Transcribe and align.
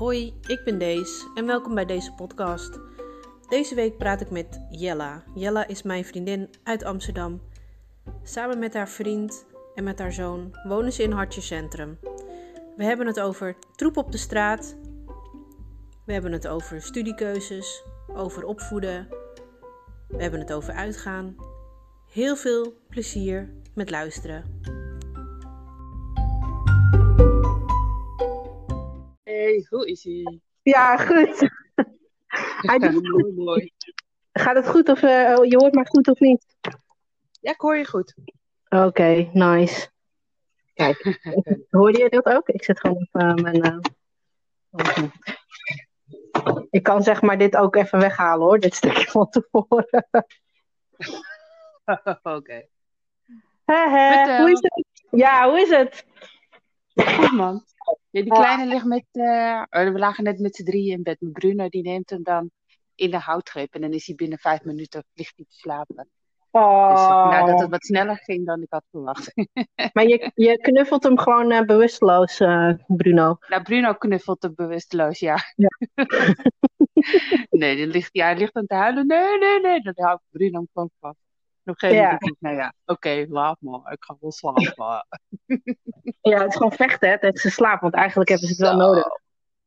Hoi, 0.00 0.34
ik 0.46 0.64
ben 0.64 0.78
Dees 0.78 1.26
en 1.34 1.46
welkom 1.46 1.74
bij 1.74 1.84
deze 1.84 2.12
podcast. 2.12 2.78
Deze 3.48 3.74
week 3.74 3.96
praat 3.98 4.20
ik 4.20 4.30
met 4.30 4.60
Jella. 4.70 5.22
Jella 5.34 5.66
is 5.66 5.82
mijn 5.82 6.04
vriendin 6.04 6.50
uit 6.62 6.84
Amsterdam. 6.84 7.40
Samen 8.22 8.58
met 8.58 8.74
haar 8.74 8.88
vriend 8.88 9.46
en 9.74 9.84
met 9.84 9.98
haar 9.98 10.12
zoon 10.12 10.56
wonen 10.62 10.92
ze 10.92 11.02
in 11.02 11.12
Hartje 11.12 11.40
Centrum. 11.40 11.98
We 12.76 12.84
hebben 12.84 13.06
het 13.06 13.20
over 13.20 13.56
troep 13.76 13.96
op 13.96 14.12
de 14.12 14.18
straat. 14.18 14.76
We 16.06 16.12
hebben 16.12 16.32
het 16.32 16.48
over 16.48 16.82
studiekeuzes, 16.82 17.84
over 18.14 18.44
opvoeden. 18.44 19.08
We 20.08 20.22
hebben 20.22 20.40
het 20.40 20.52
over 20.52 20.74
uitgaan. 20.74 21.36
Heel 22.12 22.36
veel 22.36 22.74
plezier 22.88 23.52
met 23.74 23.90
luisteren. 23.90 24.60
Hoe 29.70 29.88
is 29.88 30.04
ie? 30.04 30.42
Ja, 30.62 30.96
goed. 30.96 31.38
Hij 32.66 32.78
doet 32.78 32.94
het 32.94 33.08
goed. 33.08 33.20
mooi, 33.22 33.32
mooi. 33.32 33.72
Gaat 34.32 34.56
het 34.56 34.68
goed 34.68 34.88
of 34.88 35.02
eh, 35.02 35.36
je 35.42 35.56
hoort 35.56 35.74
maar 35.74 35.86
goed 35.86 36.08
of 36.08 36.18
niet? 36.18 36.44
Ja, 37.40 37.50
ik 37.52 37.60
hoor 37.60 37.76
je 37.76 37.86
goed. 37.86 38.14
Oké, 38.68 39.30
nice. 39.32 39.88
Kijk, 40.74 41.18
hoorde 41.70 41.98
je 41.98 42.08
dat 42.08 42.24
ook? 42.24 42.48
Ik 42.48 42.64
zet 42.64 42.80
gewoon 42.80 42.96
op 42.96 43.20
eh, 43.20 43.34
mijn. 43.34 43.62
eh, 43.62 43.78
oké. 44.70 45.10
Ik 46.70 46.82
kan 46.82 47.02
zeg 47.02 47.22
maar 47.22 47.38
dit 47.38 47.56
ook 47.56 47.76
even 47.76 47.98
weghalen 47.98 48.46
hoor, 48.46 48.58
dit 48.58 48.74
stukje 48.74 49.04
van 49.10 49.28
tevoren. 49.30 50.08
Oké. 52.22 52.66
Hè, 53.64 53.88
hè, 53.88 54.14
Vertel. 54.14 54.40
hoe 54.40 54.50
is 54.50 54.60
het? 54.60 54.84
Ja, 55.10 55.48
hoe 55.48 55.60
is 55.60 55.70
het? 55.70 56.06
Goed 56.94 57.32
man. 57.32 57.64
Ja, 58.10 58.22
die 58.22 58.32
kleine 58.32 58.66
ligt 58.66 58.84
met... 58.84 59.04
eh, 59.12 59.62
oh, 59.70 59.92
we 59.92 59.98
lagen 59.98 60.24
net 60.24 60.38
met 60.38 60.56
z'n 60.56 60.64
drieën 60.64 60.96
in 60.96 61.02
bed. 61.02 61.20
Mijn 61.20 61.32
Bruno 61.32 61.68
die 61.68 61.82
neemt 61.82 62.10
hem 62.10 62.22
dan 62.22 62.50
in 62.94 63.10
de 63.10 63.18
houtgreep. 63.18 63.74
En 63.74 63.80
dan 63.80 63.92
is 63.92 64.06
hij 64.06 64.14
binnen 64.14 64.38
vijf 64.38 64.64
minuten 64.64 65.04
ligt 65.14 65.32
hij 65.36 65.44
te 65.48 65.56
slapen. 65.56 66.08
Dus 66.50 66.60
Oh, 66.62 67.28
nou, 67.28 67.50
dat 67.50 67.60
het 67.60 67.70
wat 67.70 67.84
sneller 67.84 68.16
ging 68.16 68.46
dan 68.46 68.62
ik 68.62 68.66
had 68.70 68.84
verwacht. 68.90 69.32
maar 69.94 70.06
je, 70.06 70.30
je 70.34 70.58
knuffelt 70.58 71.02
hem 71.02 71.18
gewoon 71.18 71.50
eh, 71.50 71.62
bewusteloos, 71.64 72.40
eh, 72.40 72.72
Bruno. 72.86 73.38
nou, 73.48 73.62
Bruno 73.62 73.94
knuffelt 73.94 74.42
hem 74.42 74.52
bewusteloos, 74.54 75.18
ja. 75.18 75.36
Ja. 75.56 75.68
nee, 77.50 77.76
die 77.76 77.86
ligt, 77.86 78.08
ja, 78.12 78.24
hij 78.24 78.36
ligt 78.36 78.56
aan 78.56 78.66
te 78.66 78.74
huilen. 78.74 79.06
Nee, 79.06 79.38
nee, 79.38 79.60
nee. 79.60 79.80
Dan 79.80 79.94
houdt 79.96 80.22
Bruno 80.30 80.58
hem 80.58 80.68
gewoon 80.72 80.90
vast. 81.00 81.18
Op 81.64 81.66
een 81.66 81.78
gegeven 81.78 81.96
Ja. 81.96 82.02
moment 82.02 82.20
denk 82.20 82.34
ik, 82.34 82.40
nou 82.40 82.56
ja, 82.56 82.72
oké, 82.84 83.26
laat 83.28 83.56
maar. 83.60 83.92
Ik 83.92 84.04
ga 84.04 84.16
wel 84.20 84.32
slapen. 84.32 85.06
Ja, 86.22 86.38
het 86.38 86.48
is 86.48 86.56
gewoon 86.56 86.72
vechten 86.72 87.08
hè, 87.08 87.18
tegen 87.18 87.38
zijn 87.40 87.52
slaap, 87.52 87.80
want 87.80 87.94
eigenlijk 87.94 88.28
hebben 88.28 88.48
ze 88.48 88.54
het 88.54 88.62
wel 88.62 88.76
nodig. 88.88 89.06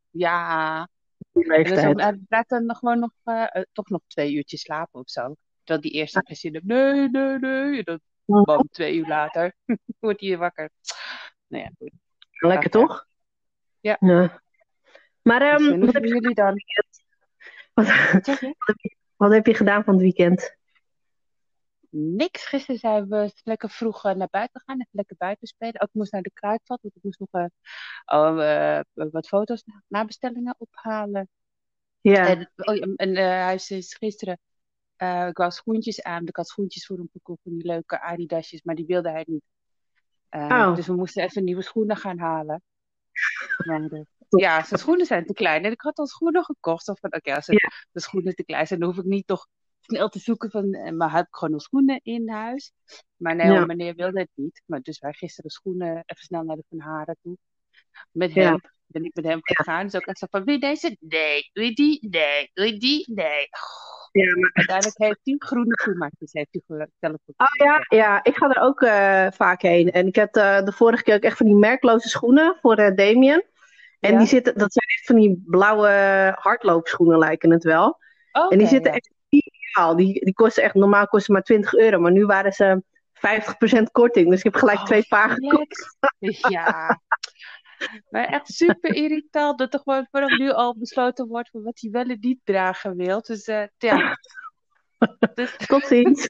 Ja, 0.09 0.87
En 1.33 2.25
dan 2.47 2.65
nog 2.65 2.77
gewoon 2.77 2.99
nog, 2.99 3.11
eh, 3.23 3.45
eh, 3.55 3.63
toch 3.71 3.89
nog 3.89 4.01
twee 4.07 4.33
uurtjes 4.33 4.61
slapen 4.61 4.99
of 4.99 5.09
zo. 5.09 5.35
Terwijl 5.63 5.81
die 5.81 5.91
eerste 5.91 6.21
geen 6.25 6.35
zin 6.35 6.53
heeft. 6.53 6.65
Nee, 6.65 7.09
nee, 7.09 7.39
nee. 7.39 7.83
En 7.83 7.99
dan, 8.25 8.43
bam, 8.43 8.67
twee 8.71 8.95
uur 8.95 9.07
later 9.07 9.55
wordt 9.99 10.21
hij 10.21 10.37
wakker. 10.37 10.69
Nou 11.47 11.63
ja, 11.63 11.71
goed. 11.77 11.91
Lekker 12.31 12.69
toch? 12.69 13.05
Ja. 13.79 13.97
Maar 15.21 15.41
ehm, 15.41 15.65
en 15.65 15.69
hoe 15.69 15.85
wat, 15.85 15.93
heb 15.93 16.03
vinden 16.03 16.07
je, 16.07 16.13
jullie 16.13 16.35
dan? 16.35 16.53
wat, 17.73 17.85
Wat 18.11 18.25
zeg 18.25 18.39
je? 18.39 18.55
wat 19.15 19.31
heb 19.31 19.45
je 19.45 19.53
gedaan 19.53 19.83
van 19.83 19.93
het 19.93 20.03
weekend? 20.03 20.57
Niks. 21.95 22.45
Gisteren 22.45 22.79
zijn 22.79 23.07
we 23.07 23.31
lekker 23.43 23.69
vroeg 23.69 24.05
eh, 24.05 24.15
naar 24.15 24.27
buiten 24.31 24.59
gegaan. 24.59 24.79
Even 24.79 24.89
lekker 24.91 25.15
buiten 25.17 25.47
spelen. 25.47 25.81
Ook 25.81 25.87
ik 25.87 25.93
moest 25.93 26.11
naar 26.11 26.21
de 26.21 26.31
kruidvat. 26.33 26.81
Want 26.81 26.95
ik 26.95 27.03
moest 27.03 27.19
nog 27.19 27.29
eh, 27.31 27.45
oh, 28.05 28.75
eh, 28.75 28.81
wat 28.93 29.27
foto's, 29.27 29.63
nabestellingen 29.87 30.55
ophalen. 30.57 31.29
Ja. 32.01 32.27
En, 32.27 32.51
oh, 32.55 32.93
en 32.95 33.15
hij 33.15 33.53
is 33.53 33.71
is 33.71 33.95
gisteren. 33.95 34.39
ik 35.27 35.37
wou 35.37 35.51
schoentjes 35.51 36.01
aan. 36.01 36.27
Ik 36.27 36.35
had 36.35 36.47
schoentjes 36.47 36.85
voor 36.85 36.97
hem 36.97 37.09
gekocht. 37.11 37.39
Van 37.43 37.53
die 37.53 37.65
leuke 37.65 38.01
Adidasjes. 38.01 38.61
Maar 38.63 38.75
die 38.75 38.85
wilde 38.85 39.09
hij 39.09 39.23
niet. 39.27 39.43
Oh. 40.29 40.75
Dus 40.75 40.87
we 40.87 40.93
moesten 40.93 41.23
even 41.23 41.43
nieuwe 41.43 41.61
schoenen 41.61 41.97
gaan 41.97 42.19
halen. 42.19 42.63
Maar, 43.65 44.05
ja, 44.29 44.63
zijn 44.63 44.79
schoenen 44.79 45.05
zijn 45.05 45.25
te 45.25 45.33
klein. 45.33 45.63
En 45.63 45.71
ik 45.71 45.81
had 45.81 45.97
al 45.97 46.07
schoenen 46.07 46.43
gekocht. 46.43 46.89
Of 46.89 46.99
van, 46.99 47.13
oké, 47.13 47.35
als 47.35 47.47
het- 47.47 47.87
de 47.91 47.99
schoenen 47.99 48.35
te 48.35 48.43
klein 48.43 48.67
zijn, 48.67 48.79
dan 48.79 48.89
hoef 48.89 48.97
ik 48.97 49.05
niet 49.05 49.27
toch 49.27 49.47
snel 49.85 50.09
te 50.09 50.19
zoeken 50.19 50.49
van, 50.51 50.73
eh, 50.73 50.91
maar 50.91 51.11
heb 51.11 51.25
ik 51.27 51.35
gewoon 51.35 51.53
nog 51.53 51.61
schoenen 51.61 51.99
in 52.03 52.29
huis? 52.29 52.71
Maar 53.15 53.35
nee, 53.35 53.51
Ja. 53.51 53.65
meneer 53.65 53.95
wilde 53.95 54.19
het 54.19 54.29
niet. 54.33 54.61
Maar 54.65 54.81
dus 54.81 54.99
wij 54.99 55.13
gisteren 55.13 55.51
schoenen 55.51 55.91
even 55.91 56.23
snel 56.23 56.43
naar 56.43 56.55
de 56.55 56.63
Van 56.69 56.79
Haren 56.79 57.17
toe. 57.21 57.37
Met 58.11 58.33
Ja. 58.33 58.43
hem. 58.43 58.61
Ben 58.85 59.03
ik 59.05 59.15
met 59.15 59.25
hem 59.25 59.39
gegaan. 59.41 59.83
Dus 59.83 59.95
ook 59.95 60.05
echt 60.05 60.17
zo 60.17 60.25
van, 60.29 60.43
wil 60.43 60.53
je 60.53 60.59
deze? 60.59 60.97
Nee. 60.99 61.49
Wil 61.53 61.63
je 61.63 61.73
die? 61.73 62.07
Nee. 62.09 62.49
Wil 62.53 62.65
je 62.65 62.77
die? 62.77 63.13
Nee. 63.13 63.47
Ja, 64.11 64.35
maar, 64.37 64.49
Uiteindelijk 64.53 64.97
heeft 64.97 65.19
hij 65.23 65.35
groene 65.37 65.73
schoenmaakjes 65.81 66.33
heeft 66.33 66.47
hij 66.67 66.87
zelf 66.99 67.15
oh 67.37 67.47
ja, 67.65 67.85
ja, 67.97 68.23
ik 68.23 68.35
ga 68.35 68.49
er 68.49 68.61
ook 68.61 68.81
eh, 68.81 69.27
vaak 69.31 69.61
heen. 69.61 69.91
En 69.91 70.07
ik 70.07 70.15
heb 70.15 70.35
eh, 70.35 70.63
de 70.63 70.71
vorige 70.71 71.03
keer 71.03 71.15
ook 71.15 71.21
echt 71.21 71.37
van 71.37 71.45
die 71.45 71.55
merkloze 71.55 72.09
schoenen 72.09 72.57
voor 72.61 72.75
eh 72.75 72.95
Damien. 72.95 73.43
En 73.99 74.11
Ja? 74.11 74.17
die 74.17 74.27
zitten, 74.27 74.57
dat 74.57 74.73
zijn 74.73 74.85
echt 74.97 75.05
van 75.05 75.15
die 75.15 75.43
blauwe 75.45 75.89
hardloopschoenen 76.39 77.17
lijken 77.17 77.51
het 77.51 77.63
wel. 77.63 77.97
en 78.49 78.57
die 78.57 78.67
zitten 78.67 78.91
ja. 78.91 78.97
echt 78.97 79.12
ideaal. 79.73 79.95
Die, 79.95 80.25
die 80.25 80.33
kosten 80.33 80.63
echt, 80.63 80.73
normaal 80.73 81.07
kosten 81.07 81.33
maar 81.33 81.43
20 81.43 81.73
euro. 81.73 81.99
Maar 81.99 82.11
nu 82.11 82.25
waren 82.25 82.53
ze 82.53 82.83
50% 83.13 83.83
korting. 83.91 84.29
Dus 84.29 84.37
ik 84.37 84.43
heb 84.43 84.55
gelijk 84.55 84.79
Oh, 84.79 84.85
twee 84.85 85.05
paar 85.07 85.29
gekocht. 85.29 85.97
Ja. 86.49 87.01
Maar 88.09 88.25
echt 88.25 88.53
super 88.53 88.95
irritant 88.95 89.57
dat 89.57 89.73
er 89.73 89.79
gewoon 89.83 90.07
vanaf 90.11 90.37
nu 90.37 90.51
al 90.51 90.77
besloten 90.77 91.27
wordt 91.27 91.49
van 91.49 91.63
wat 91.63 91.79
hij 91.81 91.91
wel 91.91 92.03
en 92.03 92.17
niet 92.19 92.39
dragen 92.43 92.95
wil. 92.95 93.21
Dus 93.21 93.45
eh, 93.45 93.63
ja. 93.77 94.17
Dus, 95.33 95.55
Tot 95.67 95.83
ziens. 95.83 96.29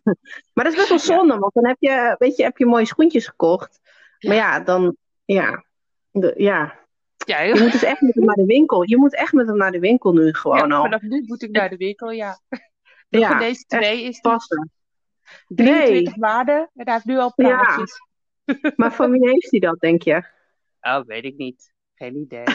Maar 0.54 0.64
dat 0.64 0.74
is 0.74 0.76
best 0.76 0.90
wel 0.90 1.00
zonde, 1.00 1.38
want 1.38 1.54
dan 1.54 1.66
heb 1.66 1.76
je, 1.80 2.16
weet 2.18 2.36
je, 2.36 2.44
heb 2.44 2.58
je 2.58 2.66
mooie 2.66 2.86
schoentjes 2.86 3.28
gekocht. 3.28 3.80
Maar 4.20 4.36
ja, 4.36 4.60
dan, 4.60 4.96
ja, 5.26 5.66
de, 6.12 6.34
ja. 6.38 6.80
ja, 7.26 7.42
Je 7.42 7.60
moet 7.60 7.72
dus 7.72 7.84
echt 7.84 8.02
met 8.02 8.16
hem 8.16 8.26
naar 8.26 8.36
de 8.36 8.46
winkel. 8.46 8.90
Je 8.90 8.98
moet 8.98 9.16
echt 9.16 9.34
met 9.34 9.48
hem 9.48 9.58
naar 9.58 9.72
de 9.72 9.80
winkel 9.80 10.14
nu 10.14 10.34
gewoon 10.34 10.70
ja, 10.70 10.76
al. 10.76 10.84
vanaf 10.84 11.02
nu 11.02 11.24
moet 11.26 11.42
ik 11.42 11.52
naar 11.52 11.70
de 11.70 11.78
winkel, 11.78 12.12
ja. 12.12 12.40
Ja, 13.20 13.28
van 13.28 13.38
deze 13.40 13.64
twee 13.64 14.04
is 14.04 14.20
Passen. 14.20 14.72
23 15.48 16.16
maanden 16.16 16.56
en 16.56 16.86
hij 16.86 16.94
heeft 16.94 17.06
nu 17.06 17.18
al 17.18 17.34
Ja. 17.36 17.56
praatjes. 17.58 18.00
Maar 18.76 18.94
van 18.94 19.12
wie 19.12 19.30
heeft 19.30 19.52
hij 19.52 19.60
dat, 19.60 19.80
denk 19.80 20.02
je? 20.02 20.26
Oh, 20.82 21.06
weet 21.06 21.24
ik 21.24 21.38
niet. 21.38 21.74
Geen 21.96 22.16
idee. 22.16 22.44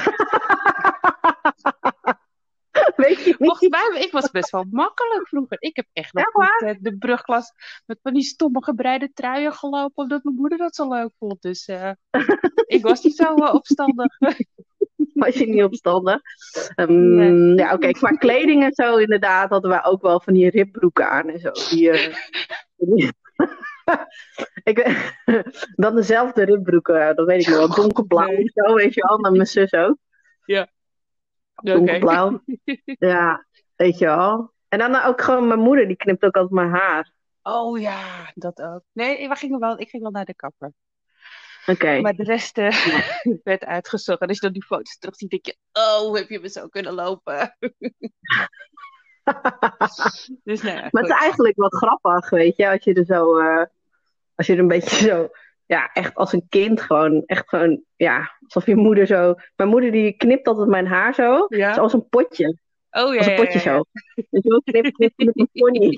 weet 2.96 3.18
je 3.18 3.24
niet? 3.24 3.36
Volgens 3.36 3.68
mij, 3.68 4.00
ik 4.00 4.12
was 4.12 4.30
best 4.30 4.50
wel 4.50 4.64
makkelijk 4.70 5.28
vroeger. 5.28 5.56
Ik 5.60 5.76
heb 5.76 5.86
echt 5.92 6.12
nog 6.12 6.48
eh, 6.58 6.74
de 6.80 6.98
brugklas 6.98 7.52
met 7.86 7.98
van 8.02 8.14
die 8.14 8.22
stomme 8.22 8.64
gebreide 8.64 9.12
truien 9.12 9.52
gelopen, 9.52 10.02
omdat 10.02 10.24
mijn 10.24 10.36
moeder 10.36 10.58
dat 10.58 10.74
zo 10.74 10.88
leuk 10.88 11.10
vond. 11.18 11.42
Dus 11.42 11.66
eh, 11.66 11.90
ik 12.76 12.82
was 12.82 13.02
niet 13.02 13.16
zo 13.16 13.34
eh, 13.34 13.54
opstandig. 13.54 14.18
Was 15.24 15.34
je 15.34 15.46
niet 15.46 15.62
opstandig? 15.64 16.20
Ehm, 16.74 17.14
Nee. 17.14 17.54
Ja, 17.54 17.72
oké. 17.72 17.90
Qua 17.90 18.08
kleding 18.10 18.62
en 18.62 18.72
zo, 18.72 18.96
inderdaad, 18.96 19.50
hadden 19.50 19.70
wij 19.70 19.84
ook 19.84 20.02
wel 20.02 20.20
van 20.20 20.32
die 20.34 20.50
ribbroeken 20.50 21.10
aan 21.10 21.28
en 21.28 21.38
zo. 21.40 21.50
Die, 21.50 21.90
eh, 21.90 22.14
die- 22.76 23.12
ik, 24.70 24.78
dan 25.82 25.94
dezelfde 25.94 26.44
ribbroeken, 26.44 27.16
dat 27.16 27.26
weet 27.26 27.40
ik 27.40 27.48
nog 27.48 27.56
wel. 27.58 27.74
Donkerblauw 27.74 28.36
of 28.36 28.50
zo, 28.54 28.74
weet 28.74 28.94
je 28.94 29.06
wel. 29.08 29.18
Met 29.18 29.32
mijn 29.32 29.46
zus 29.46 29.72
ook. 29.72 29.96
Oké. 31.54 31.72
Donkerblauw. 31.72 32.42
Ja, 32.84 33.46
weet 33.76 33.98
je 33.98 34.04
wel. 34.04 34.52
En 34.68 34.78
dan 34.78 35.02
ook 35.02 35.20
gewoon 35.20 35.46
mijn 35.46 35.60
moeder, 35.60 35.86
die 35.86 35.96
knipt 35.96 36.24
ook 36.24 36.34
altijd 36.36 36.54
mijn 36.54 36.70
haar. 36.70 37.12
Oh 37.42 37.80
ja, 37.80 38.30
dat 38.34 38.62
ook. 38.62 38.80
Nee, 38.92 39.28
we 39.28 39.34
gingen 39.34 39.58
wel, 39.58 39.80
ik 39.80 39.88
ging 39.88 40.02
wel 40.02 40.12
naar 40.12 40.24
de 40.24 40.34
kapper. 40.34 40.72
Maar 42.02 42.14
de 42.14 42.22
rest 42.24 42.58
eh, 42.58 42.86
werd 43.44 43.64
uitgezocht. 43.64 44.20
En 44.20 44.28
als 44.28 44.36
je 44.36 44.42
dan 44.44 44.52
die 44.52 44.64
foto's 44.64 44.98
terugziet, 44.98 45.30
denk 45.30 45.46
je, 45.46 45.56
oh, 45.72 45.96
hoe 45.98 46.18
heb 46.18 46.28
je 46.28 46.40
me 46.40 46.48
zo 46.48 46.68
kunnen 46.68 46.92
lopen? 46.94 47.56
dus 50.44 50.62
nou 50.62 50.76
ja, 50.76 50.88
Maar 50.90 51.02
het 51.02 51.12
is 51.12 51.18
eigenlijk 51.20 51.56
wat 51.56 51.74
grappig, 51.74 52.30
weet 52.30 52.56
je, 52.56 52.68
als 52.70 52.84
je 52.84 52.94
er 52.94 53.04
zo, 53.04 53.38
eh, 53.38 53.64
als 54.34 54.46
je 54.46 54.52
er 54.52 54.58
een 54.58 54.68
beetje 54.68 54.96
zo, 54.96 55.28
ja, 55.66 55.92
echt 55.92 56.14
als 56.14 56.32
een 56.32 56.46
kind 56.48 56.80
gewoon, 56.80 57.22
echt 57.26 57.48
gewoon, 57.48 57.82
ja, 57.96 58.36
alsof 58.44 58.66
je 58.66 58.76
moeder 58.76 59.06
zo, 59.06 59.34
mijn 59.56 59.68
moeder 59.70 59.90
die 59.90 60.12
knipt 60.16 60.46
altijd 60.48 60.68
mijn 60.68 60.86
haar 60.86 61.14
zo, 61.14 61.46
Ja? 61.48 61.74
zoals 61.74 61.92
een 61.92 62.08
potje, 62.08 62.58
Oh 62.90 63.12
ja, 63.12 63.18
als 63.18 63.26
een 63.26 63.34
potje 63.36 63.58
zo. 63.58 63.84
Dus 64.30 64.42
zo 64.42 64.58
knip, 64.58 64.92
knip, 64.94 65.12
knip 65.16 65.36
een 65.36 65.48
pony. 65.52 65.90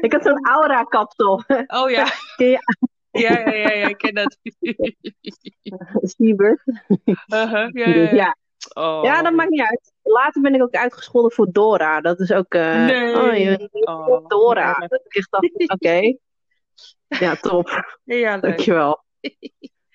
Ik 0.00 0.12
had 0.12 0.22
zo'n 0.22 0.46
aura 0.46 0.82
kapsel, 0.82 1.42
Oh 1.66 1.90
ja. 1.90 2.06
Ken 2.36 2.48
je- 2.48 2.62
Ja, 3.10 3.38
ja, 3.38 3.50
ja, 3.52 3.70
ja, 3.72 3.88
ik 3.88 3.96
ken 3.98 4.14
dat. 4.14 4.38
Siebert. 6.16 6.62
Uh-huh, 7.26 7.68
ja, 7.72 7.88
ja, 7.88 7.92
Dus 7.92 8.10
ja. 8.10 8.16
ja, 8.16 8.36
Oh. 8.74 9.00
ja, 9.04 9.22
dat 9.22 9.32
maakt 9.32 9.50
niet 9.50 9.60
uit. 9.60 9.92
Later 10.02 10.42
ben 10.42 10.54
ik 10.54 10.62
ook 10.62 10.74
uitgescholden 10.74 11.32
voor 11.32 11.48
Dora, 11.52 12.00
dat 12.00 12.20
is 12.20 12.32
ook, 12.32 12.54
eh 12.54 12.84
Nee. 12.86 13.14
oh, 13.14 13.36
je, 13.36 13.68
Oh, 13.84 14.26
Dora, 14.26 14.72
dat 14.74 15.00
ik 15.08 15.26
dacht, 15.30 15.72
oké. 15.72 16.16
Ja, 17.08 17.34
top. 17.34 17.68
Ja, 18.04 18.32
leuk. 18.32 18.42
Dankjewel. 18.42 19.04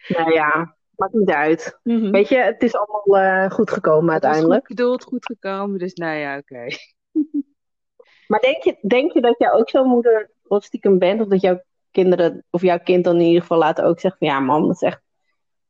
nou 0.07 0.33
ja, 0.33 0.75
maakt 0.95 1.13
niet 1.13 1.29
uit. 1.29 1.79
Mhm. 1.83 2.11
Weet 2.11 2.29
je, 2.29 2.35
het 2.37 2.63
is 2.63 2.75
allemaal 2.75 3.17
eh, 3.17 3.49
goed 3.51 3.71
gekomen 3.71 4.13
Het 4.13 4.23
uiteindelijk. 4.23 4.67
goed 4.67 4.75
bedoeld, 4.75 5.03
goed 5.03 5.25
gekomen, 5.25 5.77
dus 5.79 5.93
nou 5.93 6.17
ja, 6.17 6.37
oké. 6.37 6.65
Maar 8.27 8.39
denk 8.39 8.63
je, 8.63 8.77
denk 8.81 9.13
je 9.13 9.21
dat 9.21 9.35
jij 9.37 9.51
ook 9.51 9.69
zo'n 9.69 9.87
moeder 9.87 10.31
wat 10.41 10.63
stiekem 10.63 10.99
bent? 10.99 11.21
Of 11.21 11.27
dat 11.27 11.41
jouw 11.41 11.61
kinderen, 11.93 12.45
of 12.49 12.61
jouw 12.61 12.79
kind 12.79 13.03
dan 13.03 13.15
in 13.19 13.25
ieder 13.25 13.41
geval 13.41 13.57
later 13.57 13.85
ook 13.85 13.99
zegt 13.99 14.17
van 14.17 14.27
ja 14.27 14.39
man, 14.39 14.67
dat 14.67 14.75
is 14.75 14.81
echt 14.81 15.01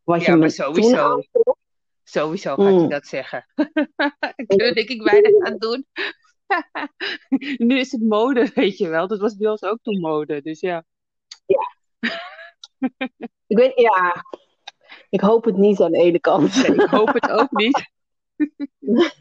wat 0.04 0.24
Ja, 0.26 0.32
je 0.34 0.38
maar 0.40 0.50
sowieso. 0.52 1.20
toen? 1.32 1.56
Sowieso 2.04 2.56
gaat 2.56 2.66
hij 2.66 2.74
Mm. 2.74 2.90
dat 2.90 3.06
zeggen. 3.06 3.46
Er 4.48 4.74
denk 4.74 4.90
ik 4.90 5.02
weinig 5.02 5.40
aan 5.46 5.58
doen. 5.58 5.86
Nu 7.68 7.80
is 7.80 7.92
het 7.92 8.02
mode, 8.02 8.52
weet 8.56 8.78
je 8.78 8.88
wel. 8.88 9.08
Dat 9.08 9.20
was 9.20 9.38
bij 9.38 9.50
ons 9.50 9.64
ook 9.64 9.80
toen 9.82 10.00
mode, 10.00 10.42
dus 10.42 10.60
ja. 10.60 10.86
Ik 13.48 13.58
weet, 13.58 13.80
ja, 13.80 14.26
ik 15.10 15.22
hoop 15.22 15.46
het 15.46 15.58
niet 15.58 15.82
aan 15.82 15.92
de 15.92 15.98
ene 15.98 16.20
kant. 16.20 16.56
Nee, 16.68 16.76
ik 16.76 16.90
hoop 16.90 17.14
het 17.14 17.30
ook 17.30 17.52
niet. 17.52 17.92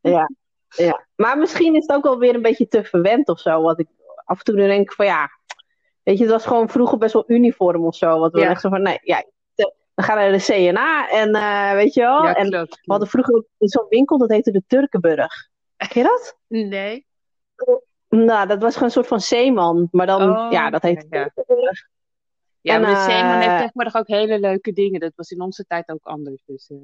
Ja, 0.00 0.30
ja. 0.68 1.06
Maar 1.16 1.38
misschien 1.38 1.74
is 1.74 1.86
het 1.86 1.96
ook 1.96 2.02
wel 2.04 2.18
weer 2.18 2.34
een 2.34 2.42
beetje 2.42 2.68
te 2.68 2.84
verwend 2.84 3.28
of 3.28 3.40
zo. 3.40 3.62
Wat 3.62 3.78
ik 3.78 3.88
af 4.24 4.38
en 4.38 4.44
toe 4.44 4.54
denk 4.56 4.92
van 4.92 5.06
ja, 5.06 5.30
weet 6.04 6.16
je, 6.18 6.22
het 6.24 6.32
was 6.32 6.46
gewoon 6.46 6.68
vroeger 6.68 6.98
best 6.98 7.12
wel 7.12 7.24
uniform 7.26 7.84
of 7.84 7.96
zo. 7.96 8.18
Wat 8.18 8.32
we 8.32 8.40
Ja. 8.40 8.48
echt 8.50 8.60
zo 8.60 8.68
van 8.68 8.82
nee, 8.82 8.98
ja, 9.02 9.24
we 9.94 10.02
gaan 10.02 10.16
naar 10.16 10.32
de 10.32 10.38
CNA 10.44 11.08
en 11.10 11.34
eh, 11.34 11.72
weet 11.72 11.94
je 11.94 12.00
wel. 12.00 12.22
Ja, 12.24 12.34
en 12.34 12.50
we 12.50 12.68
hadden 12.84 13.08
vroeger 13.08 13.44
zo'n 13.58 13.86
winkel 13.88 14.18
dat 14.18 14.30
heette 14.30 14.50
de 14.50 14.62
Turkenburg. 14.66 15.48
Ken 15.76 16.02
je 16.02 16.08
dat? 16.08 16.36
Nee. 16.48 17.06
Nou, 18.08 18.46
dat 18.48 18.62
was 18.62 18.72
gewoon 18.72 18.84
een 18.88 18.94
soort 18.94 19.06
van 19.06 19.20
zeeman, 19.20 19.88
maar 19.90 20.06
dan, 20.06 20.22
Oh, 20.36 20.52
ja, 20.52 20.70
dat 20.70 20.82
heet 20.82 21.06
ja. 21.10 21.30
Turkenburg. 21.34 21.86
Ja, 22.60 22.74
En, 22.74 22.80
maar 22.80 22.94
de 22.94 23.00
Zeeman 23.12 23.32
eh, 23.32 23.38
heeft 23.40 23.56
tegenwoordig 23.58 23.94
ook 23.96 24.06
hele 24.06 24.38
leuke 24.40 24.72
dingen. 24.72 25.00
Dat 25.00 25.12
was 25.16 25.30
in 25.30 25.40
onze 25.40 25.64
tijd 25.66 25.88
ook 25.90 26.04
anders. 26.04 26.42
Dus, 26.46 26.68
eh, 26.70 26.76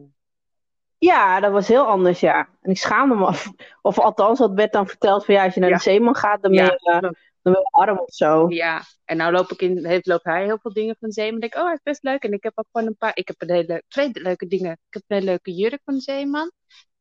Ja, 0.99 1.41
dat 1.41 1.53
was 1.53 1.69
heel 1.69 1.87
anders, 1.87 2.21
ja. 2.21 2.49
En 2.61 2.71
ik 2.71 2.77
schaamde 2.79 3.15
me 3.15 3.25
af. 3.27 3.51
Of 3.83 3.99
althans, 3.99 4.39
dat 4.39 4.53
werd 4.55 4.73
dan 4.73 4.87
verteld 4.87 5.25
van 5.25 5.35
ja, 5.35 5.45
als 5.45 5.55
je 5.55 5.61
naar 5.61 5.69
Ja. 5.69 5.77
de 5.77 5.83
zeeman 5.83 6.17
gaat, 6.17 6.43
dan 6.43 6.51
ben 6.51 6.65
Ja, 6.65 6.77
je, 6.77 7.01
eh. 7.01 7.11
Dan 7.43 7.53
je 7.53 7.69
arm 7.71 7.99
of 7.99 8.13
zo. 8.15 8.49
ja, 8.49 8.83
en 9.05 9.17
nou 9.17 9.33
loop 9.33 9.51
ik 9.51 9.61
in, 9.63 9.87
heeft, 9.87 10.07
loopt 10.07 10.25
hij 10.25 10.45
heel 10.45 10.59
veel 10.63 10.73
dingen 10.73 10.97
van 11.01 11.11
Zeeman. 11.11 11.35
En 11.35 11.41
denk 11.41 11.53
ik, 11.53 11.59
oh, 11.59 11.65
hij 11.65 11.75
is 11.75 11.83
best 11.83 12.03
leuk. 12.03 12.23
En 12.23 12.33
ik 12.33 12.43
heb 12.43 12.53
ook 12.55 12.67
gewoon 12.73 12.87
een 12.89 12.97
paar, 12.97 13.11
ik 13.17 13.29
heb 13.29 13.43
een 13.43 13.51
hele, 13.51 13.83
twee 13.89 14.11
leuke 14.13 14.47
dingen. 14.47 14.73
Ik 14.73 14.79
heb 14.91 15.03
een 15.07 15.17
hele 15.17 15.29
leuke 15.29 15.53
jurk 15.55 15.81
van 15.85 16.01
Zeeman. 16.01 16.51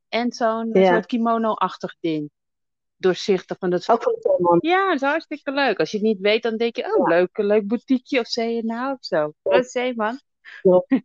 En 0.09 0.31
zo'n 0.31 0.69
Ja. 0.73 0.91
soort 0.93 1.05
kimono-achtig 1.05 1.95
ding. 1.99 2.29
Doorzichtig 2.97 3.57
van 3.59 3.69
dat 3.69 3.89
Ook 3.89 4.03
van 4.03 4.15
zeeman. 4.19 4.57
Ja, 4.61 4.85
dat 4.85 4.95
is 4.95 5.01
hartstikke 5.01 5.51
leuk. 5.51 5.79
Als 5.79 5.91
je 5.91 5.97
het 5.97 6.05
niet 6.05 6.19
weet, 6.19 6.43
dan 6.43 6.57
denk 6.57 6.75
je, 6.75 6.95
oh, 6.97 7.07
leuk, 7.07 7.37
een 7.37 7.45
leuk 7.45 7.67
boutiqueje 7.67 8.21
of 8.21 8.27
CNA 8.27 8.91
of 8.91 8.97
zo. 8.99 9.33
Dat 9.43 9.65
is 9.65 9.71
Zeeman. 9.71 10.19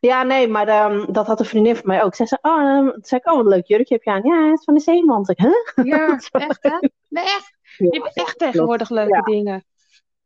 Ja, 0.00 0.22
nee, 0.22 0.48
maar 0.48 0.68
ehm, 0.68 1.12
dat 1.12 1.26
had 1.26 1.40
een 1.40 1.46
vriendin 1.46 1.76
van 1.76 1.86
mij 1.86 2.02
ook. 2.02 2.14
Zij 2.14 2.26
zei, 2.26 2.40
oh, 2.42 2.60
ehm, 2.60 2.88
zei 3.00 3.20
ik, 3.20 3.30
oh, 3.30 3.36
wat 3.36 3.44
een 3.44 3.50
leuk 3.50 3.66
jurkje 3.66 3.94
heb 3.94 4.02
je 4.02 4.10
aan. 4.10 4.22
Ja, 4.24 4.48
het 4.50 4.58
is 4.58 4.64
van 4.64 4.74
de 4.74 4.80
zeeman. 4.80 5.24
Ik, 5.26 5.38
huh? 5.38 5.84
Ja, 5.86 6.18
echt 6.30 6.62
hè? 6.62 6.88
Nee, 7.08 7.24
echt. 7.24 7.54
Je 7.76 7.88
hebt 8.02 8.16
echt 8.16 8.38
tegenwoordig 8.38 8.90
leuke 8.90 9.14
Ja. 9.14 9.20
dingen. 9.22 9.64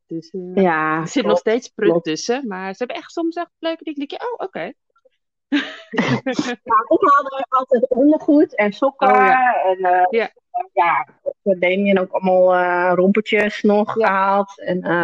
Dus 0.07 0.31
eh, 0.31 0.63
Ja, 0.63 1.01
er 1.01 1.09
zit 1.09 1.25
nog 1.27 1.39
steeds 1.39 1.69
prut 1.69 1.91
klopt. 1.91 2.05
tussen, 2.05 2.47
maar 2.47 2.71
ze 2.73 2.79
hebben 2.79 2.97
echt 2.97 3.11
soms 3.13 3.37
echt 3.37 3.51
leuke 3.59 3.85
dingen. 3.85 3.99
Denk 3.99 4.11
je, 4.11 4.29
oh, 4.33 4.47
oké. 4.47 4.73
Maar 5.49 6.21
ik 6.89 7.01
haalde 7.03 7.47
altijd 7.49 7.89
ondergoed 7.89 8.55
en 8.55 8.73
sokken. 8.73 9.09
Oh, 9.09 9.15
ja. 9.15 9.63
En 9.65 9.79
eh, 9.79 10.07
Ja. 10.11 10.31
ja, 10.73 11.07
voor 11.43 11.59
Damien 11.59 11.99
ook 11.99 12.11
allemaal 12.13 12.55
eh 12.55 12.93
rompertjes 12.95 13.63
nog 13.63 13.99
Ja. 13.99 14.07
gehaald. 14.07 14.61
En, 14.61 14.83
eh, 14.83 15.03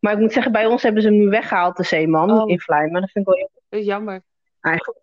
maar 0.00 0.12
ik 0.12 0.18
moet 0.18 0.32
zeggen, 0.32 0.52
bij 0.52 0.66
ons 0.66 0.82
hebben 0.82 1.02
ze 1.02 1.08
hem 1.08 1.16
nu 1.18 1.28
weggehaald, 1.28 1.76
de 1.76 1.82
zeeman, 1.82 2.30
Oh. 2.30 2.48
in 2.50 2.60
Vlijmen. 2.60 3.00
Dat 3.00 3.10
vind 3.10 3.26
ik 3.28 3.32
wel 3.34 3.40
heel 3.40 3.50
Dat 3.68 3.80
is 3.80 3.86
jammer. 3.86 4.22
eigenlijk. 4.60 4.98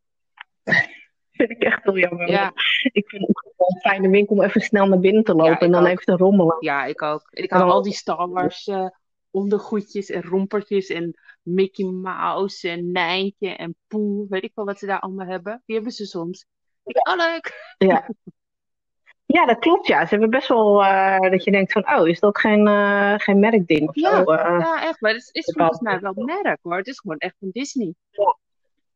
vind 1.38 1.50
ik 1.50 1.63
echt 1.63 1.83
heel 1.83 1.98
jammer. 1.98 2.30
Ja, 2.30 2.51
Ik 2.92 3.10
vind 3.10 3.28
het 3.28 3.38
ook 3.38 3.54
wel 3.57 3.68
een 3.69 3.80
fijne 3.81 4.10
winkel 4.10 4.36
om 4.36 4.42
even 4.44 4.62
snel 4.62 4.88
naar 4.88 5.00
binnen 5.00 5.24
te 5.24 5.33
lopen 5.36 5.60
en 5.60 5.72
dan 5.72 5.81
ook. 5.81 5.88
even 5.88 6.06
te 6.06 6.16
rommelen. 6.16 6.56
ja, 6.60 6.86
ik 6.86 7.01
ook. 7.01 7.28
Ik 7.30 7.50
hou 7.51 7.63
dan- 7.63 7.72
al 7.72 7.81
die 7.81 7.94
Star 7.94 8.30
Wars 8.30 8.68
eh, 8.68 8.88
ondergoedjes 9.31 10.10
en 10.10 10.24
rompertjes 10.24 10.88
en 10.88 11.19
Mickey 11.42 11.86
Mouse 11.86 12.69
en 12.69 12.92
Nijntje 12.92 13.50
en 13.56 13.75
Poe. 13.88 14.25
Weet 14.30 14.44
ik 14.44 14.51
wel 14.56 14.66
wat 14.66 14.80
ze 14.80 14.86
daar 14.86 15.00
allemaal 15.00 15.28
hebben. 15.28 15.63
Die 15.66 15.75
hebben 15.75 15.94
ze 15.94 16.06
soms. 16.06 16.45
Ik 16.86 16.94
denk, 16.94 17.07
oh, 17.07 17.16
leuk. 17.16 17.75
Ja. 17.77 18.07
Ja, 19.25 19.45
dat 19.45 19.60
klopt. 19.60 19.88
Ja, 19.88 20.04
ze 20.04 20.10
hebben 20.10 20.30
best 20.30 20.48
wel 20.48 20.84
eh, 20.84 21.31
dat 21.31 21.44
je 21.44 21.51
denkt 21.51 21.72
van, 21.72 21.94
oh, 21.95 22.07
is 22.07 22.19
dat 22.19 22.30
ook 22.30 22.39
geen, 22.39 22.68
eh, 22.68 23.13
geen 23.18 23.39
merkding 23.39 23.88
of 23.89 23.95
Ja. 23.95 24.24
zo? 24.24 24.34
Ja, 24.34 24.84
echt. 24.88 25.01
Maar 25.01 25.13
het 25.13 25.30
is, 25.31 25.54
volgens 25.57 25.80
mij 25.80 26.00
wel 26.00 26.13
merk 26.16 26.60
hoor. 26.62 26.77
Het 26.77 26.88
is 26.88 27.00
gewoon 27.00 27.18
echt 27.18 27.36
van 27.39 27.50
Disney. 27.51 27.94
Ja. 28.10 28.38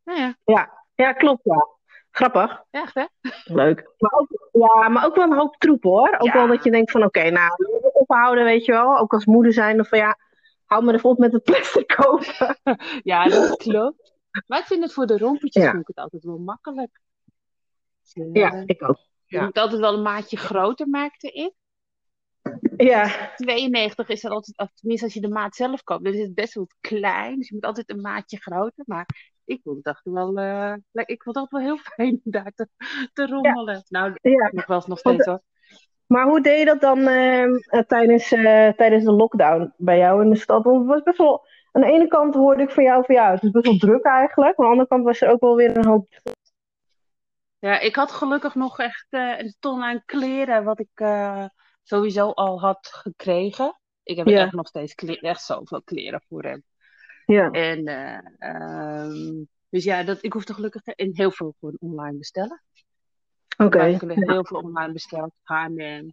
Nou 0.03 0.19
ja, 0.19 0.35
ja. 0.45 0.83
ja, 0.95 1.13
klopt. 1.13 1.41
Ja. 1.43 1.67
Grappig. 2.15 2.63
echt 2.71 2.93
hè? 2.93 3.05
Leuk. 3.43 3.93
Maar 3.97 4.11
ook, 4.19 4.49
ja, 4.51 4.89
maar 4.89 5.05
ook 5.05 5.15
wel 5.15 5.23
een 5.31 5.37
hoop 5.37 5.55
troep 5.57 5.83
hoor. 5.83 6.15
Ook 6.17 6.27
Ja. 6.27 6.33
wel 6.33 6.47
dat 6.47 6.63
je 6.63 6.71
denkt 6.71 6.91
van, 6.91 7.03
oké, 7.03 7.29
nou, 7.29 7.51
ophouden, 7.93 8.43
weet 8.43 8.65
je 8.65 8.71
wel. 8.71 8.97
Ook 8.97 9.13
als 9.13 9.25
moeder 9.25 9.53
zijn 9.53 9.79
of 9.79 9.87
van, 9.87 9.97
ja, 9.97 10.17
hou 10.65 10.83
me 10.85 10.93
er 10.93 11.03
op 11.03 11.17
met 11.17 11.33
het 11.33 11.43
plastic 11.43 11.87
kopen. 11.87 12.57
Ja, 13.03 13.27
dat 13.27 13.57
klopt. 13.57 14.13
Maar 14.47 14.59
ik 14.59 14.65
vind 14.65 14.83
het 14.83 14.93
voor 14.93 15.05
de 15.05 15.17
rompertjes 15.17 15.63
Ja. 15.63 15.77
het 15.85 15.95
altijd 15.95 16.23
wel 16.23 16.37
makkelijk. 16.37 16.99
Dus, 18.01 18.13
eh, 18.13 18.33
Ja, 18.33 18.63
ik 18.65 18.83
ook. 18.89 18.97
Je 19.25 19.37
ja. 19.37 19.43
moet 19.43 19.57
altijd 19.57 19.81
wel 19.81 19.93
een 19.93 20.01
maatje 20.01 20.37
groter, 20.37 20.87
merkte 20.87 21.31
ik. 21.31 21.53
Ja, 22.77 23.31
92 23.35 24.07
is 24.09 24.23
er 24.23 24.31
altijd, 24.31 24.71
tenminste 24.75 25.05
als 25.05 25.13
je 25.13 25.21
de 25.21 25.29
maat 25.29 25.55
zelf 25.55 25.83
koopt, 25.83 26.03
dan 26.03 26.13
is 26.13 26.19
het 26.21 26.33
best 26.33 26.53
wel 26.53 26.67
klein. 26.81 27.37
Dus 27.37 27.47
je 27.47 27.53
moet 27.55 27.65
altijd 27.65 27.89
een 27.89 28.01
maatje 28.01 28.37
groter. 28.37 28.83
Maar 28.87 29.05
ik 29.45 29.59
vond 29.63 29.85
het 29.85 29.99
wel, 30.03 30.37
eh, 30.37 30.73
ik 30.91 31.23
vond 31.23 31.35
altijd 31.35 31.63
wel 31.63 31.75
heel 31.75 31.77
fijn 31.95 32.21
om 32.23 32.31
daar 32.31 32.51
te, 32.55 32.67
te 33.13 33.27
rommelen. 33.27 33.83
Nou, 33.89 34.17
ja. 34.21 34.49
nog 34.51 34.65
wel 34.65 34.83
nog 34.87 34.99
steeds 34.99 35.25
hoor. 35.25 35.41
Maar 36.05 36.25
hoe 36.27 36.41
deed 36.41 36.59
je 36.59 36.65
dat 36.65 36.81
dan 36.81 37.07
ehm, 37.07 37.55
eh, 37.55 37.79
tijdens, 37.79 38.31
eh, 38.31 38.69
tijdens 38.69 39.03
de 39.03 39.11
lockdown 39.11 39.73
bij 39.77 39.97
jou 39.97 40.23
in 40.23 40.29
de 40.29 40.35
stad? 40.35 40.63
Want 40.63 40.77
het 40.77 40.87
was 40.87 41.03
best 41.03 41.17
wel, 41.17 41.47
aan 41.71 41.81
de 41.81 41.87
ene 41.91 42.07
kant 42.07 42.35
hoorde 42.35 42.63
ik 42.63 42.69
van 42.71 42.83
jou 42.83 43.05
van 43.05 43.15
ja, 43.15 43.31
het 43.31 43.43
is 43.43 43.51
best 43.51 43.65
wel 43.65 43.77
druk 43.77 44.03
eigenlijk. 44.05 44.57
Maar 44.57 44.67
aan 44.67 44.77
de 44.77 44.79
andere 44.79 44.87
kant 44.87 45.03
was 45.03 45.21
er 45.21 45.29
ook 45.29 45.41
wel 45.41 45.55
weer 45.55 45.77
een 45.77 45.85
hoop. 45.85 46.07
Ja, 47.59 47.79
ik 47.79 47.95
had 47.95 48.11
gelukkig 48.11 48.55
nog 48.55 48.79
echt 48.79 49.07
eh, 49.09 49.39
een 49.39 49.55
ton 49.59 49.83
aan 49.83 50.03
kleren, 50.05 50.63
wat 50.63 50.79
ik 50.79 50.89
eh, 50.93 51.45
sowieso 51.83 52.29
al 52.29 52.59
had 52.59 52.87
gekregen. 52.87 53.79
Ik 54.03 54.17
heb 54.17 54.27
Ja. 54.27 54.39
echt 54.41 54.53
nog 54.53 54.67
steeds 54.67 54.95
echt 54.95 55.41
zoveel 55.41 55.81
kleren 55.83 56.21
voor 56.27 56.43
hem. 56.43 56.63
Ja, 57.25 57.51
En, 57.51 57.85
ehm, 58.39 59.43
dus 59.69 59.83
ja, 59.83 60.03
dat, 60.03 60.23
ik 60.23 60.33
hoefde 60.33 60.53
gelukkig 60.53 60.83
en 60.83 61.09
heel 61.13 61.31
veel 61.31 61.55
gewoon 61.59 61.77
online 61.79 62.17
bestellen. 62.17 62.63
oké. 63.57 63.85
Ik 63.85 64.01
heb 64.01 64.09
heel 64.09 64.45
veel 64.45 64.59
online 64.59 64.93
besteld. 64.93 65.33
H&M. 65.43 66.11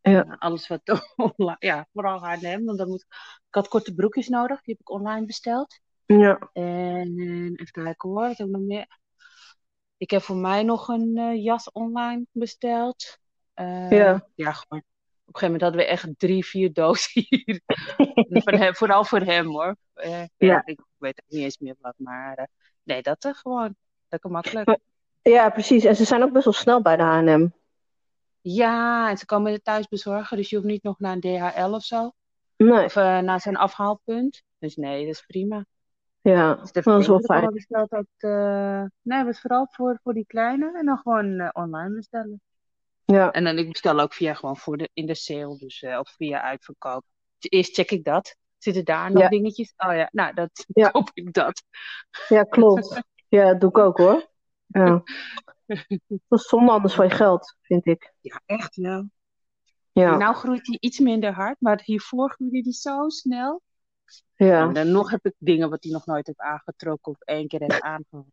Ja. 0.00 0.24
eh, 0.24 0.38
alles 0.38 0.68
wat 0.68 0.80
online, 1.16 1.56
ja, 1.58 1.88
vooral 1.92 2.18
H&M. 2.18 2.64
Want 2.64 2.78
dan 2.78 2.88
moet, 2.88 3.06
ik 3.48 3.54
had 3.54 3.68
korte 3.68 3.94
broekjes 3.94 4.28
nodig, 4.28 4.62
die 4.62 4.74
heb 4.74 4.80
ik 4.80 4.90
online 4.90 5.26
besteld. 5.26 5.80
Ja, 6.06 6.50
En 6.52 7.18
even 7.54 7.70
kijken 7.70 8.08
hoor, 8.08 8.28
wat 8.28 8.38
heb 8.38 8.46
ik 8.46 8.52
nog 8.52 8.62
meer? 8.62 9.00
Ik 9.96 10.10
heb 10.10 10.22
voor 10.22 10.36
mij 10.36 10.62
nog 10.62 10.88
een 10.88 11.16
eh, 11.16 11.44
jas 11.44 11.70
online 11.72 12.26
besteld. 12.32 13.18
Ja. 13.88 14.28
ja, 14.34 14.52
gewoon. 14.52 14.82
Op 15.32 15.42
een 15.42 15.48
gegeven 15.48 15.60
moment 15.60 15.62
hadden 15.62 15.80
we 15.80 15.86
echt 15.86 16.18
drie, 16.18 16.44
vier 16.44 16.72
dozen 16.72 17.10
hier. 17.28 17.60
Hem, 18.44 18.74
vooral 18.74 19.04
voor 19.04 19.20
hem 19.20 19.46
hoor. 19.46 19.76
Eh, 19.94 20.24
ja. 20.36 20.62
Ik 20.64 20.80
weet 20.98 21.22
niet 21.28 21.42
eens 21.42 21.58
meer 21.58 21.74
wat, 21.80 21.94
maar 21.96 22.36
eh, 22.36 22.44
nee, 22.82 23.02
dat 23.02 23.24
er 23.24 23.34
gewoon. 23.34 23.74
Lekker 24.08 24.30
makkelijk. 24.30 24.78
ja, 25.22 25.50
precies. 25.50 25.84
En 25.84 25.96
ze 25.96 26.04
zijn 26.04 26.22
ook 26.22 26.32
best 26.32 26.44
wel 26.44 26.54
snel 26.54 26.82
bij 26.82 26.96
de 26.96 27.02
H&M. 27.02 27.48
Ja, 28.40 29.10
en 29.10 29.18
ze 29.18 29.26
komen 29.26 29.52
het 29.52 29.64
thuis 29.64 29.88
bezorgen, 29.88 30.36
dus 30.36 30.50
je 30.50 30.56
hoeft 30.56 30.68
niet 30.68 30.82
nog 30.82 30.98
naar 30.98 31.12
een 31.12 31.20
DHL 31.20 31.74
of 31.74 31.82
zo. 31.84 32.12
Nee, 32.56 32.84
Of 32.84 32.96
eh, 32.96 33.18
naar 33.18 33.40
zijn 33.40 33.56
afhaalpunt. 33.56 34.42
Dus 34.58 34.76
nee, 34.76 35.04
dat 35.04 35.14
is 35.14 35.24
prima. 35.26 35.64
ja, 36.20 36.54
Dus 36.54 36.72
dat 36.72 36.86
is 37.00 37.06
wel 37.06 37.20
fijn. 37.20 37.52
besteld 37.52 37.92
ook, 37.92 38.06
eh, 38.16 38.84
nee, 39.02 39.24
was 39.24 39.40
vooral 39.40 39.66
voor, 39.70 39.98
voor 40.02 40.14
die 40.14 40.26
kleine 40.26 40.78
en 40.78 40.86
dan 40.86 40.98
gewoon 40.98 41.40
eh, 41.40 41.48
online 41.52 41.94
bestellen. 41.94 42.40
Ja, 43.12 43.32
En 43.32 43.44
dan 43.44 43.58
ik 43.58 43.68
bestel 43.72 44.00
ook 44.00 44.14
via 44.14 44.34
gewoon 44.34 44.56
voor 44.56 44.76
de, 44.76 44.88
in 44.92 45.06
de 45.06 45.14
sale, 45.14 45.56
dus 45.58 45.82
eh, 45.82 45.98
of 45.98 46.10
via 46.16 46.42
uitverkoop. 46.42 47.04
Eerst 47.38 47.74
check 47.74 47.90
ik 47.90 48.04
dat. 48.04 48.36
Zitten 48.58 48.84
daar 48.84 49.12
nog 49.12 49.22
Ja. 49.22 49.28
dingetjes? 49.28 49.74
Oh 49.76 49.94
ja, 49.94 50.08
nou, 50.12 50.34
dat 50.34 50.66
Ja. 50.74 50.90
koop 50.90 51.10
ik 51.14 51.32
dat. 51.32 51.62
ja, 52.28 52.42
klopt. 52.42 53.00
Ja, 53.28 53.44
dat 53.44 53.60
doe 53.60 53.70
ik 53.70 53.78
ook 53.78 53.98
hoor. 53.98 54.30
Ja. 54.66 55.02
Dat 56.28 56.38
is 56.40 56.48
zonde 56.48 56.70
anders 56.72 56.94
van 56.94 57.04
je 57.08 57.14
geld, 57.14 57.56
vind 57.62 57.86
ik. 57.86 58.12
Ja, 58.20 58.40
echt 58.46 58.76
wel. 58.76 59.10
Ja, 59.92 60.16
Nou 60.16 60.34
groeit 60.34 60.66
hij 60.66 60.76
iets 60.80 60.98
minder 60.98 61.32
hard, 61.32 61.56
maar 61.60 61.80
hiervoor 61.84 62.30
groeide 62.30 62.60
hij 62.62 62.72
zo 62.72 63.08
snel. 63.08 63.62
ja. 64.34 64.60
En 64.66 64.72
dan 64.74 64.90
nog 64.90 65.10
heb 65.10 65.24
ik 65.26 65.34
dingen 65.38 65.70
wat 65.70 65.82
hij 65.82 65.92
nog 65.92 66.06
nooit 66.06 66.26
heeft 66.26 66.38
aangetrokken 66.40 67.12
of 67.12 67.20
één 67.20 67.48
keer 67.48 67.60
heeft 67.60 67.80
aangehad. 67.92 68.24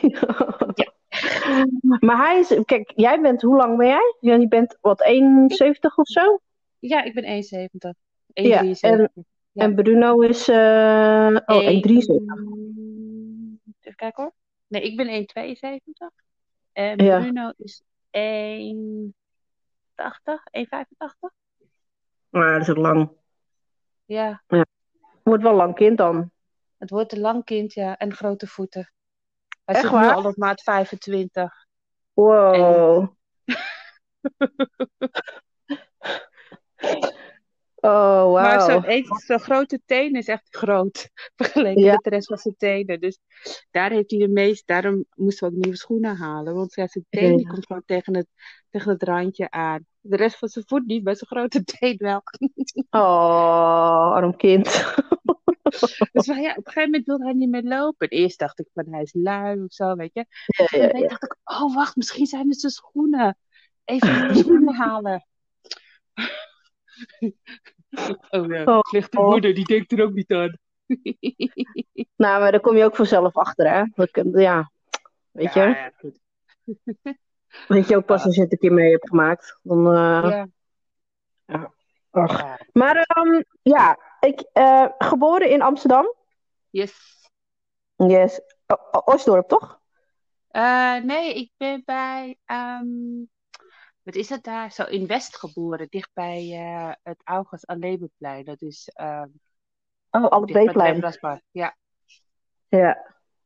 Ja. 0.00 0.96
Maar 2.06 2.16
hij 2.16 2.38
is, 2.38 2.60
kijk, 2.64 2.92
jij 2.96 3.20
bent, 3.20 3.42
hoe 3.42 3.56
lang 3.56 3.76
ben 3.76 3.86
jij? 3.86 4.14
Je 4.20 4.48
bent 4.48 4.78
wat, 4.80 5.02
71 5.02 5.96
of 5.98 6.06
zo? 6.08 6.38
Ja, 6.78 7.02
ik 7.02 7.14
ben 7.14 7.24
1,70. 7.24 7.94
1,73. 8.32 8.32
Ja, 8.32 8.60
en- 8.80 9.10
En 9.52 9.74
Bruno 9.74 10.20
is 10.20 10.48
uh, 10.48 11.36
oh, 11.46 11.62
1,73. 11.62 11.68
Even 13.80 13.96
kijken 13.96 14.22
hoor. 14.22 14.32
Nee, 14.66 14.82
ik 14.82 14.96
ben 14.96 15.06
1,72. 15.08 16.14
En 16.72 16.96
Bruno 17.20 17.52
is 17.56 17.82
1,80, 18.10 19.12
1,85. 20.50 20.68
Maar 22.28 22.52
dat 22.52 22.60
is 22.60 22.68
ook 22.70 22.76
lang. 22.76 23.10
Ja. 24.04 24.42
ja. 24.48 24.66
Wordt 25.22 25.42
wel 25.42 25.54
lang 25.54 25.74
kind 25.74 25.98
dan. 25.98 26.30
Het 26.78 26.90
wordt 26.90 27.12
een 27.12 27.20
lang 27.20 27.44
kind, 27.44 27.72
ja. 27.72 27.96
En 27.96 28.12
grote 28.12 28.46
voeten. 28.46 28.92
Hij 29.68 29.76
Echt 29.76 29.84
zit 29.84 29.94
waar? 29.94 30.16
nu 30.16 30.22
al 30.22 30.28
op 30.28 30.36
maat 30.36 30.62
25. 30.62 31.66
Wow. 32.12 32.54
En... 32.54 33.16
oh, 37.74 38.22
wow. 38.22 38.34
Maar 38.34 38.60
zo'n 38.60 39.04
zo 39.26 39.38
grote 39.38 39.80
teen 39.86 40.14
is 40.14 40.28
echt 40.28 40.46
groot. 40.50 41.10
Vergeleken 41.36 41.82
ja. 41.82 41.92
met 41.92 42.02
de 42.02 42.10
rest 42.10 42.26
van 42.26 42.36
zijn 42.36 42.54
tenen. 42.56 43.00
Dus 43.00 43.18
daar 43.70 43.90
heeft 43.90 44.10
hij 44.10 44.20
de 44.20 44.28
meest. 44.28 44.66
Daarom 44.66 45.04
moesten 45.14 45.48
we 45.48 45.54
ook 45.54 45.60
nieuwe 45.60 45.78
schoenen 45.78 46.16
halen. 46.16 46.54
Want 46.54 46.72
zijn 46.72 47.06
teen 47.10 47.36
die 47.36 47.46
komt 47.46 47.66
gewoon 47.66 47.84
tegen 47.86 48.16
het, 48.16 48.28
tegen 48.70 48.90
het 48.90 49.02
randje 49.02 49.50
aan. 49.50 49.86
De 50.00 50.16
rest 50.16 50.38
van 50.38 50.48
zijn 50.48 50.64
voet 50.68 50.86
niet, 50.86 51.04
maar 51.04 51.16
zijn 51.16 51.30
grote 51.30 51.64
teen 51.64 51.96
wel. 51.96 52.22
oh, 53.02 54.12
arm 54.12 54.36
kind. 54.36 54.84
Dus 56.12 56.26
ja, 56.26 56.34
op 56.34 56.56
een 56.56 56.72
gegeven 56.72 56.82
moment 56.82 57.06
wilde 57.06 57.24
hij 57.24 57.32
niet 57.32 57.48
meer 57.48 57.62
lopen. 57.62 58.08
Eerst 58.08 58.38
dacht 58.38 58.58
ik 58.58 58.68
van 58.74 58.86
hij 58.90 59.02
is 59.02 59.12
lui 59.12 59.62
of 59.62 59.72
zo, 59.72 59.94
weet 59.94 60.14
je. 60.14 60.26
Ja, 60.46 60.66
ja, 60.70 60.88
en 60.88 61.00
dan 61.00 61.08
dacht 61.08 61.24
ik, 61.24 61.36
oh 61.44 61.74
wacht, 61.74 61.96
misschien 61.96 62.26
zijn 62.26 62.48
het 62.48 62.60
zijn 62.60 62.72
schoenen. 62.72 63.38
Even 63.84 64.36
schoenen 64.36 64.74
halen. 64.74 65.26
oh 68.30 68.46
ja, 68.46 68.64
Oh, 68.64 68.80
slechte 68.80 69.18
oh. 69.18 69.30
moeder, 69.30 69.54
die 69.54 69.64
denkt 69.64 69.92
er 69.92 70.02
ook 70.02 70.12
niet 70.12 70.32
aan. 70.32 70.58
Nou, 72.16 72.40
maar 72.40 72.50
daar 72.50 72.60
kom 72.60 72.76
je 72.76 72.84
ook 72.84 72.96
vanzelf 72.96 73.36
achter, 73.36 73.70
hè? 73.70 73.84
Dat 73.94 74.10
Ja, 74.32 74.70
weet 75.30 75.54
je? 75.54 75.60
Ja, 75.60 75.68
ja, 75.68 75.92
goed. 75.98 76.18
Weet 77.68 77.88
je 77.88 77.96
ook 77.96 78.06
pas 78.06 78.24
als 78.24 78.34
je 78.34 78.40
het 78.40 78.52
een 78.52 78.58
keer 78.58 78.72
mee 78.72 78.90
hebt 78.90 79.08
gemaakt. 79.08 79.58
Dan, 79.62 79.86
eh, 79.86 80.44
Ja. 81.46 81.72
ach. 82.10 82.56
Maar 82.72 82.96
ehm, 82.96 83.42
ja, 83.62 83.98
ik, 84.20 84.40
eh, 84.52 84.86
geboren 84.98 85.50
in 85.50 85.62
Amsterdam. 85.62 86.14
Yes. 86.70 87.16
Yes. 87.96 88.40
O- 88.66 88.88
O- 88.90 89.12
Osdorp, 89.12 89.48
toch? 89.48 89.80
Eh, 90.48 90.96
nee, 90.96 91.34
ik 91.34 91.52
ben 91.56 91.82
bij, 91.84 92.38
ehm, 92.44 92.86
wat 94.02 94.14
is 94.14 94.28
het 94.28 94.42
daar? 94.44 94.72
Zo 94.72 94.82
in 94.82 95.06
West 95.06 95.36
geboren, 95.36 95.86
dichtbij 95.90 96.50
eh 96.52 96.92
het 97.02 97.20
August 97.24 97.66
Alebeplein. 97.66 98.44
Dat 98.44 98.62
is 98.62 98.88
ehm 98.94 99.28
Oh. 100.10 100.42
Rembrandtspark. 100.44 101.42
Ja, 101.50 101.76
Ja, 102.68 102.94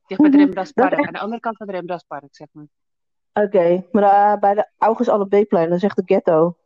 dicht 0.06 0.20
bij 0.20 0.30
het 0.30 0.32
Mhm. 0.32 0.36
Rembrandtspark. 0.36 0.90
Dat 0.90 0.98
is 0.98 1.06
Aan 1.06 1.12
de 1.12 1.18
andere 1.18 1.40
kant 1.40 1.56
van 1.56 1.66
het 1.66 1.76
Rembrandtspark, 1.76 2.36
zeg 2.36 2.48
maar. 2.52 2.66
oké. 3.32 3.86
Maar 3.92 4.38
bij 4.38 4.54
de 4.54 4.68
August 4.78 5.08
alle 5.08 5.26
Beeplein, 5.26 5.68
dat 5.68 5.76
is 5.76 5.82
echt 5.84 5.96
de 5.96 6.02
ghetto. 6.06 6.56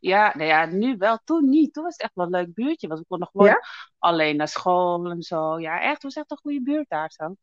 Ja, 0.00 0.32
nou 0.36 0.48
ja, 0.48 0.66
nu 0.66 0.96
wel, 0.96 1.18
toen 1.24 1.48
niet. 1.48 1.72
Toen 1.72 1.82
was 1.84 1.92
het 1.92 2.02
echt 2.02 2.14
wel 2.14 2.24
een 2.24 2.30
leuk 2.32 2.54
buurtje. 2.54 2.88
Want 2.88 3.00
we 3.00 3.06
konden 3.08 3.28
gewoon 3.32 3.46
Ja? 3.46 3.62
alleen 3.98 4.36
naar 4.36 4.48
school 4.48 5.10
en 5.10 5.22
zo. 5.22 5.58
Ja, 5.60 5.80
echt, 5.80 5.92
het 5.92 6.02
was 6.02 6.14
echt 6.16 6.30
een 6.30 6.36
goede 6.42 6.62
buurt 6.62 6.88
daar 6.88 7.10
zo. 7.12 7.34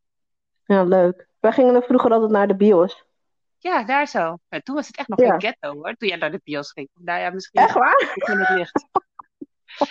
Ja, 0.65 0.83
leuk. 0.83 1.27
Wij 1.39 1.51
gingen 1.51 1.75
er 1.75 1.83
vroeger 1.83 2.11
altijd 2.11 2.31
naar 2.31 2.47
de 2.47 2.55
bios. 2.55 3.05
Ja, 3.57 3.83
daar 3.83 4.07
zo. 4.07 4.37
En 4.49 4.63
toen 4.63 4.75
was 4.75 4.87
het 4.87 4.97
echt 4.97 5.07
nog 5.07 5.19
Ja. 5.21 5.29
geen 5.29 5.41
ghetto 5.41 5.73
hoor, 5.73 5.93
toen 5.95 6.07
jij 6.07 6.17
naar 6.17 6.31
de 6.31 6.41
bios 6.43 6.71
ging. 6.71 6.89
Nou 6.93 7.19
ja, 7.19 7.29
misschien 7.29 7.61
Echt 7.61 7.73
waar? 7.73 8.15
in 8.31 8.39
het 8.39 8.49
licht. 8.49 8.85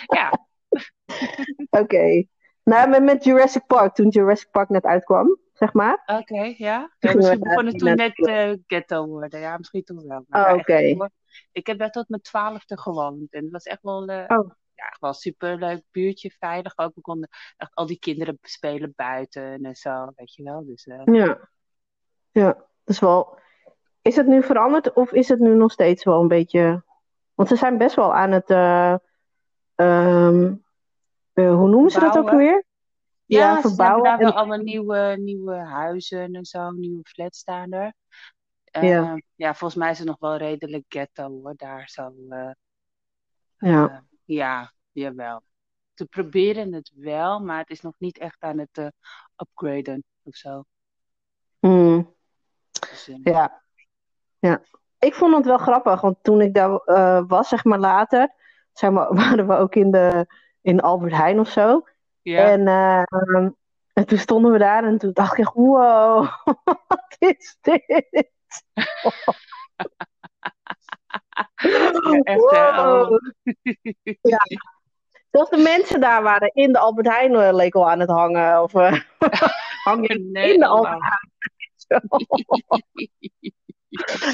Ja, 0.07 0.31
Oké. 1.81 2.23
Nou, 2.63 2.89
met, 2.89 3.03
met 3.03 3.23
Jurassic 3.23 3.65
Park, 3.67 3.93
toen 3.95 4.07
Jurassic 4.09 4.51
Park 4.51 4.69
net 4.69 4.83
uitkwam, 4.83 5.37
zeg 5.53 5.73
maar. 5.73 6.03
oké, 6.05 6.41
ja. 6.57 6.91
ja 6.99 7.13
misschien 7.15 7.39
begon 7.39 7.65
het 7.65 7.77
toen 7.79 7.95
net 7.95 8.25
eh, 8.27 8.51
ghetto 8.67 9.05
worden. 9.07 9.39
Ja, 9.39 9.57
misschien 9.57 9.83
toen 9.83 10.07
wel. 10.07 10.25
Oh, 10.29 10.47
echt 10.47 10.59
oké. 10.59 11.09
Ik 11.51 11.67
heb 11.67 11.77
daar 11.79 11.91
tot 11.91 12.09
mijn 12.09 12.21
twaalfde 12.21 12.79
gewoond. 12.79 13.33
En 13.33 13.43
het 13.43 13.51
was 13.51 13.63
echt 13.63 13.81
wel, 13.81 14.01
Oh. 14.01 14.51
ja, 14.75 14.85
echt 14.89 14.99
wel 14.99 15.13
superleuk 15.13 15.83
buurtje, 15.91 16.35
veilig 16.39 16.77
ook. 16.77 16.95
We 16.95 17.01
konden 17.01 17.29
echt 17.57 17.75
al 17.75 17.85
die 17.85 17.99
kinderen 17.99 18.37
spelen 18.41 18.93
buiten 18.95 19.63
en 19.63 19.75
zo, 19.75 20.11
weet 20.15 20.33
je 20.35 20.43
wel. 20.43 20.65
Dus 20.65 20.85
eh, 20.85 21.01
Ja. 21.05 21.49
Ja, 22.31 22.53
dat 22.53 22.67
is 22.95 22.99
wel... 22.99 23.37
Is 24.01 24.15
het 24.15 24.27
nu 24.27 24.43
veranderd 24.43 24.93
of 24.93 25.11
is 25.11 25.29
het 25.29 25.39
nu 25.39 25.55
nog 25.55 25.71
steeds 25.71 26.03
wel 26.03 26.21
een 26.21 26.27
beetje... 26.27 26.83
Want 27.33 27.49
ze 27.49 27.55
zijn 27.55 27.77
best 27.77 27.95
wel 27.95 28.13
aan 28.13 28.31
het... 28.31 28.49
eh, 28.49 28.95
ehm, 29.75 30.53
eh, 31.33 31.55
hoe 31.55 31.69
noemen 31.69 31.91
ze 31.91 31.99
dat 31.99 32.17
ook 32.17 32.29
weer? 32.31 32.63
ja, 33.25 33.39
Ja, 33.39 33.45
ze 33.45 33.51
hebben 33.53 33.61
verbouwen. 33.61 34.17
wel 34.17 34.27
En, 34.27 34.35
allemaal 34.35 34.57
nieuwe, 34.57 35.15
nieuwe 35.19 35.55
huizen 35.55 36.35
en 36.35 36.45
zo, 36.45 36.71
nieuwe 36.71 37.03
flats 37.03 37.39
staan 37.39 37.71
er. 37.71 37.93
Ja, 38.81 39.13
Eh, 39.13 39.15
ja, 39.35 39.53
volgens 39.55 39.79
mij 39.79 39.91
is 39.91 39.97
het 39.97 40.07
nog 40.07 40.19
wel 40.19 40.37
redelijk 40.37 40.85
ghetto 40.87 41.29
hoor, 41.41 41.53
daar 41.55 41.89
zo. 41.89 42.13
eh, 42.29 42.51
ja. 43.57 43.89
eh, 43.89 43.97
ja, 44.23 44.71
jawel. 44.91 45.41
Ze 45.93 46.05
proberen 46.05 46.73
het 46.73 46.91
wel, 46.95 47.39
maar 47.39 47.59
het 47.59 47.69
is 47.69 47.81
nog 47.81 47.93
niet 47.97 48.17
echt 48.17 48.41
aan 48.43 48.57
het 48.57 48.77
eh, 48.77 48.87
upgraden 49.37 50.03
of 50.23 50.35
zo. 50.35 50.63
Mm, 51.59 52.15
Dus, 52.89 53.09
ja. 53.23 53.61
Ja. 54.39 54.61
Ik 54.99 55.13
vond 55.13 55.35
het 55.35 55.45
wel 55.45 55.57
grappig, 55.57 56.01
want 56.01 56.17
toen 56.21 56.41
ik 56.41 56.53
daar 56.53 56.69
was, 57.27 57.47
zeg 57.49 57.63
maar 57.63 57.79
later, 57.79 58.33
zeg 58.73 58.91
maar, 58.91 59.13
waren 59.15 59.47
we 59.47 59.55
ook 59.55 59.75
in, 59.75 59.91
de, 59.91 60.25
in 60.61 60.79
Albert 60.81 61.13
Heijn 61.13 61.39
of 61.39 61.49
zo. 61.49 61.87
ja, 62.21 62.51
En, 62.51 62.67
eh, 62.67 63.03
en 63.93 64.05
toen 64.05 64.17
stonden 64.17 64.51
we 64.51 64.57
daar 64.57 64.83
en 64.83 64.97
toen 64.97 65.13
dacht 65.13 65.37
ik, 65.37 65.49
wow, 65.49 66.27
wat 66.87 67.15
is 67.19 67.57
dit? 67.61 68.31
Ja, 71.61 72.19
echt 72.23 72.49
hè. 72.51 72.79
Oh. 72.79 73.07
Wow. 73.07 73.19
Ja. 74.21 74.37
Zelfs 75.31 75.49
de 75.49 75.57
mensen 75.57 76.01
daar 76.01 76.23
waren 76.23 76.51
in 76.53 76.71
de 76.71 76.79
Albert 76.79 77.07
Heijn 77.07 77.35
eh, 77.35 77.53
leek 77.53 77.75
al 77.75 77.89
aan 77.89 77.99
het 77.99 78.09
hangen. 78.09 78.61
Of 78.63 78.73
eh, 78.73 78.99
hangen 79.83 80.31
Nee, 80.31 80.53
in 80.53 80.59
de 80.59 80.65
oh, 80.65 80.71
Albert. 80.71 81.01
Heijn. 81.01 81.31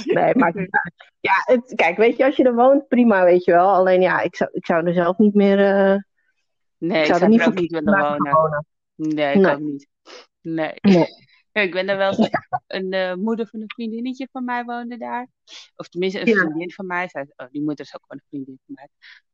Nee, 0.04 0.44
uit. 0.44 0.70
Ja, 1.20 1.34
het, 1.44 1.74
kijk, 1.76 1.98
weet 1.98 2.18
je, 2.18 2.26
als 2.26 2.36
je 2.36 2.44
er 2.44 2.56
woont, 2.56 2.88
prima, 2.88 3.24
weet 3.24 3.44
je 3.44 3.52
wel. 3.52 3.70
Alleen 3.70 4.02
ja, 4.02 4.20
ik 4.22 4.36
zou, 4.36 4.50
ik 4.54 4.66
zou 4.66 4.88
er 4.88 4.94
zelf 4.94 5.18
niet 5.18 5.34
meer... 5.34 5.60
eh, 5.60 5.96
Nee, 6.78 6.98
ik 6.98 7.06
ik 7.08 7.12
zou 7.14 7.22
er 7.22 7.30
niet 7.30 7.42
er 7.42 7.48
ook 7.48 7.54
niet 7.54 7.72
willen 7.72 8.00
wonen. 8.00 8.34
wonen. 8.34 8.66
Nee, 8.96 9.34
ik 9.36 9.42
Nee. 9.42 9.54
ook 9.54 9.60
niet. 9.60 9.88
Nee. 10.42 10.74
Nee. 10.82 11.08
Ja, 11.60 11.66
Ik 11.66 11.72
ben 11.74 11.90
er 11.90 11.98
wel 11.98 12.08
eens, 12.18 12.30
een 12.68 12.92
eh, 12.92 13.14
moeder 13.14 13.48
van 13.48 13.60
een 13.62 13.72
vriendinnetje 13.74 14.28
van 14.32 14.44
mij 14.46 14.64
woonde 14.64 14.98
daar. 14.98 15.28
Of 15.76 15.88
tenminste, 15.90 16.20
een 16.20 16.28
Ja. 16.28 16.36
vriendin 16.40 16.72
van 16.72 16.86
mij. 16.86 17.08
Zij, 17.10 17.28
oh, 17.36 17.48
die 17.52 17.62
moeder 17.64 17.86
is 17.86 17.96
ook 17.96 18.02
gewoon 18.08 18.22
een 18.24 18.30
vriendin 18.30 18.60
van 18.66 18.76
mij. 18.76 18.88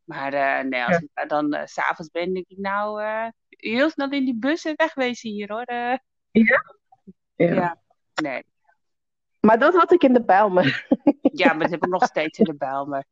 Maar 0.03 0.33
eh, 0.33 0.69
nee, 0.69 0.83
als 0.83 0.95
Ja. 0.95 1.01
ik 1.01 1.09
daar 1.13 1.27
dan 1.27 1.53
eh, 1.53 1.65
s 1.65 1.73
s'avonds 1.73 2.11
ben, 2.11 2.33
denk 2.33 2.45
ik 2.47 2.57
nou, 2.57 3.01
eh, 3.01 3.27
heel 3.49 3.89
snel 3.89 4.11
in 4.11 4.25
die 4.25 4.35
bus 4.39 4.65
en 4.65 4.73
wegwezen 4.75 5.29
hier 5.29 5.51
hoor. 5.51 5.61
Eh, 5.63 5.97
Ja? 6.31 6.63
Ja. 7.35 7.53
ja, 7.53 7.81
nee. 8.21 8.43
Maar 9.39 9.59
dat 9.59 9.73
had 9.75 9.91
ik 9.91 10.03
in 10.03 10.13
de 10.13 10.23
Bijlmer. 10.25 10.87
Ja, 11.21 11.47
maar 11.53 11.59
dat 11.59 11.69
heb 11.71 11.83
ik 11.83 11.89
nog 11.89 12.03
steeds 12.05 12.37
in 12.39 12.45
de 12.45 12.55
Bijlmer. 12.55 13.05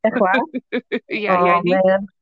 Echt 0.00 0.18
waar? 0.18 0.46
ja, 1.06 1.40
Oh, 1.40 1.46
jij 1.46 1.60
niet? 1.60 1.82
man. 1.84 2.12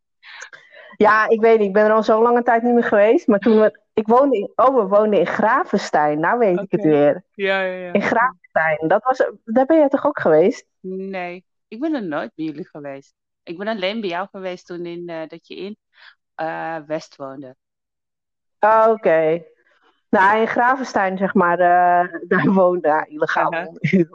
Ja, 0.97 1.29
ik 1.29 1.41
weet 1.41 1.59
niet. 1.59 1.67
Ik 1.67 1.73
ben 1.73 1.85
er 1.85 1.93
al 1.93 2.03
zo 2.03 2.23
lange 2.23 2.43
tijd 2.43 2.63
niet 2.63 2.75
meer 2.75 2.85
geweest. 2.85 3.27
Maar 3.27 3.39
toen 3.39 3.61
we... 3.61 3.81
Ik 3.95 4.07
woonde 4.07 4.37
in... 4.37 4.53
Oh, 4.55 4.75
we 4.75 4.87
woonden 4.87 5.19
in 5.19 5.27
Gravenstein. 5.27 6.21
Nou 6.21 6.39
weet 6.39 6.61
ik 6.61 6.71
het 6.71 6.83
weer. 6.83 7.25
Ja, 7.35 7.61
ja, 7.61 7.73
ja. 7.73 7.93
In 7.93 8.03
Gravenstein. 8.03 8.89
Dat 8.89 9.05
was... 9.05 9.31
Daar 9.45 9.67
ben 9.67 9.79
jij 9.79 9.89
toch 9.89 10.07
ook 10.07 10.21
geweest? 10.21 10.67
Nee, 10.81 11.45
ik 11.69 11.81
ben 11.81 11.95
er 11.95 12.03
nooit 12.03 12.33
bij 12.35 12.45
jullie 12.45 12.69
geweest. 12.69 13.15
Ik 13.43 13.59
ben 13.59 13.69
alleen 13.69 14.01
bij 14.01 14.11
jou 14.11 14.29
geweest 14.31 14.67
toen 14.67 14.87
in, 14.87 15.09
eh, 15.09 15.29
dat 15.29 15.47
je 15.47 15.57
in 15.57 15.77
eh, 16.35 16.77
West 16.87 17.17
woonde. 17.17 17.57
Oh, 18.61 18.87
oké. 18.91 19.45
Nou, 20.09 20.41
in 20.41 20.47
Gravenstein, 20.47 21.19
zeg 21.19 21.35
maar, 21.35 21.59
eh, 21.59 22.21
daar 22.29 22.53
woonde 22.53 22.89
ja, 22.89 23.07
illegaal. 23.07 23.53
Aha. 23.53 23.71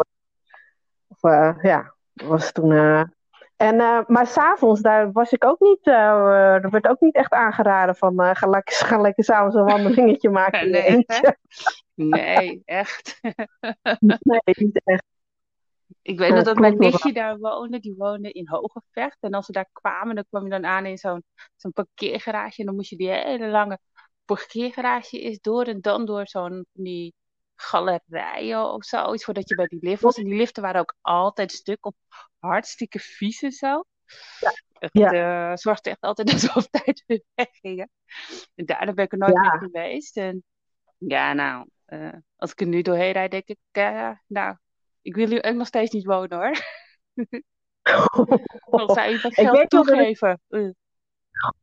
Of, 1.08 1.22
ja, 1.62 1.94
dat 2.14 2.28
was 2.28 2.52
toen. 2.52 2.72
Eh, 3.58 3.68
En, 3.68 3.80
eh, 3.80 4.00
maar 4.08 4.28
s'avonds, 4.28 4.82
daar 4.82 5.12
was 5.12 5.32
ik 5.32 5.46
ook 5.46 5.60
niet. 5.60 5.88
eh, 5.88 6.64
er 6.64 6.70
werd 6.70 6.88
ook 6.88 7.00
niet 7.00 7.16
echt 7.16 7.32
aangeraden 7.32 7.96
van. 7.96 8.20
eh, 8.20 8.36
ga 8.36 8.48
lekker, 8.48 8.76
ga 8.88 9.02
lekker 9.02 9.24
s'avonds 9.24 9.56
een 9.56 9.64
wandelingetje 9.66 10.30
maken 10.40 10.70
Nee. 10.70 11.06
Nee, 11.94 12.62
echt. 12.66 13.20
Nee, 14.00 14.42
niet 14.44 14.82
echt. 14.84 15.04
Ik 16.02 16.18
weet 16.20 16.30
Ja, 16.30 16.44
dat 16.44 16.58
mijn 16.58 16.78
nichtje 16.78 17.14
daar 17.14 17.38
woonde. 17.38 17.80
Die 17.80 17.96
woonde 17.98 18.32
in 18.32 18.48
Hogevecht. 18.48 19.18
En 19.20 19.34
als 19.34 19.48
we 19.48 19.54
daar 19.54 19.70
kwamen, 19.72 20.16
dan 20.16 20.26
kwam 20.30 20.44
je 20.44 20.50
dan 20.50 20.66
aan 20.66 20.86
in 20.86 20.98
zo'n 20.98 21.24
zo'n 21.56 21.72
parkeergarage. 21.74 22.60
En 22.60 22.66
dan 22.66 22.76
moest 22.76 22.90
je 22.90 22.96
die 22.98 23.10
hele 23.10 23.48
lange 23.48 23.80
parkeergarage 24.26 25.20
eens 25.20 25.40
door. 25.40 25.64
En 25.64 25.82
dan 25.82 26.06
door 26.06 26.28
zo'n 26.28 26.66
die 26.74 27.14
galerijen 27.62 28.72
of 28.74 28.86
zoiets. 28.86 29.24
Voordat 29.24 29.50
je 29.50 29.56
bij 29.56 29.66
die 29.68 29.80
lift 29.82 30.02
was. 30.02 30.18
En 30.18 30.24
die 30.24 30.36
liften 30.36 30.64
waren 30.64 30.82
ook 30.82 30.96
altijd 31.02 31.52
stuk 31.52 31.86
of 31.86 31.96
hartstikke 32.40 33.00
vies 33.00 33.42
en 33.42 33.52
zo. 33.52 33.84
Echt, 34.80 34.94
Ja. 34.94 35.12
eh, 35.52 35.56
zorgde 35.58 35.90
echt 35.90 36.02
altijd 36.02 36.32
dat 36.32 36.42
we 36.42 36.52
op 36.60 36.64
tijd 36.84 37.04
weer 37.08 37.24
weggingen. 37.36 37.90
En 38.56 38.66
daarna 38.66 38.94
ben 38.94 39.06
ik 39.06 39.12
er 39.12 39.18
nooit 39.18 39.34
Ja. 39.34 39.42
meer 39.42 39.60
geweest. 39.60 40.18
En 40.18 40.44
ja, 40.98 41.34
nou, 41.34 41.68
eh, 41.86 42.14
als 42.36 42.52
ik 42.52 42.62
er 42.62 42.68
nu 42.68 42.82
doorheen 42.82 43.12
rijd, 43.12 43.32
denk 43.32 43.48
ik, 43.48 43.58
eh, 43.72 44.12
nou, 44.28 44.58
ik 45.02 45.16
wil 45.16 45.28
hier 45.28 45.44
ook 45.44 45.56
nog 45.56 45.68
steeds 45.68 45.92
niet 45.92 46.06
wonen 46.06 46.38
hoor. 46.38 46.56
Zij 48.94 49.12
Ik 49.14 49.20
geld 49.20 49.36
weet 49.36 49.46
wel 49.46 49.54
dat 49.54 49.62
ik- 49.64 49.70
toegeven. 49.70 50.42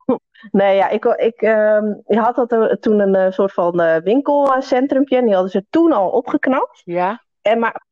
Nee, 0.50 0.76
ja, 0.76 0.88
ik, 0.88 1.04
ik 1.04 1.42
ehm, 1.42 1.84
je 2.06 2.18
had 2.18 2.34
dat 2.36 2.52
er 2.52 2.80
toen 2.80 3.00
een 3.00 3.14
eh, 3.14 3.30
soort 3.30 3.52
van 3.52 3.80
eh, 3.80 3.96
winkelcentrumpje 4.02 5.16
en 5.16 5.24
die 5.24 5.32
hadden 5.32 5.50
ze 5.50 5.64
toen 5.70 5.92
al 5.92 6.10
opgeknapt. 6.10 6.82
Ja, 6.84 7.22
En 7.42 7.58
maar 7.58 7.82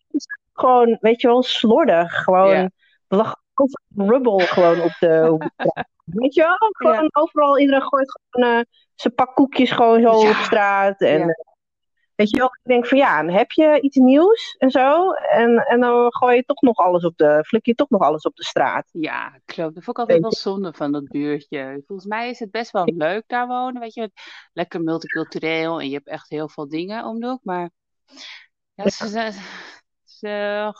gewoon, 0.52 0.96
weet 1.00 1.20
je 1.20 1.28
wel, 1.28 1.42
slordig. 1.42 2.22
Gewoon, 2.24 2.48
Ja. 2.48 2.70
lag 3.08 3.36
rubbel 3.96 4.38
gewoon 4.46 4.80
op 4.80 4.92
de. 4.98 5.36
Weet 6.04 6.34
je 6.34 6.42
wel, 6.42 6.56
gewoon 6.58 7.08
overal, 7.12 7.58
iedereen 7.58 7.82
gooit 7.82 8.12
gewoon 8.30 8.56
eh, 8.58 8.64
zijn 8.94 9.14
pak 9.14 9.34
koekjes 9.34 9.70
gewoon 9.70 10.00
zo 10.00 10.20
Ja. 10.22 10.28
op 10.28 10.36
straat. 10.36 11.00
En 11.00 11.18
Ja. 11.18 11.26
eh, 11.26 11.51
weet 12.22 12.30
je 12.30 12.38
wel, 12.38 12.46
ik 12.46 12.68
denk 12.70 12.86
van 12.86 12.98
ja, 12.98 13.22
dan 13.22 13.34
heb 13.34 13.50
je 13.50 13.80
iets 13.80 13.96
nieuws 13.96 14.56
en 14.58 14.70
zo. 14.70 15.10
En, 15.10 15.56
en 15.56 15.80
dan 15.80 16.14
gooi 16.14 16.36
je 16.36 16.44
toch 16.44 16.60
nog 16.60 16.76
alles 16.76 17.04
op 17.04 17.16
de, 17.16 17.44
flik 17.46 17.66
je 17.66 17.74
toch 17.74 17.88
nog 17.88 18.00
alles 18.00 18.22
op 18.22 18.36
de 18.36 18.44
straat. 18.44 18.88
ja, 18.92 19.40
klopt. 19.44 19.74
Dat 19.74 19.84
vond 19.84 19.96
ik 19.96 19.98
altijd 19.98 20.20
wel 20.20 20.32
zonde 20.32 20.72
van 20.72 20.92
dat 20.92 21.08
buurtje. 21.08 21.82
Volgens 21.86 22.08
mij 22.08 22.30
is 22.30 22.38
het 22.38 22.50
best 22.50 22.70
wel 22.70 22.84
leuk 22.84 23.24
daar 23.26 23.46
wonen, 23.46 23.80
weet 23.80 23.94
je. 23.94 24.10
Lekker 24.52 24.82
multicultureel 24.82 25.80
en 25.80 25.88
je 25.88 25.94
hebt 25.94 26.08
echt 26.08 26.28
heel 26.28 26.48
veel 26.48 26.68
dingen 26.68 27.04
om 27.04 27.20
de 27.20 27.26
hoek. 27.26 27.44
Maar 27.44 27.70
ja, 28.74 28.88
ze, 28.88 29.08
ze, 29.08 29.32
ze 30.04 30.72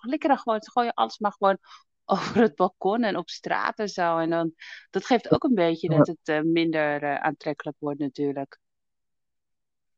flikkeren 0.00 0.38
gewoon, 0.38 0.62
ze 0.62 0.70
gooien 0.70 0.94
alles 0.94 1.18
maar 1.18 1.32
gewoon 1.32 1.58
over 2.04 2.40
het 2.40 2.54
balkon 2.54 3.02
en 3.02 3.16
op 3.16 3.28
straat 3.28 3.78
en 3.78 3.88
zo. 3.88 4.18
En 4.18 4.30
dan, 4.30 4.52
dat 4.90 5.06
geeft 5.06 5.30
ook 5.30 5.44
een 5.44 5.54
beetje 5.54 5.88
dat 5.88 6.06
het 6.06 6.18
eh, 6.22 6.40
minder 6.40 7.02
eh, 7.02 7.14
aantrekkelijk 7.14 7.76
wordt 7.80 7.98
natuurlijk. 7.98 8.58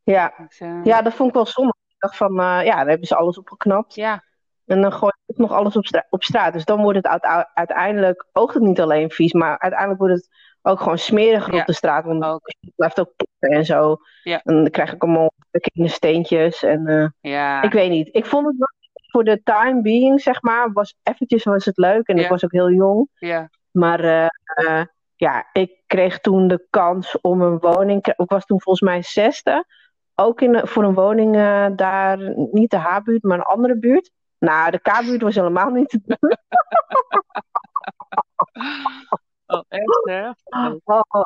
Ja, 0.02 0.32
Dus, 0.48 0.60
eh, 0.60 0.80
ja 0.84 1.02
dat 1.02 1.14
vond 1.14 1.28
ik 1.28 1.34
wel 1.34 1.46
zonde. 1.46 1.74
Ik 1.88 1.94
dacht 1.98 2.16
van, 2.16 2.30
eh, 2.40 2.64
ja, 2.64 2.76
daar 2.76 2.86
hebben 2.88 3.06
ze 3.06 3.16
alles 3.16 3.38
opgeknapt. 3.38 3.94
ja, 3.94 4.24
En 4.66 4.80
dan 4.80 4.92
gooi 4.92 5.12
je 5.24 5.32
ook 5.32 5.38
nog 5.48 5.58
alles 5.58 5.76
op, 5.76 5.86
stra- 5.86 6.06
op 6.10 6.22
straat. 6.24 6.52
Dus 6.52 6.64
dan 6.64 6.82
wordt 6.82 6.96
het 6.96 7.06
uite- 7.06 7.50
uiteindelijk, 7.54 8.26
oogt 8.32 8.54
het 8.54 8.62
niet 8.62 8.80
alleen 8.80 9.10
vies, 9.10 9.32
maar 9.32 9.58
uiteindelijk 9.58 10.00
wordt 10.00 10.14
het 10.14 10.28
ook 10.62 10.80
gewoon 10.80 10.98
smeriger 10.98 11.54
Ja, 11.54 11.60
op 11.60 11.66
de 11.66 11.72
straat. 11.72 12.04
Want 12.04 12.24
ook. 12.24 12.40
het 12.60 12.72
blijft 12.76 13.00
ook 13.00 13.12
ploppen 13.16 13.58
en 13.58 13.64
zo. 13.64 13.96
Ja. 14.22 14.40
En 14.44 14.54
dan 14.54 14.70
krijg 14.70 14.92
ik 14.92 15.02
allemaal 15.02 15.30
bekende 15.50 15.88
steentjes. 15.88 16.62
En 16.62 16.86
eh, 16.86 17.06
Ja, 17.32 17.62
ik 17.62 17.72
weet 17.72 17.90
niet. 17.90 18.08
Ik 18.12 18.26
vond 18.26 18.46
het 18.46 18.56
wel 18.58 18.68
voor 19.10 19.24
de 19.24 19.42
time 19.42 19.82
being, 19.82 20.20
zeg 20.20 20.42
maar, 20.42 20.72
was 20.72 20.94
eventjes 21.02 21.44
was 21.44 21.64
het 21.64 21.76
leuk. 21.76 22.06
En 22.08 22.16
Ja. 22.16 22.22
ik 22.22 22.28
was 22.28 22.44
ook 22.44 22.52
heel 22.52 22.70
jong. 22.70 23.08
ja, 23.14 23.50
Maar 23.70 24.30
ja, 25.16 25.48
ik 25.52 25.82
kreeg 25.86 26.20
toen 26.20 26.48
de 26.48 26.66
kans 26.70 27.20
om 27.20 27.40
een 27.42 27.58
woning. 27.58 28.06
Ik 28.06 28.30
was 28.30 28.44
toen 28.46 28.60
volgens 28.60 28.90
mij 28.90 29.02
zesde. 29.02 29.64
Ook 30.22 30.40
in, 30.40 30.66
voor 30.66 30.84
een 30.84 30.94
woning 30.94 31.36
eh, 31.36 31.66
daar, 31.76 32.18
niet 32.52 32.70
de 32.70 32.76
H-buurt, 32.76 33.22
maar 33.22 33.38
een 33.38 33.44
andere 33.44 33.78
buurt. 33.78 34.10
Nou, 34.38 34.70
de 34.70 34.78
K-buurt 34.78 35.22
was 35.22 35.34
helemaal 35.34 35.70
niet 35.70 35.88
te 35.88 36.00
doen. 36.04 36.18
oh, 39.46 39.62
echt 39.68 40.00
hè? 40.04 40.30
Oh, 40.84 41.22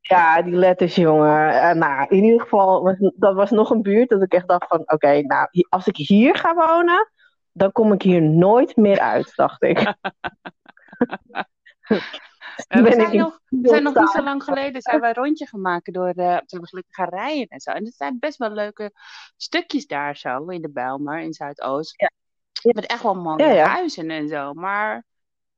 ja, 0.00 0.42
die 0.42 0.54
letters, 0.54 0.94
jongen. 0.94 1.62
Eh, 1.62 1.74
nou, 1.74 2.06
in 2.08 2.24
ieder 2.24 2.40
geval, 2.40 2.82
was, 2.82 3.12
dat 3.16 3.34
was 3.34 3.50
nog 3.50 3.70
een 3.70 3.82
buurt 3.82 4.08
dat 4.08 4.22
ik 4.22 4.32
echt 4.32 4.48
dacht 4.48 4.66
van... 4.68 4.82
Oké, 4.86 5.20
nou, 5.20 5.48
als 5.68 5.86
ik 5.86 5.96
hier 5.96 6.36
ga 6.36 6.54
wonen, 6.54 7.10
dan 7.52 7.72
kom 7.72 7.92
ik 7.92 8.02
hier 8.02 8.22
nooit 8.22 8.76
meer 8.76 9.00
uit, 9.00 9.32
dacht 9.34 9.62
ik. 9.62 9.94
Eh, 12.68 12.82
we 12.82 12.92
zijn 12.92 13.16
nog, 13.16 13.40
we 13.48 13.68
zijn 13.68 13.82
nog 13.82 13.94
niet 13.94 14.10
zo 14.10 14.22
lang 14.22 14.42
geleden 14.42 14.82
zijn 14.82 15.00
wij 15.00 15.08
een 15.08 15.14
rondje 15.14 15.46
gemaakt 15.46 15.92
door, 15.92 16.14
we 16.14 16.42
gelukkig 16.46 16.94
gaan 16.94 17.08
rijden 17.08 17.46
en 17.46 17.60
zo. 17.60 17.70
En 17.70 17.84
het 17.84 17.94
zijn 17.94 18.18
best 18.18 18.38
wel 18.38 18.50
leuke 18.50 18.92
stukjes 19.36 19.86
daar 19.86 20.16
zo, 20.16 20.44
in 20.44 20.62
de 20.62 20.70
Bijlmer, 20.70 21.18
in 21.18 21.32
Zuidoost. 21.32 21.94
Ja. 22.00 22.10
Met 22.62 22.86
echt 22.86 23.02
wel 23.02 23.14
mooie 23.14 23.44
Ja, 23.44 23.52
ja. 23.52 23.66
huizen 23.66 24.10
en 24.10 24.28
zo. 24.28 24.52
Maar 24.52 25.04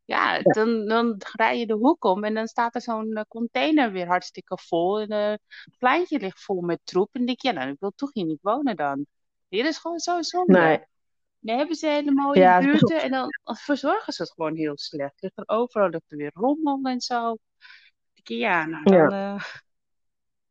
ja, 0.05 0.39
Dan, 0.43 0.87
dan 0.87 1.15
rij 1.33 1.59
je 1.59 1.67
de 1.67 1.75
hoek 1.75 2.05
om 2.05 2.25
en 2.25 2.35
dan 2.35 2.47
staat 2.47 2.75
er 2.75 2.81
zo'n 2.81 3.13
eh, 3.13 3.25
container 3.29 3.93
weer 3.93 4.07
hartstikke 4.07 4.59
vol. 4.63 5.01
En 5.01 5.09
eh, 5.09 5.31
het 5.31 5.79
pleintje 5.79 6.19
ligt 6.19 6.43
vol 6.43 6.61
met 6.61 6.81
troep. 6.85 7.09
En 7.13 7.21
dan 7.21 7.27
denk 7.27 7.41
je, 7.41 7.49
ja, 7.49 7.55
nou, 7.55 7.71
ik 7.71 7.81
wil 7.81 7.93
toch 7.97 8.11
hier 8.13 8.25
niet 8.25 8.43
wonen 8.43 8.77
dan. 8.77 9.07
Hier 9.49 9.67
is 9.67 9.79
gewoon 9.79 9.99
zo 9.99 10.23
zonde. 10.23 10.59
Nee. 10.59 10.85
Dan 11.43 11.57
hebben 11.57 11.77
ze 11.77 11.87
hele 11.87 12.13
mooie 12.13 12.41
Ja, 12.41 12.59
buurten 12.59 13.03
en 13.03 13.11
dan 13.11 13.29
verzorgen 13.45 14.13
ze 14.13 14.23
het 14.23 14.33
gewoon 14.33 14.55
heel 14.55 14.79
slecht. 14.79 15.23
Ligt 15.23 15.39
er 15.39 15.45
overal 15.47 15.89
ligt 15.89 16.11
er 16.11 16.17
weer 16.17 16.31
rommel 16.35 16.81
en 16.83 17.01
zo. 17.01 17.37
Ja, 18.23 18.67
nou 18.67 18.85
dan... 18.85 18.95
Ja. 18.95 19.35
eh, 19.35 19.45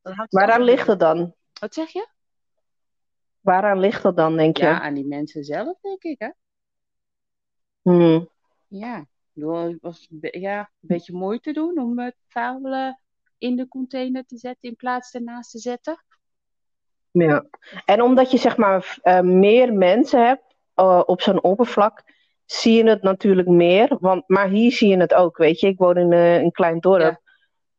dan 0.02 0.14
het 0.20 0.32
Waaraan 0.32 0.62
ligt 0.62 0.88
het 0.88 1.00
dan? 1.00 1.34
Wat 1.60 1.74
zeg 1.74 1.90
je? 1.90 2.08
Waaraan 3.42 3.80
ligt 3.80 4.04
dat 4.04 4.16
dan, 4.16 4.38
denk 4.38 4.58
je? 4.58 4.64
Ja, 4.64 4.82
aan 4.82 4.94
die 4.94 5.08
mensen 5.08 5.44
zelf, 5.44 5.80
denk 5.82 6.04
ik, 6.04 6.20
hè? 6.20 6.30
Hmm. 7.82 8.30
Ja, 8.68 9.06
was 9.82 10.08
een 10.10 10.40
ja, 10.42 10.60
een 10.60 10.68
beetje 10.82 11.14
moeite 11.14 11.52
doen 11.52 11.80
om 11.80 12.00
het 12.00 12.16
vuil 12.28 12.66
eh, 12.66 12.94
in 13.38 13.56
de 13.56 13.68
container 13.68 14.26
te 14.26 14.38
zetten 14.38 14.70
in 14.70 14.76
plaats 14.76 15.14
ernaast 15.14 15.52
te 15.52 15.60
zetten. 15.60 16.04
Ja. 17.12 17.46
En 17.86 18.02
omdat 18.02 18.32
je 18.32 18.38
zeg 18.38 18.58
maar 18.58 19.00
eh, 19.02 19.22
meer 19.22 19.74
mensen 19.74 20.26
hebt 20.26 20.51
eh, 20.74 21.02
op 21.06 21.22
zo'n 21.22 21.42
oppervlak, 21.44 22.04
zie 22.46 22.84
je 22.84 22.90
het 22.90 23.02
natuurlijk 23.02 23.48
meer. 23.48 23.98
Want, 24.00 24.24
maar 24.28 24.48
hier 24.50 24.72
zie 24.72 24.90
je 24.90 24.98
het 24.98 25.14
ook, 25.14 25.38
weet 25.38 25.60
je. 25.60 25.68
Ik 25.68 25.78
woon 25.78 25.98
in 25.98 26.12
eh, 26.12 26.36
een 26.42 26.52
klein 26.52 26.80
dorp. 26.80 27.22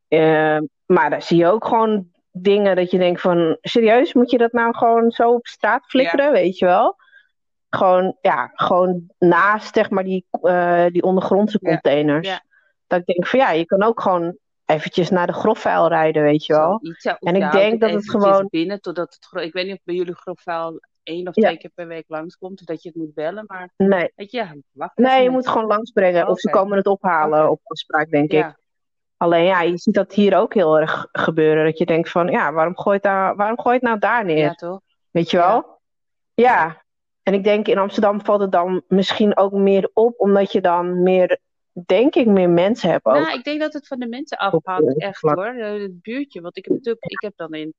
Eh, 0.08 0.58
maar 0.86 1.10
daar 1.10 1.22
zie 1.22 1.36
je 1.36 1.46
ook 1.46 1.64
gewoon 1.66 2.10
dingen 2.30 2.76
dat 2.76 2.90
je 2.90 2.98
denkt 2.98 3.20
van, 3.20 3.56
serieus, 3.60 4.12
moet 4.12 4.30
je 4.30 4.38
dat 4.38 4.52
nou 4.52 4.74
gewoon 4.76 5.10
zo 5.10 5.32
op 5.32 5.46
straat 5.46 5.84
flikkeren, 5.86 6.32
weet 6.32 6.58
je 6.58 6.64
wel? 6.64 6.96
Gewoon, 7.68 8.16
ja, 8.20 8.50
gewoon 8.54 9.10
naast, 9.18 9.74
zeg 9.74 9.90
maar, 9.90 10.04
die, 10.04 10.26
die 10.92 11.02
ondergrondse 11.02 11.58
containers. 11.58 12.28
ja. 12.28 12.42
Dat 12.86 13.00
ik 13.00 13.06
denk 13.06 13.26
van, 13.26 13.38
ja, 13.38 13.50
je 13.50 13.64
kan 13.64 13.82
ook 13.82 14.00
gewoon 14.00 14.36
eventjes 14.64 15.10
naar 15.10 15.26
de 15.26 15.32
grofvuil 15.32 15.88
rijden, 15.88 16.22
weet 16.22 16.46
je 16.46 16.52
wel? 16.52 16.80
Ja. 16.98 17.16
En 17.18 17.36
ik 17.36 17.52
denk 17.52 17.80
dat 17.80 17.90
het 17.90 18.10
gewoon- 18.10 18.46
binnen 18.50 18.80
totdat 18.80 19.18
het 19.30 19.42
Ik 19.42 19.52
weet 19.52 19.66
niet 19.66 19.74
of 19.74 19.84
bij 19.84 19.94
jullie 19.94 20.14
grofvuil 20.14 20.80
één 21.02 21.28
of 21.28 21.34
Ja. 21.34 21.42
twee 21.42 21.58
keer 21.58 21.70
per 21.74 21.86
week 21.86 22.04
langskomt, 22.06 22.66
dat 22.66 22.82
je 22.82 22.88
het 22.88 22.98
moet 22.98 23.14
bellen, 23.14 23.44
maar 23.46 23.72
Nee, 23.76 24.12
weet 24.16 24.30
je, 24.30 24.62
wacht 24.72 24.96
nee, 24.96 25.22
je 25.22 25.30
moet 25.30 25.48
gewoon 25.48 25.66
langsbrengen. 25.66 26.28
Of 26.28 26.38
ze 26.40 26.50
komen 26.50 26.76
het 26.76 26.86
ophalen 26.86 27.50
op 27.50 27.60
afspraak, 27.64 28.10
denk 28.10 28.32
ik. 28.32 28.60
Alleen 29.16 29.44
ja, 29.44 29.62
je 29.62 29.78
ziet 29.78 29.94
dat 29.94 30.12
hier 30.12 30.36
ook 30.36 30.54
heel 30.54 30.78
erg 30.80 31.08
gebeuren. 31.12 31.64
Dat 31.64 31.78
je 31.78 31.86
denkt 31.86 32.10
van, 32.10 32.28
ja, 32.28 32.52
waarom 32.52 32.78
gooi 32.78 32.98
je 33.02 33.08
het 33.08 33.16
nou, 33.16 33.36
waarom 33.36 33.60
gooi 33.60 33.74
je 33.74 33.80
het 33.80 33.88
nou 33.88 33.98
daar 33.98 34.24
neer? 34.24 34.36
ja, 34.38 34.52
toch? 34.52 34.80
Weet 35.10 35.30
je 35.30 35.36
wel? 35.36 35.80
Ja. 36.34 36.82
En 37.22 37.34
ik 37.34 37.44
denk 37.44 37.68
in 37.68 37.78
Amsterdam 37.78 38.24
valt 38.24 38.40
het 38.40 38.52
dan 38.52 38.82
misschien 38.88 39.36
ook 39.36 39.52
meer 39.52 39.90
op, 39.92 40.20
omdat 40.20 40.52
je 40.52 40.60
dan 40.60 41.02
meer, 41.02 41.38
denk 41.86 42.14
ik, 42.14 42.26
meer 42.26 42.50
mensen 42.50 42.90
hebt 42.90 43.04
ook. 43.04 43.14
Nou, 43.14 43.38
ik 43.38 43.44
denk 43.44 43.60
dat 43.60 43.72
het 43.72 43.86
van 43.86 43.98
de 43.98 44.08
mensen 44.08 44.38
afhangt, 44.38 45.00
echt 45.00 45.20
hoor. 45.20 45.44
Eh, 45.46 45.80
Het 45.82 46.00
buurtje, 46.02 46.40
want 46.40 46.56
ik 46.56 46.64
heb 46.64 46.74
natuurlijk, 46.74 47.04
ik 47.04 47.20
heb 47.20 47.32
dan 47.36 47.54
in 47.54 47.74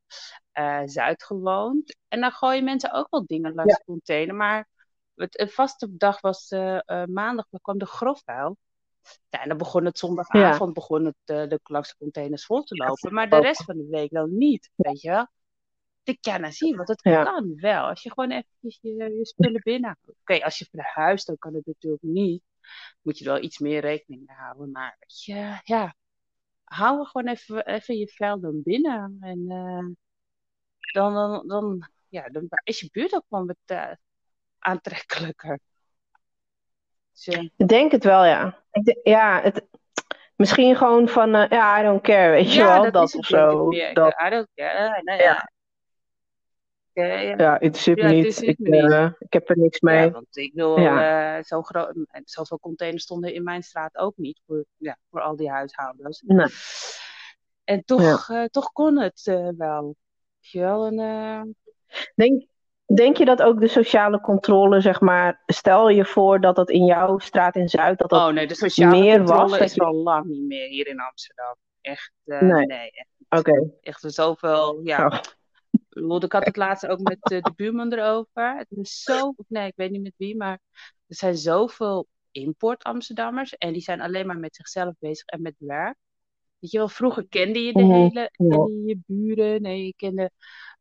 eh, 0.51 0.81
Zuid 0.85 1.23
gewoond. 1.23 1.97
En 2.07 2.19
dan 2.21 2.31
gooien 2.31 2.63
mensen 2.63 2.91
ook 2.93 3.07
wel 3.09 3.25
dingen 3.25 3.53
langs 3.53 3.71
Ja. 3.71 3.77
de 3.77 3.83
container. 3.85 4.35
Maar 4.35 4.67
het, 5.15 5.39
een 5.39 5.49
vaste 5.49 5.97
dag 5.97 6.21
was 6.21 6.49
eh, 6.49 6.79
maandag, 7.05 7.45
dan 7.49 7.59
kwam 7.61 7.77
de 7.77 7.85
grofvuil. 7.85 8.57
Ja, 9.29 9.41
en 9.41 9.49
dan 9.49 9.57
begon 9.57 9.85
het 9.85 9.97
zondagavond, 9.97 10.73
begon 10.73 11.05
het 11.05 11.15
de 11.23 11.59
langs 11.63 11.89
de 11.89 11.95
containers 11.97 12.45
vol 12.45 12.63
te 12.63 12.75
lopen. 12.75 13.13
Maar 13.13 13.29
de 13.29 13.39
rest 13.39 13.63
van 13.63 13.77
de 13.77 13.87
week 13.89 14.11
dan 14.11 14.37
niet, 14.37 14.69
weet 14.75 15.01
je 15.01 15.09
wel. 15.09 15.27
Ik 16.03 16.21
denk, 16.21 16.25
ja, 16.25 16.37
nou 16.37 16.53
zie 16.53 16.69
je, 16.69 16.75
want 16.75 16.87
het 16.87 17.01
Ja. 17.03 17.23
kan 17.23 17.53
wel. 17.55 17.83
Als 17.87 18.03
je 18.03 18.09
gewoon 18.09 18.31
eventjes 18.31 18.79
je, 18.81 18.93
je 18.95 19.25
spullen 19.25 19.61
binnen. 19.63 19.97
Oké, 20.21 20.43
als 20.43 20.57
je 20.57 20.67
verhuist, 20.71 21.27
dan 21.27 21.37
kan 21.37 21.53
het 21.53 21.65
natuurlijk 21.65 22.03
niet. 22.03 22.41
Moet 23.01 23.17
je 23.17 23.25
er 23.25 23.31
wel 23.31 23.41
iets 23.43 23.57
meer 23.59 23.81
rekening 23.81 24.23
mee 24.27 24.37
houden. 24.37 24.71
Maar 24.71 24.95
weet 24.99 25.23
je, 25.23 25.59
ja, 25.63 25.95
hou 26.63 26.99
er 26.99 27.05
gewoon 27.05 27.27
even, 27.27 27.65
even 27.65 27.97
je 27.97 28.07
vuil 28.07 28.39
dan 28.39 28.61
binnen. 28.63 29.17
En 29.21 29.45
eh, 29.49 29.85
dan, 30.93 31.13
dan, 31.13 31.47
dan, 31.47 31.89
ja, 32.07 32.29
dan 32.29 32.47
is 32.63 32.79
je 32.79 32.89
buurt 32.91 33.15
ook 33.15 33.25
gewoon 33.29 33.45
wat 33.47 33.57
eh, 33.65 33.91
aantrekkelijker. 34.59 35.59
Dus, 37.11 37.27
eh, 37.27 37.49
Ik 37.57 37.67
denk 37.67 37.91
het 37.91 38.03
wel, 38.03 38.25
ja. 38.25 38.63
Ik 38.71 38.83
denk- 38.83 38.99
ja, 39.07 39.41
het, 39.41 39.65
misschien 40.35 40.75
gewoon 40.75 41.07
van, 41.07 41.29
ja, 41.29 41.79
I 41.79 41.83
don't 41.83 42.01
care, 42.01 42.31
weet 42.31 42.53
je 42.53 42.59
ja, 42.59 42.81
wel, 42.81 42.91
dat, 42.91 43.15
of 43.15 43.25
zo. 43.25 43.69
Dat, 43.93 44.13
I 44.25 44.29
don't 44.29 44.47
care. 44.55 45.01
Nou 45.03 45.21
Ja. 45.21 45.51
Ja. 46.93 47.05
Ja, 47.05 47.19
ja. 47.19 47.33
ja, 47.37 47.57
het 47.59 47.77
zit 47.77 47.97
Ja, 47.97 48.07
niet. 48.09 48.41
Ik, 48.41 48.57
niet. 48.59 48.91
eh, 48.91 49.09
ik 49.19 49.33
heb 49.33 49.49
er 49.49 49.57
niks 49.57 49.79
mee. 49.79 49.97
Ja, 50.05 50.11
want 50.11 50.37
ik 50.37 50.51
Ja. 50.55 51.37
eh, 51.37 51.43
zo 51.43 51.61
groot, 51.61 51.93
zoveel 52.23 52.59
containers 52.59 53.03
stonden 53.03 53.33
in 53.33 53.43
mijn 53.43 53.63
straat 53.63 53.97
ook 53.97 54.17
niet 54.17 54.39
voor, 54.47 54.65
ja, 54.77 54.97
voor 55.09 55.21
al 55.21 55.35
die 55.35 55.49
huishoudens. 55.49 56.21
Nee. 56.25 56.47
En 57.63 57.83
toch, 57.85 58.29
eh, 58.29 58.43
toch 58.43 58.71
kon 58.71 58.97
het 58.99 59.21
wel. 59.57 59.95
Wel, 60.51 60.85
en, 60.85 60.99
eh, 60.99 61.41
Denk, 62.15 62.45
Denk 62.95 63.17
je 63.17 63.25
dat 63.25 63.41
ook 63.41 63.59
de 63.59 63.67
sociale 63.67 64.21
controle, 64.21 64.81
zeg 64.81 65.01
maar, 65.01 65.41
stel 65.45 65.89
je 65.89 66.05
voor 66.05 66.41
dat 66.41 66.55
dat 66.55 66.69
in 66.69 66.85
jouw 66.85 67.17
straat 67.17 67.55
in 67.55 67.69
Zuid, 67.69 67.97
dat 67.99 68.09
dat 68.09 68.27
Oh 68.27 68.33
nee, 68.33 68.47
de 68.47 68.55
sociale 68.55 68.99
meer 68.99 69.17
controle 69.17 69.49
was, 69.49 69.59
is 69.59 69.73
je- 69.73 69.81
wel 69.81 69.93
lang 69.93 70.25
niet 70.25 70.41
meer 70.47 70.67
hier 70.67 70.87
in 70.87 70.99
Amsterdam. 70.99 71.55
Echt, 71.81 72.11
Nee. 72.23 72.65
nee. 72.65 72.91
echt, 72.91 73.07
Oké. 73.39 73.69
echt 73.81 74.03
zoveel, 74.07 74.79
ja. 74.83 75.05
Oh. 75.05 75.19
Ik 76.23 76.31
had 76.31 76.45
het 76.45 76.55
laatst 76.55 76.87
ook 76.87 76.99
met 76.99 77.31
eh, 77.31 77.41
de 77.41 77.53
buurman 77.55 77.93
erover. 77.93 78.57
Het 78.57 78.67
is 78.69 79.03
zo, 79.03 79.33
nee, 79.47 79.67
ik 79.67 79.75
weet 79.75 79.91
niet 79.91 80.01
met 80.01 80.13
wie, 80.17 80.37
maar 80.37 80.59
er 81.07 81.15
zijn 81.15 81.37
zoveel 81.37 82.07
import-Amsterdammers 82.31 83.57
en 83.57 83.73
die 83.73 83.81
zijn 83.81 84.01
alleen 84.01 84.27
maar 84.27 84.39
met 84.39 84.55
zichzelf 84.55 84.93
bezig 84.99 85.25
en 85.25 85.41
met 85.41 85.55
werk. 85.57 85.95
Weet 86.59 86.71
je 86.71 86.77
wel, 86.77 86.87
vroeger 86.89 87.27
kende 87.27 87.59
je 87.59 87.73
de 87.73 87.83
Mhm, 87.83 87.91
hele, 87.93 88.29
kende 88.31 88.71
je 88.71 88.87
je 88.87 88.99
buren, 89.05 89.61
nee, 89.61 89.85
je 89.85 89.93
kende 89.95 90.31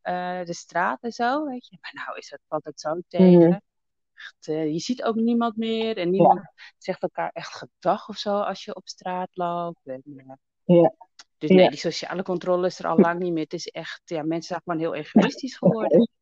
eh, 0.01 0.43
de 0.43 0.53
straat 0.53 1.01
en 1.01 1.11
zo, 1.11 1.45
weet 1.45 1.67
je. 1.67 1.77
Maar 1.81 2.05
nou 2.05 2.17
is 2.17 2.29
het, 2.29 2.39
valt 2.47 2.65
het 2.65 2.79
zo 2.79 3.01
tegen. 3.07 3.39
Mhm. 3.39 3.59
Echt, 4.13 4.47
eh, 4.47 4.71
je 4.71 4.79
ziet 4.79 5.03
ook 5.03 5.15
niemand 5.15 5.55
meer 5.57 5.97
en 5.97 6.09
niemand 6.09 6.41
zegt 6.77 7.01
elkaar 7.01 7.29
echt 7.33 7.53
gedag 7.55 8.09
of 8.09 8.17
zo 8.17 8.39
als 8.39 8.65
je 8.65 8.75
op 8.75 8.87
straat 8.87 9.29
loopt. 9.33 9.79
En, 9.83 10.01
Ja. 10.65 10.95
Dus 11.47 11.51
nee, 11.51 11.69
die 11.69 11.77
sociale 11.77 12.23
controle 12.23 12.67
is 12.67 12.79
er 12.79 12.87
al 12.87 12.97
lang 12.97 13.19
niet 13.19 13.33
meer. 13.33 13.43
Het 13.43 13.53
is 13.53 13.67
echt, 13.67 14.01
ja, 14.05 14.21
mensen 14.23 14.43
zijn 14.43 14.61
gewoon 14.63 14.79
heel 14.79 14.95
egoïstisch 14.95 15.57
geworden. 15.57 16.07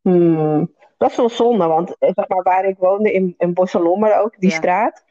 Hmm, 0.00 0.74
Dat 0.98 1.10
is 1.10 1.16
wel 1.16 1.28
zonde, 1.28 1.66
want 1.66 1.96
eh, 1.98 2.10
zeg 2.14 2.28
maar, 2.28 2.42
waar 2.42 2.64
ik 2.64 2.78
woonde 2.78 3.12
in, 3.12 3.34
in 3.38 3.54
Bosselommer 3.54 4.20
ook, 4.20 4.34
die 4.40 4.50
Ja. 4.50 4.56
straat, 4.56 5.04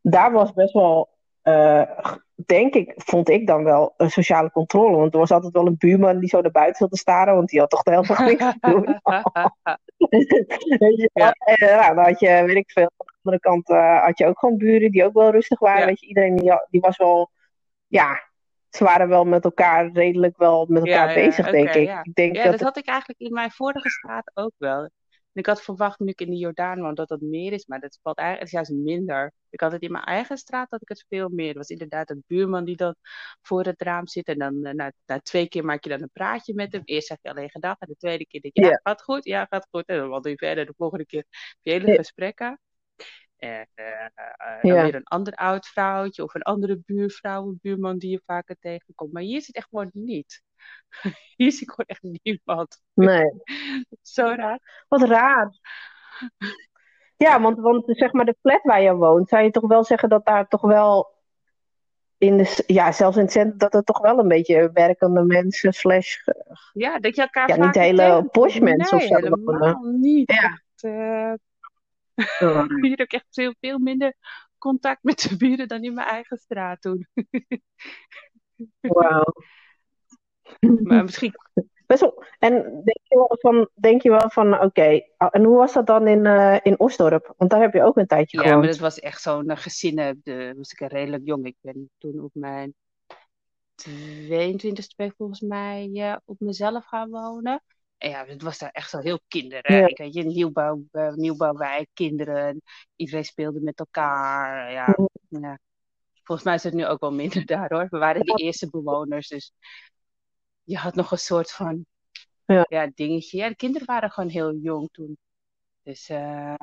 daar 0.00 0.32
was 0.32 0.52
best 0.52 0.72
wel, 0.72 1.08
eh, 1.42 1.82
denk 2.46 2.74
ik, 2.74 2.92
vond 2.96 3.28
ik 3.28 3.46
dan 3.46 3.64
wel 3.64 3.94
een 3.96 4.10
sociale 4.10 4.50
controle. 4.50 4.96
Want 4.96 5.12
er 5.12 5.18
was 5.18 5.30
altijd 5.30 5.52
wel 5.52 5.66
een 5.66 5.76
buurman 5.78 6.18
die 6.18 6.28
zo 6.28 6.40
naar 6.40 6.50
buiten 6.50 6.76
zat 6.76 6.90
te 6.90 6.96
staren, 6.96 7.34
want 7.34 7.48
die 7.48 7.60
had 7.60 7.70
toch 7.70 7.82
de 7.82 7.90
hele 7.90 8.06
dag 8.06 8.18
niks 8.26 8.44
te 8.44 8.56
doen. 8.60 8.84
Weet 10.78 10.96
je 10.96 11.10
wel? 11.12 11.26
Ja. 11.26 11.32
En, 11.38 11.54
eh, 11.54 11.76
nou, 11.80 11.94
dan 11.94 12.04
had 12.04 12.20
je, 12.20 12.42
weet 12.46 12.56
ik 12.56 12.70
veel, 12.70 12.82
aan 12.96 13.06
de 13.06 13.14
andere 13.22 13.40
kant 13.42 13.68
had 14.04 14.18
je 14.18 14.26
ook 14.26 14.38
gewoon 14.38 14.56
buren 14.56 14.90
die 14.90 15.04
ook 15.04 15.14
wel 15.14 15.30
rustig 15.30 15.58
waren. 15.58 15.80
Ja. 15.80 15.86
Weet 15.86 16.00
je, 16.00 16.06
iedereen 16.06 16.36
die, 16.36 16.52
die 16.70 16.80
was 16.80 16.96
wel, 16.96 17.30
ja, 17.92 18.30
ze 18.70 18.84
waren 18.84 19.08
wel 19.08 19.24
met 19.24 19.44
elkaar 19.44 19.90
redelijk 19.92 20.36
wel 20.36 20.66
met 20.68 20.82
elkaar 20.82 21.06
Ja, 21.06 21.10
ja, 21.10 21.24
bezig, 21.24 21.50
denk 21.50 21.74
ik. 21.74 21.86
ja. 21.86 22.02
Ik 22.02 22.14
denk 22.14 22.34
Ja, 22.36 22.42
dat 22.42 22.52
dat 22.52 22.60
had 22.60 22.76
ik 22.76 22.86
eigenlijk 22.86 23.20
in 23.20 23.32
mijn 23.32 23.50
vorige 23.50 23.90
straat 23.90 24.30
ook 24.34 24.52
wel. 24.58 24.82
En 24.82 25.40
ik 25.40 25.46
had 25.46 25.62
verwacht 25.62 25.98
nu 25.98 26.08
ik 26.08 26.20
in 26.20 26.30
de 26.30 26.36
Jordaan 26.36 26.80
woon 26.80 26.94
dat 26.94 27.08
dat 27.08 27.20
meer 27.20 27.52
is, 27.52 27.66
maar 27.66 27.80
dat 27.80 27.98
valt 28.02 28.18
eigenlijk 28.18 28.50
juist 28.50 28.70
minder. 28.70 29.32
Ik 29.50 29.60
had 29.60 29.72
het 29.72 29.82
in 29.82 29.92
mijn 29.92 30.04
eigen 30.04 30.36
straat 30.38 30.70
dat 30.70 30.82
ik 30.82 30.88
het 30.88 31.04
veel 31.08 31.28
meer. 31.28 31.48
Het 31.48 31.56
was 31.56 31.68
inderdaad 31.68 32.10
een 32.10 32.24
buurman 32.26 32.64
die 32.64 32.76
dan 32.76 32.94
voor 33.42 33.64
het 33.64 33.82
raam 33.82 34.06
zit 34.08 34.26
en 34.26 34.38
dan 34.38 34.64
eh, 34.64 34.74
na, 34.74 34.92
na 35.06 35.20
twee 35.20 35.48
keer 35.48 35.64
maak 35.64 35.84
je 35.84 35.90
dan 35.90 36.02
een 36.02 36.10
praatje 36.12 36.54
met 36.54 36.72
hem. 36.72 36.82
Eerst 36.84 37.06
zeg 37.06 37.18
je 37.22 37.30
alleen 37.30 37.50
gedag 37.50 37.76
en 37.78 37.88
de 37.88 37.96
tweede 37.96 38.26
keer 38.26 38.40
denk 38.40 38.56
je, 38.56 38.62
ja, 38.62 38.68
Ja. 38.70 38.80
gaat 38.82 39.02
goed, 39.02 39.24
ja, 39.24 39.46
gaat 39.50 39.66
goed. 39.70 39.86
En 39.86 39.96
dan 39.98 40.08
wandel 40.08 40.30
je 40.30 40.36
verder. 40.36 40.66
De 40.66 40.74
volgende 40.76 41.06
keer 41.06 41.24
heb 41.28 41.56
je 41.60 41.70
hele 41.70 41.92
gesprekken. 41.94 42.60
En 43.42 43.66
eh, 43.74 44.04
eh, 44.04 44.62
dan 44.62 44.72
Ja. 44.74 44.82
weer 44.82 44.94
een 44.94 45.04
ander 45.04 45.34
oud 45.34 45.66
vrouwtje 45.66 46.22
of 46.22 46.34
een 46.34 46.42
andere 46.42 46.82
buurvrouw, 46.86 47.46
een 47.46 47.58
buurman 47.62 47.98
die 47.98 48.10
je 48.10 48.22
vaker 48.26 48.56
tegenkomt. 48.60 49.12
Maar 49.12 49.22
hier 49.22 49.40
zit 49.42 49.54
echt 49.54 49.68
gewoon 49.68 49.90
niet. 49.92 50.42
Hier 51.36 51.52
zie 51.52 51.62
ik 51.62 51.70
gewoon 51.70 51.86
echt 51.86 52.02
niemand. 52.22 52.80
Nee. 52.94 53.30
Zo 54.02 54.22
raar. 54.22 54.84
Wat 54.88 55.02
raar. 55.02 55.58
Ja, 57.16 57.40
want, 57.40 57.58
want 57.58 57.84
zeg 57.86 58.12
maar 58.12 58.24
de 58.24 58.36
flat 58.40 58.62
waar 58.62 58.82
je 58.82 58.94
woont, 58.94 59.28
zou 59.28 59.42
je 59.42 59.50
toch 59.50 59.66
wel 59.68 59.84
zeggen 59.84 60.08
dat 60.08 60.26
daar 60.26 60.48
toch 60.48 60.60
wel 60.60 61.14
in 62.18 62.36
de, 62.36 62.62
ja, 62.66 62.92
zelfs 62.92 63.16
in 63.16 63.22
het 63.22 63.32
centrum, 63.32 63.58
dat 63.58 63.74
er 63.74 63.82
toch 63.82 64.00
wel 64.00 64.18
een 64.18 64.28
beetje 64.28 64.70
werkende 64.72 65.22
mensen 65.22 65.72
slash, 65.72 66.16
Ja, 66.72 66.98
dat 66.98 67.16
je 67.16 67.22
elkaar 67.22 67.48
ja, 67.48 67.66
niet 67.66 67.74
hele 67.74 68.28
posh 68.30 68.58
mensen 68.58 68.96
Nee, 68.96 69.06
of 69.06 69.10
zo 69.10 69.24
helemaal 69.24 69.82
niet. 69.82 70.32
Ja. 70.32 70.42
Echt, 70.42 71.40
eh, 72.38 72.64
hier 72.82 73.00
ook 73.00 73.12
echt 73.12 73.26
veel, 73.30 73.54
veel 73.60 73.78
minder 73.78 74.14
contact 74.58 75.02
met 75.02 75.20
de 75.20 75.36
buren 75.36 75.68
dan 75.68 75.82
in 75.82 75.94
mijn 75.94 76.08
eigen 76.08 76.36
straat 76.36 76.80
toen. 76.80 77.06
Wauw. 78.80 79.32
Maar 80.84 81.02
misschien 81.02 81.34
Best 81.92 82.04
wel, 82.04 82.24
en 82.38 82.52
denk 82.84 83.00
je 83.02 83.16
wel 83.16 83.36
van, 83.40 83.68
denk 83.74 84.02
je 84.02 84.10
wel 84.10 84.30
van, 84.30 84.60
oké, 84.60 85.00
ah, 85.16 85.28
en 85.30 85.44
hoe 85.44 85.56
was 85.56 85.72
dat 85.72 85.86
dan 85.86 86.06
in, 86.06 86.26
eh 86.26 86.58
in 86.62 86.78
Osdorp? 86.78 87.34
Want 87.36 87.50
daar 87.50 87.60
heb 87.60 87.72
je 87.72 87.82
ook 87.82 87.96
een 87.96 88.06
tijdje 88.06 88.36
Ja, 88.36 88.42
maar 88.42 88.52
gewoond. 88.52 88.70
dat 88.70 88.80
was 88.80 88.98
echt 88.98 89.22
zo'n 89.22 89.50
uh, 89.50 89.56
gezinnen. 89.56 90.20
De, 90.24 90.54
was 90.56 90.72
ik 90.72 90.90
redelijk 90.90 91.22
jong. 91.26 91.46
Ik 91.46 91.56
ben 91.60 91.90
toen 91.98 92.20
op 92.20 92.30
mijn 92.34 92.74
22e 93.88 94.94
ben 94.96 95.06
ik 95.06 95.14
volgens 95.16 95.40
mij 95.40 95.90
eh, 95.92 96.16
op 96.24 96.40
mezelf 96.40 96.84
gaan 96.84 97.10
wonen. 97.10 97.62
Ja, 98.08 98.24
het 98.26 98.42
was 98.42 98.58
daar 98.58 98.70
echt 98.70 98.90
zo 98.90 98.98
heel 98.98 99.20
kinderrijk. 99.28 99.98
Weet 99.98 100.14
je, 100.14 100.22
nieuwbouw, 100.22 100.82
eh, 100.90 101.12
nieuwbouwwijk, 101.12 101.88
kinderen. 101.92 102.62
Iedereen 102.96 103.24
speelde 103.24 103.60
met 103.60 103.78
elkaar. 103.78 104.72
Ja, 104.72 104.96
ja. 105.28 105.58
Volgens 106.22 106.46
mij 106.46 106.54
is 106.54 106.62
het 106.62 106.74
nu 106.74 106.86
ook 106.86 107.00
wel 107.00 107.12
minder 107.12 107.46
daar 107.46 107.72
hoor. 107.72 107.86
We 107.90 107.98
waren 107.98 108.24
de 108.24 108.42
eerste 108.42 108.70
bewoners, 108.70 109.28
dus 109.28 109.52
je 110.62 110.76
had 110.76 110.94
nog 110.94 111.10
een 111.10 111.18
soort 111.18 111.50
van 111.52 111.86
Ja. 112.46 112.66
ja, 112.68 112.90
dingetje. 112.94 113.36
Ja, 113.38 113.48
de 113.48 113.56
kinderen 113.56 113.86
waren 113.86 114.10
gewoon 114.10 114.30
heel 114.30 114.54
jong 114.54 114.88
toen. 114.92 115.18
Dus 115.82 116.08
eh, 116.08 116.54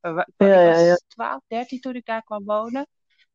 Ja, 0.00 0.26
ik 0.26 0.32
ja, 0.36 0.64
was 0.70 0.80
ja. 0.80 0.96
12, 1.06 1.42
13 1.46 1.80
toen 1.80 1.94
ik 1.94 2.04
daar 2.04 2.22
kwam 2.22 2.44
wonen. 2.44 2.86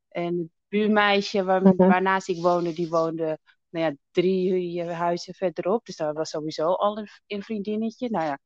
En 0.10 0.38
het 0.38 0.50
buurmeisje 0.68 1.44
waar, 1.44 1.62
Mhm. 1.62 1.76
waarnaast 1.76 2.28
ik 2.28 2.42
woonde, 2.42 2.74
die 2.74 2.90
woonde 2.90 3.40
nou 3.78 3.92
ja, 3.92 3.98
drie 4.12 4.84
huizen 4.84 5.34
verderop. 5.34 5.86
Dus 5.86 5.96
dat 5.96 6.16
was 6.16 6.30
sowieso 6.30 6.74
al 6.74 6.98
een, 6.98 7.08
een 7.28 7.44
vriendinnetje. 7.44 8.10
Nou 8.10 8.26
ja. 8.26 8.40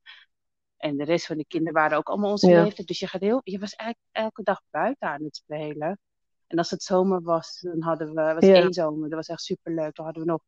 En 0.77 0.97
de 0.97 1.03
rest 1.03 1.25
van 1.25 1.37
de 1.37 1.45
kinderen 1.45 1.73
waren 1.73 1.97
ook 1.97 2.09
allemaal 2.09 2.31
onze 2.31 2.49
Ja. 2.49 2.63
leeftijd. 2.63 2.87
Dus 2.87 2.99
je, 2.99 3.07
gaat 3.07 3.21
heel, 3.21 3.41
je 3.43 3.59
was 3.59 3.73
eigenlijk 3.75 4.09
elke 4.11 4.43
dag 4.43 4.61
buiten 4.69 5.07
aan 5.07 5.23
het 5.23 5.35
spelen. 5.35 5.99
En 6.47 6.57
als 6.57 6.69
het 6.69 6.83
zomer 6.83 7.21
was, 7.21 7.59
dan 7.59 7.81
hadden 7.81 8.13
we, 8.13 8.21
het 8.21 8.35
was 8.35 8.45
Ja. 8.45 8.55
één 8.55 8.73
zomer, 8.73 9.09
dat 9.09 9.17
was 9.17 9.27
echt 9.27 9.41
superleuk. 9.41 9.93
Toen 9.93 10.05
hadden 10.05 10.23
we 10.23 10.29
nog 10.29 10.41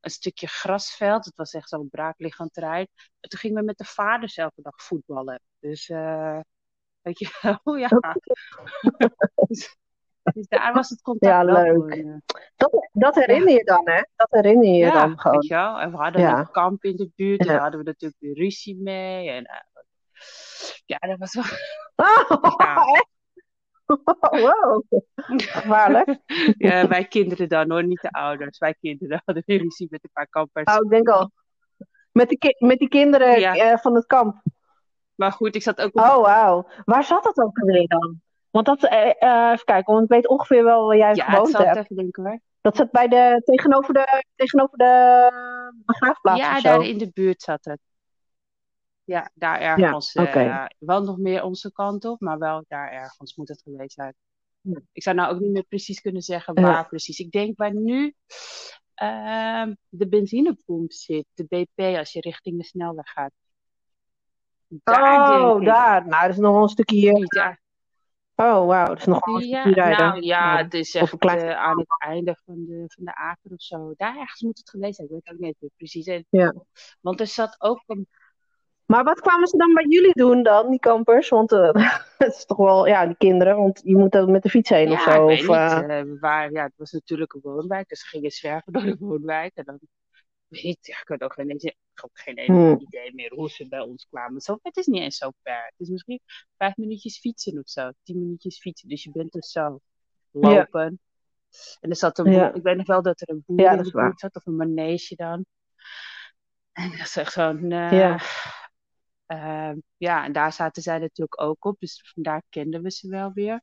een 0.00 0.10
stukje 0.10 0.46
grasveld. 0.46 1.24
Het 1.24 1.36
was 1.36 1.52
echt 1.52 1.68
zo'n 1.68 1.88
braakliggend 1.88 2.52
terrein. 2.52 2.88
En 3.20 3.28
toen 3.28 3.38
gingen 3.38 3.58
we 3.58 3.64
met 3.64 3.78
de 3.78 3.84
vaders 3.84 4.36
elke 4.36 4.62
dag 4.62 4.82
voetballen. 4.82 5.40
Dus, 5.58 5.88
eh 5.88 6.40
weet 7.02 7.18
je 7.18 7.38
wel, 7.42 7.76
ja. 7.76 7.88
dus, 10.22 10.46
daar 10.48 10.72
was 10.72 10.88
het 10.88 11.02
contact 11.02 11.32
Ja, 11.32 11.42
leuk. 11.44 11.66
gewoon, 11.94 12.22
Dat, 12.56 12.88
dat 12.92 13.14
herinner 13.14 13.52
je 13.52 13.64
dan, 13.64 13.88
hè? 13.88 14.02
Dat 14.16 14.28
herinner 14.30 14.68
je 14.68 14.76
ja, 14.78 14.92
dan 14.92 15.18
gewoon. 15.18 15.38
weet 15.38 15.48
je 15.48 15.54
wel. 15.54 15.78
En 15.80 15.90
we 15.90 15.96
hadden 15.96 16.20
Ja. 16.20 16.38
een 16.38 16.50
kamp 16.50 16.84
in 16.84 16.96
de 16.96 17.10
buurt. 17.16 17.44
Ja. 17.44 17.52
daar 17.52 17.60
hadden 17.60 17.80
we 17.80 17.86
natuurlijk 17.86 18.20
weer 18.20 18.34
ruzie 18.34 18.76
mee. 18.82 19.30
En, 19.30 19.44
eh, 19.44 19.56
ja, 20.84 20.96
dat 20.98 21.18
was 21.18 21.34
wel... 21.34 21.44
Oh, 21.96 22.54
Ja. 22.58 23.04
Wow, 24.30 24.82
gevaarlijk. 25.26 26.18
ja, 26.58 26.88
wij 26.88 27.04
kinderen 27.04 27.48
dan 27.48 27.70
hoor, 27.70 27.84
niet 27.84 28.00
de 28.00 28.10
ouders. 28.10 28.58
Wij 28.58 28.74
kinderen 28.80 29.22
hadden 29.24 29.42
weer 29.46 29.58
ruzie 29.62 29.86
met 29.90 30.04
een 30.04 30.10
paar 30.12 30.28
kampers. 30.28 30.76
Oh, 30.76 30.84
ik 30.84 30.90
denk 30.90 31.08
al. 31.08 31.30
Met 32.12 32.28
die, 32.28 32.38
ki- 32.38 32.66
met 32.66 32.78
die 32.78 32.88
kinderen 32.88 33.40
Ja. 33.40 33.54
eh, 33.56 33.78
van 33.78 33.94
het 33.94 34.06
kamp. 34.06 34.42
Maar 35.14 35.32
goed, 35.32 35.54
ik 35.54 35.62
zat 35.62 35.80
ook 35.80 35.94
op 35.96 36.04
Oh, 36.04 36.20
wauw. 36.22 36.68
Waar 36.84 37.04
zat 37.04 37.22
dat 37.24 37.38
ook 37.38 37.58
alweer 37.58 37.86
dan? 37.86 38.20
Want 38.50 38.66
dat, 38.66 38.84
eh, 38.84 39.08
eh, 39.22 39.50
even 39.52 39.64
kijken, 39.64 39.92
want 39.92 40.04
ik 40.04 40.10
weet 40.10 40.28
ongeveer 40.28 40.64
wel 40.64 40.86
waar 40.86 40.96
jij 40.96 41.14
Ja, 41.14 41.24
gewoond 41.24 41.56
hebt. 41.58 41.76
even 41.76 41.96
denken 41.96 42.24
hoor. 42.24 42.40
Dat 42.60 42.76
zat 42.76 42.90
bij 42.90 43.08
de, 43.08 43.42
tegenover 43.44 43.94
de, 43.94 44.24
tegenover 44.34 44.78
de 44.78 45.72
begraafplaats 45.84 46.40
Ja, 46.40 46.60
daar 46.60 46.82
in 46.86 46.98
de 46.98 47.10
buurt 47.12 47.42
zat 47.42 47.64
het. 47.64 47.78
Ja, 49.04 49.30
daar 49.34 49.60
ergens. 49.60 50.12
eh, 50.14 50.64
wel 50.78 51.02
nog 51.02 51.18
meer 51.18 51.42
onze 51.44 51.72
kant 51.72 52.04
op, 52.04 52.20
maar 52.20 52.38
wel 52.38 52.64
daar 52.68 52.90
ergens 52.90 53.36
moet 53.36 53.48
het 53.48 53.62
geweest 53.62 53.92
zijn. 53.94 54.14
Ja. 54.60 54.80
Ik 54.92 55.02
zou 55.02 55.16
nou 55.16 55.34
ook 55.34 55.40
niet 55.40 55.50
meer 55.52 55.64
precies 55.68 56.00
kunnen 56.00 56.22
zeggen 56.22 56.54
Ja. 56.54 56.62
waar 56.62 56.88
precies. 56.88 57.18
Ik 57.18 57.30
denk 57.30 57.58
waar 57.58 57.74
nu 57.74 58.14
ehm, 58.94 59.74
de 59.88 60.08
benzinepomp 60.08 60.92
zit, 60.92 61.24
de 61.34 61.44
BP, 61.44 61.96
als 61.96 62.12
je 62.12 62.20
richting 62.20 62.58
de 62.58 62.64
snelweg 62.64 63.08
gaat. 63.08 63.32
Daar 64.68 65.50
Oh, 65.52 65.60
ik. 65.60 65.66
daar. 65.66 66.06
Nou, 66.06 66.22
dat 66.22 66.30
is 66.30 66.36
nog 66.38 66.52
wel 66.52 66.62
een 66.62 66.68
stukje 66.68 66.96
hier. 66.96 67.58
Oh, 68.42 68.66
wauw. 68.66 68.86
Dat 68.86 68.98
is 68.98 69.04
nog 69.04 69.24
wel 69.24 69.34
een 69.36 69.48
Ja, 69.48 69.64
nou 69.88 70.22
ja, 70.22 70.56
het 70.56 70.74
is 70.74 70.94
echt 70.94 71.18
klein 71.18 71.38
eh, 71.48 71.56
aan 71.56 71.78
het 71.78 71.94
einde 71.98 72.36
van 72.44 72.54
de, 72.66 72.84
van 72.86 73.04
de 73.04 73.14
aker 73.14 73.50
of 73.50 73.62
zo. 73.62 73.92
Daar 73.96 74.16
ergens 74.18 74.42
moet 74.42 74.58
het 74.58 74.70
geweest 74.70 74.94
zijn. 74.96 75.08
Ik 75.08 75.14
weet 75.14 75.32
ook 75.34 75.38
niet 75.40 75.56
meer 75.60 75.70
precies. 75.76 76.06
En- 76.06 76.26
Ja. 76.30 76.54
Want 77.00 77.20
er 77.20 77.26
zat 77.26 77.56
ook 77.58 77.82
een 77.86 78.08
Maar 78.86 79.04
wat 79.04 79.20
kwamen 79.20 79.48
ze 79.48 79.56
dan 79.56 79.74
bij 79.74 79.84
jullie 79.88 80.12
doen 80.14 80.42
dan, 80.42 80.70
die 80.70 80.78
kampers? 80.78 81.28
Want 81.28 81.52
eh 81.52 81.72
het 82.18 82.34
is 82.36 82.44
toch 82.44 82.56
wel, 82.58 82.86
ja, 82.86 83.06
die 83.06 83.16
kinderen, 83.16 83.56
want 83.56 83.80
je 83.84 83.96
moet 83.96 84.16
ook 84.16 84.28
met 84.28 84.42
de 84.42 84.48
fiets 84.50 84.68
heen 84.70 84.90
of 84.92 85.04
Ja, 85.06 85.12
zo. 85.12 85.28
ik 85.28 85.38
weet 85.38 85.48
Of, 85.48 85.80
niet. 85.80 85.90
eh, 85.90 86.02
waren, 86.20 86.52
ja, 86.52 86.62
het 86.62 86.72
was 86.76 86.92
natuurlijk 86.92 87.32
een 87.32 87.40
woonwijk, 87.42 87.88
dus 87.88 88.00
ze 88.00 88.06
gingen 88.08 88.30
zwerven 88.30 88.72
door 88.72 88.82
de 88.82 88.96
woonwijk. 88.98 89.52
En 89.54 89.64
dan, 89.64 89.78
weet 90.48 90.86
ja, 90.86 90.96
ik 91.00 91.08
had 91.08 91.22
ook 91.22 91.32
geen, 91.32 91.74
had 92.00 92.10
geen 92.12 92.38
Hmm. 92.46 92.76
idee 92.80 93.14
meer 93.14 93.34
hoe 93.34 93.50
ze 93.50 93.68
bij 93.68 93.80
ons 93.80 94.06
kwamen. 94.10 94.40
Zo, 94.40 94.58
het 94.62 94.76
is 94.76 94.86
niet 94.86 95.00
eens 95.00 95.16
zo 95.16 95.30
ver. 95.42 95.64
Het 95.64 95.74
is 95.76 95.88
misschien 95.88 96.20
vijf 96.56 96.76
minuutjes 96.76 97.18
fietsen 97.18 97.58
of 97.58 97.68
zo, 97.68 97.90
tien 98.02 98.18
minuutjes 98.18 98.58
fietsen. 98.60 98.88
Dus 98.88 99.04
je 99.04 99.10
bent 99.10 99.32
dus 99.32 99.50
zo 99.50 99.80
lopen. 100.30 101.00
En 101.80 101.90
er 101.90 101.96
zat 101.96 102.18
een 102.18 102.24
boer, 102.24 102.54
ik 102.54 102.62
weet 102.62 102.76
nog 102.76 102.86
wel 102.86 103.02
dat 103.02 103.20
er 103.20 103.30
een 103.30 103.42
boer 103.46 103.60
Ja, 103.60 103.70
in 103.72 103.82
de 103.82 103.90
buurt 103.90 104.20
zat, 104.20 104.36
of 104.36 104.46
een 104.46 104.56
manege 104.56 105.14
dan. 105.14 105.44
En 106.72 106.90
dat 106.90 107.00
is 107.00 107.16
echt 107.16 107.32
zo'n, 107.32 107.72
eh, 107.72 107.90
Ja. 107.92 108.20
Ehm, 109.26 109.78
ja, 109.96 110.24
en 110.24 110.32
daar 110.32 110.52
zaten 110.52 110.82
zij 110.82 110.98
natuurlijk 110.98 111.40
ook 111.40 111.64
op. 111.64 111.78
Dus 111.78 112.10
vandaar 112.14 112.42
kenden 112.48 112.82
we 112.82 112.90
ze 112.90 113.08
wel 113.08 113.32
weer. 113.32 113.62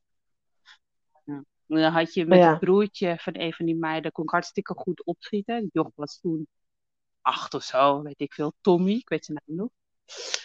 En 1.24 1.46
dan 1.66 1.92
had 1.92 2.14
je 2.14 2.26
met 2.26 2.44
het 2.44 2.58
broertje 2.58 3.18
van 3.18 3.38
een 3.38 3.52
van 3.52 3.66
die 3.66 3.76
meiden, 3.76 4.12
kon 4.12 4.24
ik 4.24 4.30
hartstikke 4.30 4.74
goed 4.74 5.04
opschieten. 5.04 5.68
Joch 5.72 5.90
was 5.94 6.20
toen 6.20 6.48
acht 7.28 7.54
of 7.54 7.62
zo, 7.62 8.02
weet 8.02 8.20
ik 8.20 8.32
veel. 8.32 8.52
Tommy, 8.60 8.92
ik 8.92 9.08
weet 9.08 9.24
zijn 9.24 9.38
naam 9.46 9.56
nog. 9.56 9.70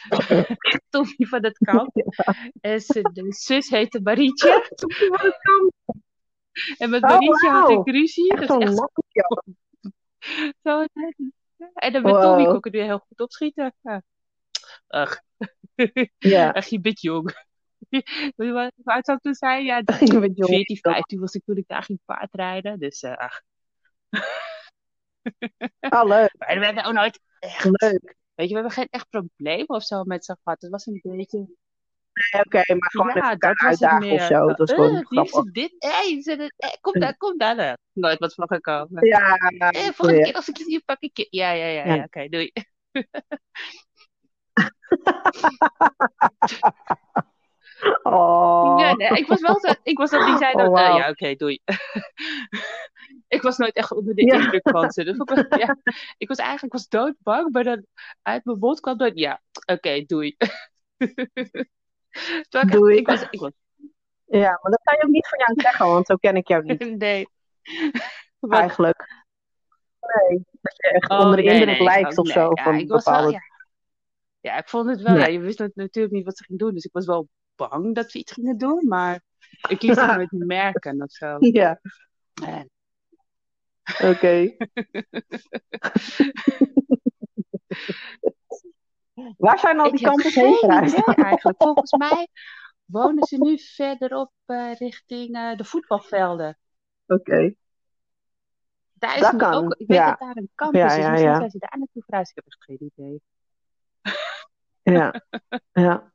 Tommy 0.89 1.15
van 1.17 1.43
het 1.43 1.57
kamp. 1.57 1.95
En 2.61 2.81
zijn 2.81 3.09
de 3.13 3.25
zus 3.33 3.69
heette 3.69 4.01
Marietje. 4.01 4.69
En 6.77 6.89
met 6.89 7.03
Oh, 7.03 7.09
Marietje 7.09 7.49
had 7.49 7.67
wauw. 7.67 7.81
ik 7.81 7.87
ruzie. 7.93 8.31
Echt 8.33 8.41
is 8.41 8.49
echt 8.49 8.73
zo 10.63 10.85
En 11.73 11.93
dan 11.93 12.01
met 12.01 12.21
Tommy 12.21 12.43
Wow. 12.43 12.45
kon 12.47 12.55
ik 12.57 12.63
het 12.63 12.73
weer 12.73 12.83
heel 12.83 12.99
goed 13.07 13.19
opschieten. 13.19 13.75
Ja. 13.81 14.01
Ach, 14.87 15.19
Ja. 16.17 16.53
echt 16.53 16.71
een 16.71 16.81
beetje 16.81 17.09
jong. 17.09 17.45
Weet 17.89 18.03
je 18.35 18.51
wat 18.51 18.71
hoe 18.75 18.93
oud 18.93 19.05
zou 19.05 19.17
ik 19.17 19.23
toen 19.23 19.33
zijn? 19.33 19.63
Ja, 19.65 19.77
Je 19.99 20.19
bent 20.19 20.37
jong. 20.37 20.49
14, 20.49 20.77
15 20.77 21.19
was 21.19 21.33
ik 21.33 21.43
toen 21.45 21.57
ik 21.57 21.67
daar 21.67 21.83
ging 21.83 21.99
paardrijden. 22.05 22.79
Dus 22.79 23.01
eh, 23.01 23.17
ach. 23.17 23.41
Oh, 25.79 26.03
leuk. 26.05 26.33
Maar 26.37 26.59
we 26.59 26.65
hebben 26.65 26.83
ook 26.85 26.93
nooit 26.93 27.19
echt... 27.39 27.63
Leuk. 27.81 28.15
Weet 28.35 28.47
je, 28.49 28.53
we 28.53 28.59
hebben 28.59 28.71
geen 28.71 28.87
echt 28.89 29.09
probleem 29.09 29.63
of 29.67 29.83
zo 29.83 30.03
met 30.03 30.25
z'n 30.25 30.35
gehad. 30.43 30.61
Het 30.61 30.71
was 30.71 30.85
een 30.85 30.99
beetje... 31.03 31.37
Nee, 32.31 32.41
Oké, 32.45 32.75
maar 32.75 32.89
gewoon 32.91 33.11
Ja, 33.15 33.35
dat 33.35 33.61
was 33.61 33.71
het 33.71 33.83
uitdagen 33.83 34.11
of 34.11 34.21
zo. 34.21 34.47
Dat 34.47 34.57
was 34.57 34.69
Eh, 34.71 34.75
gewoon 34.75 34.93
wie 34.93 35.05
grappig. 35.05 35.45
is 35.45 35.51
dit? 35.51 35.73
Is 36.17 36.25
het- 36.25 36.53
eh, 36.57 36.69
kom 36.81 36.99
daar, 36.99 37.17
kom 37.17 37.37
daar. 37.37 37.77
Nooit 37.93 38.19
wat 38.19 38.33
van 38.33 38.47
gekomen. 38.47 39.05
Ja, 39.05 39.35
Eh, 39.35 39.81
volgende 39.81 40.15
ja. 40.19 40.23
keer 40.25 40.33
als 40.33 40.47
ik 40.47 40.57
je 40.57 40.63
zie, 40.63 40.83
pak 40.85 40.99
ik 41.01 41.17
je. 41.17 41.27
Ja, 41.29 41.51
ja, 41.51 41.65
ja, 41.65 41.85
Ja. 41.95 42.03
Oké, 42.03 42.27
doei. 42.29 42.51
Oh. 48.03 48.79
Ja, 48.79 48.93
nee, 48.93 49.09
ik 49.09 49.27
was 49.27 49.41
wel 49.41 49.59
zo, 49.59 49.73
ik 49.83 49.97
was 49.97 50.09
dat 50.09 50.25
die 50.25 50.37
zei 50.37 50.51
Oh, 50.51 50.57
dan, 50.57 50.65
eh, 50.65 50.71
wauw. 50.71 50.97
ja, 50.97 51.09
oké, 51.09 51.35
doei. 51.35 51.59
ik 53.33 53.41
was 53.41 53.57
nooit 53.57 53.75
echt 53.75 53.91
onder 53.91 54.15
de 54.15 54.25
Ja. 54.25 54.33
indruk 54.35 54.69
van 54.69 54.91
ze. 54.91 55.03
Dus 55.03 55.17
ik, 55.17 55.29
was, 55.29 55.59
ja, 55.59 55.77
ik 56.17 56.27
was 56.27 56.37
eigenlijk 56.37 56.73
was 56.73 56.87
doodbang, 56.87 57.51
maar 57.51 57.63
dan 57.63 57.85
uit 58.21 58.45
mijn 58.45 58.59
mond 58.59 58.79
kwam 58.79 58.97
dan, 58.97 59.11
ja, 59.15 59.41
oké, 59.65 60.03
doei. 60.05 60.35
Ik, 62.49 62.71
Doei. 62.71 62.97
ik 62.97 63.07
was, 63.07 63.21
ik 63.29 63.39
was, 63.39 63.51
Ja, 64.25 64.59
maar 64.61 64.71
dat 64.71 64.79
kan 64.83 64.97
je 64.97 65.03
ook 65.03 65.09
niet 65.11 65.27
van 65.27 65.39
jou 65.39 65.61
zeggen, 65.61 65.85
want 65.85 66.05
zo 66.05 66.15
ken 66.15 66.35
ik 66.35 66.47
jou 66.47 66.63
niet 66.63 66.97
nee. 66.97 67.27
Eigenlijk. 68.49 69.23
Nee, 69.99 70.43
dat 70.61 70.75
je 70.75 70.89
echt 70.91 71.09
Oh, 71.09 71.19
onder 71.19 71.35
de 71.37 71.43
nee, 71.43 71.53
indruk 71.53 71.75
nee, 71.77 71.83
lijkt 71.83 72.11
ik- 72.11 72.19
of 72.19 72.27
zo 72.27 72.51
ja, 72.53 72.63
van 72.63 72.75
ik 72.75 72.89
was 72.89 73.03
wel, 73.03 73.13
bepaalde... 73.13 73.31
ja. 73.33 73.41
ja, 74.51 74.57
ik 74.57 74.69
vond 74.69 74.89
het 74.89 75.01
wel, 75.01 75.17
ja, 75.17 75.25
je 75.25 75.39
wist 75.39 75.59
nat- 75.59 75.75
natuurlijk 75.75 76.13
niet 76.15 76.25
wat 76.25 76.37
ze 76.37 76.43
ging 76.43 76.59
doen, 76.59 76.73
dus 76.73 76.83
ik 76.85 76.93
was 76.93 77.05
wel 77.05 77.27
bang 77.55 77.95
dat 77.95 78.11
ze 78.11 78.17
iets 78.19 78.31
gingen 78.31 78.57
doen, 78.57 78.87
maar 78.87 79.21
ik 79.69 79.81
liet 79.81 79.95
het 79.95 80.15
nooit 80.15 80.31
merken 80.31 81.01
of 81.01 81.11
zo. 81.11 81.37
Ja, 81.39 81.79
En, 82.43 82.69
oké. 84.03 84.55
Waar 89.37 89.59
zijn 89.59 89.79
al 89.79 89.91
die 89.91 90.05
campus 90.05 90.35
heen 90.35 90.43
geen 90.53 90.57
verhuisd? 90.69 90.97
idee 90.97 91.15
eigenlijk. 91.15 91.61
Volgens 91.63 91.91
mij 92.07 92.27
wonen 92.85 93.23
ze 93.23 93.37
nu 93.37 93.59
verderop 93.59 94.31
eh, 94.45 94.73
richting 94.75 95.35
eh, 95.35 95.55
de 95.57 95.63
voetbalvelden. 95.63 96.57
Oké. 97.07 97.53
Daar 98.93 99.15
is 99.15 99.21
Dat 99.21 99.35
kan, 99.35 99.53
ook, 99.53 99.73
ik 99.77 99.87
weet 99.87 99.97
ja. 99.97 100.09
dat 100.09 100.19
daar 100.19 100.35
een 100.35 100.49
campus 100.55 100.79
Ja, 100.79 100.85
is, 100.87 100.95
ja, 100.95 101.09
misschien 101.09 101.29
ja. 101.29 101.37
zijn 101.37 101.49
ze 101.49 101.57
daar 101.57 101.77
naartoe 101.77 102.03
verhuisd. 102.05 102.29
Ik 102.29 102.35
heb 102.35 102.45
echt 102.45 102.63
geen 102.63 102.91
idee. 102.95 103.21
Ja, 104.83 105.21
ja. 105.87 106.11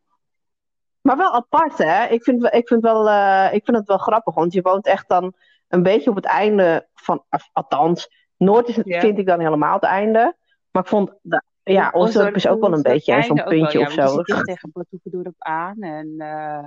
Maar 1.01 1.17
wel 1.17 1.33
apart, 1.33 1.79
hè? 1.79 2.07
Ik 2.07 2.23
vind, 2.23 2.43
wel- 2.43 2.53
ik, 2.55 2.69
vind 2.69 2.83
wel, 2.83 3.09
eh, 3.09 3.49
ik 3.53 3.65
vind 3.65 3.77
het 3.77 3.87
wel 3.87 3.99
grappig, 3.99 4.35
want 4.35 4.53
je 4.53 4.63
woont 4.63 4.87
echt 4.87 5.09
dan 5.09 5.35
een 5.69 5.83
beetje 5.83 6.11
op 6.11 6.17
het 6.17 6.25
einde 6.25 6.89
van, 6.95 7.25
althans, 7.53 8.09
Noord 8.37 8.69
is, 8.69 8.77
het- 8.77 8.87
Ja. 8.87 9.01
vind 9.01 9.19
ik 9.19 9.27
dan 9.27 9.41
helemaal 9.41 9.75
het 9.75 9.83
einde. 9.83 10.37
Maar 10.71 10.83
ik 10.83 10.89
vond, 10.89 11.13
da- 11.23 11.43
ja, 11.63 11.91
Osdorp 11.93 12.35
is 12.35 12.47
ook 12.47 12.61
wel 12.61 12.73
een 12.73 12.83
beetje 12.83 13.23
zo'n 13.23 13.37
wel, 13.37 13.47
puntje 13.47 13.79
ja, 13.79 13.87
of 13.87 13.93
zo. 13.93 14.23
Dicht 14.23 14.45
tegen 14.45 14.71
Batoevendoorp 14.73 15.35
aan 15.39 15.81
en 15.81 16.15
eh, 16.19 16.65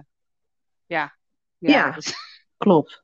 ja. 0.85 1.15
Ja. 1.57 1.91
dus- 1.91 2.15
Klopt. 2.57 3.03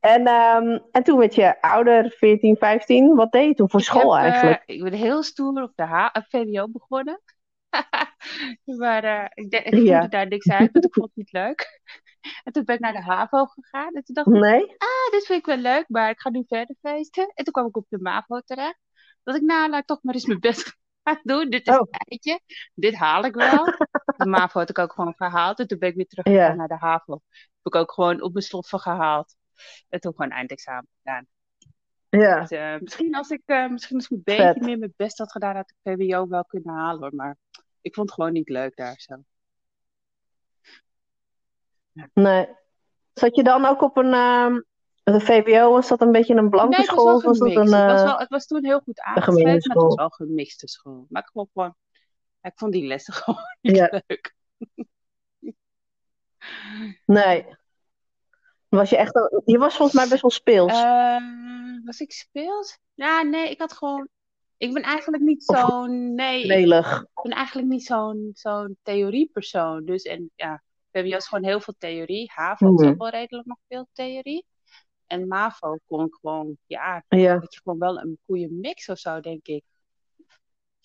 en, 0.00 0.26
ehm, 0.26 0.78
en 0.90 1.02
toen 1.02 1.18
werd 1.18 1.34
je 1.34 1.62
ouder, 1.62 2.10
14, 2.10 2.56
15. 2.56 3.14
Wat 3.14 3.32
deed 3.32 3.46
je 3.48 3.54
toen 3.54 3.70
voor 3.70 3.80
Ik 3.80 3.86
school 3.86 4.16
heb, 4.16 4.24
eh, 4.26 4.30
eigenlijk? 4.32 4.62
ik 4.66 4.82
ben 4.82 4.92
heel 4.92 5.22
stoer 5.22 5.62
op 5.62 5.72
de 5.74 5.82
H 5.82 6.08
eh, 6.12 6.22
VWO 6.28 6.68
begonnen. 6.68 7.20
maar 8.78 9.04
eh, 9.04 9.24
ik, 9.34 9.50
de- 9.50 9.62
ik 9.62 9.74
Ja. 9.74 9.92
voelde 9.92 10.08
daar 10.08 10.26
niks 10.26 10.50
uit, 10.50 10.72
want 10.72 10.84
ik 10.84 10.94
vond 10.94 11.06
het 11.06 11.16
niet 11.16 11.32
leuk. 11.32 11.64
En 12.44 12.52
toen 12.52 12.64
ben 12.64 12.74
ik 12.74 12.80
naar 12.80 12.92
de 12.92 13.02
HAVO 13.02 13.44
gegaan. 13.44 13.92
En 13.94 14.02
toen 14.04 14.14
dacht 14.14 14.26
ik, 14.26 14.32
Nee? 14.32 14.62
ah, 14.78 15.10
dit 15.10 15.26
vind 15.26 15.38
ik 15.38 15.46
wel 15.46 15.56
leuk, 15.56 15.84
maar 15.88 16.10
ik 16.10 16.20
ga 16.20 16.30
nu 16.30 16.44
verder 16.48 16.76
feesten. 16.80 17.32
En 17.34 17.44
toen 17.44 17.52
kwam 17.52 17.66
ik 17.66 17.76
op 17.76 17.86
de 17.88 17.98
MAVO 18.00 18.40
terecht. 18.40 18.78
Dat 19.22 19.36
ik, 19.36 19.42
nou, 19.42 19.70
laat 19.70 19.80
ik 19.80 19.86
toch 19.86 20.02
maar 20.02 20.14
eens 20.14 20.26
mijn 20.26 20.40
best 20.40 20.76
gaan 21.04 21.20
doen. 21.22 21.50
Dit 21.50 21.66
is 21.68 21.74
Oh. 21.74 21.80
een 21.80 21.88
tijdje. 21.90 22.40
Dit 22.74 22.94
haal 22.94 23.24
ik 23.24 23.34
wel. 23.34 23.64
De 24.16 24.26
MAVO 24.26 24.58
had 24.58 24.70
ik 24.70 24.78
ook 24.78 24.92
gewoon 24.92 25.14
gehaald. 25.16 25.58
En 25.58 25.66
toen 25.66 25.78
ben 25.78 25.88
ik 25.88 25.94
weer 25.94 26.06
teruggegaan 26.06 26.50
Ja. 26.50 26.54
naar 26.54 26.68
de 26.68 26.76
HAVO. 26.78 27.12
Heb 27.32 27.74
ik 27.74 27.74
ook 27.74 27.92
gewoon 27.92 28.22
op 28.22 28.32
mijn 28.32 28.44
slot 28.44 28.68
van 28.68 28.80
gehaald. 28.80 29.34
En 29.88 30.00
toen 30.00 30.12
gewoon 30.14 30.30
eindexamen 30.30 30.88
gedaan. 31.02 31.26
Ja. 32.08 32.40
Dus, 32.40 32.50
eh, 32.50 32.76
misschien 32.80 33.14
als 33.14 33.30
ik, 33.30 33.42
eh, 33.44 33.68
misschien 33.68 33.96
als 33.96 34.04
ik 34.04 34.10
een 34.10 34.22
beetje 34.24 34.42
Vet. 34.42 34.60
meer 34.60 34.78
mijn 34.78 34.92
best 34.96 35.18
had 35.18 35.32
gedaan, 35.32 35.56
had 35.56 35.70
ik 35.70 35.76
VWO 35.82 36.28
wel 36.28 36.44
kunnen 36.44 36.74
halen 36.74 37.00
hoor. 37.00 37.14
Maar 37.14 37.36
ik 37.86 37.94
vond 37.94 38.06
het 38.08 38.16
gewoon 38.18 38.32
niet 38.32 38.48
leuk 38.48 38.76
daar 38.76 38.94
zo. 38.98 39.16
Nee. 42.12 42.48
Zat 43.12 43.36
je 43.36 43.42
dan 43.42 43.64
ook 43.64 43.82
op 43.82 43.96
een, 43.96 44.12
ehm 44.12 44.60
een 45.04 45.20
VWO? 45.20 45.70
Was 45.70 45.88
dat 45.88 46.00
een 46.00 46.12
beetje 46.12 46.34
een 46.34 46.50
blanke 46.50 46.76
Nee, 46.76 46.86
school? 46.86 47.04
was 47.22 47.22
dat 47.22 47.40
een, 47.40 47.46
Het 47.46 47.70
was, 47.70 47.72
eh, 47.72 48.02
wel, 48.02 48.18
het 48.18 48.28
was 48.28 48.46
toen 48.46 48.64
heel 48.64 48.80
goed 48.80 49.00
aangeschreven, 49.00 49.42
maar 49.44 49.54
het 49.54 49.74
was 49.74 49.94
wel 49.94 50.04
een 50.04 50.12
gemixte 50.12 50.68
school. 50.68 51.06
Maar 51.08 51.22
ik 51.22 51.30
vond 51.32 51.50
gewoon, 51.52 51.74
ik 52.40 52.52
vond 52.54 52.72
die 52.72 52.86
lessen 52.86 53.14
gewoon 53.22 53.40
niet 53.60 53.76
Ja. 53.76 54.02
leuk. 54.06 54.34
Nee. 57.06 57.46
Was 58.68 58.90
je 58.90 58.96
echt 58.96 59.12
je 59.44 59.58
was 59.58 59.76
volgens 59.76 59.96
mij 59.98 60.08
best 60.08 60.22
wel 60.22 60.30
speels. 60.30 60.72
Eh, 60.72 61.16
was 61.84 62.00
ik 62.00 62.12
speels? 62.12 62.78
Ja, 62.94 63.22
nee, 63.22 63.50
ik 63.50 63.58
had 63.60 63.72
gewoon. 63.72 64.08
Ik 64.58 64.72
ben 64.72 64.82
eigenlijk 64.82 65.22
niet 65.22 65.44
zo'n. 65.44 66.14
Nee, 66.14 66.40
ik 66.40 66.46
Lelig. 66.46 67.04
ben 67.22 67.32
eigenlijk 67.32 67.68
niet 67.68 67.84
zo'n 67.84 68.30
zo'n 68.32 68.76
theoriepersoon. 68.82 69.84
Dus 69.84 70.02
en 70.02 70.30
ja, 70.34 70.62
VWO 70.92 71.16
is 71.16 71.26
gewoon 71.28 71.44
heel 71.44 71.60
veel 71.60 71.74
theorie. 71.78 72.30
HAVO 72.34 72.74
is 72.74 72.80
Mhm. 72.80 72.90
ook 72.90 72.98
wel 72.98 73.08
redelijk 73.08 73.46
nog 73.46 73.58
veel 73.68 73.88
theorie. 73.92 74.46
En 75.06 75.28
MAVO 75.28 75.78
kon 75.86 76.04
ik 76.06 76.14
gewoon, 76.20 76.56
ja, 76.66 77.04
Ja. 77.08 77.38
had 77.38 77.54
je 77.54 77.60
gewoon 77.62 77.78
wel 77.78 78.00
een 78.00 78.18
goede 78.26 78.48
mix 78.50 78.88
of 78.88 78.98
zo, 78.98 79.20
denk 79.20 79.46
ik. 79.46 79.64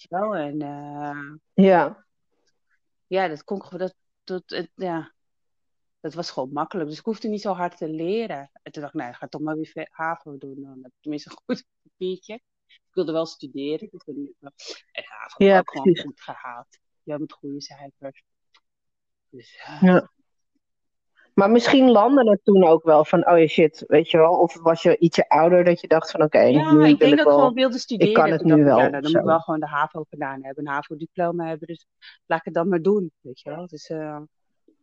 Wel, 0.09 0.35
en 0.35 0.61
eh, 0.61 1.33
Ja. 1.65 2.05
ja, 3.07 3.27
dat 3.27 3.43
kon 3.43 3.57
ik 3.57 3.63
gewoon, 3.63 3.79
dat, 3.79 3.95
dat, 4.23 4.43
het- 4.45 4.71
ja, 4.75 5.13
dat 5.99 6.13
was 6.13 6.31
gewoon 6.31 6.51
makkelijk. 6.53 6.89
Dus 6.89 6.97
ik 6.99 7.05
hoefde 7.05 7.27
niet 7.27 7.41
zo 7.41 7.53
hard 7.53 7.77
te 7.77 7.89
leren. 7.89 8.49
En 8.63 8.71
toen 8.71 8.81
dacht 8.81 8.93
ik, 8.93 8.99
nou, 8.99 9.11
ik 9.11 9.17
ga 9.17 9.27
toch 9.27 9.41
maar 9.41 9.55
weer 9.57 9.87
HAVO 9.91 10.37
doen. 10.37 10.61
Dan 10.61 10.77
heb 10.81 10.85
ik 10.91 11.01
tenminste 11.01 11.29
een 11.29 11.37
goed 11.45 11.65
papiertje. 11.83 12.39
Ik 12.75 12.97
wilde 12.97 13.11
wel 13.11 13.25
studeren. 13.25 13.89
Dus 13.91 14.03
en 14.05 14.33
Ja, 15.37 15.53
ik 15.53 15.59
ook 15.59 15.69
gewoon 15.69 15.83
precies. 15.83 16.01
goed 16.03 16.21
gehaald. 16.21 16.79
Ja, 17.03 17.17
met 17.17 17.33
goede 17.33 17.61
cijfers. 17.61 18.23
Dus 19.29 19.53
ja. 19.65 19.77
Ja. 19.81 20.09
Maar 21.33 21.49
misschien 21.51 21.91
landde 21.91 22.29
het 22.29 22.39
toen 22.43 22.63
ook 22.63 22.83
wel 22.83 23.05
van, 23.05 23.27
oh 23.29 23.39
ja, 23.39 23.47
shit, 23.47 23.83
weet 23.87 24.09
je 24.11 24.17
wel. 24.17 24.33
Of 24.39 24.59
was 24.61 24.81
je 24.81 24.97
ietsje 24.97 25.29
ouder 25.29 25.63
dat 25.63 25.81
je 25.81 25.87
dacht 25.87 26.11
van, 26.11 26.21
oké, 26.21 26.39
Ja, 26.39 26.49
nu 26.49 26.59
ik 26.59 26.77
wil 26.77 26.79
denk 26.79 27.01
ik 27.01 27.09
dat 27.09 27.11
ik 27.11 27.19
gewoon 27.21 27.39
wel... 27.39 27.53
wilde 27.53 27.77
studeren. 27.79 28.13
kan 28.13 28.31
het 28.31 28.43
nu 28.43 28.63
wel, 28.63 28.77
Ja, 28.77 28.87
nou, 28.87 29.01
dan 29.01 29.11
moet 29.11 29.19
ik 29.21 29.25
wel 29.25 29.39
gewoon 29.39 29.59
de 29.59 29.67
HAVO 29.67 30.03
gedaan 30.09 30.43
hebben. 30.43 30.65
Een 30.67 30.71
HAVO-diploma 30.73 31.47
hebben. 31.47 31.67
Dus 31.67 31.85
laat 32.25 32.39
ik 32.39 32.45
het 32.45 32.53
dan 32.53 32.69
maar 32.69 32.81
doen. 32.81 33.11
Weet 33.21 33.39
je 33.39 33.49
wel. 33.49 33.67
Dus 33.67 33.89
eh, 33.89 33.97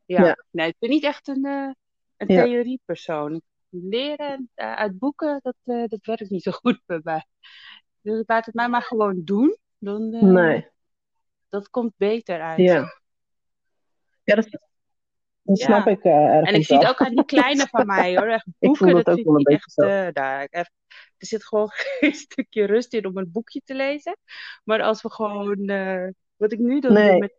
ja. 0.06 0.24
Ja. 0.24 0.44
Nee, 0.50 0.68
ik 0.68 0.76
ben 0.78 0.90
niet 0.90 1.04
echt 1.04 1.28
een, 1.28 1.44
eh 1.44 1.70
een 2.16 2.34
Ja. 2.34 2.44
theoriepersoon. 2.44 3.40
Leren 3.68 4.50
eh, 4.54 4.72
uit 4.74 4.98
boeken, 4.98 5.40
dat, 5.42 5.54
eh, 5.64 5.84
dat 5.86 5.98
werkt 6.06 6.30
niet 6.30 6.42
zo 6.42 6.50
goed 6.50 6.80
bij 6.86 7.00
mij. 7.02 7.24
Dus 8.00 8.22
laat 8.26 8.46
het 8.46 8.54
mij 8.54 8.68
maar 8.68 8.82
gewoon 8.82 9.20
doen. 9.24 9.56
Dan, 9.78 10.12
eh, 10.14 10.22
Nee. 10.22 10.68
Dat 11.48 11.70
komt 11.70 11.92
beter 11.96 12.40
uit. 12.40 12.58
Ja. 12.58 13.00
Ja, 14.24 14.34
dat, 14.34 14.50
dat 14.50 15.58
Ja. 15.58 15.64
snap 15.64 15.86
ik 15.86 16.04
ergens 16.04 16.48
En 16.48 16.54
ik 16.54 16.64
zie 16.66 16.78
het 16.78 16.88
ook 16.88 17.00
aan 17.00 17.14
die 17.14 17.24
kleine 17.24 17.66
van 17.66 17.86
mij 17.96 18.16
hoor. 18.16 18.26
Echt 18.28 18.46
boeken, 18.58 18.94
dat 18.94 19.04
dat 19.04 19.18
ook 19.18 19.24
wel 19.24 19.34
een 19.36 19.42
beetje 19.42 19.54
echt. 19.54 19.72
zo. 19.72 20.12
daar, 20.12 20.48
er 20.50 20.70
zit 21.18 21.46
gewoon 21.46 21.68
geen 21.98 22.14
stukje 22.14 22.64
rust 22.64 22.94
in 22.94 23.06
om 23.06 23.16
een 23.16 23.32
boekje 23.32 23.60
te 23.64 23.74
lezen. 23.74 24.16
Maar 24.64 24.82
als 24.82 25.02
we 25.02 25.10
gewoon. 25.10 25.66
wat 26.36 26.52
ik 26.52 26.58
nu 26.58 26.80
doe 26.80 26.92
Nee. 26.92 27.18
met. 27.18 27.36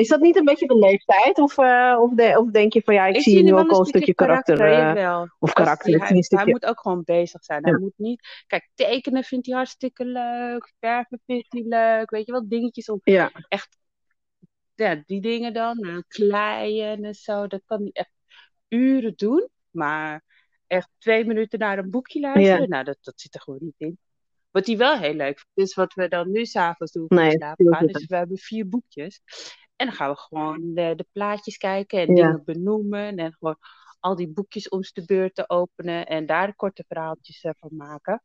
Is 0.00 0.08
dat 0.08 0.20
niet 0.20 0.36
een 0.36 0.44
beetje 0.44 0.66
de 0.66 0.78
leeftijd? 0.78 1.38
Of, 1.38 1.58
uh, 1.58 1.96
of, 2.00 2.14
de, 2.14 2.38
of 2.38 2.50
denk 2.50 2.72
je 2.72 2.82
van 2.82 2.94
ja, 2.94 3.06
ik, 3.06 3.16
Ik 3.16 3.22
zie 3.22 3.42
nu 3.42 3.54
ook 3.54 3.70
al 3.70 3.80
een 3.80 3.86
stukje 3.86 4.14
karakter. 4.14 4.56
karakter, 4.56 5.04
eh, 5.04 5.22
of 5.38 5.52
karakter, 5.52 6.00
hij, 6.28 6.44
moet 6.46 6.66
ook 6.66 6.80
gewoon 6.80 7.02
bezig 7.04 7.44
zijn. 7.44 7.62
Hij 7.62 7.72
Ja. 7.72 7.78
moet 7.78 7.92
niet... 7.96 8.44
Kijk, 8.46 8.68
tekenen 8.74 9.24
vindt 9.24 9.46
hij 9.46 9.54
hartstikke 9.54 10.04
leuk. 10.04 10.72
Verven 10.80 11.20
vindt 11.26 11.46
hij 11.52 11.62
leuk. 11.62 12.10
Weet 12.10 12.26
je 12.26 12.32
wel, 12.32 12.48
dingetjes 12.48 12.88
om 12.88 13.00
Ja, 13.04 13.30
echt... 13.48 13.78
Ja, 14.74 15.02
die 15.06 15.20
dingen 15.20 15.52
dan. 15.52 15.78
eh, 15.78 15.96
Kleien 16.08 17.04
en 17.04 17.14
zo. 17.14 17.46
Dat 17.46 17.62
kan 17.64 17.80
hij 17.80 17.90
echt 17.92 18.12
uren 18.68 19.12
doen. 19.16 19.48
Maar 19.70 20.24
echt 20.66 20.88
twee 20.98 21.24
minuten 21.24 21.58
naar 21.58 21.78
een 21.78 21.90
boekje 21.90 22.20
luisteren. 22.20 22.60
ja. 22.60 22.66
Nou, 22.66 22.84
dat, 22.84 22.98
dat 23.00 23.20
zit 23.20 23.34
er 23.34 23.40
gewoon 23.40 23.60
niet 23.62 23.74
in. 23.78 23.98
Wat 24.50 24.66
hij 24.66 24.76
wel 24.76 24.98
heel 24.98 25.14
leuk 25.14 25.38
vindt, 25.38 25.68
is 25.70 25.74
wat 25.74 25.94
we 25.94 26.08
dan 26.08 26.30
nu 26.30 26.44
s'avonds 26.44 26.92
doen 26.92 27.04
voor 27.08 27.16
Nee, 27.16 27.30
slapen 27.30 27.64
gaan. 27.66 27.74
stilzitten. 27.74 28.00
Dus 28.00 28.08
we 28.10 28.16
hebben 28.16 28.38
vier 28.38 28.68
boekjes. 28.68 29.20
En 29.80 29.86
dan 29.86 29.94
gaan 29.94 30.10
we 30.10 30.16
gewoon 30.16 30.74
de, 30.74 30.92
de 30.96 31.06
plaatjes 31.12 31.56
kijken 31.56 31.98
en 32.00 32.06
Ja. 32.06 32.14
dingen 32.26 32.42
benoemen. 32.44 33.16
En 33.16 33.32
gewoon 33.38 33.56
al 34.00 34.16
die 34.16 34.28
boekjes 34.28 34.68
om 34.68 34.80
de 34.80 35.04
beurt 35.06 35.34
te 35.34 35.48
openen. 35.48 36.06
En 36.06 36.26
daar 36.26 36.54
korte 36.54 36.84
verhaaltjes 36.88 37.42
eh, 37.42 37.52
van 37.58 37.70
maken. 37.76 38.22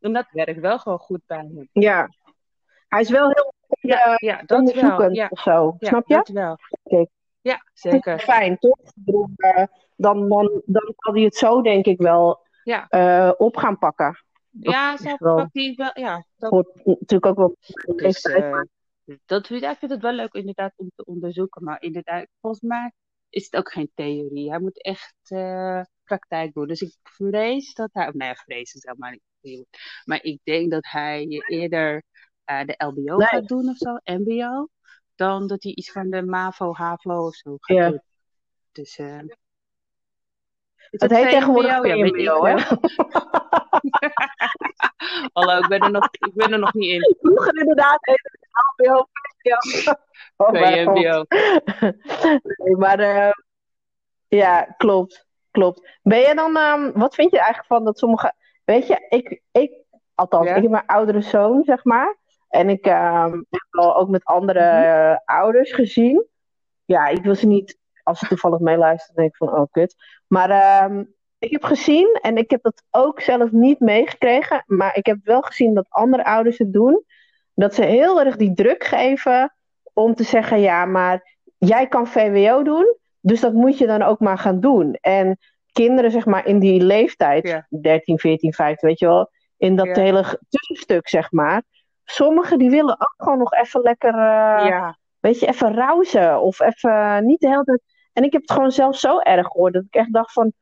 En 0.00 0.12
dat 0.12 0.26
werkt 0.30 0.60
wel 0.60 0.78
gewoon 0.78 0.98
goed 0.98 1.20
bij 1.26 1.36
hem. 1.38 1.68
ja. 1.72 2.08
Hij 2.88 3.00
is 3.00 3.10
wel 3.10 3.30
heel 3.30 3.52
Ja, 3.80 4.04
eh, 4.04 4.14
ja 4.16 4.36
dat 4.36 4.48
wel. 4.48 4.58
onderzoekend 4.58 5.16
Ja, 5.16 5.26
of 5.30 5.40
zo. 5.40 5.76
ja 5.78 5.88
Snap 5.88 6.08
je? 6.08 6.14
dat 6.14 6.28
wel. 6.28 6.58
Ja, 7.40 7.62
zeker. 7.72 8.18
Fijn, 8.18 8.58
toch? 8.58 8.78
Eh, 9.36 9.64
dan, 9.96 10.28
dan, 10.28 10.62
dan 10.66 10.94
zal 10.96 11.14
hij 11.14 11.22
het 11.22 11.34
zo 11.36 11.62
denk 11.62 11.86
ik 11.86 11.98
wel 12.00 12.46
Ja, 12.62 12.86
op 13.36 13.56
gaan 13.56 13.78
pakken. 13.78 14.24
Dat 14.50 14.72
ja 14.72 14.96
zo 14.96 15.16
wel, 15.18 15.36
pakt 15.36 15.54
hij 15.54 15.72
wel. 15.76 15.90
Ja, 15.94 16.24
dat, 16.36 16.50
hoort 16.50 16.84
natuurlijk 16.84 17.26
ook 17.26 17.36
wel 17.36 17.56
dus, 19.10 19.18
dat 19.26 19.46
vind 19.46 19.62
ik, 19.62 19.78
vind 19.78 19.90
het 19.90 20.02
wel 20.02 20.12
leuk 20.12 20.32
inderdaad 20.32 20.72
om 20.76 20.90
te 20.94 21.04
onderzoeken. 21.04 21.64
Maar 21.64 21.82
inderdaad, 21.82 22.26
volgens 22.40 22.62
mij 22.62 22.92
is 23.28 23.44
het 23.44 23.56
ook 23.56 23.72
geen 23.72 23.90
theorie. 23.94 24.50
Hij 24.50 24.60
moet 24.60 24.82
echt 24.82 25.14
eh, 25.22 25.82
praktijk 26.04 26.54
doen. 26.54 26.66
Dus 26.66 26.80
ik 26.80 26.94
vrees 27.02 27.74
dat 27.74 27.90
hij, 27.92 28.10
nee, 28.12 28.34
vrees 28.34 28.74
is 28.74 28.84
helemaal 28.84 29.10
niet. 29.10 29.58
het. 29.58 29.66
Maar 30.04 30.22
ik 30.22 30.40
denk 30.42 30.70
dat 30.70 30.86
hij 30.86 31.26
eerder 31.46 32.02
eh, 32.44 32.64
de 32.64 32.74
LBO 32.86 33.16
nee, 33.16 33.26
gaat 33.26 33.48
doen 33.48 33.68
of 33.68 33.76
zo, 33.76 33.98
MBO, 34.04 34.68
dan 35.14 35.46
dat 35.46 35.62
hij 35.62 35.72
iets 35.72 35.92
van 35.92 36.10
de 36.10 36.22
MAVO, 36.22 36.72
HAVO 36.74 37.26
of 37.26 37.34
zo 37.34 37.56
gaat 37.60 37.76
ja. 37.76 37.88
doen. 37.88 38.02
Dus 38.72 38.98
is 40.90 41.00
Het 41.00 41.10
dat 41.10 41.10
heet 41.10 41.30
tegenwoordig 41.30 41.76
VMBO, 41.76 42.44
hè? 42.44 42.54
Hallo, 45.32 45.58
ik 45.58 45.68
ben 45.68 45.80
er 45.80 45.90
nog, 45.90 46.08
ik 46.10 46.34
ben 46.34 46.52
er 46.52 46.58
nog 46.58 46.74
niet 46.74 46.90
in. 46.90 47.16
Vroeger 47.20 47.58
inderdaad 47.58 47.98
heette 48.00 48.30
het 48.40 48.48
HBO, 48.52 49.08
VMBO. 49.42 49.94
Oh. 50.36 50.50
VMBO. 50.50 51.24
Nee, 52.64 52.76
maar 52.76 52.98
eh, 52.98 53.32
ja, 54.28 54.62
klopt, 54.62 55.26
klopt. 55.50 55.98
Ben 56.02 56.18
je 56.18 56.34
dan, 56.34 56.56
ehm, 56.56 56.90
wat 56.94 57.14
vind 57.14 57.30
je 57.30 57.36
eigenlijk 57.38 57.66
van 57.66 57.84
dat 57.84 57.98
sommige, 57.98 58.32
weet 58.64 58.86
je, 58.86 59.06
ik, 59.08 59.42
ik 59.52 59.72
althans, 60.14 60.48
ik 60.48 60.54
heb 60.54 60.70
mijn 60.70 60.86
oudere 60.86 61.20
zoon, 61.20 61.64
zeg 61.64 61.84
maar, 61.84 62.16
en 62.48 62.68
ik 62.68 62.86
ehm, 62.86 63.32
heb 63.32 63.66
wel 63.70 63.96
ook 63.96 64.08
met 64.08 64.24
andere 64.24 64.60
Mhm. 64.60 65.16
ouders 65.24 65.72
gezien. 65.72 66.26
Ja, 66.84 67.06
ik 67.06 67.22
wil 67.22 67.34
ze 67.34 67.46
niet, 67.46 67.78
als 68.02 68.18
ze 68.18 68.26
toevallig 68.26 68.58
meeluisteren, 68.58 69.14
denk 69.16 69.28
ik 69.28 69.36
van, 69.36 69.54
oh 69.54 69.66
kut. 69.70 69.94
Maar 70.26 70.50
ehm, 70.50 71.04
ik 71.40 71.50
heb 71.50 71.64
gezien, 71.64 72.18
en 72.22 72.36
ik 72.36 72.50
heb 72.50 72.62
dat 72.62 72.82
ook 72.90 73.20
zelf 73.20 73.50
niet 73.50 73.80
meegekregen, 73.80 74.64
maar 74.66 74.96
ik 74.96 75.06
heb 75.06 75.18
wel 75.22 75.40
gezien 75.40 75.74
dat 75.74 75.86
andere 75.88 76.24
ouders 76.24 76.58
het 76.58 76.72
doen, 76.72 77.04
dat 77.54 77.74
ze 77.74 77.84
heel 77.84 78.20
erg 78.20 78.36
die 78.36 78.54
druk 78.54 78.84
geven 78.84 79.54
om 79.92 80.14
te 80.14 80.22
zeggen, 80.22 80.60
ja, 80.60 80.84
maar 80.84 81.36
jij 81.58 81.86
kan 81.86 82.06
VWO 82.06 82.62
doen, 82.62 82.96
dus 83.20 83.40
dat 83.40 83.52
moet 83.52 83.78
je 83.78 83.86
dan 83.86 84.02
ook 84.02 84.20
maar 84.20 84.38
gaan 84.38 84.60
doen. 84.60 84.94
En 85.00 85.38
kinderen, 85.72 86.10
zeg 86.10 86.26
maar, 86.26 86.46
in 86.46 86.58
die 86.58 86.82
leeftijd, 86.82 87.46
Ja, 87.46 87.66
13, 87.80 88.18
14, 88.18 88.52
15, 88.52 88.88
weet 88.88 88.98
je 88.98 89.06
wel, 89.06 89.30
in 89.56 89.76
dat 89.76 89.86
ja, 89.86 90.02
hele 90.02 90.40
tussenstuk, 90.48 91.08
zeg 91.08 91.32
maar, 91.32 91.62
sommigen 92.04 92.58
die 92.58 92.70
willen 92.70 92.94
ook 93.00 93.14
gewoon 93.16 93.38
nog 93.38 93.52
even 93.52 93.80
lekker, 93.80 94.14
eh, 94.14 94.66
ja, 94.66 94.98
weet 95.20 95.40
je, 95.40 95.46
even 95.46 95.74
rousen 95.74 96.40
of 96.40 96.60
even 96.60 97.26
niet 97.26 97.40
de 97.40 97.48
hele 97.48 97.64
tijd. 97.64 97.82
En 98.12 98.24
ik 98.24 98.32
heb 98.32 98.40
het 98.40 98.52
gewoon 98.52 98.70
zelf 98.72 98.96
zo 98.96 99.18
erg 99.18 99.46
gehoord 99.46 99.72
dat 99.72 99.84
ik 99.84 99.94
echt 99.94 100.12
dacht 100.12 100.32
van, 100.32 100.52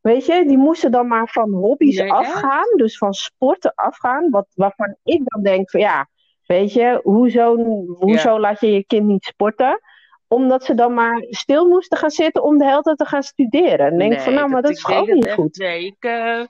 weet 0.00 0.26
je, 0.26 0.44
die 0.46 0.58
moesten 0.58 0.90
dan 0.90 1.06
maar 1.06 1.28
van 1.28 1.52
hobby's 1.52 1.98
nee, 1.98 2.12
afgaan, 2.12 2.76
dus 2.76 2.98
van 2.98 3.12
sporten 3.12 3.72
afgaan, 3.74 4.30
wat, 4.30 4.46
waarvan 4.54 4.96
ik 5.04 5.20
dan 5.24 5.42
denk 5.42 5.70
van, 5.70 5.80
ja, 5.80 6.08
weet 6.46 6.72
je, 6.72 7.00
hoezo, 7.02 7.56
hoezo 7.98 8.40
laat 8.40 8.60
je 8.60 8.72
je 8.72 8.84
kind 8.84 9.06
niet 9.06 9.24
sporten? 9.24 9.80
Omdat 10.28 10.64
ze 10.64 10.74
dan 10.74 10.94
maar 10.94 11.24
stil 11.28 11.68
moesten 11.68 11.98
gaan 11.98 12.10
zitten 12.10 12.42
om 12.42 12.58
de 12.58 12.66
hele 12.66 12.82
tijd 12.82 12.98
te 12.98 13.04
gaan 13.04 13.22
studeren. 13.22 13.86
En 13.86 13.98
denk 13.98 14.12
ik 14.12 14.20
van, 14.20 14.32
nee, 14.32 14.40
nou, 14.40 14.52
maar 14.52 14.62
dat, 14.62 14.70
dat 14.70 14.78
is 14.78 14.84
gewoon 14.84 15.14
niet 15.14 15.26
echt, 15.26 15.34
goed. 15.34 15.56
nee, 15.56 15.86
ik, 15.86 15.96
eh, 16.04 16.44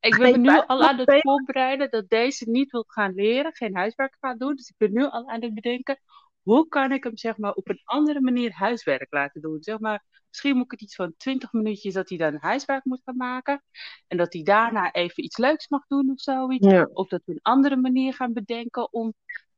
ik 0.00 0.18
ben 0.18 0.20
Nee, 0.20 0.38
nu 0.38 0.62
al 0.66 0.82
aan 0.82 0.98
het 0.98 1.20
voorbereiden 1.20 1.90
dat 1.90 2.08
deze 2.08 2.50
niet 2.50 2.70
wil 2.70 2.84
gaan 2.86 3.14
leren, 3.14 3.54
geen 3.54 3.76
huiswerk 3.76 4.16
gaat 4.20 4.38
doen. 4.38 4.54
Dus 4.54 4.68
ik 4.68 4.74
ben 4.78 4.92
nu 4.92 5.02
al 5.02 5.28
aan 5.28 5.42
het 5.42 5.54
bedenken, 5.54 5.98
hoe 6.46 6.68
kan 6.68 6.92
ik 6.92 7.04
hem 7.04 7.16
zeg 7.16 7.36
maar 7.36 7.52
op 7.52 7.68
een 7.68 7.80
andere 7.84 8.20
manier 8.20 8.52
huiswerk 8.52 9.12
laten 9.12 9.40
doen? 9.40 9.62
Zeg 9.62 9.78
maar, 9.78 10.04
misschien 10.28 10.56
moet 10.56 10.64
ik 10.64 10.70
het 10.70 10.80
iets 10.80 10.94
van 10.94 11.14
20 11.16 11.52
minuutjes 11.52 11.94
dat 11.94 12.08
hij 12.08 12.18
dan 12.18 12.36
huiswerk 12.40 12.84
moet 12.84 13.00
gaan 13.04 13.16
maken. 13.16 13.62
En 14.06 14.16
dat 14.16 14.32
hij 14.32 14.42
daarna 14.42 14.92
even 14.92 15.24
iets 15.24 15.36
leuks 15.36 15.68
mag 15.68 15.86
doen 15.86 16.10
of 16.10 16.20
zoiets. 16.20 16.66
Ja, 16.66 16.88
Of 16.92 17.08
dat 17.08 17.22
we 17.24 17.32
een 17.32 17.38
andere 17.42 17.76
manier 17.76 18.14
gaan 18.14 18.32
bedenken 18.32 18.92
om 18.92 19.14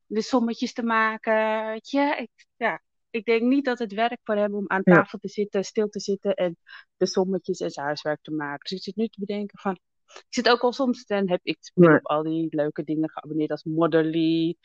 de 0.07 0.23
sommetjes 0.23 0.73
te 0.73 0.83
maken. 0.83 1.67
Weet 1.67 1.91
je, 1.91 2.17
ik, 2.19 2.47
ja, 2.57 2.83
ik 3.11 3.25
denk 3.25 3.43
niet 3.43 3.65
dat 3.65 3.79
het 3.79 3.93
werkt 3.93 4.21
voor 4.25 4.37
hem 4.37 4.55
om 4.55 4.65
aan 4.67 4.83
ja, 4.85 4.95
tafel 4.95 5.19
te 5.19 5.29
zitten, 5.29 5.65
stil 5.65 5.89
te 5.89 6.01
zitten 6.01 6.35
en 6.35 6.57
de 6.97 7.07
sommetjes 7.07 7.61
en 7.61 7.71
zijn 7.71 7.87
huiswerk 7.87 8.23
te 8.23 8.33
maken. 8.33 8.69
Dus 8.69 8.79
ik 8.79 8.83
zit 8.83 8.97
nu 8.97 9.09
te 9.09 9.21
bedenken 9.21 9.59
van, 9.59 9.79
ik 10.07 10.27
zit 10.29 10.49
ook 10.49 10.61
al 10.61 10.73
soms, 10.73 11.07
dan 11.07 11.29
heb 11.29 11.41
ik 11.43 11.59
op 11.75 12.07
al 12.07 12.23
die 12.23 12.47
leuke 12.51 12.85
dingen 12.85 13.11
geabonneerd 13.11 13.51
als 13.51 13.65
Motherly 13.65 14.57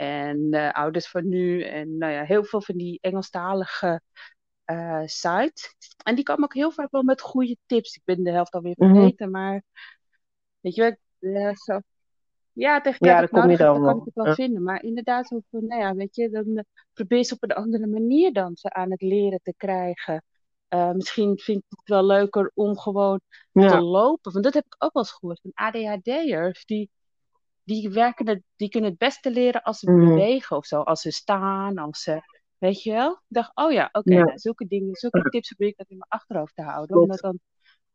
en 0.00 0.48
eh, 0.52 0.70
Ouders 0.70 1.08
van 1.08 1.28
Nu 1.28 1.62
en 1.62 1.98
nou 1.98 2.12
ja, 2.12 2.22
heel 2.24 2.44
veel 2.44 2.62
van 2.62 2.76
die 2.76 2.98
Engelstalige 3.00 4.00
eh 4.64 5.02
sites. 5.04 5.74
En 6.04 6.14
die 6.14 6.24
komen 6.24 6.44
ook 6.44 6.54
heel 6.54 6.70
vaak 6.70 6.90
wel 6.90 7.02
met 7.02 7.20
goede 7.20 7.56
tips. 7.66 7.94
Ik 7.94 8.02
ben 8.04 8.22
de 8.22 8.30
helft 8.30 8.52
alweer 8.52 8.74
Mhm. 8.76 8.94
vergeten, 8.94 9.30
maar 9.30 9.62
weet 10.60 10.74
je 10.74 10.96
wel, 11.18 11.32
eh, 11.34 11.54
zo, 11.54 11.80
ja, 12.52 12.80
tegen 12.80 13.06
Ja, 13.06 13.20
dat 13.20 13.30
dan 13.30 13.40
kan 13.82 13.96
ik 13.98 14.04
het 14.04 14.14
wel 14.14 14.26
Ja. 14.26 14.34
vinden. 14.34 14.62
Maar 14.62 14.82
inderdaad, 14.82 15.26
van, 15.28 15.42
nou 15.50 15.80
ja, 15.80 15.94
weet 15.94 16.16
je, 16.16 16.30
dan 16.30 16.64
probeer 16.92 17.24
ze 17.24 17.34
op 17.34 17.42
een 17.42 17.52
andere 17.52 17.86
manier 17.86 18.32
dan 18.32 18.56
ze 18.56 18.72
aan 18.72 18.90
het 18.90 19.02
leren 19.02 19.40
te 19.42 19.54
krijgen. 19.56 20.24
Misschien 20.92 21.38
vind 21.38 21.58
ik 21.68 21.78
het 21.78 21.88
wel 21.88 22.04
leuker 22.04 22.50
om 22.54 22.78
gewoon 22.78 23.20
te 23.52 23.80
lopen. 23.80 24.32
Want 24.32 24.44
dat 24.44 24.54
heb 24.54 24.64
ik 24.64 24.74
ook 24.78 24.92
wel 24.92 25.02
eens 25.02 25.12
gehoord 25.12 25.40
van 25.40 25.50
ADHD'ers. 25.54 26.64
Die, 26.64 26.90
die, 27.70 27.90
werken 27.90 28.28
het, 28.28 28.42
die 28.56 28.68
kunnen 28.68 28.90
het 28.90 28.98
beste 28.98 29.30
leren 29.30 29.62
als 29.62 29.78
ze 29.78 29.90
mhm. 29.90 30.08
bewegen 30.08 30.56
of 30.56 30.66
zo. 30.66 30.80
Als 30.80 31.00
ze 31.00 31.10
staan, 31.10 31.78
als 31.78 32.02
ze, 32.02 32.20
weet 32.58 32.82
je 32.82 32.92
wel. 32.92 33.10
Ik 33.12 33.18
dacht, 33.28 33.50
oh 33.54 33.72
ja, 33.72 33.88
oké, 33.92 34.14
Ja, 34.14 34.24
nou, 34.24 34.38
zulke 34.38 34.66
dingen, 34.66 34.94
zulke 34.94 35.28
tips 35.28 35.48
probeer 35.48 35.68
ik 35.68 35.76
dat 35.76 35.88
in 35.88 35.96
mijn 35.96 36.10
achterhoofd 36.10 36.54
te 36.54 36.62
houden. 36.62 36.86
klopt. 36.86 37.02
Omdat 37.02 37.20
dan 37.20 37.38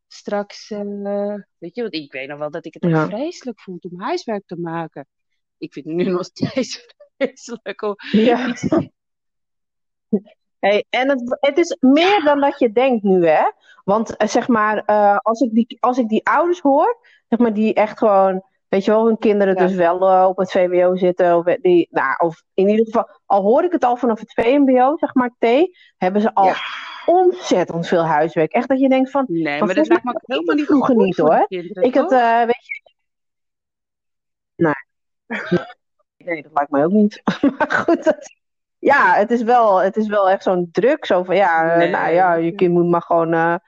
straks, 0.08 0.70
eh, 0.70 1.34
weet 1.58 1.74
je, 1.74 1.82
want 1.82 1.94
ik 1.94 2.12
weet 2.12 2.28
nog 2.28 2.38
wel 2.38 2.50
dat 2.50 2.66
ik 2.66 2.74
het 2.74 2.84
Ja. 2.84 3.06
vreselijk 3.06 3.60
vond 3.60 3.84
om 3.84 4.00
huiswerk 4.00 4.46
te 4.46 4.60
maken. 4.60 5.06
Ik 5.58 5.72
vind 5.72 5.86
het 5.86 5.94
nu 5.94 6.04
nog 6.10 6.24
steeds 6.24 6.94
vreselijk 7.16 7.82
om 7.82 7.94
Ja. 8.10 8.54
Hey, 10.58 10.84
en 10.90 11.08
het, 11.08 11.36
het 11.40 11.58
is 11.58 11.76
meer 11.80 12.22
dan 12.24 12.40
dat 12.40 12.58
je 12.58 12.72
denkt 12.72 13.02
nu, 13.02 13.26
hè? 13.26 13.50
Want 13.84 14.16
eh, 14.16 14.28
zeg 14.28 14.48
maar, 14.48 14.84
eh, 14.84 15.16
als 15.16 15.40
ik 15.40 15.52
die, 15.52 15.76
als 15.80 15.98
ik 15.98 16.08
die 16.08 16.26
ouders 16.26 16.60
hoor, 16.60 16.98
zeg 17.28 17.38
maar, 17.38 17.52
die 17.52 17.74
echt 17.74 17.98
gewoon, 17.98 18.42
weet 18.68 18.84
je 18.84 18.90
wel, 18.90 19.06
hun 19.06 19.18
kinderen 19.18 19.54
Ja, 19.54 19.66
dus 19.66 19.74
wel 19.76 20.08
eh, 20.08 20.26
op 20.28 20.36
het 20.36 20.50
VWO 20.50 20.96
zitten, 20.96 21.36
of, 21.36 21.44
die, 21.44 21.88
nou, 21.90 22.14
of 22.18 22.42
in 22.54 22.68
ieder 22.68 22.84
geval, 22.84 23.08
al 23.26 23.42
hoor 23.42 23.64
ik 23.64 23.72
het 23.72 23.84
al 23.84 23.96
vanaf 23.96 24.20
het 24.20 24.32
VMBO, 24.32 24.96
zeg 24.96 25.14
maar, 25.14 25.30
T, 25.38 25.46
hebben 25.96 26.20
ze 26.20 26.34
al 26.34 26.44
ja. 26.44 26.56
ontzettend 27.06 27.86
veel 27.86 28.04
huiswerk. 28.04 28.52
Echt 28.52 28.68
dat 28.68 28.80
je 28.80 28.88
denkt 28.88 29.10
van, 29.10 29.24
Nee, 29.28 29.62
maar 29.62 29.74
dat 29.74 29.88
mij 29.88 30.00
me 30.02 30.20
helemaal 30.24 30.48
het 30.48 30.56
niet 30.56 30.66
vroeger 30.66 30.94
goed 30.94 31.04
niet 31.04 31.16
hoor. 31.16 31.46
kinderen, 31.46 31.82
Ik 31.82 31.94
had, 31.94 32.08
toch? 32.08 32.18
eh, 32.20 32.38
weet 32.38 32.66
je, 32.66 32.94
nee, 34.56 34.74
nee, 36.16 36.42
dat 36.42 36.52
lijkt 36.54 36.70
mij 36.70 36.84
ook 36.84 36.92
niet. 36.92 37.22
Maar 37.58 37.70
goed, 37.70 38.04
dat, 38.04 38.34
ja, 38.78 39.14
het 39.14 39.30
is 39.30 39.42
wel, 39.42 39.76
het 39.76 39.96
is 39.96 40.08
wel 40.08 40.30
echt 40.30 40.42
zo'n 40.42 40.68
druk. 40.72 41.04
Zo 41.04 41.22
van 41.22 41.36
ja, 41.36 41.74
eh, 41.74 41.90
nou 41.90 42.12
ja, 42.12 42.34
je 42.34 42.52
kind 42.52 42.72
moet 42.72 42.88
maar 42.90 43.02
gewoon 43.02 43.60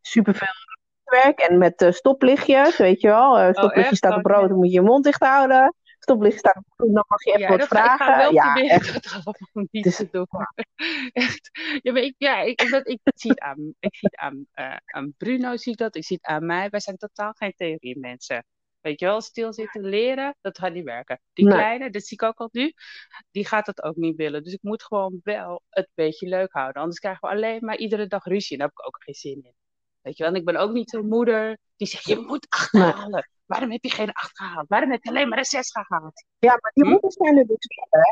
superveel 0.00 0.65
werk. 1.10 1.38
En 1.40 1.58
met 1.58 1.82
eh, 1.82 1.92
stoplichtjes, 1.92 2.76
weet 2.76 3.00
je 3.00 3.08
wel. 3.08 3.38
Eh, 3.38 3.46
Oh, 3.46 3.50
stoplichtje 3.52 3.82
echt? 3.90 3.96
staat 3.96 4.12
Oh, 4.12 4.18
op 4.18 4.26
rood, 4.26 4.38
nee. 4.40 4.48
dan 4.48 4.56
moet 4.56 4.66
je 4.66 4.72
je 4.72 4.80
mond 4.82 5.04
dicht 5.04 5.22
houden. 5.24 5.74
Stoplichtje 5.98 6.38
staat 6.38 6.56
op 6.56 6.64
groen, 6.76 6.92
dan 6.92 7.04
mag 7.08 7.22
je 7.24 7.30
even 7.30 7.40
Ja, 7.42 7.48
wat 7.48 7.58
dat 7.58 7.68
ga, 7.68 7.84
ik 7.84 7.90
ga 7.90 7.96
vragen. 7.96 8.16
wel 8.16 8.32
Ja, 8.32 8.52
proberen 8.52 8.76
echt. 8.76 8.92
dat 8.92 9.12
allemaal 9.12 9.68
niet 9.70 9.84
Het 9.84 9.86
is, 9.86 9.96
te 9.96 10.08
doen. 10.10 10.26
Echt. 11.12 11.50
Ja, 11.82 11.92
maar 11.92 12.02
ik, 12.02 12.14
ja, 12.18 12.40
ik, 12.40 12.70
dat, 12.70 12.88
ik 12.88 13.00
zie 13.14 13.30
het 13.30 13.40
aan, 13.40 13.74
ik 13.78 13.96
zie 13.96 14.08
het 14.10 14.16
aan, 14.20 14.46
eh, 14.52 14.76
aan 14.84 15.14
Bruno, 15.16 15.56
zie 15.56 15.72
ik 15.72 15.78
dat. 15.78 15.96
Ik 15.96 16.04
zie 16.04 16.16
het 16.22 16.26
aan 16.32 16.46
mij. 16.46 16.68
Wij 16.70 16.80
zijn 16.80 16.96
totaal 16.96 17.32
geen 17.32 17.52
theorie 17.56 17.98
mensen. 17.98 18.44
Weet 18.80 19.00
je 19.00 19.06
wel, 19.06 19.20
stilzitten, 19.20 19.82
leren, 19.84 20.36
dat 20.40 20.58
gaat 20.58 20.72
niet 20.72 20.84
werken. 20.84 21.20
Die 21.32 21.44
Nee. 21.44 21.54
kleine, 21.54 21.90
dat 21.90 22.02
zie 22.04 22.16
ik 22.20 22.28
ook 22.28 22.38
al 22.38 22.48
nu, 22.52 22.72
die 23.30 23.46
gaat 23.46 23.66
dat 23.66 23.82
ook 23.82 23.96
niet 23.96 24.16
willen. 24.16 24.42
Dus 24.42 24.52
ik 24.52 24.62
moet 24.62 24.82
gewoon 24.84 25.20
wel 25.22 25.62
het 25.70 25.88
beetje 25.94 26.28
leuk 26.28 26.52
houden. 26.52 26.82
Anders 26.82 27.00
krijgen 27.00 27.28
we 27.28 27.34
alleen 27.34 27.64
maar 27.64 27.76
iedere 27.76 28.06
dag 28.06 28.24
ruzie. 28.24 28.52
En 28.52 28.58
daar 28.58 28.68
heb 28.74 28.78
ik 28.78 28.86
ook 28.86 29.02
geen 29.02 29.14
zin 29.14 29.44
in. 29.44 29.54
Weet 30.06 30.16
je 30.16 30.22
wel, 30.22 30.32
en 30.32 30.38
ik 30.38 30.44
ben 30.44 30.56
ook 30.56 30.72
niet 30.72 30.90
zo'n 30.90 31.08
moeder 31.08 31.58
die 31.76 31.86
zegt, 31.88 32.04
je 32.04 32.24
moet 32.26 32.46
acht 32.48 32.72
Nee. 32.72 32.82
halen. 32.92 33.28
Waarom 33.46 33.70
heb 33.70 33.82
je 33.84 33.90
geen 33.90 34.12
acht 34.12 34.36
gehaald? 34.38 34.68
Waarom 34.68 34.90
heb 34.90 35.02
je 35.04 35.08
alleen 35.10 35.28
maar 35.28 35.38
een 35.38 35.44
zes 35.44 35.70
gehaald? 35.70 36.24
Ja, 36.38 36.50
maar 36.60 36.70
die 36.74 36.84
Hm? 36.84 36.90
moeders 36.90 37.14
zijn 37.14 37.38
er 37.38 37.46
dus 37.46 37.66
wel, 37.90 38.02
hè? 38.02 38.10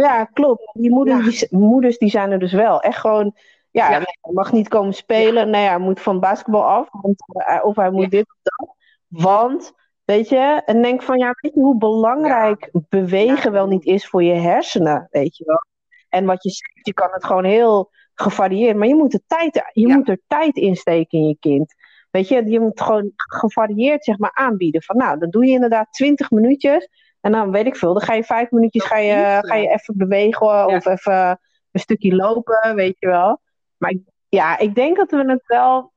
Ja, 0.00 0.24
klopt. 0.24 0.70
Die 0.72 0.90
moeders, 0.90 1.40
Ja. 1.40 1.46
die, 1.48 1.58
moeders 1.58 1.98
die 1.98 2.10
zijn 2.10 2.30
er 2.30 2.38
dus 2.38 2.52
wel. 2.52 2.80
Echt 2.80 2.98
gewoon, 2.98 3.36
ja, 3.70 3.90
Ja. 3.90 3.98
hij 3.98 4.32
mag 4.32 4.52
niet 4.52 4.68
komen 4.68 4.94
spelen. 4.94 5.50
Nee, 5.50 5.66
hij 5.66 5.78
moet 5.78 6.00
van 6.00 6.20
basketbal 6.20 6.64
af. 6.64 6.88
Want, 6.90 7.22
eh, 7.26 7.64
of 7.64 7.76
hij 7.76 7.90
moet 7.90 8.02
Ja. 8.02 8.08
dit 8.08 8.26
of 8.28 8.38
dat. 8.42 8.76
Want, 9.06 9.72
weet 10.04 10.28
je, 10.28 10.62
en 10.64 10.82
denk 10.82 11.02
van, 11.02 11.18
ja, 11.18 11.34
weet 11.40 11.54
je 11.54 11.60
hoe 11.60 11.78
belangrijk 11.78 12.70
bewegen 12.88 13.44
Ja. 13.44 13.50
wel 13.50 13.66
niet 13.66 13.84
is 13.84 14.06
voor 14.08 14.22
je 14.22 14.34
hersenen, 14.34 15.06
weet 15.10 15.36
je 15.36 15.44
wel. 15.44 15.62
En 16.08 16.24
wat 16.26 16.42
je 16.42 16.50
zegt, 16.50 16.86
je 16.86 16.92
kan 16.94 17.08
het 17.12 17.24
gewoon 17.24 17.44
heel 17.44 17.90
gevarieerd, 18.14 18.76
maar 18.76 18.88
je 18.88 18.94
moet, 18.94 19.10
de 19.10 19.22
tijd, 19.26 19.54
je 19.72 19.88
Ja. 19.88 19.96
moet 19.96 20.08
er 20.08 20.20
tijd 20.26 20.56
in 20.56 20.76
steken 20.76 21.18
in 21.18 21.28
je 21.28 21.36
kind. 21.40 21.74
Weet 22.10 22.28
je, 22.28 22.44
je 22.50 22.60
moet 22.60 22.80
gewoon 22.80 23.12
gevarieerd 23.14 24.04
zeg 24.04 24.18
maar 24.18 24.34
aanbieden. 24.34 24.82
Van 24.82 24.96
nou, 24.96 25.18
dan 25.18 25.30
doe 25.30 25.46
je 25.46 25.52
inderdaad 25.52 25.92
20 25.92 26.30
minuutjes. 26.30 26.88
En 27.20 27.32
dan 27.32 27.50
weet 27.50 27.66
ik 27.66 27.76
veel, 27.76 27.92
dan 27.92 28.02
ga 28.02 28.14
je 28.14 28.24
vijf 28.24 28.50
minuutjes 28.50 28.84
ga 28.84 28.96
je, 28.96 29.12
ja. 29.12 29.40
ga 29.40 29.54
je 29.54 29.68
even 29.68 29.96
bewegen 29.96 30.66
of 30.66 30.86
even 30.86 31.40
een 31.70 31.80
stukje 31.80 32.14
lopen, 32.14 32.74
weet 32.74 32.96
je 32.98 33.06
wel. 33.06 33.40
Maar 33.76 33.94
ja, 34.28 34.58
ik 34.58 34.74
denk 34.74 34.96
dat 34.96 35.10
we 35.10 35.30
het 35.30 35.46
wel. 35.46 35.92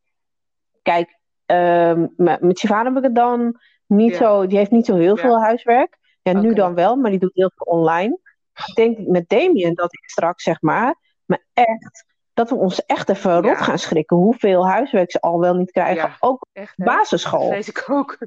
Kijk, 0.82 1.20
ehm, 1.46 2.08
met, 2.18 2.42
met 2.42 2.60
Sivan 2.60 2.86
heb 2.86 2.98
ik 2.98 3.04
het 3.04 3.16
dan 3.16 3.60
niet 3.88 4.16
zo. 4.16 4.48
Die 4.48 4.58
heeft 4.58 4.72
niet 4.72 4.86
zo 4.86 4.96
heel 4.96 5.18
veel 5.18 5.42
huiswerk. 5.42 5.98
Ja, 6.22 6.34
nu 6.34 6.54
dan 6.54 6.76
wel, 6.76 6.96
maar 6.96 7.12
die 7.12 7.20
doet 7.20 7.34
heel 7.36 7.52
veel 7.56 7.74
online. 7.74 8.20
Ik 8.68 8.76
denk 8.76 9.08
met 9.08 9.30
Damien 9.30 9.74
dat 9.74 9.94
ik 9.94 10.10
straks 10.10 10.44
zeg 10.44 10.62
maar, 10.62 10.96
maar 11.26 11.44
echt, 11.54 12.06
dat 12.34 12.50
we 12.50 12.56
ons 12.56 12.86
echt 12.86 13.10
even 13.10 13.32
Ja. 13.32 13.40
rot 13.40 13.58
gaan 13.58 13.80
schrikken 13.80 14.18
hoeveel 14.18 14.68
huiswerk 14.70 15.12
ze 15.12 15.22
al 15.22 15.40
wel 15.40 15.54
niet 15.54 15.72
krijgen. 15.72 16.10
Ja. 16.10 16.18
Ook 16.20 16.46
Echt, 16.54 16.76
basisschool. 16.78 17.50
Dat 17.50 17.68
ik 17.68 17.90
ook. 17.90 18.18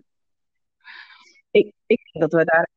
Ik, 1.51 1.73
ik 1.87 2.09
denk 2.13 2.31
dat 2.31 2.33
we 2.41 2.45
daar. 2.45 2.69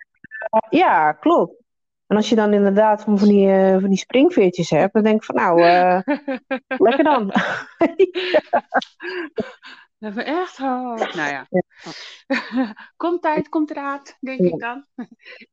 Ja, 0.70 1.12
klopt. 1.12 1.60
En 2.08 2.16
als 2.18 2.30
je 2.30 2.36
dan 2.36 2.54
inderdaad 2.54 3.04
van, 3.04 3.20
van, 3.20 3.28
die, 3.28 3.52
eh, 3.52 3.72
van 3.80 3.90
die 3.90 3.98
springveertjes 3.98 4.70
hebt, 4.70 4.94
dan 4.94 5.04
denk 5.04 5.16
ik 5.16 5.24
van 5.24 5.36
nou, 5.36 5.62
eh, 5.64 6.00
lekker 6.88 7.04
dan. 7.04 7.28
We 9.98 10.08
hebben 10.08 10.26
echt. 10.26 10.60
Oh, 10.60 10.96
nou 10.96 11.30
ja. 11.30 11.48
komt 12.98 13.22
tijd, 13.22 13.50
komt 13.50 13.72
raad, 13.72 14.18
denk 14.20 14.40
Ja. 14.40 14.46
ik 14.46 14.60
dan. 14.60 14.86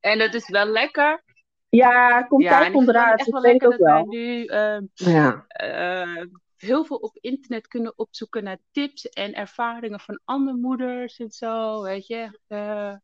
En 0.00 0.20
het 0.20 0.34
is 0.34 0.48
wel 0.48 0.66
lekker. 0.66 1.22
Ja, 1.68 2.22
komt 2.22 2.42
ja, 2.42 2.70
komt 2.70 2.88
eruit. 2.88 3.18
echt 3.18 3.30
Dat 3.30 3.42
wel 3.42 3.50
lekker 3.52 3.68
ook 3.68 3.78
dat 3.78 3.86
wij 3.86 3.94
wel. 3.94 4.06
nu 4.06 4.44
ehm, 4.44 4.84
Ja, 4.94 5.44
eh, 5.48 6.24
heel 6.56 6.84
veel 6.84 6.96
op 6.96 7.16
internet 7.20 7.68
kunnen 7.68 7.98
opzoeken 7.98 8.44
naar 8.44 8.58
tips 8.70 9.08
en 9.08 9.34
ervaringen 9.34 10.00
van 10.00 10.20
andere 10.24 10.56
moeders 10.56 11.18
en 11.18 11.30
zo. 11.30 11.82
Weet 11.82 12.06
je. 12.06 12.38
Eh, 12.46 12.94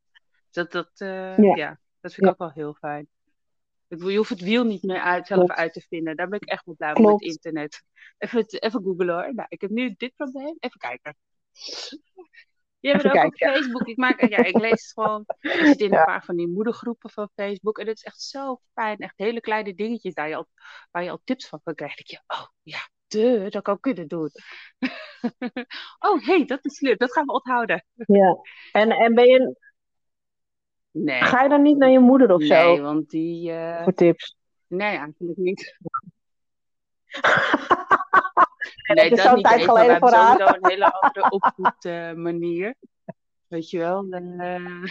dat, 0.51 0.73
dat, 0.73 0.91
eh, 0.95 1.39
Ja. 1.39 1.57
ja. 1.57 1.79
dat 2.01 2.15
vind 2.15 2.27
ik 2.27 2.33
ook 2.33 2.39
wel 2.39 2.51
heel 2.53 2.75
fijn. 2.75 3.09
Ik 3.89 4.03
Je 4.03 4.17
hoeft 4.17 4.31
het 4.31 4.41
wiel 4.41 4.65
niet 4.65 4.83
meer 4.83 5.01
uit, 5.01 5.27
zelf 5.27 5.45
Klopt. 5.45 5.59
uit 5.61 5.73
te 5.73 5.81
vinden. 5.81 6.17
Daar 6.17 6.29
ben 6.29 6.41
ik 6.41 6.49
echt 6.49 6.65
wel 6.65 6.75
blij 6.75 6.93
mee 6.95 7.07
met 7.07 7.21
internet. 7.21 7.83
Even, 8.19 8.45
even 8.47 8.83
googlen 8.83 9.15
hoor. 9.15 9.35
Nou, 9.35 9.47
ik 9.49 9.61
heb 9.61 9.71
nu 9.71 9.95
dit 9.97 10.13
probleem. 10.17 10.57
Even 10.59 10.79
kijken. 10.81 11.17
Je 12.85 12.91
hebt 12.91 13.03
het 13.03 13.17
ook 13.17 13.25
op. 13.25 13.35
Facebook. 13.35 13.87
Ik, 13.87 13.97
maak, 13.97 14.29
ja, 14.29 14.45
ik 14.45 14.59
lees 14.59 14.71
het 14.71 14.93
gewoon. 14.93 15.25
Ik 15.41 15.51
zit 15.51 15.81
in 15.81 15.95
een 15.95 16.05
paar 16.05 16.25
van 16.25 16.37
die 16.37 16.49
moedergroepen 16.49 17.11
van 17.11 17.31
Facebook. 17.35 17.79
En 17.79 17.87
het 17.87 17.97
is 17.97 18.03
echt 18.03 18.21
zo 18.21 18.61
fijn. 18.73 18.99
Echt 18.99 19.15
hele 19.17 19.41
kleine 19.41 19.75
dingetjes 19.75 20.15
waar 20.15 20.29
je 20.29 20.37
al, 20.37 20.47
waar 20.91 21.03
je 21.03 21.11
al 21.11 21.21
tips 21.25 21.49
van 21.49 21.61
kan 21.63 21.75
krijgen. 21.75 22.05
Je, 22.07 22.21
oh 22.27 22.47
ja, 22.63 22.89
de, 23.07 23.47
dat 23.51 23.63
kan 23.63 23.75
ik 23.75 23.81
kunnen 23.81 24.09
doen. 24.09 24.31
oh, 26.07 26.27
hé, 26.27 26.37
hey, 26.37 26.45
dat 26.45 26.65
is 26.65 26.81
leuk. 26.81 26.99
Dat 26.99 27.13
gaan 27.13 27.25
we 27.25 27.33
onthouden. 27.33 27.85
ja. 27.95 28.37
En, 28.73 28.91
en 28.91 29.15
ben 29.15 29.27
je, 29.27 29.57
Nee, 30.91 31.23
ga 31.23 31.43
je 31.43 31.49
dan 31.49 31.63
niet 31.63 31.77
naar 31.77 31.91
je 31.91 31.99
moeder 31.99 32.33
of 32.33 32.39
nee 32.39 32.49
zo 32.49 32.83
want 32.83 33.11
die... 33.11 33.53
eh, 33.53 33.83
voor 33.83 33.93
tips? 33.95 34.37
nee, 34.67 34.97
eigenlijk 34.97 35.37
niet. 35.37 35.79
dat 38.87 38.97
Nee, 38.97 39.11
is 39.11 39.17
dat 39.17 39.27
zo'n 39.27 39.35
niet 39.35 39.45
tijd 39.45 39.65
geleden 39.65 39.99
voor 39.99 40.11
haar. 40.13 40.37
sowieso 40.39 40.55
een 40.57 40.71
hele 40.71 40.93
andere 40.93 41.31
opvoedmanier. 41.39 42.75
Weet 43.47 43.71
je 43.71 43.79
wel. 43.79 44.07
eh, 44.11 44.83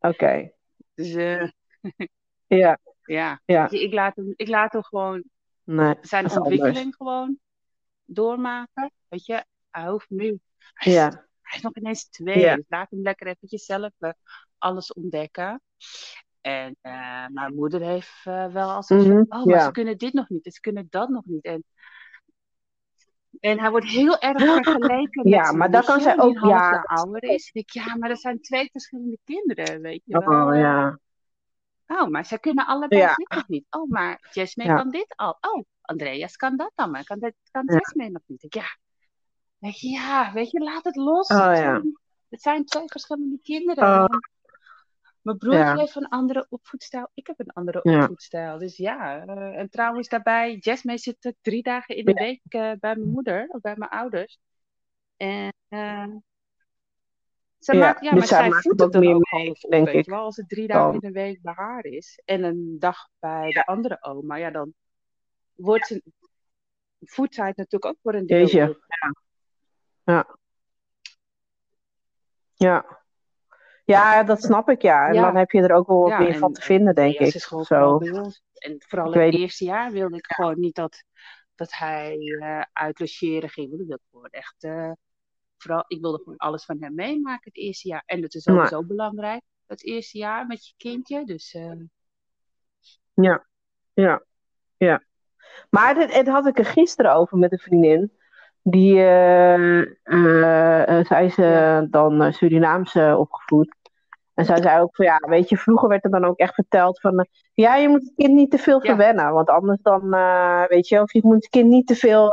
Oké. 0.00 0.50
dus 0.94 1.14
eh, 1.14 1.48
Ja, 2.46 2.78
ja, 3.04 3.40
ja. 3.44 3.66
Je, 3.70 3.82
ik 3.82 3.92
laat 3.92 4.16
hem, 4.16 4.32
ik 4.36 4.48
laat 4.48 4.72
hem 4.72 4.82
gewoon 4.82 5.24
Nee, 5.64 5.94
zijn 6.00 6.24
is 6.24 6.36
ontwikkeling 6.36 6.76
anders. 6.76 6.96
gewoon 6.96 7.38
doormaken. 8.04 8.90
Weet 9.08 9.26
je, 9.26 9.44
hij 9.70 9.88
hoeft 9.88 10.10
nu. 10.10 10.40
Hij 10.74 10.92
is, 10.92 10.98
Ja, 10.98 11.26
hij 11.42 11.56
is 11.56 11.62
nog 11.62 11.76
ineens 11.76 12.08
twee. 12.08 12.38
Ja. 12.38 12.56
Dus 12.56 12.64
laat 12.68 12.90
hem 12.90 13.02
lekker 13.02 13.26
eventjes 13.26 13.64
zelf 13.64 13.90
eh, 13.98 14.10
alles 14.58 14.92
ontdekken. 14.92 15.62
En 16.40 16.76
mijn 17.32 17.54
moeder 17.54 17.80
heeft 17.80 18.20
wel 18.24 18.70
als 18.70 18.88
Mhm, 18.88 19.02
van, 19.02 19.26
oh, 19.40 19.44
maar 19.44 19.56
ja. 19.56 19.64
ze 19.64 19.70
kunnen 19.70 19.98
dit 19.98 20.12
nog 20.12 20.28
niet, 20.28 20.54
ze 20.54 20.60
kunnen 20.60 20.86
dat 20.90 21.08
nog 21.08 21.24
niet. 21.24 21.44
En, 21.44 21.64
en 23.40 23.60
hij 23.60 23.70
wordt 23.70 23.86
heel 23.86 24.18
erg 24.18 24.38
vergeleken 24.62 25.28
Ja, 25.28 25.42
met 25.46 25.56
maar 25.56 25.70
daar 25.70 25.84
kan 25.84 26.00
zij 26.00 26.12
die 26.14 26.22
ook- 26.22 26.38
ja, 26.38 26.70
dat- 26.70 26.86
ouder 26.86 27.22
is. 27.22 27.50
Ik 27.52 27.70
ja, 27.70 27.96
maar 27.96 28.08
dat 28.08 28.20
zijn 28.20 28.40
twee 28.40 28.68
verschillende 28.72 29.18
kinderen, 29.24 29.80
weet 29.80 30.02
je 30.04 30.18
wel. 30.18 30.46
Oh 30.48 30.56
ja. 30.56 30.98
Oh, 31.86 32.08
maar 32.08 32.24
zij 32.24 32.38
kunnen 32.38 32.66
allebei 32.66 33.00
Ja. 33.00 33.14
dit 33.14 33.28
nog 33.28 33.48
niet. 33.48 33.66
Oh, 33.70 33.90
maar 33.90 34.28
Jasmine 34.32 34.68
Ja. 34.70 34.76
kan 34.76 34.90
dit 34.90 35.12
al. 35.16 35.38
Oh, 35.40 35.64
Andreas 35.80 36.36
kan 36.36 36.56
dat 36.56 36.72
dan, 36.74 36.90
maar 36.90 37.04
kan, 37.04 37.18
dit, 37.18 37.34
kan 37.50 37.62
Ja. 37.66 37.72
Jasmine 37.74 38.10
nog 38.10 38.22
niet. 38.26 38.42
Ik, 38.42 38.54
ja. 38.54 38.76
Weet 39.58 39.80
je, 39.80 39.88
ja, 39.88 40.32
weet 40.32 40.50
je, 40.50 40.58
laat 40.60 40.84
het 40.84 40.96
los. 40.96 41.28
Oh, 41.28 41.46
het, 41.48 41.56
ja. 41.58 41.62
zijn, 41.62 41.98
het 42.28 42.42
zijn 42.42 42.64
twee 42.64 42.86
verschillende 42.86 43.38
kinderen. 43.42 44.04
Oh. 44.04 44.18
Mijn 45.24 45.38
broertje 45.38 45.64
Ja. 45.64 45.76
heeft 45.76 45.96
een 45.96 46.08
andere 46.08 46.46
opvoedstijl. 46.48 47.10
Ik 47.14 47.26
heb 47.26 47.40
een 47.40 47.50
andere 47.52 47.80
Ja. 47.82 48.00
opvoedstijl. 48.00 48.58
Dus 48.58 48.76
ja, 48.76 49.24
eh, 49.26 49.58
en 49.58 49.70
trouwens 49.70 50.08
daarbij, 50.08 50.56
Jasmine 50.60 50.98
zit 50.98 51.34
drie 51.40 51.62
dagen 51.62 51.96
in 51.96 52.04
de 52.04 52.12
week 52.12 52.40
eh, 52.48 52.60
bij 52.60 52.96
mijn 52.96 53.08
moeder, 53.10 53.46
of 53.48 53.60
bij 53.60 53.74
mijn 53.76 53.90
ouders. 53.90 54.38
En 55.16 55.52
eh, 55.68 56.06
zij 57.58 57.74
Ja, 57.74 57.80
maakt, 57.80 58.02
ja, 58.02 58.10
dus 58.10 58.18
maar 58.18 58.28
zij 58.28 58.38
zij 58.38 58.48
maakt 58.48 58.64
het 58.64 58.82
ook 58.82 58.92
meer 58.92 59.14
ook 59.14 59.32
mee, 59.32 59.50
op, 59.50 59.70
denk 59.70 59.88
ik. 59.88 60.06
wel. 60.06 60.24
Als 60.24 60.36
het 60.36 60.48
drie 60.48 60.66
dagen 60.66 60.92
in 60.94 61.00
de 61.00 61.10
week 61.10 61.42
bij 61.42 61.54
haar 61.56 61.84
is 61.84 62.20
en 62.24 62.42
een 62.42 62.76
dag 62.78 63.08
bij 63.18 63.50
de 63.50 63.66
andere 63.66 64.02
oma, 64.02 64.36
ja, 64.36 64.50
dan 64.50 64.74
wordt 65.54 65.86
ze, 65.86 66.02
voedt 67.00 67.34
zij 67.34 67.46
het 67.46 67.56
natuurlijk 67.56 67.92
ook 67.92 67.98
voor 68.02 68.14
een 68.14 68.26
deel 68.26 68.44
op. 68.44 68.78
Ja. 70.04 70.36
Ja. 72.54 73.03
Ja, 73.84 74.22
dat 74.22 74.42
snap 74.42 74.68
ik, 74.68 74.82
ja. 74.82 75.06
En 75.08 75.14
Ja. 75.14 75.22
dan 75.22 75.36
heb 75.36 75.50
je 75.50 75.62
er 75.62 75.72
ook 75.74 75.86
wel 75.86 76.00
wat 76.08 76.18
meer 76.18 76.28
en- 76.28 76.38
van 76.38 76.52
te 76.52 76.60
vinden, 76.60 76.94
denk 76.94 77.14
ik. 77.14 77.34
is 77.34 77.44
gewoon 77.44 77.64
Zo. 77.64 77.98
En 78.54 78.76
vooral 78.86 79.08
Ik 79.08 79.14
in 79.14 79.20
het 79.20 79.34
eerste 79.34 79.64
jaar 79.64 79.90
wilde 79.92 80.16
ik 80.16 80.26
gewoon 80.26 80.60
niet 80.60 80.74
dat, 80.74 81.04
dat 81.54 81.72
hij 81.72 82.18
uit 82.72 83.00
logeren 83.00 83.48
ging. 83.48 83.68
Want 83.68 83.80
ik 83.80 83.86
wilde 83.88 84.02
gewoon 84.10 84.28
echt, 84.30 84.54
eh, 84.58 84.90
vooral, 85.56 85.84
ik 85.86 86.00
wilde 86.00 86.18
gewoon 86.18 86.36
alles 86.36 86.64
van 86.64 86.76
hem 86.82 86.94
meemaken 86.94 87.50
het 87.52 87.56
eerste 87.56 87.88
jaar. 87.88 88.02
En 88.06 88.20
dat 88.20 88.34
is 88.34 88.44
Nee. 88.44 88.54
sowieso 88.56 88.84
belangrijk, 88.84 89.42
het 89.66 89.84
eerste 89.84 90.18
jaar 90.18 90.46
met 90.46 90.66
je 90.66 90.74
kindje. 90.76 91.24
Dus 91.24 91.54
eh, 91.54 91.72
Ja, 93.14 93.46
ja, 93.92 94.22
ja. 94.76 95.02
Maar 95.70 95.94
dit, 95.94 96.14
het 96.14 96.28
had 96.28 96.46
ik 96.46 96.58
er 96.58 96.64
gisteren 96.64 97.14
over 97.14 97.38
met 97.38 97.52
een 97.52 97.58
vriendin. 97.58 98.12
Die, 98.66 98.98
eh, 98.98 99.80
eh, 100.02 100.98
eh, 100.98 101.06
zij 101.06 101.24
eh, 101.36 101.36
Ja. 101.36 101.80
dan 101.90 102.32
Surinaams 102.32 102.94
eh, 102.94 103.18
opgevoed. 103.18 103.74
En 104.34 104.44
zij 104.44 104.62
zei 104.62 104.80
ook 104.80 104.96
van 104.96 105.04
ja, 105.04 105.16
weet 105.28 105.48
je, 105.48 105.56
vroeger 105.56 105.88
werd 105.88 106.04
er 106.04 106.10
dan 106.10 106.24
ook 106.24 106.38
echt 106.38 106.54
verteld 106.54 107.00
van 107.00 107.26
ja, 107.52 107.76
je 107.76 107.88
moet 107.88 108.02
het 108.02 108.12
kind 108.16 108.34
niet 108.34 108.50
te 108.50 108.58
veel 108.58 108.78
Ja. 108.82 108.84
verwennen. 108.88 109.32
Want 109.32 109.48
anders 109.48 109.78
dan, 109.82 110.10
weet 110.68 110.88
je, 110.88 111.00
of 111.00 111.12
je 111.12 111.20
moet 111.22 111.34
het 111.34 111.48
kind 111.48 111.68
niet 111.68 111.86
te 111.86 111.94
veel, 111.94 112.30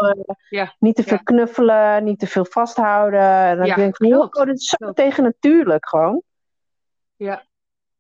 ja, 0.50 0.74
niet 0.80 0.96
te 0.96 1.04
veel 1.04 1.18
Ja. 1.18 1.24
knuffelen, 1.24 2.04
niet 2.04 2.20
te 2.20 2.28
veel 2.28 2.46
vasthouden. 2.46 3.20
En 3.22 3.58
dan 3.58 3.76
denk 3.76 3.98
ik 3.98 4.14
wow, 4.14 4.46
dit 4.46 4.60
is 4.60 4.76
zo 4.78 4.92
tegen 4.94 5.24
natuurlijk 5.24 5.88
gewoon. 5.88 6.22
ja, 7.16 7.44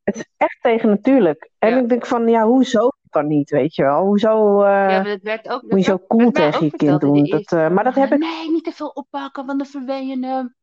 Het 0.03 0.15
is 0.15 0.25
echt 0.37 0.57
tegen 0.61 0.89
natuurlijk. 0.89 1.49
En 1.59 1.77
ik 1.77 1.89
denk 1.89 2.05
van, 2.05 2.27
ja, 2.27 2.43
hoezo 2.45 2.89
dan 3.11 3.27
niet, 3.27 3.49
weet 3.49 3.75
je 3.75 3.83
wel? 3.83 4.05
Hoezo... 4.05 4.61
eh, 4.61 4.69
ja, 4.69 4.87
maar 4.87 5.05
het 5.05 5.23
werd 5.23 5.49
ook, 5.49 5.61
moet 5.61 5.79
je 5.85 5.91
zo 5.91 5.99
cool 6.07 6.31
tegen 6.31 6.65
je 6.65 6.71
kind 6.71 7.01
doen. 7.01 7.23
Dat, 7.23 7.51
eh, 7.51 7.69
maar 7.69 7.83
dat 7.83 7.95
heb 7.95 8.11
ik. 8.11 8.19
Nee, 8.19 8.51
niet 8.51 8.63
te 8.63 8.71
veel 8.71 8.89
oppakken, 8.89 9.45
want 9.45 9.59
dan 9.59 9.67
verwen 9.67 10.07
je 10.07 10.25
hem. 10.27 10.55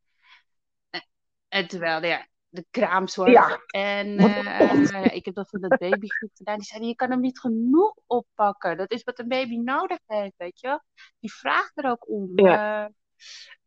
En, 0.90 1.06
en 1.48 1.68
terwijl, 1.68 2.04
ja, 2.04 2.26
de 2.48 2.66
kraamzorg. 2.70 3.32
Ja. 3.32 3.58
En 3.70 4.18
eh, 4.18 5.14
ik 5.14 5.24
heb 5.24 5.34
dat 5.34 5.48
voor 5.48 5.60
dat 5.60 5.78
babygroep 5.78 6.30
gedaan. 6.34 6.56
Die 6.56 6.66
zeiden, 6.66 6.88
je 6.88 6.94
kan 6.94 7.10
hem 7.10 7.20
niet 7.20 7.38
genoeg 7.40 7.94
oppakken. 8.06 8.76
Dat 8.76 8.90
is 8.90 9.02
wat 9.02 9.18
een 9.18 9.28
baby 9.28 9.56
nodig 9.56 9.98
heeft, 10.06 10.34
weet 10.36 10.60
je 10.60 10.66
wel. 10.66 10.82
Die 11.20 11.32
vraagt 11.32 11.72
er 11.74 11.90
ook 11.90 12.08
om. 12.08 12.36
Eh, 12.36 12.84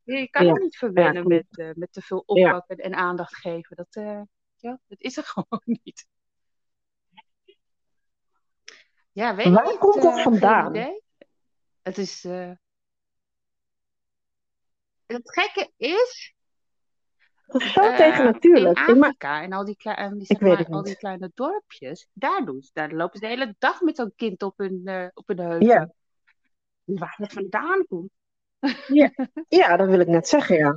Je 0.03 0.29
kan 0.29 0.45
Ja, 0.45 0.53
er 0.53 0.59
niet 0.61 0.77
verwennen 0.77 1.21
ja, 1.21 1.27
met, 1.27 1.45
eh, 1.49 1.69
met 1.73 1.93
te 1.93 2.01
veel 2.01 2.23
Ja. 2.25 2.45
oppakken 2.45 2.77
en 2.77 2.95
aandacht 2.95 3.35
geven. 3.35 3.75
Dat, 3.75 3.87
eh, 3.95 4.21
ja, 4.55 4.79
dat 4.87 4.99
is 5.01 5.17
er 5.17 5.23
gewoon 5.33 5.61
niet. 5.83 6.07
Ja, 9.11 9.35
weet 9.35 9.53
Waar 9.53 9.65
niet. 9.65 9.77
komt 9.77 10.01
dat 10.01 10.17
eh, 10.17 10.23
vandaan? 10.23 10.75
Het 11.81 11.97
is. 11.97 12.23
eh, 12.23 12.51
Het 15.05 15.31
gekke 15.31 15.71
is. 15.77 16.33
Zo 17.47 17.81
eh, 17.81 17.95
tegennatuurlijk. 17.95 18.79
In 18.79 19.03
Afrika 19.03 19.41
en 19.41 19.53
al 19.53 19.65
die, 19.65 19.77
en 19.83 20.17
die, 20.17 20.25
zeg 20.25 20.39
maar, 20.39 20.65
al 20.69 20.83
die 20.83 20.95
kleine 20.97 21.31
dorpjes, 21.33 22.07
daar, 22.13 22.45
doen 22.45 22.61
ze, 22.61 22.69
daar 22.73 22.91
lopen 22.91 23.19
ze 23.19 23.25
de 23.25 23.31
hele 23.31 23.55
dag 23.57 23.81
met 23.81 23.95
zo'n 23.95 24.13
kind 24.15 24.43
op 24.43 24.57
hun, 24.57 25.11
op 25.13 25.27
hun. 25.27 25.61
Ja. 25.61 25.91
Dus 26.83 26.99
Waar 26.99 27.15
dat 27.17 27.33
vandaan 27.33 27.85
komt. 27.87 28.09
Ja, 29.47 29.77
dat 29.77 29.87
wil 29.89 29.99
ik 29.99 30.07
net 30.07 30.27
zeggen, 30.27 30.55
ja. 30.57 30.75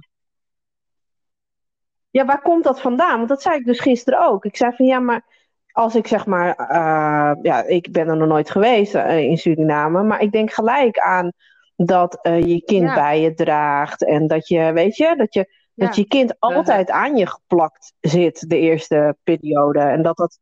Ja, 2.11 2.25
waar 2.25 2.43
komt 2.43 2.65
dat 2.65 2.81
vandaan? 2.81 3.17
Want 3.17 3.29
dat 3.29 3.43
zei 3.43 3.59
ik 3.59 3.65
dus 3.65 3.81
gisteren 3.81 4.27
ook. 4.27 4.45
Ik 4.45 4.57
zei 4.57 4.77
van 4.77 4.87
ja, 4.87 4.99
maar 4.99 5.44
als 5.75 5.95
ik 5.95 6.07
zeg 6.07 6.27
maar, 6.27 6.55
eh, 6.57 7.33
ja, 7.43 7.63
ik 7.67 7.93
ben 7.93 8.09
er 8.09 8.17
nog 8.17 8.29
nooit 8.29 8.51
geweest 8.51 8.95
eh, 8.95 9.19
in 9.19 9.37
Suriname, 9.39 10.03
maar 10.03 10.21
ik 10.21 10.33
denk 10.33 10.53
gelijk 10.53 10.99
aan 10.99 11.33
dat 11.77 12.19
eh, 12.23 12.45
je 12.47 12.63
kind 12.65 12.89
Ja. 12.89 12.95
bij 12.95 13.21
je 13.21 13.35
draagt 13.35 14.05
en 14.05 14.27
dat 14.27 14.49
je, 14.49 14.73
weet 14.73 14.97
je, 14.97 15.15
dat 15.17 15.35
je, 15.35 15.53
dat 15.75 15.97
je 15.97 16.07
kind 16.07 16.35
altijd 16.39 16.91
aan 16.91 17.17
je 17.17 17.27
geplakt 17.27 17.93
zit 18.01 18.49
de 18.51 18.59
eerste 18.59 19.17
periode 19.23 19.81
en 19.81 20.03
dat 20.03 20.17
dat 20.17 20.39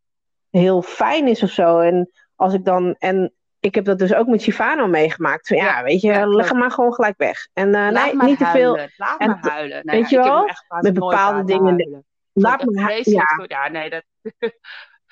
heel 0.51 0.83
fijn 0.83 1.29
is 1.29 1.43
of 1.43 1.51
zo. 1.51 1.79
En 1.79 2.11
als 2.37 2.55
ik 2.55 2.65
dan, 2.65 2.95
en 2.99 3.33
ik 3.61 3.75
heb 3.75 3.85
dat 3.85 3.99
dus 3.99 4.15
ook 4.15 4.27
met 4.27 4.43
Sivano 4.43 4.87
meegemaakt. 4.87 5.49
Van, 5.49 5.57
ja, 5.57 5.65
Ja, 5.65 5.83
weet 5.83 6.01
je, 6.01 6.09
ja, 6.09 6.27
leg 6.27 6.49
hem 6.49 6.59
maar 6.59 6.71
gewoon 6.71 6.95
gelijk 6.95 7.17
weg. 7.17 7.49
En 7.53 7.71
nee, 7.71 8.17
niet 8.17 8.39
te 8.39 8.45
veel. 8.45 8.77
huilen. 8.77 8.93
Laat 8.97 9.21
En 9.21 9.29
maar 9.29 9.51
huilen. 9.53 9.81
Nou 9.85 9.99
weet 10.01 10.11
ja, 10.11 10.23
je 10.23 10.29
wel? 10.29 10.49
Met 10.81 10.95
bepaalde 10.95 11.45
dingen- 11.45 11.75
huilen. 11.75 12.05
Laat 12.33 12.65
me 12.65 12.77
echt 12.77 12.77
hu- 12.77 12.89
ja, 12.89 12.95
vreselijk 12.95 13.31
voor- 13.37 13.45
Ja, 13.49 13.69
nee, 13.69 13.91
dat... 13.91 14.03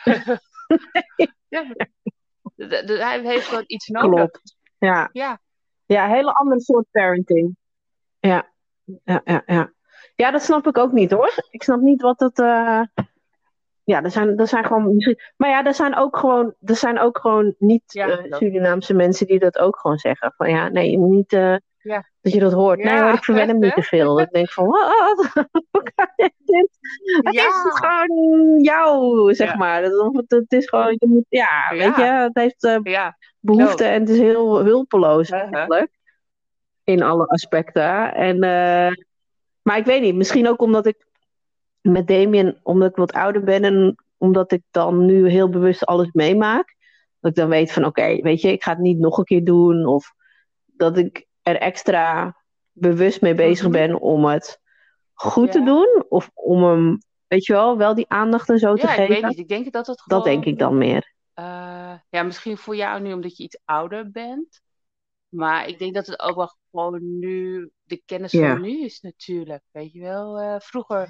ja. 1.49 1.65
Hij 2.57 3.21
heeft 3.23 3.47
gewoon 3.47 3.65
iets 3.67 3.89
nodig. 3.89 4.11
klopt. 4.11 4.57
Ja. 4.79 5.09
Ja. 5.13 5.41
ja, 5.87 6.05
een 6.05 6.11
hele 6.15 6.33
andere 6.33 6.61
soort 6.61 6.87
parenting. 6.91 7.57
Ja, 8.21 8.51
ja, 9.05 9.21
ja, 9.25 9.43
ja. 9.47 9.73
Ja, 10.15 10.31
dat 10.31 10.43
snap 10.43 10.67
ik 10.67 10.79
ook 10.79 10.93
niet 10.93 11.11
hoor. 11.11 11.33
Ik 11.51 11.63
snap 11.63 11.81
niet 11.81 12.03
wat 12.03 12.21
het. 12.21 12.39
eh, 12.39 12.83
Ja, 13.85 14.03
er 14.03 14.11
zijn, 14.11 14.39
er 14.39 14.47
zijn 14.47 14.65
gewoon 14.65 14.95
misschien. 14.95 15.19
Maar 15.37 15.51
ja, 15.51 15.65
er 15.65 15.75
zijn 15.75 15.95
ook 15.97 16.17
gewoon, 16.17 16.55
er 16.61 16.77
zijn 16.77 16.99
ook 16.99 17.19
gewoon 17.19 17.55
niet 17.59 17.83
Ja, 17.93 18.09
eh, 18.09 18.31
dat- 18.31 18.39
Surinaamse 18.39 18.95
mensen 18.95 19.27
die 19.27 19.39
dat 19.39 19.59
ook 19.59 19.79
gewoon 19.79 19.99
zeggen. 19.99 20.33
Van 20.37 20.51
ja, 20.51 20.69
nee, 20.69 20.91
je 20.91 20.99
moet 20.99 21.11
niet. 21.11 21.33
eh, 21.33 21.57
Ja. 21.83 22.09
Dat 22.21 22.33
je 22.33 22.41
dat 22.41 22.53
hoort. 22.53 22.79
nee 22.79 22.95
Ja, 22.95 23.03
hoor, 23.03 23.13
ik 23.13 23.25
verwen 23.25 23.49
hem 23.49 23.59
niet 23.59 23.75
te 23.75 23.83
veel. 23.83 24.21
Ik 24.21 24.31
denk 24.31 24.51
van, 24.51 24.67
wat? 24.67 25.31
Hoe 25.71 25.83
kan 25.95 26.09
je 26.17 26.31
dit? 26.45 26.69
Het 27.25 27.35
Ja. 27.35 27.47
is 27.47 27.79
gewoon 27.79 28.61
jou, 28.63 29.35
zeg 29.35 29.57
maar. 29.57 29.83
Het, 29.83 30.45
is 30.53 30.69
gewoon, 30.69 30.97
je 30.99 31.07
moet, 31.09 31.25
ja, 31.29 31.49
weet 31.71 31.97
je, 31.97 32.03
het 32.03 32.31
heeft 32.35 32.81
Ja. 32.83 33.17
behoefte 33.41 33.85
en 33.85 34.01
het 34.01 34.09
is 34.09 34.19
heel 34.19 34.65
hulpeloos 34.65 35.31
Uh-huh. 35.31 35.53
eigenlijk. 35.53 35.91
In 36.85 37.03
alle 37.03 37.27
aspecten. 37.27 38.15
En, 38.15 38.35
eh, 38.43 38.93
maar 39.63 39.77
ik 39.79 39.85
weet 39.85 40.01
niet, 40.03 40.15
misschien 40.15 40.49
ook 40.49 40.61
omdat 40.63 40.87
ik 40.87 41.07
met 41.81 42.07
Damien, 42.07 42.61
omdat 42.63 42.91
ik 42.91 42.97
wat 42.97 43.13
ouder 43.13 43.45
ben 43.45 43.65
en 43.65 43.95
omdat 44.19 44.53
ik 44.53 44.63
dan 44.71 45.05
nu 45.05 45.29
heel 45.29 45.49
bewust 45.49 45.85
alles 45.85 46.09
meemaak. 46.13 46.77
Dat 47.21 47.31
ik 47.31 47.37
dan 47.37 47.49
weet 47.49 47.73
van 47.73 47.85
oké, 47.85 48.17
weet 48.23 48.41
je, 48.41 48.53
ik 48.53 48.63
ga 48.63 48.71
het 48.71 48.81
niet 48.81 48.99
nog 48.99 49.19
een 49.19 49.25
keer 49.25 49.45
doen. 49.45 49.87
Of 49.87 50.13
dat 50.67 50.97
ik 50.99 51.27
er 51.43 51.57
extra 51.57 52.37
bewust 52.73 53.21
mee 53.21 53.35
bezig 53.35 53.65
Mhm. 53.65 53.73
ben 53.73 54.01
om 54.01 54.25
het 54.25 54.61
goed 55.13 55.53
te 55.53 55.63
doen. 55.65 56.05
Of 56.09 56.31
om 56.35 56.63
hem, 56.65 56.99
weet 57.27 57.45
je 57.47 57.53
wel, 57.53 57.77
wel 57.77 57.95
die 57.95 58.09
aandacht 58.09 58.49
en 58.49 58.59
zo 58.59 58.75
te 58.75 58.87
weet 58.87 58.95
geven. 58.95 59.29
niet. 59.29 59.39
Ik 59.39 59.49
denk 59.49 59.73
dat 59.73 59.87
het 59.87 60.01
gewoon... 60.03 60.19
Dat 60.23 60.33
denk 60.33 60.45
ik 60.45 60.59
dan 60.59 60.79
meer. 60.79 61.13
eh, 61.35 61.95
ja, 62.11 62.23
misschien 62.23 62.57
voor 62.57 62.77
jou 62.77 63.01
nu 63.01 63.13
omdat 63.13 63.37
je 63.37 63.43
iets 63.43 63.61
ouder 63.65 64.11
bent. 64.11 64.61
Maar 65.29 65.69
ik 65.69 65.79
denk 65.79 65.95
dat 65.95 66.07
het 66.07 66.21
ook 66.21 66.37
wel 66.37 66.57
gewoon 66.71 67.19
nu 67.19 67.71
de 67.83 68.03
kennis 68.05 68.33
Ja. 68.33 68.51
van 68.53 68.61
nu 68.63 68.85
is 68.85 69.01
natuurlijk. 69.01 69.63
Weet 69.71 69.93
je 69.93 70.01
wel, 70.01 70.39
eh, 70.39 70.55
vroeger 70.59 71.09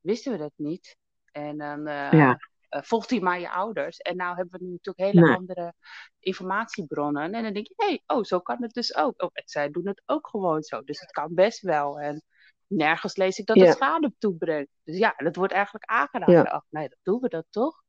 wisten 0.00 0.32
we 0.32 0.38
dat 0.38 0.52
niet. 0.56 0.96
En 1.32 1.58
dan 1.58 1.86
eh 1.86 2.12
Ja. 2.12 2.38
Eh, 2.72 2.82
volgt 2.82 3.10
hij 3.10 3.20
maar 3.20 3.40
je 3.40 3.50
ouders. 3.50 3.96
En 3.98 4.16
nou 4.16 4.36
hebben 4.36 4.58
we 4.60 4.64
nu 4.66 4.70
natuurlijk 4.72 5.14
hele 5.14 5.26
Nee. 5.26 5.36
andere 5.36 5.74
informatiebronnen. 6.18 7.22
En 7.34 7.42
dan 7.42 7.52
denk 7.52 7.66
je, 7.66 7.74
hé, 7.76 7.86
hey, 7.86 8.02
oh, 8.06 8.22
zo 8.22 8.40
kan 8.40 8.62
het 8.62 8.72
dus 8.72 8.96
ook. 8.96 9.22
Oh, 9.22 9.30
zij 9.44 9.70
doen 9.70 9.86
het 9.86 10.02
ook 10.06 10.28
gewoon 10.28 10.62
zo. 10.62 10.82
Dus 10.82 11.00
het 11.00 11.10
kan 11.10 11.34
best 11.34 11.60
wel. 11.60 12.00
En 12.00 12.22
nergens 12.66 13.16
lees 13.16 13.38
ik 13.38 13.46
dat 13.46 13.56
Ja. 13.56 13.64
het 13.64 13.76
schade 13.76 14.12
toebrengt. 14.18 14.70
Dus 14.84 14.96
ja, 14.98 15.14
dat 15.16 15.36
wordt 15.36 15.52
eigenlijk 15.52 15.84
aangeraden. 15.84 16.34
Ja. 16.34 16.42
Ach, 16.42 16.64
nee, 16.68 16.88
dat 16.88 16.98
doen 17.02 17.20
we 17.20 17.28
dat 17.28 17.44
toch? 17.50 17.82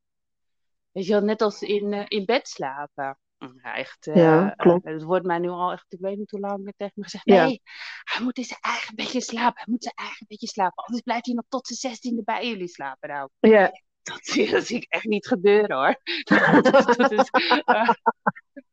Weet 0.92 1.06
je 1.06 1.12
wel, 1.12 1.22
net 1.22 1.42
als 1.42 1.62
in, 1.62 1.92
eh, 1.92 2.04
in 2.08 2.24
bed 2.24 2.48
slapen. 2.48 3.18
Ja, 3.62 3.74
echt. 3.76 4.06
eh, 4.06 4.16
Ja, 4.16 4.50
klopt. 4.56 4.84
het 4.84 5.02
wordt 5.02 5.26
mij 5.26 5.38
nu 5.38 5.48
al 5.48 5.72
echt, 5.72 5.84
ik 5.88 6.00
weet 6.00 6.18
niet 6.18 6.30
hoe 6.30 6.40
lang 6.40 6.72
tegen 6.76 6.92
me 6.94 7.02
gezegd. 7.02 7.24
Ja. 7.28 7.44
Nee, 7.44 7.62
hij 8.04 8.22
moet 8.22 8.38
in 8.38 8.44
zijn 8.44 8.60
eigen 8.60 8.94
bedje 8.94 9.20
slapen. 9.20 9.56
Hij 9.62 9.66
moet 9.72 9.82
zijn 9.82 9.94
eigen 9.94 10.26
bedje 10.28 10.46
slapen. 10.46 10.84
Anders 10.84 11.02
blijft 11.02 11.26
hij 11.26 11.34
nog 11.34 11.44
tot 11.48 11.66
zijn 11.66 11.78
zestiende 11.78 12.22
bij 12.22 12.48
jullie 12.48 12.68
slapen. 12.68 13.08
Nou, 13.08 13.28
Ja, 13.40 13.70
dat, 14.04 14.18
zie- 14.26 14.50
dat 14.50 14.64
zie 14.66 14.76
ik 14.76 14.86
echt 14.88 15.04
niet 15.04 15.26
gebeuren 15.26 15.76
hoor. 15.76 16.00
dat, 16.62 16.94
dat 16.96 17.10
is, 17.12 17.30
eh, 17.64 17.90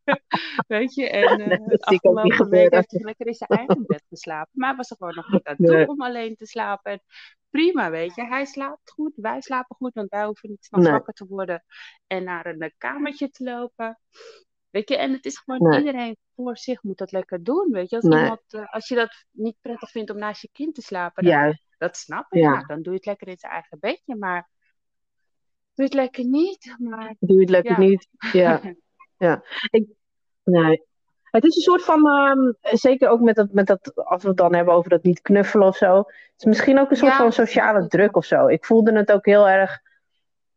weet 0.68 0.94
je, 0.94 1.10
en 1.10 1.40
eh 1.40 1.48
Nee, 1.48 1.60
niet 1.60 1.82
afgelopen 1.82 2.50
week 2.50 2.74
heeft 2.74 2.92
hij 2.92 3.02
lekker 3.02 3.28
in 3.28 3.34
zijn 3.34 3.50
eigen 3.50 3.84
bed 3.88 4.04
geslapen. 4.10 4.52
Maar 4.54 4.68
hij 4.68 4.78
was 4.78 4.90
er 4.90 4.96
gewoon 4.98 5.16
nog 5.16 5.32
niet 5.32 5.44
aan 5.48 5.56
toe 5.56 5.76
Nee. 5.76 5.88
om 5.88 6.02
alleen 6.02 6.36
te 6.36 6.46
slapen. 6.46 6.92
En 6.92 7.02
prima, 7.50 7.90
weet 7.90 8.16
je. 8.16 8.26
Hij 8.26 8.46
slaapt 8.46 8.92
goed, 8.92 9.12
wij 9.16 9.42
slapen 9.42 9.76
goed, 9.76 9.94
want 9.94 10.10
wij 10.10 10.26
hoeven 10.26 10.50
niet 10.50 10.68
Nee. 10.70 10.92
wakker 10.92 11.14
te 11.14 11.26
worden 11.28 11.64
en 12.08 12.24
naar 12.24 12.46
een 12.46 12.60
eh, 12.60 12.70
kamertje 12.78 13.30
te 13.30 13.44
lopen. 13.44 14.00
Weet 14.70 14.90
je, 14.90 14.98
en 14.98 15.12
het 15.12 15.26
is 15.26 15.38
gewoon 15.38 15.70
Nee. 15.70 15.80
iedereen 15.80 16.18
voor 16.36 16.58
zich 16.58 16.84
moet 16.84 16.98
dat 16.98 17.12
lekker 17.12 17.44
doen, 17.44 17.72
weet 17.72 17.90
je. 17.90 17.96
Als, 17.96 18.06
Nee. 18.06 18.22
iemand, 18.22 18.42
eh, 18.48 18.74
als 18.74 18.88
je 18.88 18.96
dat 18.96 19.26
niet 19.32 19.56
prettig 19.62 19.90
vindt 19.92 20.10
om 20.12 20.18
naast 20.18 20.42
je 20.42 20.50
kind 20.52 20.76
te 20.76 20.82
slapen, 20.82 21.24
dan, 21.24 21.34
juist. 21.34 21.64
dat 21.78 21.98
snap 21.98 22.32
ik. 22.34 22.42
Ja. 22.42 22.52
Nou, 22.52 22.66
dan 22.66 22.82
doe 22.82 22.92
je 22.92 22.98
het 22.98 23.06
lekker 23.06 23.28
in 23.28 23.38
zijn 23.38 23.52
eigen 23.52 23.80
bedje, 23.80 24.16
maar 24.16 24.50
doe 25.74 25.86
het 25.86 25.93
lekker 25.93 26.26
niet. 26.26 26.76
Maar 26.80 27.15
Doe 27.19 27.39
het 27.39 27.49
lekker 27.49 27.72
Ja. 27.72 27.78
niet. 27.88 28.07
Ja, 28.32 28.61
ja. 29.17 29.43
Ik, 29.69 29.86
nee. 30.43 30.84
Het 31.22 31.43
is 31.43 31.55
een 31.55 31.61
soort 31.61 31.84
van, 31.84 32.07
ehm, 32.07 32.51
zeker 32.78 33.09
ook 33.09 33.19
met 33.19 33.36
dat, 33.36 33.51
met 33.51 33.67
dat, 33.67 33.95
als 33.95 34.22
we 34.22 34.28
het 34.28 34.38
dan 34.38 34.55
hebben 34.55 34.74
over 34.74 34.89
dat 34.89 35.03
niet 35.03 35.22
knuffelen 35.22 35.67
of 35.67 35.78
zo. 35.78 35.97
Het 35.97 36.34
is 36.38 36.45
misschien 36.45 36.80
ook 36.80 36.89
een 36.89 36.95
soort 36.97 37.11
Ja, 37.11 37.17
van 37.17 37.32
sociale 37.32 37.88
druk 37.88 38.15
of 38.15 38.26
zo. 38.26 38.47
Ik 38.47 38.65
voelde 38.65 38.93
het 38.97 39.11
ook 39.11 39.26
heel 39.26 39.49
erg. 39.49 39.80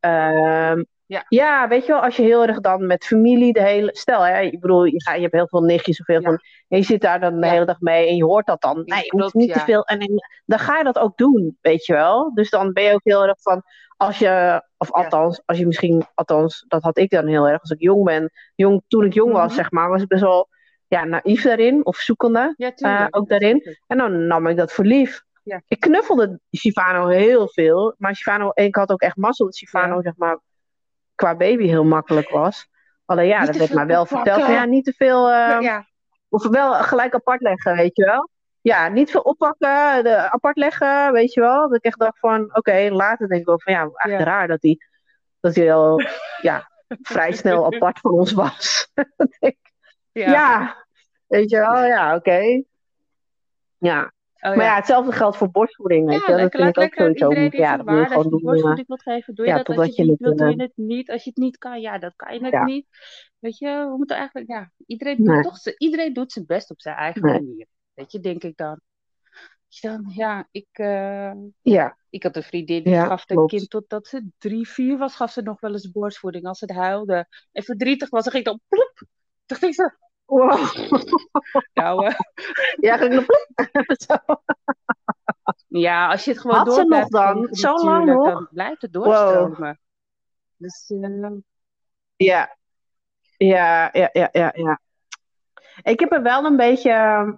ehm, 0.01 0.83
Ja. 1.29 1.69
weet 1.69 1.87
je 1.87 1.93
wel, 1.93 2.01
als 2.03 2.17
je 2.17 2.23
heel 2.23 2.47
erg 2.47 2.61
dan 2.61 2.87
met 2.87 3.05
familie 3.05 3.53
de 3.53 3.63
hele. 3.63 3.91
Stel, 3.97 4.23
hè, 4.23 4.41
ik 4.41 4.61
bedoel, 4.61 4.85
je, 4.85 5.03
ga- 5.03 5.15
je 5.15 5.21
hebt 5.21 5.33
heel 5.35 5.49
veel 5.49 5.61
nichtjes 5.63 6.01
of 6.01 6.07
heel 6.07 6.21
Ja. 6.21 6.29
veel. 6.29 6.39
En 6.69 6.79
je 6.79 6.85
zit 6.85 7.01
daar 7.01 7.21
dan 7.21 7.41
de 7.41 7.47
Ja. 7.47 7.53
hele 7.53 7.65
dag 7.65 7.81
mee 7.81 8.09
en 8.09 8.17
je 8.17 8.25
hoort 8.25 8.47
dat 8.47 8.61
dan. 8.61 8.83
Ja, 8.85 8.95
Nee, 8.95 9.05
je 9.05 9.11
moet 9.13 9.21
klopt, 9.21 9.35
niet 9.35 9.53
te 9.53 9.59
ja. 9.59 9.65
veel. 9.65 9.85
En, 9.85 9.99
en 9.99 10.13
dan 10.47 10.59
ga 10.59 10.79
je 10.79 10.85
dat 10.85 10.99
ook 10.99 11.17
doen, 11.17 11.59
weet 11.61 11.87
je 11.87 11.93
wel. 11.93 12.35
Dus 12.35 12.51
dan 12.51 12.73
ben 12.73 12.83
je 12.85 12.93
ook 12.95 13.05
heel 13.05 13.23
erg 13.27 13.41
van. 13.43 13.63
Als 13.97 14.19
je, 14.19 14.63
of 14.77 14.89
Ja. 14.89 15.03
althans, 15.03 15.43
als 15.45 15.59
je 15.59 15.67
misschien, 15.67 16.07
althans, 16.15 16.65
dat 16.69 16.83
had 16.83 16.99
ik 16.99 17.11
dan 17.11 17.27
heel 17.27 17.49
erg 17.49 17.61
als 17.61 17.71
ik 17.71 17.81
jong 17.81 18.05
ben. 18.05 18.31
Jong, 18.55 18.83
toen 18.89 19.05
ik 19.05 19.13
jong 19.15 19.33
was, 19.33 19.47
Mhm. 19.47 19.55
zeg 19.55 19.71
maar, 19.71 19.89
was 19.89 20.03
ik 20.03 20.09
best 20.09 20.23
wel 20.23 20.49
ja, 20.87 21.05
naïef 21.05 21.43
daarin 21.43 21.87
of 21.87 21.97
zoekende. 21.97 22.55
Ja. 22.57 22.73
Eh, 22.75 23.07
ook 23.11 23.29
daarin. 23.29 23.77
En 23.87 23.99
dan 23.99 24.27
nam 24.27 24.47
ik 24.47 24.57
dat 24.57 24.73
voor 24.73 24.85
lief. 24.85 25.23
Ja. 25.43 25.63
Ik 25.69 25.81
knuffelde 25.81 26.41
Sivano 26.51 27.07
heel 27.07 27.49
veel. 27.49 27.95
Maar 27.99 28.15
Sivano, 28.15 28.51
en 28.51 28.65
ik 28.65 28.75
had 28.75 28.91
ook 28.91 29.01
echt 29.01 29.17
mazzel 29.17 29.45
dat 29.45 29.55
Sivano, 29.55 29.95
Ja. 29.95 30.03
zeg 30.03 30.17
maar, 30.17 30.39
qua 31.25 31.37
baby 31.37 31.67
heel 31.67 31.85
makkelijk 31.85 32.29
was. 32.29 32.69
Alleen 33.05 33.27
ja, 33.27 33.39
Niet 33.39 33.47
dat 33.47 33.57
werd 33.57 33.73
mij 33.73 33.87
wel 33.87 34.07
verteld. 34.07 34.47
Ja, 34.47 34.65
niet 34.65 34.85
te 34.85 34.93
veel. 34.93 35.31
eh, 35.31 35.61
ja, 35.61 35.87
Of 36.29 36.49
wel 36.49 36.73
gelijk 36.75 37.15
apart 37.15 37.41
leggen, 37.41 37.77
weet 37.77 37.97
je 37.97 38.05
wel. 38.05 38.29
Ja, 38.61 38.89
niet 38.89 39.11
veel 39.11 39.21
oppakken, 39.21 40.05
de, 40.05 40.31
apart 40.31 40.57
leggen, 40.57 41.13
weet 41.13 41.33
je 41.33 41.41
wel. 41.41 41.69
Dat 41.69 41.75
ik 41.77 41.85
echt 41.85 41.99
dacht 41.99 42.19
van, 42.19 42.57
oké, 42.57 42.89
later 42.91 43.29
denk 43.29 43.41
ik 43.41 43.47
wel 43.47 43.61
van, 43.61 43.73
ja, 43.73 43.91
echt 43.93 44.19
Ja. 44.19 44.25
raar 44.25 44.49
dat 44.49 44.63
hij 44.63 44.79
dat 45.41 45.55
hij 45.55 45.75
al, 45.75 46.01
ja, 46.41 46.71
vrij 47.03 47.33
snel 47.33 47.65
apart 47.75 47.99
van 47.99 48.11
ons 48.11 48.33
was. 48.33 48.89
Ja. 50.13 50.31
ja. 50.31 50.85
weet 51.27 51.51
je 51.51 51.57
wel, 51.57 51.85
ja, 51.85 52.15
oké. 52.15 52.63
Ja, 53.79 54.13
Oh, 54.45 54.57
maar 54.57 54.65
ja, 54.65 54.75
hetzelfde 54.75 55.13
geldt 55.13 55.37
voor 55.37 55.51
borstvoeding, 55.51 56.07
weet 56.07 56.15
Ja, 56.15 56.21
je. 56.27 56.31
Dat 56.31 56.41
lekker, 56.41 56.63
vind 56.63 56.77
ik 56.77 56.83
ook 56.83 56.95
sowieso. 56.95 57.29
iedereen 57.29 57.43
moet- 57.45 57.53
Ja, 57.53 57.77
dat 57.77 57.87
moet 57.87 57.99
je 57.99 58.07
gewoon 58.07 58.23
je 58.25 58.31
doen. 58.31 58.39
eh, 58.39 58.45
borstvoeding 58.45 58.87
wilt 58.89 59.03
geven, 59.03 59.35
doe 59.35 59.47
je 59.47 59.53
dat. 59.53 59.69
Als 59.69 59.77
je 59.97 60.03
het 60.03 60.11
niet 60.11 60.21
wilt, 60.21 60.39
doe 60.39 60.47
eh, 60.49 60.55
je 60.57 60.63
het 60.63 60.73
niet. 60.75 61.11
Als 61.11 61.25
je 61.25 61.31
het 61.31 61.39
niet 61.39 61.59
kan, 61.59 61.81
ja, 61.81 61.99
dan 61.99 62.13
kan 62.17 62.35
je 62.35 62.41
het 62.45 62.53
Ja. 62.53 62.65
niet. 62.65 62.87
Weet 63.39 63.59
je, 63.59 63.67
we 63.91 63.95
moeten 63.97 64.17
eigenlijk, 64.17 64.49
ja, 64.49 64.71
iedereen 64.87 65.23
Nee. 65.23 65.43
doet 65.43 65.63
toch, 65.65 65.75
iedereen 65.77 66.13
doet 66.13 66.33
zijn 66.33 66.47
best 66.47 66.71
op 66.71 66.81
zijn 66.81 66.97
eigen 66.97 67.23
Nee. 67.23 67.33
manier. 67.43 67.67
Weet 67.95 68.13
je, 68.13 68.21
denk 68.21 68.43
ik 68.43 68.57
dan. 68.57 68.81
Dan, 69.81 70.05
ja, 70.15 70.49
ik, 70.51 70.67
eh, 70.73 71.33
Ja, 71.63 71.97
ik 72.11 72.23
had 72.23 72.37
een 72.37 72.43
vriendin 72.43 72.83
die 72.83 72.93
Ja, 72.93 73.01
gaf 73.01 73.09
haar 73.09 73.25
klopt. 73.27 73.51
kind 73.51 73.71
totdat 73.71 74.07
ze 74.07 74.27
drie, 74.39 74.69
vier 74.69 74.99
was, 74.99 75.17
gaf 75.17 75.33
ze 75.33 75.43
nog 75.43 75.61
wel 75.61 75.73
eens 75.73 75.91
borstvoeding 75.91 76.45
als 76.47 76.61
het 76.61 76.71
huilde. 76.71 77.27
En 77.53 77.63
verdrietig 77.63 78.11
was, 78.11 78.23
dan 78.25 78.33
ging 78.33 78.45
ik 78.45 78.51
dan 78.51 78.61
plop. 78.69 79.03
Toen 79.47 79.57
ging 79.59 79.75
ze, 79.75 79.97
wow. 80.27 80.67
nou, 81.75 82.13
Ja. 82.81 82.99
Zo. 84.07 84.17
Ja, 85.69 86.11
als 86.11 86.25
je 86.25 86.31
het 86.31 86.41
gewoon 86.41 86.57
Had 86.57 86.67
door 86.67 86.75
ze 86.75 86.85
nog 86.85 87.09
dan? 87.09 87.49
Zo 87.51 87.75
lang 87.85 88.05
nog? 88.07 88.27
dan 88.29 88.49
blijft 88.51 88.83
het 88.83 88.93
doorstromen. 88.93 89.81
Dus 90.57 90.91
eh, 91.01 91.31
Ja. 92.17 92.57
Ja, 93.37 93.89
ja, 93.93 94.09
ja, 94.13 94.29
ja, 94.33 94.53
ja. 94.57 94.81
Ik 95.83 96.01
heb 96.01 96.13
er 96.13 96.23
wel 96.23 96.45
een 96.45 96.57
beetje 96.57 96.91
eh, 96.91 97.29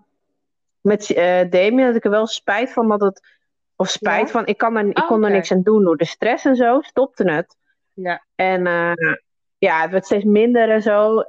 met 0.80 1.10
eh 1.10 1.50
Damien, 1.50 1.86
dat 1.86 1.96
ik 1.96 2.04
er 2.04 2.10
wel 2.10 2.26
spijt 2.26 2.72
van 2.72 2.88
dat 2.88 3.00
het. 3.00 3.34
Of 3.76 3.88
spijt 3.88 4.26
Ja? 4.26 4.32
van, 4.32 4.46
ik, 4.46 4.56
kan 4.56 4.76
er, 4.76 4.86
ik 4.86 4.98
Oh, 4.98 5.06
kon 5.06 5.24
er 5.24 5.30
niks 5.30 5.52
aan 5.52 5.62
doen 5.62 5.84
door 5.84 5.96
de 5.96 6.04
stress 6.04 6.44
en 6.44 6.56
zo, 6.56 6.80
stopte 6.80 7.30
het. 7.30 7.56
ja, 7.92 8.24
En 8.34 8.66
eh, 8.66 9.14
ja, 9.58 9.80
het 9.80 9.90
werd 9.90 10.04
steeds 10.04 10.24
minder 10.24 10.70
en 10.70 10.82
zo. 10.82 11.24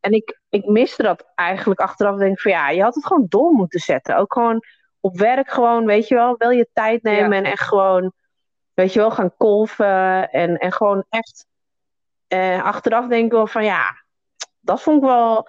En 0.00 0.12
ik, 0.12 0.40
ik 0.54 0.66
miste 0.66 1.02
dat 1.02 1.32
eigenlijk 1.34 1.80
achteraf. 1.80 2.18
Denk 2.18 2.32
ik 2.32 2.40
van 2.40 2.50
ja, 2.50 2.70
je 2.70 2.82
had 2.82 2.94
het 2.94 3.06
gewoon 3.06 3.26
door 3.28 3.52
moeten 3.52 3.80
zetten. 3.80 4.16
Ook 4.16 4.32
gewoon 4.32 4.64
op 5.00 5.18
werk 5.18 5.50
gewoon, 5.50 5.86
weet 5.86 6.08
je 6.08 6.14
wel, 6.14 6.34
wel 6.38 6.50
je 6.50 6.68
tijd 6.72 7.02
nemen 7.02 7.30
Ja. 7.30 7.36
en 7.36 7.44
echt 7.44 7.62
gewoon, 7.62 8.12
weet 8.74 8.92
je 8.92 8.98
wel, 8.98 9.10
gaan 9.10 9.36
kolven. 9.36 10.30
En, 10.30 10.58
en 10.58 10.72
gewoon 10.72 11.04
echt 11.08 11.46
eh, 12.26 12.64
achteraf 12.64 13.06
denk 13.06 13.24
ik 13.24 13.32
wel 13.32 13.46
van 13.46 13.64
ja, 13.64 14.04
dat 14.60 14.82
vond 14.82 14.96
ik 14.96 15.08
wel. 15.08 15.48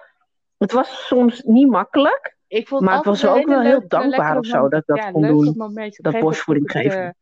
Het 0.58 0.72
was 0.72 1.06
soms 1.06 1.42
niet 1.42 1.68
makkelijk, 1.68 2.36
ik 2.46 2.68
vond 2.68 2.82
maar 2.82 2.96
het 2.96 3.06
altijd 3.06 3.24
was 3.32 3.40
ook 3.40 3.46
wel 3.46 3.60
heel 3.60 3.88
dankbaar 3.88 4.38
of 4.38 4.46
zo 4.46 4.68
dat 4.68 4.80
ik 4.80 4.86
dat 4.86 4.96
ja, 4.96 5.10
kon 5.10 5.22
doen. 5.22 5.72
Dat 5.96 6.20
borstvoeding 6.20 6.66
ik, 6.66 6.80
geven. 6.80 7.16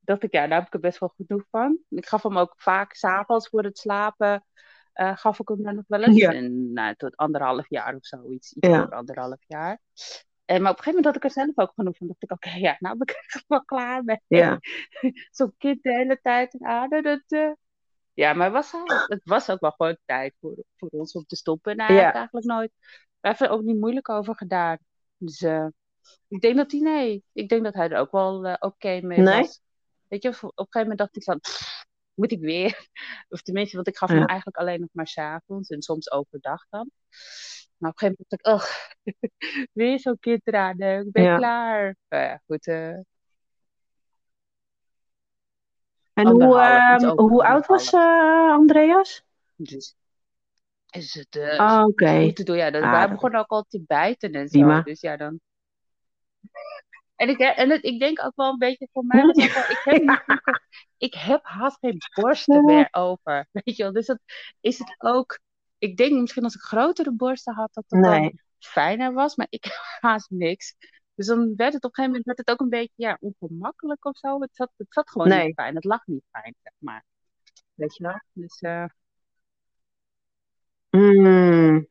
dacht 0.00 0.22
ik, 0.22 0.32
ja, 0.32 0.46
daar 0.46 0.58
heb 0.58 0.66
ik 0.66 0.74
er 0.74 0.80
best 0.80 0.98
wel 0.98 1.12
genoeg 1.16 1.44
van. 1.50 1.78
Ik 1.88 2.06
gaf 2.06 2.22
hem 2.22 2.38
ook 2.38 2.54
vaak 2.56 2.94
s'avonds 2.94 3.48
voor 3.48 3.62
het 3.62 3.78
slapen, 3.78 4.44
eh, 4.92 5.16
gaf 5.16 5.38
ik 5.40 5.48
hem 5.48 5.62
dan 5.62 5.74
nog 5.74 5.84
wel 5.86 6.02
eens. 6.02 6.16
Ja. 6.16 6.32
En 6.32 6.72
nou, 6.72 6.94
tot 6.96 7.16
anderhalf 7.16 7.68
jaar 7.68 7.94
of 7.94 8.06
zoiets, 8.06 8.52
iets 8.52 8.68
Ja. 8.68 8.82
anderhalf 8.82 9.40
jaar. 9.46 9.80
En, 10.44 10.62
maar 10.62 10.70
op 10.70 10.78
een 10.78 10.84
gegeven 10.84 11.02
moment 11.02 11.04
had 11.04 11.16
ik 11.16 11.24
er 11.24 11.30
zelf 11.54 11.68
ook 11.68 11.72
genoeg 11.74 11.96
van. 11.96 12.06
dacht 12.06 12.22
ik, 12.22 12.30
oké, 12.30 12.50
ja, 12.50 12.76
nou 12.78 12.96
ben 12.96 13.06
ik 13.08 13.24
er 13.34 13.44
wel 13.46 13.64
klaar 13.64 14.04
mee. 14.04 14.20
Ja, 14.26 14.58
Zo'n 15.30 15.54
kind 15.58 15.82
de 15.82 15.92
hele 15.92 16.20
tijd 16.22 16.54
in 16.54 16.66
aarde, 16.66 17.02
dat... 17.02 17.22
eh, 17.28 17.50
Ja, 18.14 18.32
maar 18.32 18.44
het 18.44 18.54
was, 18.54 18.72
het 19.06 19.20
was 19.24 19.50
ook 19.50 19.60
wel 19.60 19.70
gewoon 19.70 19.96
tijd 20.04 20.34
voor, 20.40 20.54
voor 20.76 20.88
ons 20.88 21.12
om 21.12 21.24
te 21.26 21.36
stoppen. 21.36 21.72
En 21.72 21.80
hij 21.86 21.96
Ja. 21.96 22.12
eigenlijk 22.12 22.46
nooit... 22.46 22.72
Hij 23.20 23.30
heeft 23.30 23.42
er 23.42 23.50
ook 23.50 23.62
niet 23.62 23.78
moeilijk 23.80 24.08
over 24.08 24.36
gedaan. 24.36 24.78
Dus 25.16 25.42
eh, 25.42 25.66
ik 26.28 26.40
denk 26.40 26.56
dat 26.56 26.70
hij... 26.70 26.80
Nee, 26.80 27.24
ik 27.32 27.48
denk 27.48 27.64
dat 27.64 27.74
hij 27.74 27.88
er 27.90 27.98
ook 27.98 28.10
wel 28.12 28.56
oké 28.58 29.00
mee 29.00 29.18
Nee? 29.18 29.40
was. 29.40 29.60
Weet 30.08 30.22
je, 30.22 30.28
op 30.28 30.34
op 30.34 30.42
een 30.42 30.50
gegeven 30.56 30.80
moment 30.80 30.98
dacht 30.98 31.16
ik 31.16 31.22
van... 31.22 31.40
"Pff, 31.40 31.71
moet 32.14 32.32
ik 32.32 32.40
weer? 32.40 32.88
Of 33.28 33.42
tenminste, 33.42 33.76
want 33.76 33.88
ik 33.88 33.96
gaf 33.96 34.10
Ja. 34.10 34.16
hem 34.16 34.24
eigenlijk 34.26 34.56
alleen 34.58 34.80
nog 34.80 34.88
maar 34.92 35.06
's 35.08 35.18
avonds 35.18 35.68
en 35.68 35.82
soms 35.82 36.10
overdag 36.10 36.66
dan. 36.70 36.90
Maar 37.78 37.90
op 37.90 38.02
een 38.02 38.08
gegeven 38.08 38.26
moment 38.28 38.42
dacht 38.42 38.62
ik, 38.62 39.06
oh, 39.06 39.68
weer 39.72 40.00
zo'n 40.00 40.18
kind 40.20 40.40
eraan. 40.46 40.78
eh, 40.78 40.98
Ik 41.00 41.10
ben 41.12 41.22
Ja. 41.24 41.36
klaar. 41.36 41.96
Nou 42.08 42.22
ja, 42.24 42.42
goed. 42.46 42.66
eh, 42.66 42.98
En 46.14 46.28
hoe, 46.30 46.58
Anderhalf, 46.58 46.88
iets 46.88 47.04
ehm, 47.04 47.16
hoe 47.18 47.44
oud 47.44 47.66
was 47.66 47.92
eh, 47.92 48.52
Andreas? 48.52 49.22
dus 49.56 49.94
is 50.90 51.14
het 51.14 51.36
Ah, 51.58 51.84
oké. 51.88 52.32
te 52.32 52.42
doen. 52.44 52.56
Ja, 52.56 52.70
dat, 52.70 52.82
Ah, 52.82 53.10
begon 53.10 53.36
ook 53.36 53.48
al 53.50 53.64
te 53.68 53.82
bijten 53.86 54.32
en 54.32 54.48
zo. 54.48 54.58
Prima. 54.58 54.82
Dus 54.82 55.00
ja, 55.00 55.16
dan... 55.16 55.40
En, 57.16 57.28
ik, 57.28 57.38
en 57.38 57.70
het, 57.70 57.84
ik 57.84 58.00
denk 58.00 58.24
ook 58.24 58.32
wel 58.36 58.50
een 58.52 58.58
beetje 58.58 58.88
voor 58.92 59.04
mij, 59.06 59.22
was 59.26 59.36
ook 59.44 59.52
wel, 59.52 59.62
ik, 59.70 59.80
heb 59.84 60.02
niet 60.02 60.20
vroeger- 60.24 60.62
ik 60.96 61.14
heb 61.14 61.40
haast 61.44 61.78
geen 61.80 61.98
borsten 62.14 62.64
meer 62.64 62.88
over. 62.90 63.46
Weet 63.52 63.76
je 63.76 63.82
wel, 63.82 63.92
dus 63.92 64.06
dat 64.06 64.18
is 64.60 64.78
het 64.78 64.94
ook. 64.98 65.38
Ik 65.78 65.96
denk 65.96 66.20
misschien 66.20 66.44
als 66.44 66.54
ik 66.54 66.60
grotere 66.60 67.12
borsten 67.12 67.54
had, 67.54 67.74
dat 67.74 67.84
het 67.88 68.02
dan 68.02 68.38
fijner 68.58 69.12
was, 69.12 69.36
maar 69.36 69.46
ik 69.50 69.64
heb 69.64 69.74
haast 70.00 70.30
niks. 70.30 70.74
Dus 71.14 71.26
dan 71.26 71.52
werd 71.56 71.72
het 71.72 71.84
op 71.84 71.88
een 71.90 71.94
gegeven 71.94 72.04
moment 72.10 72.24
werd 72.24 72.38
het 72.38 72.50
ook 72.50 72.60
een 72.60 72.68
beetje 72.68 72.92
ja, 72.94 73.16
ongemakkelijk 73.20 74.04
of 74.04 74.16
zo. 74.16 74.40
Het 74.40 74.56
zat, 74.56 74.72
het 74.76 74.86
zat 74.92 75.10
gewoon 75.10 75.28
Nee. 75.28 75.44
niet 75.46 75.54
fijn. 75.54 75.74
Het 75.74 75.84
lag 75.84 76.06
niet 76.06 76.24
fijn, 76.30 76.54
zeg 76.62 76.72
maar. 76.78 77.04
Weet 77.74 77.96
je 77.96 78.02
wel? 78.02 78.20
Dus 78.32 78.58
eh, 78.60 78.84
Mm. 80.90 81.86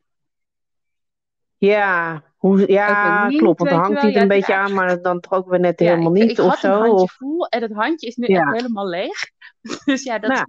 Ja, 1.58 2.22
hoe, 2.42 2.70
ja 2.72 3.28
niet, 3.28 3.38
klopt. 3.38 3.58
Want 3.58 3.70
dan 3.70 3.80
hangt 3.80 4.00
hij 4.00 4.10
het 4.10 4.14
een 4.16 4.28
Ja, 4.28 4.28
beetje 4.28 4.52
ja. 4.52 4.58
aan, 4.58 4.74
maar 4.74 5.02
dan 5.02 5.20
toch 5.20 5.32
ook 5.32 5.48
weer 5.48 5.60
net 5.60 5.80
helemaal 5.80 6.16
ik, 6.16 6.22
niet 6.22 6.30
ik 6.30 6.38
of 6.38 6.44
had 6.44 6.54
een 6.54 6.70
zo. 6.70 6.78
handje 6.78 7.02
Of, 7.02 7.12
vol 7.12 7.46
en 7.46 7.62
het 7.62 7.72
handje 7.72 8.06
is 8.06 8.16
nu 8.16 8.26
echt 8.26 8.52
helemaal 8.52 8.88
leeg. 8.88 9.30
Dus 9.84 10.02
ja, 10.02 10.18
dat, 10.18 10.36
Ja. 10.36 10.44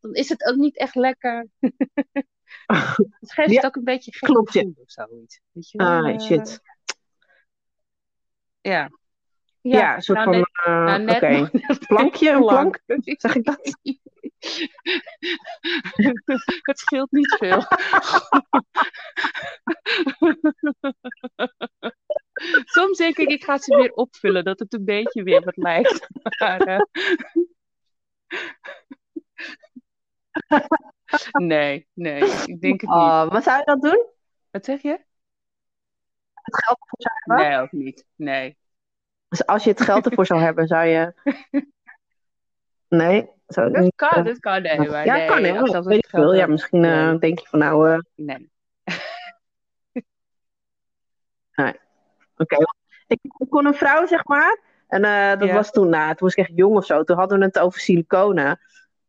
Dan, 0.00 0.14
is 0.14 0.28
het 0.28 0.44
ook 0.44 0.56
niet 0.56 0.78
echt 0.78 0.94
lekker. 0.94 1.46
Het 3.20 3.32
geeft 3.32 3.54
het 3.54 3.64
ook 3.64 3.76
een 3.76 3.84
beetje 3.84 4.12
gek 4.12 4.28
klopt, 4.28 4.50
gevoel 4.50 4.74
of 4.76 4.90
zoiets. 4.90 5.40
Weet 5.52 5.70
je 5.70 5.78
ah, 5.78 6.20
shit. 6.20 6.60
ja. 8.60 8.90
Ja, 9.60 9.94
een 9.94 10.02
soort 10.02 10.24
nou, 10.24 10.30
van, 10.30 11.04
net, 11.04 11.22
eh, 11.22 11.30
nou, 11.30 11.46
oké. 11.50 11.50
Plankje, 11.86 12.30
een 12.30 12.40
plank? 12.40 12.80
Zeg 13.04 13.34
ik 13.34 13.44
dat? 13.44 13.78
het 16.62 16.78
scheelt 16.78 17.10
niet 17.10 17.36
veel. 17.38 17.62
Soms 22.64 22.98
denk 22.98 23.16
ik, 23.16 23.28
ik 23.28 23.44
ga 23.44 23.58
ze 23.58 23.76
weer 23.76 23.92
opvullen, 23.92 24.44
dat 24.44 24.58
het 24.58 24.74
een 24.74 24.84
beetje 24.84 25.22
weer 25.22 25.44
wat 25.44 25.56
lijkt. 25.56 26.08
Maar, 26.38 26.60
eh, 26.60 26.80
nee, 31.42 31.88
nee, 31.92 32.22
ik 32.46 32.60
denk 32.60 32.80
het 32.80 32.90
niet. 32.90 32.98
Oh, 32.98 33.30
maar 33.30 33.42
zou 33.42 33.58
je 33.58 33.64
dat 33.64 33.82
doen? 33.82 34.06
Wat 34.50 34.64
zeg 34.64 34.82
je? 34.82 35.06
Het 36.32 36.64
geld 36.64 36.78
ervoor 36.80 36.98
zou 36.98 37.14
hebben? 37.18 37.48
Nee, 37.48 37.58
ook 37.58 37.72
niet. 37.72 38.06
Nee. 38.14 38.56
Dus 39.28 39.46
als 39.46 39.64
je 39.64 39.70
het 39.70 39.80
geld 39.80 40.06
ervoor 40.06 40.26
zou 40.26 40.40
hebben, 40.40 40.66
zou 40.66 40.86
je... 40.86 41.14
Nee? 42.88 43.30
Het 43.48 43.72
Dat 43.72 43.82
niet, 43.82 43.92
kan, 43.96 44.10
eh, 44.10 44.24
dat 44.24 44.38
kan. 44.38 44.62
Nee, 44.62 44.78
maar 44.88 45.04
ja, 45.04 45.14
nee, 45.14 45.26
kan 45.26 45.44
hè? 45.44 45.58
als 45.58 45.70
dat 45.70 45.84
Weet 45.84 45.98
ik 45.98 46.08
veel. 46.08 46.34
Ja, 46.34 46.46
misschien 46.46 46.84
eh, 46.84 47.08
nee. 47.08 47.18
denk 47.18 47.38
je 47.38 47.46
van 47.48 47.58
nou... 47.58 47.90
eh, 47.90 47.98
Nee. 51.54 51.74
Oké. 52.36 52.56
Ik, 53.06 53.18
ik 53.22 53.46
kon 53.50 53.66
een 53.66 53.74
vrouw, 53.74 54.06
zeg 54.06 54.24
maar. 54.24 54.58
En 54.88 55.02
dat 55.38 55.48
Ja. 55.48 55.54
was 55.54 55.70
toen, 55.70 55.88
nou, 55.88 56.08
toen 56.08 56.16
was 56.28 56.34
ik 56.34 56.44
echt 56.46 56.56
jong 56.58 56.76
of 56.76 56.84
zo. 56.84 57.04
Toen 57.04 57.16
hadden 57.16 57.38
we 57.38 57.44
het 57.44 57.58
over 57.58 57.80
siliconen. 57.80 58.60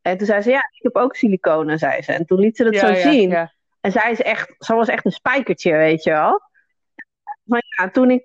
En 0.01 0.17
toen 0.17 0.27
zei 0.27 0.41
ze, 0.41 0.49
ja, 0.49 0.57
ik 0.71 0.83
heb 0.83 0.95
ook 0.95 1.15
siliconen, 1.15 1.77
zei 1.77 2.01
ze. 2.01 2.13
En 2.13 2.25
toen 2.25 2.39
liet 2.39 2.55
ze 2.57 2.63
dat 2.63 2.73
Ja, 2.73 2.79
zo 2.79 2.87
ja, 2.87 3.11
zien. 3.11 3.49
En 3.81 3.91
zij 3.91 4.11
is 4.11 4.21
echt, 4.21 4.55
ze 4.57 4.73
was 4.75 4.87
echt 4.87 5.05
een 5.05 5.11
spijkertje, 5.11 5.71
weet 5.77 6.03
je 6.03 6.11
wel. 6.11 6.41
Maar 7.43 7.63
ja, 7.77 7.89
toen 7.89 8.11
ik 8.11 8.23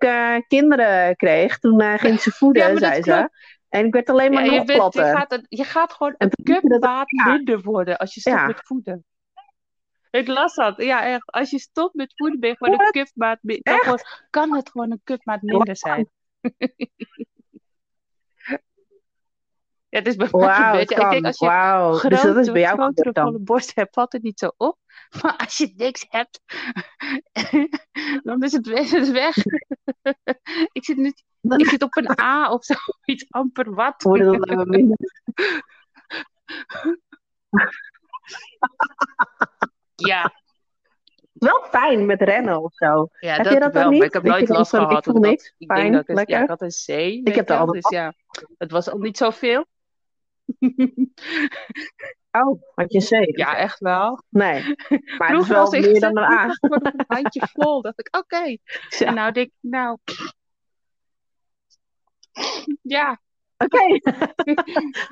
kinderen 0.48 1.16
kreeg, 1.16 1.58
toen 1.58 1.80
eh, 1.80 1.98
ging 1.98 2.20
ze 2.20 2.30
voeden, 2.30 2.78
zei 2.78 2.94
ze. 2.94 3.10
klopt. 3.10 3.53
En 3.74 3.86
ik 3.86 3.92
werd 3.92 4.10
alleen 4.10 4.32
maar 4.32 4.44
Ja, 4.44 4.50
nog 4.50 4.60
je, 4.60 4.64
bent, 4.78 4.94
je, 4.94 5.00
gaat, 5.00 5.40
je 5.48 5.64
gaat 5.64 5.92
gewoon 5.92 6.14
En 6.16 6.28
een 6.30 6.78
ja. 7.06 7.32
minder 7.32 7.60
worden 7.60 7.98
als 7.98 8.14
je 8.14 8.20
stopt 8.20 8.36
Ja. 8.36 8.46
met 8.46 8.60
voeden. 8.64 9.04
Ik 10.10 10.26
las 10.26 10.54
dat. 10.54 10.82
Ja, 10.82 11.04
echt. 11.04 11.32
Als 11.32 11.50
je 11.50 11.58
stopt 11.58 11.94
met 11.94 12.12
voeden, 12.16 12.40
ben 12.40 12.50
je 12.50 12.56
gewoon 12.56 12.80
een 12.80 12.90
cupmaat 12.90 13.38
minder. 13.42 14.02
Kan 14.30 14.54
het 14.54 14.70
gewoon 14.70 14.90
een 14.90 15.00
cupmaat 15.04 15.42
minder 15.42 15.76
zijn. 15.76 16.10
Ja, 19.94 20.00
het 20.00 20.08
is 20.08 20.16
bij 20.16 20.28
mij 20.32 20.40
Wauw, 20.40 20.70
gebeurd. 20.70 20.90
ik 20.90 21.10
denk 21.10 21.24
als 21.24 21.38
je 21.38 21.46
Wauw. 21.46 21.90
Dus 21.92 22.02
dat 22.02 22.12
is 22.14 22.32
grote, 22.32 22.52
bij 22.52 22.60
jou 22.60 22.76
grotere 22.76 23.10
volle 23.12 23.38
borst 23.38 23.74
hebt, 23.74 23.94
valt 23.94 24.12
het 24.12 24.22
niet 24.22 24.38
zo 24.38 24.50
op. 24.56 24.78
Maar 25.22 25.36
als 25.36 25.58
je 25.58 25.72
niks 25.76 26.06
hebt, 26.08 26.40
dan 28.28 28.42
is 28.42 28.52
het 28.52 28.66
weg. 28.66 28.90
Het 28.90 29.10
weg. 29.10 29.36
ik, 30.78 30.84
zit 30.84 30.96
niet, 30.96 31.24
ik 31.40 31.68
zit 31.68 31.82
op 31.82 31.96
een 31.96 32.20
A 32.20 32.50
of 32.52 32.64
zoiets, 32.64 33.26
amper 33.30 33.74
wat. 33.74 34.02
Worden 34.02 34.40
dat 34.40 34.66
minder. 34.66 34.96
Ja, 39.94 40.32
Wel 41.32 41.64
fijn 41.70 42.06
met 42.06 42.22
rennen 42.22 42.62
of 42.62 42.74
zo. 42.74 43.08
ja 43.18 43.34
Heb 43.34 43.44
dat, 43.44 43.52
je 43.52 43.60
dat 43.60 43.72
dan 43.72 43.82
wel. 43.82 43.90
niet? 43.90 43.98
Maar 43.98 44.06
ik 44.08 44.12
heb 44.12 44.22
Dat 44.24 44.32
nooit 44.32 44.48
last 44.48 44.72
ik 44.72 44.78
gehad. 44.80 45.04
voel 45.04 45.14
omdat 45.14 45.30
niks, 45.30 45.54
ik 45.58 45.66
fijn, 45.72 45.80
denk 45.82 45.94
dat 45.94 46.06
het, 46.06 46.16
lekker. 46.16 46.36
ja, 46.36 46.42
ik 46.42 46.48
had 46.48 46.62
een 46.62 46.68
C, 46.68 46.86
weet 46.86 47.34
heb 47.34 47.48
wel. 47.48 47.58
altijd 47.58 47.82
Dus 47.82 47.92
ja, 47.92 48.14
het 48.58 48.70
was 48.70 48.90
al 48.90 48.98
niet 48.98 49.16
zoveel. 49.16 49.64
Oh, 52.36 52.62
had 52.74 52.92
je 52.92 53.00
C? 53.00 53.36
Ja, 53.38 53.56
echt 53.56 53.78
wel. 53.78 54.22
Nee. 54.28 54.62
Maar 55.18 55.28
het 55.28 55.40
is 55.40 55.48
wel 55.48 55.60
was 55.60 55.72
ik 55.72 55.84
meer 55.84 56.00
dan 56.00 56.16
een 56.16 56.24
A. 56.24 56.44
ik 56.44 56.56
een 56.60 57.04
handje 57.06 57.48
vol. 57.52 57.82
dacht 57.82 58.00
ik, 58.00 58.16
oké. 58.16 58.56
Ja. 58.88 59.06
En 59.06 59.14
nou 59.14 59.32
denk 59.32 59.46
ik, 59.46 59.52
nou... 59.60 59.98
Ja, 62.82 63.20
Oké. 63.56 63.82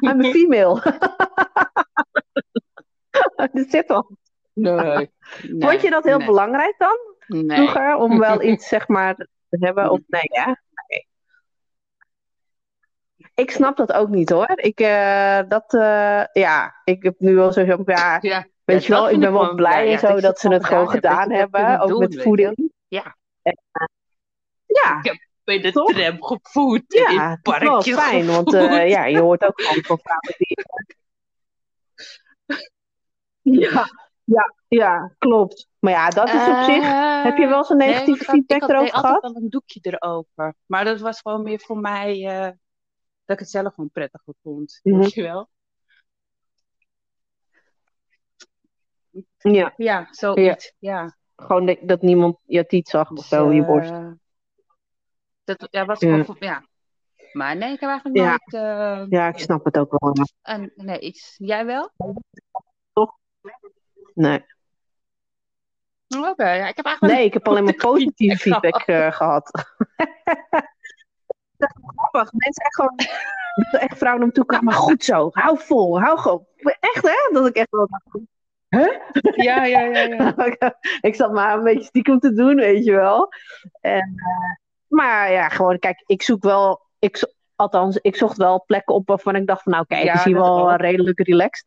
I'm 0.00 0.24
a 0.24 0.30
female. 0.30 0.82
Dat 3.36 3.50
zit 3.68 3.88
al. 3.90 4.16
nee. 4.52 5.10
Vond 5.58 5.82
je 5.82 5.90
dat 5.90 6.04
heel 6.04 6.18
nee, 6.18 6.26
belangrijk 6.26 6.74
dan, 6.78 6.98
Nee. 7.26 7.56
vroeger? 7.56 7.94
Om 7.96 8.18
wel 8.18 8.42
iets, 8.42 8.68
zeg 8.68 8.88
maar, 8.88 9.14
te 9.14 9.56
hebben? 9.60 9.90
Of 9.90 10.00
nee, 10.06 10.22
hè? 10.24 10.52
Ik 13.42 13.50
snap 13.50 13.76
dat 13.76 13.92
ook 13.92 14.08
niet, 14.08 14.30
hoor. 14.30 14.50
Ik, 14.54 14.80
eh, 14.80 15.38
dat, 15.48 15.74
eh, 15.74 16.24
ja, 16.32 16.74
ik 16.84 17.02
heb 17.02 17.14
nu 17.18 17.34
wel 17.34 17.52
van, 17.52 17.66
ja, 17.86 18.18
Ja, 18.20 18.46
weet 18.64 18.84
ja, 18.84 18.86
je 18.86 18.88
wel, 19.02 19.10
ik 19.10 19.20
ben 19.20 19.32
wel 19.32 19.54
blij 19.54 19.84
en 19.84 19.90
ja, 19.90 19.98
zo 19.98 20.20
dat 20.20 20.38
ze 20.38 20.48
het 20.52 20.64
gewoon 20.64 20.88
gedaan 20.88 21.30
hebben. 21.30 21.80
Ook 21.80 21.98
met 21.98 22.22
voeding. 22.22 22.72
Ja. 22.88 23.16
Ja. 23.42 25.00
Ja. 25.02 25.14
bij 25.44 25.60
de 25.60 25.72
tram 25.72 26.16
gevoed. 26.24 26.94
en 26.94 27.06
in 27.08 27.14
Ja, 27.14 27.30
het 27.30 27.42
parkje 27.42 27.94
fijn, 27.94 28.26
want 28.26 28.54
eh, 28.54 28.88
ja, 28.88 29.04
je 29.04 29.18
hoort 29.20 29.42
ook 29.44 29.60
gewoon 29.60 29.82
van 29.84 29.98
vrouwen 30.02 30.34
die... 30.38 30.56
Ja, 33.70 33.84
ja, 34.24 34.54
ja, 34.68 35.14
klopt. 35.18 35.68
Maar 35.78 35.92
ja, 35.92 36.08
dat 36.08 36.28
is 36.28 36.48
op 36.48 36.62
zich... 36.64 36.84
Heb 37.22 37.36
je 37.36 37.46
wel 37.46 37.62
Eh, 37.62 37.76
nee, 37.76 37.88
negatieve 37.88 38.04
want 38.06 38.18
ik 38.20 38.26
had- 38.26 38.34
feedback 38.34 38.56
ik 38.56 38.62
had 38.62 38.70
erover 38.70 38.98
gehad? 38.98 39.22
wel 39.22 39.36
een 39.36 39.48
doekje 39.50 39.80
erover. 39.82 40.54
Maar 40.66 40.84
dat 40.84 41.00
was 41.00 41.20
gewoon 41.20 41.42
meer 41.42 41.60
voor 41.60 41.78
mij 41.78 42.26
eh, 42.26 42.50
dat 43.24 43.36
ik 43.36 43.38
het 43.38 43.50
zelf 43.50 43.74
gewoon 43.74 43.90
prettiger 43.90 44.34
vond. 44.42 44.80
Weet 44.82 45.12
je 45.14 45.22
wel? 45.22 45.48
Ja, 49.38 49.72
Ja, 49.76 50.08
zoiets. 50.10 50.74
Ja. 50.78 51.16
gewoon 51.36 51.66
dat, 51.66 51.78
dat 51.82 52.02
niemand 52.02 52.38
je 52.44 52.66
tiet 52.66 52.88
zag 52.88 53.10
of 53.10 53.16
Dus, 53.16 53.28
zo, 53.28 53.52
je 53.52 53.60
eh, 53.60 53.66
borst. 53.66 53.92
dat 55.44 55.68
ja, 55.70 55.84
was 55.84 56.00
Ja. 56.00 56.24
ja. 56.38 56.66
Maar 57.32 57.56
nee, 57.56 57.72
ik 57.72 57.80
heb 57.80 57.90
eigenlijk 57.90 58.18
Ja. 58.18 58.28
nooit. 58.28 58.64
eh, 58.64 59.06
Ja, 59.08 59.28
ik 59.28 59.38
snap 59.38 59.64
het 59.64 59.78
ook 59.78 59.94
wel. 59.98 60.14
een, 60.42 60.72
nee, 60.76 60.98
iets. 60.98 61.34
Jij 61.38 61.66
wel? 61.66 61.90
Nee. 64.14 64.44
Oké, 66.28 66.52
ja, 66.52 66.68
ik 66.68 66.76
heb 66.76 66.84
eigenlijk. 66.84 67.16
nee, 67.16 67.24
ik 67.26 67.32
heb 67.32 67.48
alleen 67.48 67.64
maar 67.64 67.74
positieve 67.90 68.36
feedback 68.36 68.82
feedback 68.82 69.02
eh, 69.06 69.12
gehad. 69.12 69.50
dat 71.68 71.76
is 71.82 71.92
grappig. 71.96 72.32
Mensen 72.32 72.64
echt 72.64 72.74
gewoon... 72.74 72.96
dat 73.70 73.80
echt 73.80 73.98
vrouwen 73.98 74.26
me 74.26 74.32
toe 74.32 74.44
kwamen. 74.44 74.64
Maar 74.64 74.74
goed 74.74 75.04
zo, 75.04 75.28
hou 75.32 75.58
vol, 75.58 76.00
hou 76.00 76.18
gewoon. 76.18 76.46
Echt 76.80 77.02
hè? 77.02 77.32
Dat 77.32 77.46
ik 77.46 77.56
echt 77.56 77.70
wel 77.70 77.88
dacht... 77.90 78.04
Ja, 79.36 79.64
ja, 79.64 79.80
ja, 79.80 80.00
ja. 80.00 80.34
ik 81.00 81.14
zat 81.14 81.32
maar 81.32 81.56
een 81.56 81.64
beetje 81.64 81.84
stiekem 81.84 82.18
te 82.18 82.32
doen, 82.32 82.54
weet 82.56 82.84
je 82.84 82.92
wel. 82.92 83.28
En, 83.80 83.98
eh, 84.16 84.54
maar 84.86 85.32
ja, 85.32 85.48
gewoon, 85.48 85.78
kijk, 85.78 86.02
ik 86.06 86.22
zoek 86.22 86.42
wel, 86.42 86.80
ik, 86.98 87.16
zo- 87.16 87.26
althans, 87.56 87.96
ik 87.96 88.16
zocht 88.16 88.36
wel 88.36 88.64
plekken 88.66 88.94
op 88.94 89.08
waarvan 89.08 89.36
ik 89.36 89.46
dacht 89.46 89.62
van, 89.62 89.72
nou, 89.72 89.84
kijk, 89.86 90.02
Ja, 90.04 90.10
het 90.10 90.18
is 90.18 90.24
hier 90.24 90.34
wel 90.36 90.74
redelijk 90.74 91.20
relaxed. 91.26 91.66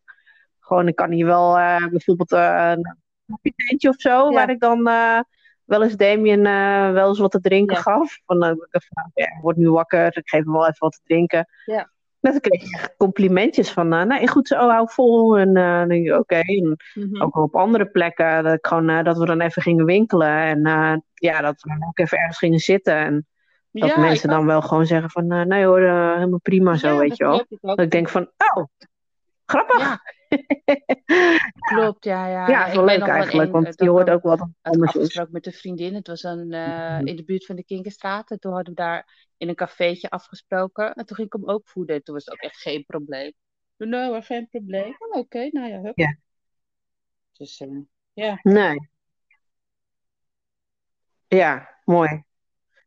Gewoon, 0.60 0.88
ik 0.88 0.96
kan 0.96 1.10
hier 1.10 1.26
wel 1.26 1.58
eh, 1.58 1.86
bijvoorbeeld 1.86 2.32
een 2.32 2.96
kapiteintje 3.26 3.88
of 3.88 3.96
zo, 4.00 4.10
Ja. 4.24 4.30
waar 4.30 4.50
ik 4.50 4.60
dan 4.60 4.86
eh, 4.86 5.20
wel 5.66 5.82
eens 5.82 5.96
Damien 5.96 6.46
eh, 6.46 6.90
wel 6.92 7.08
eens 7.08 7.18
wat 7.18 7.30
te 7.30 7.40
drinken 7.40 7.76
Ja. 7.76 7.82
gaf. 7.82 8.18
Van, 8.26 8.36
eh, 8.36 8.48
nou, 8.50 8.58
ja, 9.14 9.24
hij 9.24 9.38
wordt 9.42 9.58
nu 9.58 9.70
wakker, 9.70 10.06
ik 10.16 10.28
geef 10.28 10.44
hem 10.44 10.52
wel 10.52 10.62
even 10.62 10.76
wat 10.78 10.92
te 10.92 11.00
drinken. 11.04 11.48
Ja. 11.64 11.90
Net 12.20 12.32
dan 12.32 12.40
kreeg 12.40 12.62
je 12.62 12.94
complimentjes 12.96 13.70
van, 13.70 13.92
eh, 13.92 14.02
nee, 14.02 14.28
goed 14.28 14.48
zo, 14.48 14.68
hou 14.68 14.88
vol. 14.90 15.38
En 15.38 15.56
eh, 15.56 15.78
dan 15.78 15.88
denk 15.88 16.04
je, 16.04 16.18
oké. 16.18 16.38
En 16.38 16.76
Mhm. 16.94 17.22
ook 17.22 17.36
op 17.36 17.54
andere 17.56 17.86
plekken. 17.86 18.44
Dat, 18.44 18.54
ik 18.54 18.66
gewoon, 18.66 18.88
eh, 18.88 19.04
dat 19.04 19.18
we 19.18 19.26
dan 19.26 19.40
even 19.40 19.62
gingen 19.62 19.84
winkelen. 19.84 20.28
En 20.28 20.66
eh, 20.66 20.96
ja, 21.14 21.40
dat 21.40 21.62
we 21.62 21.68
dan 21.68 21.88
ook 21.88 21.98
even 21.98 22.18
ergens 22.18 22.38
gingen 22.38 22.58
zitten. 22.58 22.94
En 22.94 23.26
dat 23.70 23.88
Ja, 23.88 24.00
mensen 24.00 24.28
dan 24.28 24.46
wel 24.46 24.62
gewoon 24.62 24.86
zeggen 24.86 25.10
van... 25.10 25.30
eh, 25.32 25.42
nee 25.42 25.64
hoor, 25.64 25.80
eh, 25.82 26.14
helemaal 26.14 26.40
prima 26.42 26.76
zo, 26.76 26.98
weet 26.98 27.16
je 27.16 27.24
wel. 27.24 27.44
Dat 27.60 27.80
ik 27.80 27.90
denk 27.90 28.08
van, 28.08 28.30
oh, 28.54 28.64
grappig. 29.46 29.98
Klopt, 31.70 32.04
ja, 32.04 32.28
ja. 32.28 32.48
Ja, 32.48 32.66
is 32.66 32.74
wel 32.74 32.84
leuk 32.84 33.00
eigenlijk. 33.00 33.52
Want 33.52 33.80
je 33.80 33.88
hoort 33.88 34.10
ook 34.10 34.22
wat 34.22 34.48
anders 34.62 34.94
is. 34.94 34.96
afgesproken 34.96 35.32
met 35.32 35.46
een 35.46 35.52
vriendin. 35.52 35.94
Het 35.94 36.06
was 36.06 36.22
een, 36.22 36.52
eh, 36.52 37.00
in 37.04 37.16
de 37.16 37.24
buurt 37.24 37.46
van 37.46 37.56
de 37.56 37.64
Kinkerstraat. 37.64 38.30
En 38.30 38.38
toen 38.38 38.52
hadden 38.52 38.74
we 38.74 38.80
daar 38.80 39.28
in 39.36 39.48
een 39.48 39.54
cafeetje 39.54 40.10
afgesproken. 40.10 40.94
En 40.94 41.06
toen 41.06 41.16
ging 41.16 41.28
ik 41.28 41.40
hem 41.40 41.48
ook 41.48 41.68
voeden. 41.68 41.96
En 41.96 42.02
toen 42.02 42.14
was 42.14 42.24
het 42.24 42.34
ook 42.34 42.40
echt 42.40 42.56
geen 42.56 42.84
probleem. 42.84 43.32
Nee 43.76 44.08
hoor, 44.08 44.22
geen 44.22 44.48
probleem. 44.50 44.96
Oh, 44.98 45.18
Oké, 45.18 45.48
nou 45.50 45.68
ja, 45.68 45.80
hup. 45.80 45.98
Ja. 45.98 46.16
Dus, 47.32 47.60
eh, 47.60 47.78
ja. 48.12 48.38
Nee. 48.42 48.90
Ja, 51.28 51.80
mooi. 51.84 52.25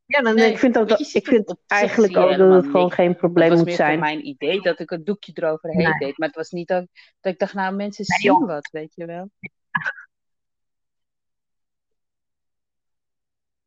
Ja, 0.09 0.21
dan, 0.21 0.35
Nee, 0.35 0.51
ik 0.51 0.57
vind 0.57 0.73
dat, 0.73 0.99
ik 1.13 1.27
vind 1.27 1.55
eigenlijk 1.67 2.17
ook 2.17 2.37
dat 2.37 2.53
het 2.53 2.65
gewoon 2.65 2.91
geen 2.91 3.15
probleem 3.15 3.49
Het 3.49 3.57
was 3.57 3.67
moet 3.67 3.75
zijn. 3.75 3.91
voor 3.91 3.99
mijn 3.99 4.27
idee 4.27 4.61
dat 4.61 4.79
ik 4.79 4.91
een 4.91 5.03
doekje 5.03 5.31
eroverheen 5.35 5.83
Nee. 5.83 5.93
deed. 5.99 6.17
Maar 6.17 6.27
het 6.27 6.37
was 6.37 6.49
niet 6.49 6.67
dat, 6.67 6.87
dat 7.19 7.33
ik 7.33 7.39
dacht, 7.39 7.53
nou, 7.53 7.75
mensen 7.75 8.05
zien 8.05 8.45
wat, 8.45 8.69
weet 8.71 8.95
je 8.95 9.05
wel. 9.05 9.29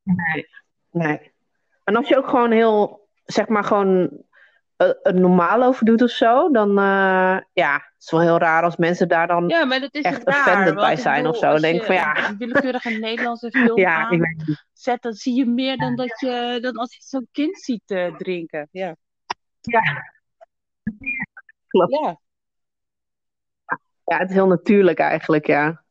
Nee, 0.02 0.46
nee. 0.90 1.32
En 1.84 1.96
als 1.96 2.08
je 2.08 2.16
ook 2.16 2.28
gewoon 2.28 2.50
heel, 2.50 3.08
zeg 3.24 3.48
maar, 3.48 3.64
gewoon 3.64 4.22
eh, 5.02 5.12
normaal 5.12 5.62
over 5.62 5.84
doet 5.86 6.02
of 6.02 6.10
zo, 6.10 6.50
dan 6.50 6.68
uh, 6.70 7.38
ja, 7.52 7.74
het 7.74 7.92
is 8.02 8.10
wel 8.10 8.20
heel 8.20 8.38
raar 8.38 8.62
als 8.62 8.76
mensen 8.76 9.08
daar 9.08 9.26
dan 9.26 9.48
Ja, 9.48 9.64
maar 9.64 9.80
dat 9.80 9.94
is 9.94 10.02
echt 10.04 10.22
raar. 10.28 10.38
offended 10.40 10.74
bij 10.74 10.96
zijn 10.96 11.16
bedoel, 11.16 11.30
of 11.32 11.36
zo. 11.38 11.50
Dan 11.52 11.60
denk 11.60 11.80
je 11.80 11.86
van 11.86 11.94
ja, 11.94 12.28
een 12.28 12.36
willekeurige 12.36 12.90
Nederlandse 13.08 13.50
film 13.50 13.78
ja, 13.78 13.96
aanzet, 14.08 15.02
dan 15.02 15.12
zie 15.12 15.34
je 15.36 15.46
meer 15.46 15.76
dan, 15.76 15.96
dat 15.96 16.20
je, 16.20 16.58
dan 16.60 16.76
als 16.76 16.94
je 16.94 17.02
zo'n 17.02 17.28
kind 17.32 17.58
ziet 17.58 17.82
eh, 17.90 18.16
drinken. 18.16 18.68
Ja. 18.70 18.96
Ja, 19.60 19.82
klopt. 21.68 21.92
ja. 21.92 22.20
Ja, 24.04 24.18
het 24.18 24.28
is 24.28 24.34
heel 24.34 24.46
natuurlijk 24.46 24.98
eigenlijk, 24.98 25.46
ja. 25.46 25.82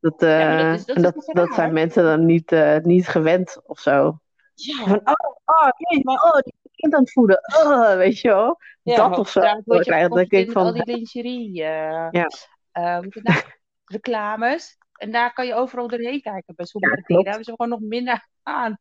Dat, 0.00 0.14
Ja, 0.20 0.70
dat 0.70 0.88
is- 0.88 1.04
dat 1.26 1.48
is 1.48 1.54
zijn 1.54 1.72
mensen 1.72 2.04
dan 2.04 2.24
niet, 2.26 2.56
niet 2.82 3.08
gewend 3.08 3.60
of 3.66 3.78
zo. 3.80 4.18
Ja, 4.54 4.76
Van, 4.84 5.00
oh, 5.04 5.14
oh, 5.44 5.68
nee, 5.78 6.04
maar 6.04 6.22
oh, 6.22 6.38
die 6.40 6.54
kind 6.82 6.94
aan 6.94 7.00
het 7.02 7.12
voeden. 7.12 7.40
Oh, 7.64 7.96
weet 7.96 8.18
je 8.20 8.28
wel. 8.28 8.58
ja, 8.82 9.08
dat 9.08 9.18
of 9.18 9.28
zo. 9.28 9.40
Dan 9.40 9.62
word 9.64 9.84
je 9.84 9.90
denk 10.10 10.32
ik 10.32 10.50
van, 10.52 10.66
al 10.66 10.72
die 10.72 10.84
lingerie. 10.84 11.62
eh 11.64 12.08
Ja. 12.10 12.28
eh, 12.72 12.98
nou? 13.00 13.40
reclames. 13.84 14.76
En 14.92 15.10
daar 15.12 15.32
kan 15.32 15.46
je 15.46 15.54
overal 15.54 15.88
doorheen 15.88 16.20
kijken. 16.20 16.54
Bij 16.54 16.66
sommige 16.66 16.96
Ja, 16.96 17.02
dingen 17.06 17.24
hebben 17.26 17.44
ze 17.44 17.50
gewoon 17.50 17.68
nog 17.70 17.80
minder 17.80 18.28
aan. 18.42 18.78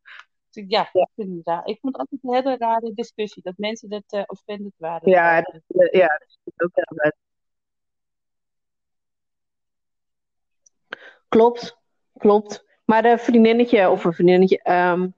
Dus 0.50 0.64
ik- 0.64 0.72
ja, 0.72 0.90
ik 0.94 1.08
raar. 1.44 1.66
Ik 1.66 1.80
vond 1.80 1.98
het 1.98 2.10
altijd 2.10 2.24
een 2.24 2.34
hele 2.34 2.58
rare 2.58 2.92
discussie. 2.94 3.44
Dat 3.44 3.54
mensen 3.58 3.90
dat 3.90 4.04
eh 4.08 4.24
offended 4.26 4.74
waren. 4.78 5.10
ja, 5.10 5.42
dat, 5.42 5.62
ja, 5.92 6.08
dat 6.08 6.28
is 6.28 6.40
ook 6.58 6.70
heel 6.74 6.98
leuk. 7.04 7.16
Klopt, 11.28 11.78
klopt. 12.18 12.66
Maar 12.86 13.06
een 13.06 13.20
vriendinnetje, 13.20 13.90
of 13.90 14.04
een 14.04 14.14
vriendinnetje, 14.14 14.62
ehm, 14.64 15.10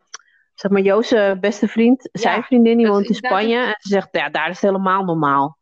zeg 0.63 0.71
maar 0.71 0.81
Joost's 0.81 1.39
beste 1.39 1.67
vriend, 1.67 2.09
Ja, 2.11 2.19
zijn 2.21 2.43
vriendin, 2.43 2.77
die 2.77 2.87
woont 2.87 3.07
in 3.07 3.15
Spanje. 3.15 3.57
En 3.57 3.75
ze 3.79 3.87
zegt, 3.89 4.07
ja, 4.11 4.29
daar 4.29 4.49
is 4.49 4.61
het 4.61 4.69
helemaal 4.71 5.03
normaal. 5.03 5.57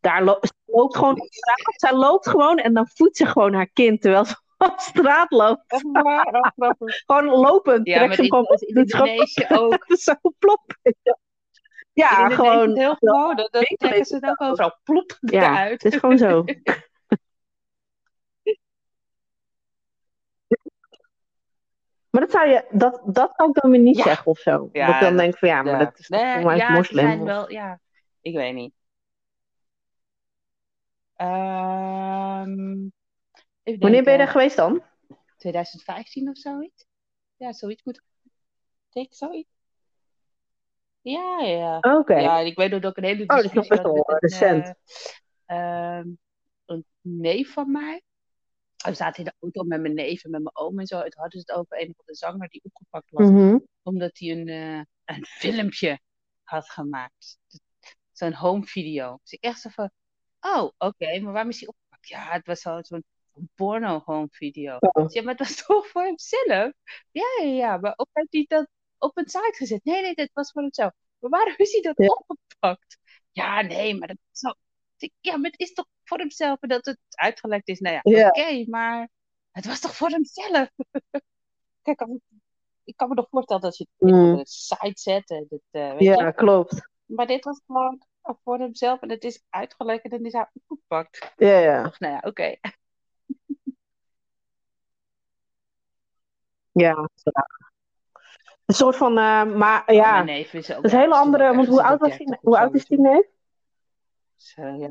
Daar 0.00 0.24
lo 0.24 0.38
ze 0.40 0.52
loopt 0.66 0.96
gewoon 0.96 1.20
op 1.20 1.26
straat. 1.32 1.74
Zij 1.80 1.92
loopt 1.94 2.28
gewoon 2.28 2.58
en 2.58 2.74
dan 2.74 2.88
voedt 2.94 3.16
ze 3.16 3.26
gewoon 3.26 3.54
haar 3.54 3.70
kind 3.72 4.00
terwijl 4.00 4.24
ze 4.24 4.34
op 4.58 4.74
straat 4.78 5.30
loopt. 5.30 5.62
Echt 5.66 5.82
waar? 5.92 6.26
Oh, 6.26 6.40
grappig. 6.56 7.02
Gewoon 7.06 7.24
lopend. 7.24 7.86
Ja, 7.86 8.06
maar 8.06 8.14
ze 8.14 8.22
is 8.24 8.30
op. 8.30 8.50
in 8.50 8.74
Indonesië 8.76 9.44
ook. 9.48 9.84
zo 9.88 10.12
plop. 10.38 10.76
Ja, 11.92 12.24
In 12.24 12.30
gewoon. 12.34 12.76
heel 12.78 12.94
gewoon. 12.94 13.36
Dat, 13.36 13.50
trekken 13.76 14.04
ze 14.04 14.14
het 14.14 14.24
ook 14.24 14.40
overal. 14.40 14.78
Plop 14.84 15.16
Ja, 15.20 15.42
eruit. 15.42 15.82
het 15.82 15.92
is 15.92 16.00
gewoon 16.00 16.18
zo. 16.18 16.44
Maar 22.10 22.20
dat 22.20 22.30
zou 22.30 22.48
je, 22.48 22.64
dat, 22.70 23.00
dat 23.04 23.32
kan 23.32 23.48
ik 23.48 23.54
dan 23.60 23.70
weer 23.70 23.80
niet 23.80 23.96
Ja. 23.96 24.02
zeggen 24.02 24.26
of 24.26 24.38
zo. 24.38 24.68
Ja, 24.72 24.86
dat 24.86 24.94
ik 24.94 25.00
dan 25.00 25.16
denk 25.16 25.38
van 25.38 25.48
ja, 25.48 25.62
maar 25.62 25.78
dat 25.78 25.98
is 25.98 26.08
Nee, 26.08 26.32
voor 26.32 26.44
mij 26.44 26.56
ja, 26.56 26.72
moslim. 26.72 27.06
zijn 27.06 27.24
wel, 27.24 27.50
ja, 27.50 27.80
ik 28.20 28.34
weet 28.34 28.54
niet. 28.54 28.72
Ehm, 31.16 32.88
Wanneer 33.78 34.02
ben 34.02 34.12
je 34.12 34.18
daar 34.18 34.28
geweest 34.28 34.56
dan? 34.56 34.82
2015 35.36 36.28
of 36.28 36.38
zoiets? 36.38 36.86
Ja, 37.36 37.52
zoiets 37.52 37.82
moet. 37.82 38.02
Denk 38.88 39.14
zoiets. 39.14 39.50
Ja, 41.00 41.40
ja. 41.40 41.78
Oké. 41.80 42.18
Ja, 42.18 42.38
ik 42.38 42.56
weet 42.56 42.70
nog 42.70 42.80
dat 42.80 42.90
ik 42.90 42.96
een 42.96 43.04
hele 43.04 43.22
Oh, 43.22 43.28
dat 43.36 43.44
is 43.44 43.52
nog 43.52 43.66
discussie 43.66 43.68
best 43.68 43.82
had 43.82 44.06
wel 44.06 44.18
met 44.20 44.22
een, 44.22 44.28
recent. 44.28 44.74
eh, 45.46 45.98
ehm, 45.98 46.08
een 46.66 46.84
neef 47.00 47.52
van 47.52 47.70
mij. 47.70 48.02
We 48.82 48.94
zaten 48.94 49.18
in 49.18 49.24
de 49.24 49.34
auto 49.40 49.62
met 49.62 49.80
mijn 49.80 49.94
neef 49.94 50.24
en 50.24 50.30
met 50.30 50.42
mijn 50.42 50.56
oom 50.56 50.78
en 50.80 50.86
zo. 50.86 51.00
Toen 51.00 51.10
hadden 51.20 51.40
ze 51.40 51.52
het 51.52 51.58
over 51.60 51.80
een 51.80 51.92
van 51.96 52.04
de 52.06 52.14
zanger 52.14 52.48
die 52.48 52.60
opgepakt 52.64 53.10
was. 53.10 53.28
Mhm. 53.28 53.58
Omdat 53.82 54.18
hij 54.18 54.30
een, 54.30 54.48
eh, 54.48 55.16
een 55.16 55.24
filmpje 55.26 56.00
had 56.42 56.70
gemaakt. 56.70 57.38
Zo'n 58.12 58.32
home 58.34 58.64
video. 58.66 59.18
Dus 59.22 59.32
ik 59.32 59.42
echt 59.42 59.60
zo 59.60 59.68
van, 59.68 59.90
oh, 60.40 60.70
oké, 60.78 61.20
maar 61.20 61.32
waarom 61.32 61.50
is 61.50 61.60
hij 61.60 61.68
opgepakt? 61.68 62.08
Ja, 62.08 62.30
het 62.32 62.46
was 62.46 62.60
zo- 62.60 62.82
zo'n 62.82 63.04
porno 63.54 64.02
home 64.04 64.28
video. 64.30 64.76
Oh. 64.80 65.04
Ik 65.04 65.10
zeg, 65.10 65.24
maar 65.24 65.34
het 65.36 65.48
was 65.48 65.56
toch 65.66 65.86
voor 65.88 66.02
hemzelf? 66.02 66.72
Ja, 67.10 67.24
ja, 67.42 67.44
ja, 67.48 67.76
maar 67.76 67.92
of 67.96 68.08
heeft 68.12 68.32
hij 68.32 68.44
dat 68.48 68.68
op 68.98 69.16
een 69.18 69.28
site 69.28 69.54
gezet? 69.56 69.84
Nee, 69.84 70.02
nee, 70.02 70.14
dit 70.14 70.30
was 70.32 70.50
voor 70.52 70.62
hemzelf. 70.62 70.92
Maar 71.18 71.30
waarom 71.30 71.54
is 71.56 71.72
hij 71.72 71.80
dat 71.82 71.94
Ja. 71.96 72.06
opgepakt? 72.26 72.98
Ja, 73.30 73.60
nee, 73.60 73.94
maar 73.94 74.08
dat 74.08 74.16
is 74.32 74.40
zo... 74.40 74.54
Ja, 75.20 75.36
maar 75.36 75.50
het 75.50 75.60
is 75.60 75.72
toch 75.72 75.86
voor 76.10 76.18
hemzelf 76.18 76.60
en 76.60 76.68
dat 76.68 76.84
het 76.84 76.98
uitgelekt 77.10 77.68
is? 77.68 77.80
Nou 77.80 77.94
ja, 77.94 78.00
Ja. 78.02 78.28
oké, 78.28 78.64
maar 78.70 79.08
het 79.50 79.66
was 79.66 79.80
toch 79.80 79.96
voor 79.96 80.08
hemzelf? 80.08 80.68
Kijk, 81.82 82.06
ik 82.84 82.96
kan 82.96 83.08
me 83.08 83.14
nog 83.14 83.26
voorstellen 83.30 83.62
dat 83.62 83.76
je 83.76 83.86
het 83.98 84.10
Mm. 84.10 84.32
op 84.32 84.38
een 84.38 84.46
site 84.46 85.00
zet. 85.00 85.30
En 85.30 85.46
dit, 85.48 85.62
eh, 85.70 85.90
weet 85.92 86.02
Ja, 86.02 86.26
je? 86.26 86.34
klopt. 86.34 86.88
Maar 87.04 87.26
dit 87.26 87.44
was 87.44 87.60
gewoon 87.66 88.02
voor 88.44 88.58
hemzelf 88.58 89.00
en 89.00 89.10
het 89.10 89.24
is 89.24 89.42
uitgelekt 89.48 90.04
en 90.04 90.10
dan 90.10 90.24
is 90.24 90.32
hij 90.32 90.50
opgepakt. 90.66 91.32
Ja, 91.36 91.58
ja. 91.58 91.94
Nou 91.98 92.14
ja, 92.14 92.20
oké. 92.22 92.56
Ja. 96.72 97.08
Een 98.64 98.74
soort 98.74 98.96
van, 98.96 99.18
eh, 99.18 99.44
maar 99.44 99.92
ja, 99.92 100.12
Mijn 100.12 100.24
neef 100.26 100.52
is 100.52 100.70
ook 100.70 100.76
dat 100.76 100.84
is 100.84 100.92
een 100.92 100.98
hele 100.98 101.14
andere, 101.14 101.54
want 101.54 101.66
hoe 101.68 101.76
de 101.76 101.82
oud 101.82 101.98
was 102.00 102.08
die, 102.16 102.18
30 102.18 102.36
of 102.36 102.42
hoe 102.42 102.58
oud 102.58 102.74
is 102.74 102.84
die 102.86 103.00
neef? 103.00 103.26
Dus, 104.36 104.54
eh, 104.56 104.88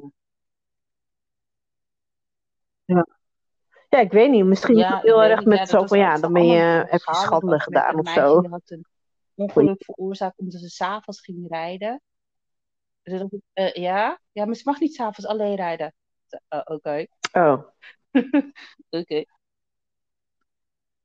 ja. 2.96 3.08
Ja, 3.90 4.00
ik 4.00 4.12
weet 4.12 4.30
niet, 4.30 4.46
misschien 4.46 4.76
is 4.76 4.82
Ja, 4.82 4.94
het 4.96 5.04
heel 5.04 5.24
erg 5.24 5.40
niet. 5.40 5.48
met 5.48 5.58
Ja, 5.58 5.64
dat 5.66 5.82
zo 5.82 5.86
van, 5.88 5.98
ja, 5.98 6.18
dan 6.18 6.34
ben 6.34 6.46
je, 6.46 6.86
heb 6.90 7.02
je 7.02 7.14
schande 7.16 7.60
gedaan 7.60 8.00
of 8.00 8.10
zo. 8.10 8.42
die 8.42 8.50
had 8.50 8.62
een 8.66 8.86
ongeluk 9.36 9.84
veroorzaakt 9.84 10.38
omdat 10.40 10.60
ze 10.62 10.70
s'avonds 10.70 11.22
ging 11.22 11.48
rijden. 11.50 12.02
Dus 13.04 13.20
dat 13.20 13.32
ik, 13.34 13.42
eh, 13.54 13.74
ja? 13.74 14.20
ja, 14.32 14.46
maar 14.46 14.56
ze 14.56 14.62
mag 14.66 14.80
niet 14.80 14.94
s'avonds 14.96 15.26
alleen 15.26 15.56
rijden. 15.56 15.94
Eh, 16.48 16.62
Oké, 16.64 17.06
Oh, 17.32 17.64
oké. 18.90 19.24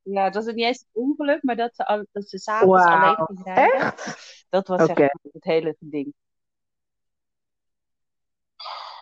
Ja, 0.03 0.24
het 0.24 0.35
was 0.35 0.45
niet 0.45 0.59
eens 0.59 0.80
een 0.93 1.03
ongeluk, 1.03 1.43
maar 1.43 1.57
dat 1.57 1.74
ze, 1.74 1.87
al, 1.87 2.07
dat 2.12 2.28
ze 2.28 2.39
s'avonds 2.39 2.85
alleen 2.85 3.01
wauw. 3.01 3.24
ging 3.26 3.45
rijden. 3.45 3.80
Echt? 3.80 4.47
Dat 4.49 4.68
was 4.68 4.85
zeg 4.85 4.97
maar 4.99 5.14
het 5.32 5.45
hele 5.45 5.76
ding. 5.78 6.14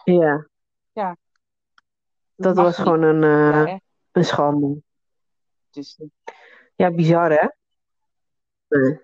Ja, 0.04 0.46
Ja, 0.92 1.16
dat 2.36 2.54
mag 2.54 2.64
was 2.64 2.76
niet. 2.78 2.86
gewoon 2.86 3.02
een, 3.02 3.20
Ja, 3.20 3.66
eh, 3.66 3.78
een 4.12 4.24
schande. 4.24 4.82
Dus, 5.70 5.98
eh, 6.00 6.32
Ja, 6.74 6.90
bizar 6.90 7.30
hè? 7.30 7.46
Nee. 8.68 9.00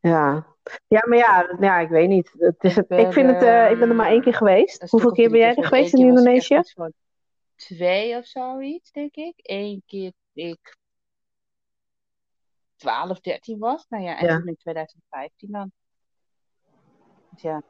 Ja. 0.00 0.46
Ja, 0.86 1.04
maar 1.08 1.18
ja, 1.18 1.56
ja, 1.60 1.78
ik 1.78 1.88
weet 1.88 2.08
niet. 2.08 2.34
Het 2.38 2.64
is 2.64 2.76
ik 2.76 2.88
het, 2.88 2.90
ik, 3.00 3.12
vind 3.12 3.30
het, 3.30 3.42
eh, 3.42 3.70
ik 3.70 3.78
ben 3.78 3.88
er 3.88 3.94
maar 3.94 4.10
één 4.10 4.22
keer 4.22 4.34
geweest. 4.34 4.90
Hoeveel 4.90 5.12
keer 5.12 5.30
ben 5.30 5.38
jij 5.38 5.54
er 5.54 5.64
geweest. 5.64 5.94
in 5.94 6.06
Indonesië? 6.06 6.62
twee 7.54 8.16
of 8.16 8.26
zoiets, 8.26 8.90
denk 8.92 9.14
ik. 9.14 9.34
Eén 9.36 9.82
keer 9.86 10.12
ik 10.32 10.76
12, 12.76 13.20
13 13.20 13.58
was. 13.58 13.86
Nou 13.88 14.02
ja, 14.02 14.18
en 14.18 14.26
Ja. 14.26 14.38
toen 14.38 14.46
in 14.46 14.56
2015 14.56 15.50
dan. 15.50 15.72
Dus 17.30 17.42
ja. 17.42 17.62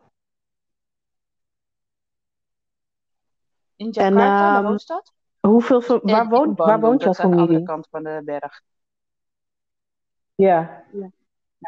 In 3.79 3.87
En 3.87 3.93
Jakarta, 3.93 4.51
de 4.53 4.59
ehm, 4.59 4.67
hoofdstad. 4.67 5.13
hoeveel, 5.41 5.81
van- 5.81 6.01
En 6.03 6.11
waar 6.11 6.23
in 6.23 6.29
woont, 6.29 6.59
waar 6.59 6.81
woont 6.81 7.03
jouw 7.03 7.13
dat 7.13 7.19
is 7.19 7.25
aan 7.25 7.31
de 7.31 7.37
andere 7.37 7.47
familie? 7.47 7.67
kant 7.67 7.89
van 7.91 8.03
de 8.03 8.23
berg. 8.25 8.61
Ja, 10.35 10.85
Nou, 10.93 11.11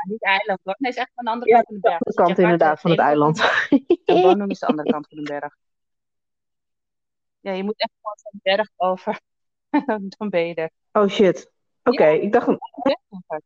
niet 0.08 0.22
eiland 0.22 0.60
hoor. 0.62 0.74
Nee, 0.78 0.90
het 0.90 0.98
is 0.98 1.04
echt 1.06 1.10
aan 1.14 1.24
de 1.24 1.30
andere 1.30 1.50
ja 1.50 1.56
kant 1.62 1.66
van 1.66 1.74
de 1.76 1.80
de 1.80 1.88
berg. 1.88 2.00
andere 2.00 2.04
Dus 2.04 2.14
kant 2.14 2.28
Jakarta 2.28 2.52
inderdaad 2.52 2.80
van 2.80 2.90
de 2.90 2.96
het 2.96 3.06
eiland. 3.06 3.40
van 3.40 3.68
de 3.68 3.84
berg. 4.04 4.16
En 4.16 4.22
Bandung 4.22 4.50
is 4.50 4.58
de 4.58 4.66
andere 4.66 4.90
kant 4.90 5.06
van 5.08 5.18
de 5.24 5.30
berg. 5.30 5.56
Ja, 7.40 7.52
je 7.52 7.64
moet 7.64 7.78
echt 7.80 7.92
gewoon 8.00 8.16
zo'n 8.18 8.40
berg 8.42 8.70
over. 8.76 9.20
dan 10.18 10.28
ben 10.28 10.46
je 10.46 10.54
er. 10.54 10.70
Oh 10.92 11.08
shit. 11.08 11.50
Oké, 11.84 12.04
Ja, 12.06 12.20
ik 12.20 12.32
dacht 12.32 12.46
een, 12.48 12.58
berg 12.82 12.98
over. 13.08 13.42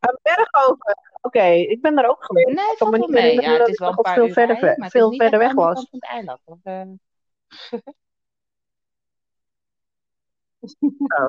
een 0.00 0.18
berg 0.22 0.48
over. 0.68 0.96
Oké, 1.20 1.42
ik 1.44 1.80
ben 1.82 1.94
daar 1.94 2.08
ook 2.08 2.24
geweest. 2.24 2.46
Nee, 2.46 2.72
Ik 2.72 2.80
me 2.80 2.90
wel 2.90 3.00
niet 3.00 3.08
mee. 3.10 3.20
herinneren 3.22 3.50
Ja, 3.52 3.58
dat 3.58 3.66
het 3.66 3.68
is 3.68 3.74
ik 3.74 3.80
wel 3.80 3.88
een 3.88 3.96
paar 3.96 4.14
veel 4.14 4.26
uur 4.26 4.32
verder, 4.32 4.52
rijden, 4.56 4.70
ve- 4.74 4.80
maar 4.80 4.86
het 4.86 4.94
is 4.94 5.00
veel 5.00 5.12
verder 5.12 5.38
de 5.38 5.44
weg 5.44 5.54
was. 5.54 5.74
kant 5.74 5.88
van 5.90 5.98
het 6.00 6.08
eiland. 6.10 6.40
Want, 6.44 6.60
eh, 6.64 6.82
Oh, 10.60 11.26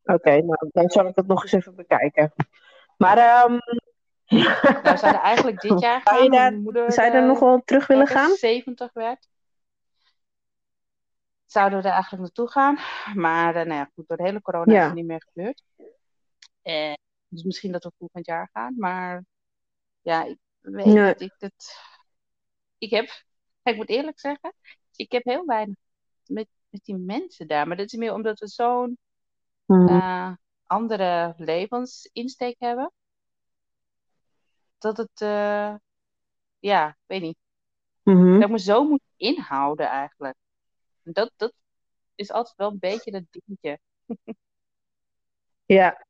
Oké, 0.14 0.42
nou 0.42 0.68
dan 0.72 0.90
zal 0.90 1.06
ik 1.06 1.16
het 1.16 1.26
nog 1.26 1.42
eens 1.42 1.52
even 1.52 1.74
bekijken. 1.74 2.32
Maar 2.96 3.18
ehm 3.18 3.58
we 4.82 4.96
zouden 4.96 5.20
eigenlijk 5.20 5.60
dit 5.60 5.80
jaar 5.86 6.00
zou 6.04 6.16
je 6.16 6.22
gaan, 6.22 6.30
daar, 6.30 6.46
omdat 6.46 6.50
mijn 6.50 6.62
moeder 6.62 6.92
zou 6.92 7.06
je 7.06 7.12
daar 7.12 7.26
nog 7.26 7.36
eh, 7.40 7.42
wel 7.42 7.62
terug 7.64 7.86
willen 7.86 8.06
ergens 8.06 8.26
gaan? 8.26 8.36
70 8.36 8.92
werd. 8.92 9.28
Zouden 11.44 11.78
we 11.78 11.84
er 11.84 11.92
eigenlijk 11.92 12.22
naartoe 12.22 12.50
gaan. 12.50 12.78
Maar 13.14 13.54
eh, 13.56 13.64
nou 13.66 13.78
ja, 13.78 13.90
goed, 13.94 14.08
door 14.08 14.16
de 14.16 14.22
hele 14.22 14.40
corona 14.42 14.72
is 14.72 14.78
Ja. 14.78 14.84
het 14.84 14.94
niet 14.94 15.06
meer 15.06 15.22
gebeurd. 15.32 15.62
Eh, 16.62 16.94
dus 17.28 17.42
misschien 17.42 17.72
dat 17.72 17.84
we 17.84 17.92
volgend 17.98 18.26
jaar 18.26 18.48
gaan. 18.52 18.74
Maar 18.78 19.24
ja, 20.00 20.24
ik 20.24 20.38
weet 20.60 20.84
Nee. 20.84 21.06
niet. 21.06 21.20
Ik, 21.20 21.34
het, 21.38 21.80
ik 22.78 22.90
heb, 22.90 23.24
ik 23.62 23.76
moet 23.76 23.88
eerlijk 23.88 24.20
zeggen, 24.20 24.52
ik 24.96 25.12
heb 25.12 25.24
heel 25.24 25.44
weinig 25.46 25.76
met, 26.26 26.46
met 26.68 26.84
die 26.84 26.96
mensen 26.96 27.46
daar. 27.46 27.66
Maar 27.68 27.76
dat 27.76 27.86
is 27.86 27.98
meer 27.98 28.12
omdat 28.12 28.38
we 28.38 28.48
zo'n 28.48 28.98
Mhm. 29.66 29.88
eh, 29.88 30.32
andere 30.66 31.34
levensinsteek 31.36 32.56
hebben. 32.58 32.92
Dat 34.78 34.96
het, 34.96 35.20
eh, 35.20 35.74
ja, 36.58 36.88
ik 36.88 36.96
weet 37.06 37.22
niet. 37.22 37.38
Mhm. 38.02 38.32
Dat 38.34 38.42
ik 38.42 38.48
me 38.50 38.58
zo 38.58 38.84
moet 38.84 39.02
inhouden 39.16 39.86
eigenlijk. 39.88 40.36
En 41.02 41.12
Dat, 41.12 41.32
dat 41.36 41.52
is 42.14 42.30
altijd 42.30 42.56
wel 42.56 42.70
een 42.70 42.78
beetje 42.78 43.10
dat 43.10 43.22
dingetje. 43.30 43.78
Ja, 45.64 46.04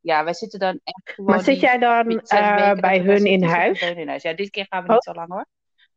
Ja, 0.00 0.24
wij 0.24 0.34
zitten 0.34 0.58
dan 0.58 0.80
echt 0.82 1.10
gewoon 1.14 1.30
maar 1.30 1.44
zit 1.44 1.60
jij 1.60 1.78
dan 1.78 2.20
eh, 2.20 3.04
hun 3.04 3.26
in 3.26 3.42
huis? 3.42 3.78
bij 3.78 3.88
hun 3.88 3.98
in 3.98 4.08
huis. 4.08 4.22
Ja, 4.22 4.32
dit 4.34 4.50
keer 4.50 4.66
gaan 4.68 4.82
we 4.82 4.88
Oh, 4.88 4.94
niet 4.94 5.04
zo 5.04 5.12
lang 5.12 5.30
hoor. 5.30 5.46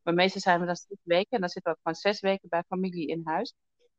Maar 0.04 0.14
meestal 0.14 0.41
zijn 0.41 0.60
we 0.60 0.66
dan 0.66 0.76
zes 0.76 0.97
weken 1.04 1.30
en 1.30 1.39
dan 1.39 1.49
zitten 1.49 1.72
we 1.72 1.78
ook 1.78 1.84
gewoon 1.84 2.14
zes 2.14 2.20
weken 2.22 2.49
bij 2.49 2.64
familie 2.68 3.08
in 3.08 3.22
huis. 3.24 3.54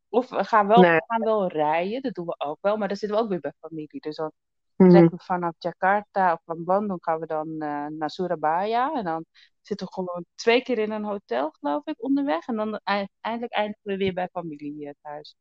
Of 0.08 0.28
we 0.28 0.44
gaan 0.44 0.66
wel, 0.66 0.80
nee. 0.80 0.96
we 0.96 1.04
gaan 1.06 1.20
wel 1.22 1.48
rijden, 1.48 2.02
dat 2.02 2.14
doen 2.14 2.26
we 2.26 2.34
ook 2.38 2.58
wel, 2.60 2.76
maar 2.76 2.88
dan 2.88 2.96
zitten 2.96 3.18
we 3.18 3.24
ook 3.24 3.30
weer 3.30 3.40
bij 3.40 3.52
familie. 3.60 4.00
Dus 4.00 4.16
dan 4.16 4.32
trekken 4.76 5.16
we 5.18 5.24
vanaf 5.24 5.54
Jakarta 5.58 6.32
of 6.32 6.40
van 6.44 6.64
Bandung 6.64 7.04
gaan 7.04 7.20
we 7.20 7.26
dan 7.26 7.48
eh, 7.60 7.86
naar 7.86 8.10
Surabaya. 8.10 8.92
En 8.94 9.04
dan 9.04 9.24
zitten 9.60 9.86
we 9.86 9.92
gewoon 9.92 10.24
twee 10.34 10.62
keer 10.62 10.78
in 10.78 10.90
een 10.90 11.04
hotel, 11.04 11.50
geloof 11.50 11.86
ik, 11.86 12.02
onderweg. 12.02 12.46
En 12.46 12.56
dan 12.56 12.80
ei- 12.84 13.08
eindelijk 13.20 13.52
eindigen 13.52 13.82
we 13.82 13.96
weer 13.96 14.12
bij 14.12 14.28
familie 14.32 14.86
eh, 14.86 14.92
thuis. 15.02 15.36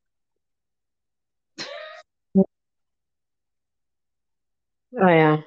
Oh 4.91 5.09
ja. 5.09 5.43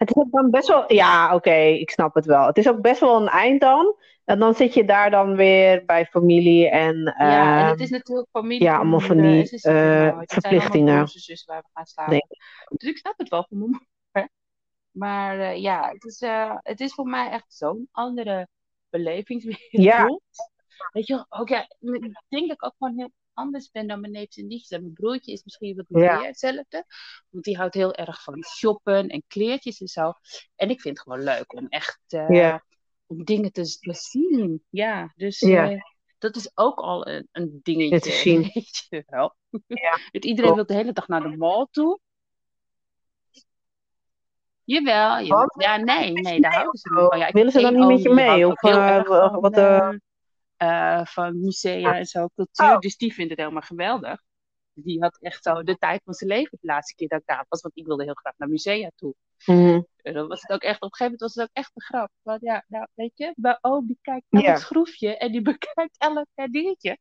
Het 0.00 0.08
is 0.08 0.16
ook 0.16 0.30
dan 0.30 0.50
best 0.50 0.68
wel, 0.68 0.92
ja, 0.92 1.34
oké, 1.34 1.54
ik 1.54 1.90
snap 1.90 2.14
het 2.14 2.24
wel. 2.24 2.46
Het 2.46 2.58
is 2.58 2.68
ook 2.68 2.80
best 2.80 3.00
wel 3.00 3.20
een 3.20 3.28
eind 3.28 3.60
dan. 3.60 3.96
En 4.24 4.38
dan 4.38 4.54
zit 4.54 4.74
je 4.74 4.84
daar 4.84 5.10
dan 5.10 5.36
weer 5.36 5.84
bij 5.84 6.06
familie 6.06 6.68
en 6.68 7.14
Ja, 7.18 7.58
en 7.58 7.66
het 7.66 7.74
ehm, 7.74 7.82
is 7.82 7.90
natuurlijk 7.90 8.28
familie 8.30 8.62
ja, 8.62 8.76
allemaal 8.76 9.00
van 9.00 9.16
die 9.16 9.24
eh. 9.26 9.40
Het 9.40 9.60
zijn 9.60 10.04
allemaal 10.04 10.24
verplichtingen. 10.26 10.94
waar 11.46 11.62
we 11.62 11.68
gaan 11.72 11.86
slapen. 11.86 12.12
Nee. 12.12 12.22
Dus 12.68 12.88
ik 12.88 12.96
snap 12.96 13.18
het 13.18 13.28
wel 13.28 13.46
van 13.48 13.58
mijn 13.58 13.70
moeder. 13.70 13.88
Maar 14.90 15.38
eh, 15.38 15.56
ja, 15.56 15.88
het 15.92 16.04
is, 16.04 16.20
eh, 16.20 16.56
het 16.58 16.80
is 16.80 16.94
voor 16.94 17.06
mij 17.06 17.30
echt 17.30 17.54
zo'n 17.54 17.88
andere 17.90 18.48
belevingswereld. 18.88 19.68
Ja, 19.70 20.18
Weet 20.92 21.06
je 21.06 21.26
ook 21.28 21.48
ja, 21.48 21.62
ik 21.80 22.20
denk 22.28 22.48
dat 22.48 22.56
ik 22.56 22.64
ook 22.64 22.74
gewoon 22.78 22.98
heel 22.98 23.12
anders 23.40 23.70
ben 23.70 23.86
dan 23.86 24.00
mijn 24.00 24.12
neefjes 24.12 24.36
en 24.36 24.46
nichtjes. 24.46 24.70
En 24.70 24.80
mijn 24.80 24.94
broertje 24.94 25.32
is 25.32 25.44
misschien 25.44 25.76
wat 25.76 25.84
ja, 25.88 26.18
meer 26.18 26.26
hetzelfde. 26.26 26.84
Want 27.30 27.44
die 27.44 27.56
houdt 27.56 27.74
heel 27.74 27.94
erg 27.94 28.22
van 28.22 28.44
shoppen 28.44 29.08
en 29.08 29.22
kleertjes 29.26 29.80
en 29.80 29.88
zo. 29.88 30.12
En 30.56 30.70
ik 30.70 30.80
vind 30.80 30.98
het 30.98 31.06
gewoon 31.06 31.24
leuk 31.24 31.52
om 31.52 31.66
echt 31.68 32.00
eh, 32.06 32.28
ja, 32.28 32.64
om 33.06 33.24
dingen 33.24 33.52
te, 33.52 33.78
te 33.78 33.94
zien. 33.94 34.64
Ja, 34.68 35.12
dus 35.16 35.40
ja, 35.40 35.70
eh, 35.70 35.80
dat 36.18 36.36
is 36.36 36.50
ook 36.54 36.78
al 36.78 37.06
een, 37.06 37.28
een 37.32 37.42
ja, 37.42 37.50
te 37.50 37.72
dingetje, 37.72 38.12
zien. 38.12 38.40
weet 38.54 38.86
je 38.88 39.04
wel. 39.06 39.34
Ja, 39.66 39.98
iedereen 40.20 40.54
wil 40.54 40.66
de 40.66 40.74
hele 40.74 40.92
dag 40.92 41.08
naar 41.08 41.22
de 41.22 41.36
mall 41.36 41.66
toe. 41.70 42.00
Jawel, 44.64 45.18
Ja, 45.58 45.76
nee, 45.76 46.12
nee, 46.12 46.40
daar 46.40 46.52
houden 46.52 46.78
ze 46.80 46.90
niet 46.90 47.08
van. 47.08 47.18
Ja, 47.18 47.30
Willen 47.30 47.52
ze 47.52 47.60
dan 47.60 47.74
niet 47.74 47.86
met 47.86 48.02
je 48.02 48.10
mee? 48.10 48.46
Of 48.46 48.62
eh, 48.62 49.34
wat? 49.34 49.54
Eh, 50.60 51.04
van 51.04 51.40
musea 51.40 51.96
en 51.96 52.06
zo, 52.06 52.22
oh, 52.24 52.30
cultuur. 52.34 52.78
Dus 52.78 52.96
die 52.96 53.14
vindt 53.14 53.30
het 53.30 53.38
helemaal 53.38 53.62
geweldig. 53.62 54.22
Die 54.72 55.00
had 55.00 55.18
echt 55.20 55.42
zo 55.42 55.62
de 55.62 55.76
tijd 55.76 56.00
van 56.04 56.14
zijn 56.14 56.30
leven 56.30 56.58
de 56.60 56.66
laatste 56.66 56.94
keer 56.94 57.08
dat 57.08 57.20
ik 57.20 57.26
daar 57.26 57.46
was. 57.48 57.60
Want 57.60 57.76
ik 57.76 57.86
wilde 57.86 58.04
heel 58.04 58.14
graag 58.14 58.34
naar 58.36 58.48
musea 58.48 58.90
toe. 58.94 59.14
mhm. 59.44 59.80
En 59.96 60.12
dan 60.14 60.28
was 60.28 60.42
het 60.42 60.50
ook 60.52 60.62
echt, 60.62 60.80
op 60.80 60.82
een 60.82 60.96
gegeven 60.96 61.04
moment 61.04 61.20
was 61.20 61.34
het 61.34 61.42
ook 61.44 61.50
echt 61.52 61.70
een 61.74 61.82
grap. 61.82 62.10
Want 62.22 62.40
ja, 62.40 62.64
nou, 62.68 62.86
weet 62.94 63.12
je, 63.14 63.32
mijn 63.36 63.58
oom 63.60 63.86
die 63.86 63.98
kijkt 64.02 64.26
elk 64.30 64.44
Ja, 64.44 64.56
schroefje 64.56 65.16
en 65.16 65.32
die 65.32 65.42
bekijkt 65.52 65.96
elk 65.98 66.26
eh, 66.34 66.46
dingetje. 66.50 66.98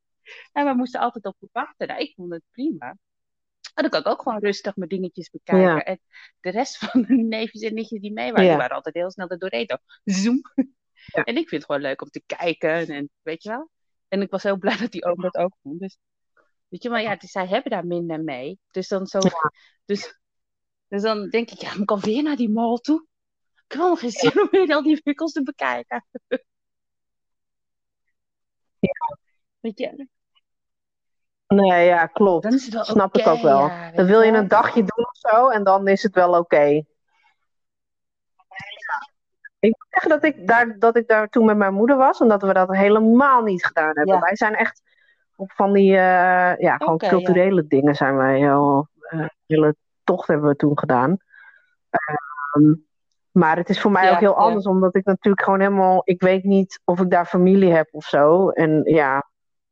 En 0.51 0.66
we 0.66 0.74
moesten 0.74 0.99
altijd 0.99 1.26
op 1.26 1.36
wachten. 1.51 1.88
Nou, 1.88 1.99
ik 1.99 2.14
vond 2.16 2.32
het 2.34 2.43
prima. 2.51 2.97
En 3.74 3.82
dan 3.82 3.89
kan 3.89 3.99
ik 3.99 4.07
ook 4.07 4.22
gewoon 4.22 4.39
rustig 4.39 4.76
mijn 4.76 4.89
dingetjes 4.89 5.30
bekijken. 5.30 5.76
ja, 5.76 5.84
En 5.84 5.99
de 6.39 6.49
rest 6.49 6.78
van 6.86 7.01
de 7.01 7.14
neefjes 7.14 7.62
en 7.62 7.74
nichtjes 7.74 8.01
die 8.01 8.14
mee 8.14 8.32
waren, 8.32 8.47
die 8.49 8.57
waren 8.57 8.76
altijd 8.76 8.95
heel 8.95 9.12
snel 9.12 9.30
er 9.30 9.39
doorheen. 9.39 9.68
Zo, 9.68 9.78
Zoom. 10.03 10.41
Ja, 11.06 11.24
En 11.24 11.38
ik 11.38 11.50
vind 11.50 11.62
het 11.62 11.66
gewoon 11.66 11.82
leuk 11.82 12.02
om 12.02 12.10
te 12.10 12.24
kijken. 12.26 12.88
En 12.88 13.10
weet 13.22 13.43
je 13.43 13.50
wel. 13.50 13.70
En 14.08 14.22
ik 14.22 14.30
was 14.32 14.43
heel 14.43 14.58
blij 14.58 14.78
dat 14.78 14.91
die 14.91 15.06
oom 15.06 15.22
dat 15.22 15.36
ook 15.38 15.56
vond. 15.62 15.80
Dus 15.80 15.97
weet 16.68 16.84
je, 16.84 16.89
maar 16.89 17.02
ja, 17.02 17.16
dus 17.16 17.32
zij 17.32 17.47
hebben 17.47 17.72
daar 17.72 17.86
minder 17.86 18.24
mee. 18.24 18.60
Dus 18.72 18.88
dan 18.88 19.08
zo, 19.08 19.20
dus, 19.86 20.20
dus 20.88 21.02
dan 21.02 21.30
denk 21.30 21.52
ik, 21.52 21.62
ja, 21.62 21.74
ik 21.74 21.91
alweer 21.91 22.24
naar 22.24 22.36
die 22.36 22.50
mall 22.50 22.78
toe? 22.78 23.08
Ik 23.56 23.76
heb 23.76 23.82
helemaal 23.82 23.95
geen 23.95 24.12
zin 24.12 24.41
om 24.41 24.47
weer 24.52 24.76
al 24.76 24.84
die 24.84 25.02
winkels 25.04 25.32
te 25.32 25.43
bekijken. 25.43 26.06
ja. 28.80 29.18
Weet 29.60 29.80
je, 29.80 30.08
Nee, 31.47 31.86
ja, 31.86 32.06
klopt. 32.06 32.45
oké, 32.45 32.84
Snap 32.84 33.18
ik 33.18 33.28
ook 33.28 33.41
wel. 33.41 33.68
ja, 33.68 33.91
Dan 33.91 34.06
wil 34.06 34.22
je 34.22 34.32
een 34.32 34.47
dagje 34.47 34.84
doen 34.84 35.06
of 35.06 35.18
zo 35.18 35.50
en 35.50 35.64
dan 35.64 35.88
is 35.88 36.04
het 36.04 36.16
wel 36.16 36.38
oké. 36.39 36.84
Ik 39.60 39.76
moet 39.78 39.88
zeggen 39.89 40.10
dat 40.10 40.24
ik 40.24 40.47
daar, 40.47 40.80
dat 40.80 40.95
ik 40.95 41.07
daar 41.07 41.28
toen 41.28 41.45
met 41.45 41.57
mijn 41.57 41.74
moeder 41.74 41.97
was 41.97 42.20
en 42.20 42.28
dat 42.28 42.41
we 42.41 42.53
dat 42.53 42.76
helemaal 42.76 43.41
niet 43.43 43.66
gedaan 43.66 43.91
hebben. 43.93 44.14
Ja, 44.14 44.20
Wij 44.20 44.36
zijn 44.36 44.55
echt 44.55 44.82
op 45.36 45.51
van 45.51 45.74
die, 45.74 45.91
eh, 45.91 46.57
ja, 46.57 46.78
gewoon 46.78 46.97
ja. 46.97 47.10
culturele 47.10 47.68
dingen 47.68 47.95
zijn 47.95 48.16
wij 48.16 48.38
heel, 48.38 48.88
eh, 48.99 49.26
hele 49.45 49.76
tocht 50.03 50.28
hebben 50.28 50.49
we 50.49 50.55
toen 50.55 50.80
gedaan. 50.80 51.18
Ehm, 51.89 52.74
maar 53.32 53.57
het 53.57 53.70
is 53.70 53.82
voor 53.82 53.91
mij 53.91 54.05
Ja, 54.05 54.12
ook 54.12 54.20
heel 54.20 54.39
ja. 54.39 54.45
anders, 54.45 54.66
omdat 54.66 54.95
ik 54.95 55.05
natuurlijk 55.05 55.43
gewoon 55.43 55.60
helemaal, 55.60 56.01
ik 56.03 56.22
weet 56.22 56.43
niet 56.43 56.82
of 56.84 56.99
ik 56.99 57.10
daar 57.10 57.26
familie 57.26 57.74
heb 57.74 57.88
of 57.91 58.05
zo. 58.05 58.49
En 58.49 58.82
ja, 58.84 59.30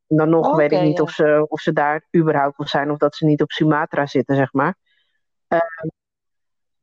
dan 0.07 0.29
nog 0.29 0.55
weet 0.55 0.71
ik 0.71 0.81
niet 0.81 0.97
ja. 0.97 1.03
of, 1.03 1.09
ze, 1.11 1.45
of 1.49 1.59
ze 1.59 1.73
daar 1.73 2.07
überhaupt 2.15 2.57
nog 2.57 2.69
zijn 2.69 2.91
of 2.91 2.97
dat 2.97 3.15
ze 3.15 3.25
niet 3.25 3.41
op 3.41 3.51
Sumatra 3.51 4.05
zitten, 4.05 4.35
zeg 4.35 4.53
maar. 4.53 4.75
Ehm, 5.47 5.87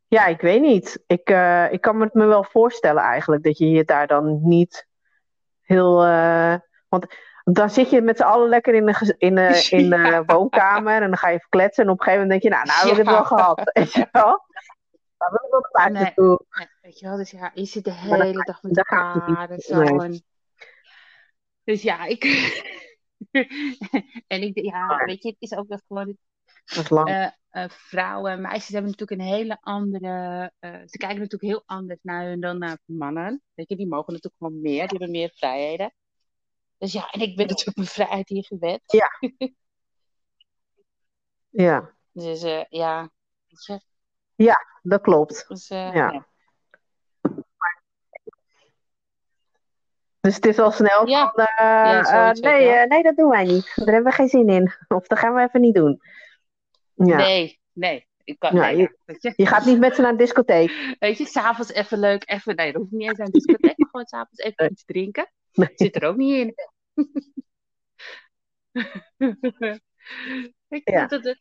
ja, 0.09 0.27
ik 0.27 0.41
weet 0.41 0.61
niet. 0.61 1.03
Ik, 1.07 1.31
eh, 1.31 1.73
ik 1.73 1.81
kan 1.81 1.97
me 1.97 2.05
het 2.05 2.15
me 2.15 2.27
wel 2.27 2.45
voorstellen 2.45 3.03
eigenlijk 3.03 3.43
dat 3.45 3.59
je 3.59 3.71
je 3.71 3.85
daar 3.85 4.07
dan 4.07 4.41
niet 4.43 4.87
heel. 5.63 6.05
eh, 6.05 6.55
want 6.89 7.07
dan 7.45 7.71
zit 7.71 7.91
je 7.91 8.01
met 8.03 8.17
z'n 8.17 8.23
allen 8.23 8.49
lekker 8.49 8.75
in 8.75 8.87
de, 8.87 9.15
in 9.19 9.35
de, 9.41 9.67
in 9.71 9.91
de 9.91 9.97
Ja. 9.97 10.25
woonkamer 10.25 10.95
en 11.03 11.09
dan 11.09 11.17
ga 11.17 11.29
je 11.29 11.35
even 11.35 11.49
kletsen 11.49 11.85
en 11.85 11.91
op 11.91 11.99
een 11.99 12.05
gegeven 12.05 12.27
moment 12.27 12.43
denk 12.43 12.55
je, 12.55 12.61
nou, 12.61 12.79
nou 12.79 12.89
heb 12.89 12.99
ik 12.99 13.05
het 13.05 13.15
wel 13.15 13.25
gehad. 13.39 13.61
Weet 13.73 13.93
je 13.93 14.09
wel? 14.13 14.43
Maar 15.17 15.31
wil 15.31 15.41
ik 15.45 15.51
wel 15.51 15.61
naar 15.61 15.93
buiten 15.93 16.03
Nee. 16.03 16.15
toe. 16.15 16.47
Nee, 16.51 16.69
weet 16.81 16.99
je 16.99 17.07
wel, 17.07 17.17
dus 17.17 17.31
ja, 17.31 17.51
je 17.55 17.65
zit 17.65 17.85
de 17.85 17.91
dan 17.91 17.99
hele 18.19 18.43
dag 18.45 18.63
met 18.63 18.77
elkaar 18.77 19.51
en 19.51 19.59
zo. 19.61 19.79
Nee. 19.79 20.01
En... 20.01 20.25
Dus 21.65 21.83
ja, 21.83 22.05
ik... 22.05 22.25
en 24.27 24.43
ik, 24.43 24.59
ja, 24.61 25.05
weet 25.05 25.23
je, 25.23 25.29
het 25.29 25.37
is 25.39 25.55
ook 25.55 25.69
wel 25.69 25.81
gewoon... 25.87 26.17
Dat 26.65 26.79
is 26.85 26.89
lang. 26.89 27.09
eh, 27.09 27.27
eh, 27.51 27.71
vrouwen 27.71 28.33
en 28.33 28.41
meisjes 28.41 28.69
hebben 28.73 28.91
natuurlijk 28.91 29.21
een 29.21 29.27
hele 29.27 29.59
andere... 29.61 30.51
eh, 30.59 30.71
ze 30.87 30.99
kijken 30.99 31.19
natuurlijk 31.19 31.43
heel 31.43 31.63
anders 31.67 31.99
naar 32.03 32.25
hun 32.25 32.41
dan 32.41 32.59
naar 32.59 32.79
mannen. 32.85 33.43
Weet 33.55 33.69
je, 33.69 33.77
die 33.77 33.89
mogen 33.89 34.13
natuurlijk 34.13 34.43
gewoon 34.43 34.61
meer, 34.61 34.89
die 34.89 34.99
hebben 34.99 35.11
meer 35.11 35.31
vrijheden. 35.35 35.95
Dus 36.79 36.93
ja, 36.93 37.11
en 37.11 37.21
ik 37.21 37.37
ben 37.37 37.47
natuurlijk 37.47 37.77
mijn 37.77 37.89
vrijheid 37.89 38.29
hier 38.29 38.45
gewend. 38.45 38.83
Ja. 38.87 39.09
ja, 41.65 41.95
Dus 42.13 42.41
ja, 42.69 43.11
je, 44.35 44.55
dat 44.83 45.01
klopt. 45.01 45.45
dus, 45.49 45.69
Ja. 45.69 46.27
Dus 50.21 50.35
het 50.35 50.47
is 50.47 50.59
al 50.59 50.71
snel 50.71 51.07
Ja. 51.07 51.33
van, 51.35 51.47
Ja, 51.67 52.33
nee, 52.33 52.65
ja. 52.65 52.85
nee, 52.85 53.03
dat 53.03 53.17
doen 53.17 53.29
wij 53.29 53.45
niet. 53.45 53.73
Daar 53.75 53.95
hebben 53.95 54.11
we 54.13 54.17
geen 54.19 54.29
zin 54.29 54.49
in. 54.49 54.73
Of 54.89 55.07
dat 55.07 55.19
gaan 55.19 55.35
we 55.35 55.43
even 55.43 55.61
niet 55.61 55.75
doen. 55.75 56.01
Ja. 56.95 57.17
Nee, 57.17 57.61
nee. 57.73 58.07
Ik 58.25 58.39
kan, 58.39 58.55
nee, 58.55 58.77
je- 58.77 58.99
weet 59.05 59.23
je. 59.23 59.33
Je 59.37 59.47
gaat 59.47 59.65
niet 59.65 59.79
met 59.79 59.95
ze 59.95 60.01
naar 60.03 60.11
een 60.11 60.17
discotheek. 60.17 60.97
Weet 60.99 61.19
je, 61.19 61.27
s'avonds 61.27 61.73
even 61.73 61.99
leuk, 61.99 62.31
even, 62.31 62.55
nee, 62.57 62.73
dat 62.73 62.81
hoeft 62.81 62.93
niet 62.93 63.09
eens 63.09 63.19
aan 63.19 63.25
de 63.27 63.31
discotheek, 63.33 63.79
maar 63.79 63.89
gewoon 63.91 64.07
s'avonds 64.07 64.39
even 64.41 64.55
Nee. 64.57 64.71
iets 64.71 64.85
drinken. 64.85 65.31
Nee. 65.53 65.69
Zit 65.75 65.97
er 65.97 66.05
ook 66.09 66.17
niet 66.17 66.35
in. 66.35 66.55
Ik 70.69 70.91
Ja. 70.91 71.07
dat, 71.07 71.23
dat, 71.23 71.37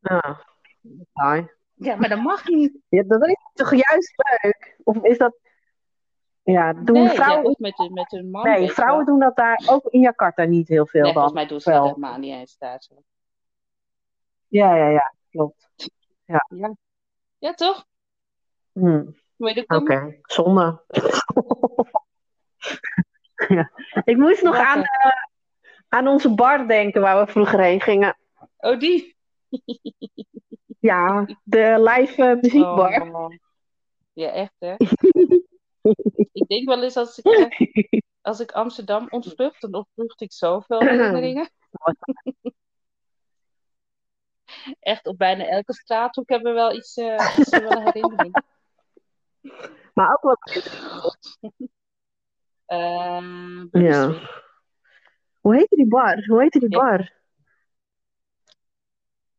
Ja. 0.00 0.44
Saai. 1.12 1.48
ja, 1.74 1.96
maar 1.96 2.08
dat 2.08 2.22
mag 2.22 2.48
niet. 2.48 2.78
Ja, 2.88 3.02
dat 3.02 3.26
is 3.26 3.36
toch 3.52 3.70
juist 3.70 4.12
leuk? 4.42 4.76
Of 4.84 5.04
is 5.04 5.18
dat... 5.18 5.38
Ja, 6.42 6.72
doen 6.72 6.96
Nee, 7.04 7.08
vrouwen... 7.08 7.56
met, 7.58 7.78
een- 7.78 7.92
met 7.92 8.12
een 8.12 8.30
man. 8.30 8.42
nee, 8.44 8.70
vrouwen 8.70 9.04
wel. 9.04 9.14
doen 9.14 9.24
dat 9.24 9.36
daar 9.36 9.62
ook 9.66 9.86
in 9.86 10.00
Jakarta 10.00 10.44
niet 10.44 10.68
heel 10.68 10.86
veel 10.86 11.02
Nee, 11.02 11.12
dan. 11.12 11.22
volgens 11.22 11.34
mij 11.42 11.46
doen 11.46 11.60
ze 11.60 11.70
wel. 11.70 11.82
dat 11.84 11.94
helemaal 11.94 12.18
niet 12.18 12.34
eens 12.34 12.58
daar. 12.58 12.82
Zo. 12.82 13.02
Ja, 14.50 14.76
ja, 14.76 14.88
ja. 14.88 15.14
Klopt. 15.30 15.70
Ja. 16.24 16.46
ja, 17.38 17.54
toch? 17.54 17.86
Hm, 18.72 19.04
je 19.36 19.64
Oké, 19.66 20.18
zonde. 20.22 20.82
ja. 23.48 23.70
Ik 24.04 24.16
moest 24.16 24.42
nog 24.42 24.56
aan, 24.56 24.82
eh, 24.82 25.10
aan 25.88 26.08
onze 26.08 26.34
bar 26.34 26.68
denken 26.68 27.00
waar 27.00 27.24
we 27.24 27.32
vroeger 27.32 27.60
heen 27.60 27.80
gingen. 27.80 28.18
Oh, 28.56 28.78
die? 28.78 29.16
Ja, 30.80 31.26
de 31.44 31.76
live 31.78 32.22
eh, 32.22 32.40
muziekbar. 32.40 33.10
Oh. 33.10 33.34
Ja, 34.12 34.30
echt 34.30 34.54
hè? 34.58 34.74
ik 36.32 36.46
denk 36.48 36.68
wel 36.68 36.82
eens 36.82 36.96
als 36.96 37.18
ik, 37.18 37.24
eh, 37.24 38.00
als 38.20 38.40
ik 38.40 38.52
Amsterdam 38.52 39.06
ontvlucht, 39.10 39.60
dan 39.60 39.74
ontvlucht 39.74 40.20
ik 40.20 40.32
zoveel 40.32 40.80
herinneringen. 40.88 41.50
Echt 44.80 45.06
op 45.06 45.18
bijna 45.18 45.44
elke 45.46 45.72
straathoek 45.72 46.28
hebben 46.28 46.52
we 46.52 46.58
wel 46.58 46.74
iets, 46.74 46.96
eh 46.96 47.38
is 47.38 47.52
er 47.52 47.62
wel 47.62 47.72
een 47.72 47.84
herinnering. 47.84 48.42
Maar 49.94 50.18
ook 50.20 50.22
wel. 50.22 50.36
Ehm, 52.66 53.78
Ja. 53.78 54.12
Hoe 55.40 55.56
heette 55.56 55.76
die 55.76 55.88
bar? 55.88 56.24
Hoe 56.26 56.40
heette 56.40 56.58
die 56.58 56.68
bar? 56.68 57.12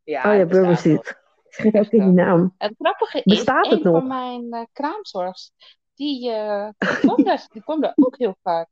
ja, 0.04 0.32
oh 0.32 0.38
ja, 0.38 0.46
Burger. 0.46 0.78
Street. 0.78 1.20
Ik 1.44 1.54
vergeet 1.58 1.86
ook 1.86 1.92
niet 1.92 2.02
die 2.02 2.12
naam. 2.12 2.56
En 2.58 2.68
het 2.68 2.76
grappige 2.80 3.22
is, 3.24 3.40
het 3.40 3.72
een 3.72 3.82
van 3.82 4.08
mijn 4.08 4.52
eh, 4.54 4.66
kraamzorgs, 4.74 5.54
die, 5.94 6.32
eh 6.32 6.70
die, 6.78 6.98
kwam 7.00 7.24
daar, 7.24 7.46
die 7.52 7.62
kwam 7.62 7.82
daar 7.82 7.94
ook 7.96 8.18
heel 8.18 8.38
vaak. 8.42 8.70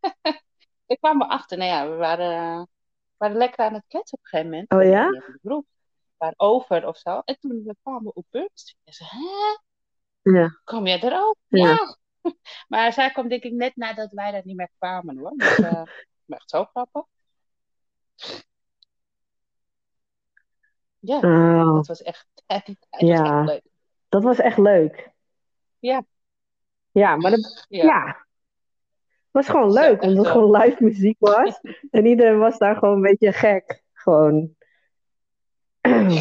ik 0.86 0.98
kwam 0.98 1.22
erachter, 1.22 1.58
nou 1.58 1.70
ja, 1.70 1.90
we 1.90 1.96
waren, 1.96 2.32
eh, 2.32 2.62
waren 3.20 3.36
lekker 3.36 3.64
aan 3.64 3.74
het 3.74 3.84
kletsen 3.88 4.18
op 4.18 4.24
een 4.24 4.30
gegeven 4.30 4.50
moment. 4.50 4.70
Oh 4.72 4.82
ja? 4.82 5.04
In 5.06 5.10
de 5.12 5.38
groep. 5.42 5.66
We 5.68 6.14
waren 6.16 6.38
over 6.40 6.86
of 6.86 6.96
zo. 6.98 7.22
En 7.24 7.38
toen 7.38 7.62
we 7.64 7.76
kwamen 7.82 8.16
op 8.16 8.24
Burger 8.30 8.50
Street. 8.54 8.80
En 8.84 8.92
ze, 8.92 9.04
hè? 9.06 10.30
Ja. 10.38 10.60
Kom 10.64 10.86
jij 10.86 11.00
er 11.00 11.22
ook? 11.24 11.36
Ja. 11.46 11.66
Ja. 11.68 11.96
maar 12.68 12.92
zij 12.92 13.10
kwam 13.10 13.28
denk 13.28 13.42
ik 13.42 13.52
net 13.52 13.76
nadat 13.76 14.12
wij 14.12 14.30
daar 14.30 14.42
niet 14.44 14.56
meer 14.56 14.70
kwamen 14.78 15.18
hoor. 15.18 15.32
Dus, 15.36 15.58
maar 16.26 16.38
echt 16.38 16.50
zo 16.50 16.64
grappig. 16.64 17.04
Ja, 20.98 21.16
Oh, 21.16 21.74
dat 21.74 21.86
was 21.86 22.02
echt, 22.02 22.26
was 22.46 23.00
Ja. 23.00 23.38
echt 23.38 23.48
leuk. 23.48 23.62
dat 24.08 24.22
was 24.22 24.38
echt 24.38 24.58
leuk. 24.58 25.10
Ja. 25.78 26.04
Ja, 26.90 27.16
maar 27.16 27.30
dat, 27.30 27.66
Ja. 27.68 27.84
ja. 27.84 28.26
Het 29.32 29.46
was 29.46 29.48
gewoon 29.48 29.72
leuk, 29.72 30.02
omdat 30.02 30.24
het 30.24 30.32
gewoon 30.32 30.62
live 30.62 30.84
muziek 30.84 31.16
was. 31.18 31.60
En 31.90 32.06
iedereen 32.06 32.38
was 32.38 32.58
daar 32.58 32.76
gewoon 32.76 32.94
een 32.94 33.02
beetje 33.02 33.32
gek. 33.32 33.82
Gewoon. 33.92 34.54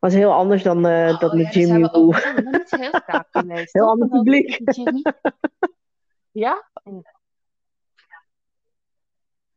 was 0.00 0.14
heel 0.14 0.32
anders 0.32 0.62
dan, 0.62 0.86
eh 0.86 1.18
dan 1.18 1.30
Oh, 1.30 1.38
ja, 1.38 1.50
zijn 1.52 1.66
Jimmy 1.66 1.88
Woo. 1.92 2.06
nog 2.06 2.34
niet 2.44 2.70
heel 2.70 2.90
geweest. 3.30 3.72
Heel 3.78 3.88
ander 3.88 4.08
Van 4.08 4.18
publiek. 4.22 4.60
Ja? 6.30 6.68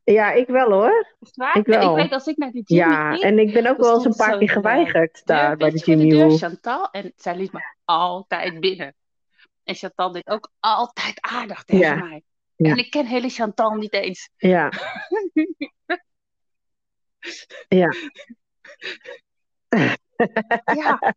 Ja, 0.04 0.32
ik 0.32 0.46
wel 0.46 0.70
hoor. 0.70 1.06
Is 1.20 1.26
het 1.26 1.36
waar? 1.36 1.56
Ik 1.56 1.66
wel. 1.66 1.90
ik 1.90 2.02
weet 2.02 2.12
als 2.12 2.26
ik 2.26 2.36
naar 2.36 2.50
die 2.50 2.62
Jimmy 2.64 2.84
Ja, 2.84 3.10
ging, 3.10 3.22
en 3.22 3.38
ik 3.38 3.52
ben 3.52 3.66
ook 3.66 3.76
dan 3.76 3.86
wel 3.86 3.94
eens 3.94 4.04
een 4.04 4.26
paar 4.26 4.38
keer 4.38 4.48
eh, 4.48 4.54
geweigerd 4.54 5.22
daar 5.24 5.56
bij 5.56 5.70
de 5.70 5.78
Jimmy 5.78 6.08
deur, 6.08 6.26
Woo. 6.26 6.36
Chantal. 6.36 6.90
En 6.90 7.12
zij 7.16 7.36
liet 7.36 7.52
me 7.52 7.60
altijd 7.84 8.60
binnen. 8.60 8.94
En 9.68 9.74
Chantal 9.74 10.12
deed 10.12 10.28
ook 10.28 10.50
altijd 10.60 11.20
aardig 11.20 11.64
tegen 11.64 11.86
Ja. 11.86 11.94
mij. 11.94 12.22
Ja. 12.56 12.70
En 12.70 12.76
ik 12.78 12.90
ken 12.90 13.06
hele 13.06 13.28
Chantal 13.28 13.74
niet 13.74 13.92
eens. 13.92 14.30
Ja. 14.36 14.72
Ja. 17.68 17.88
Ja, 20.74 20.98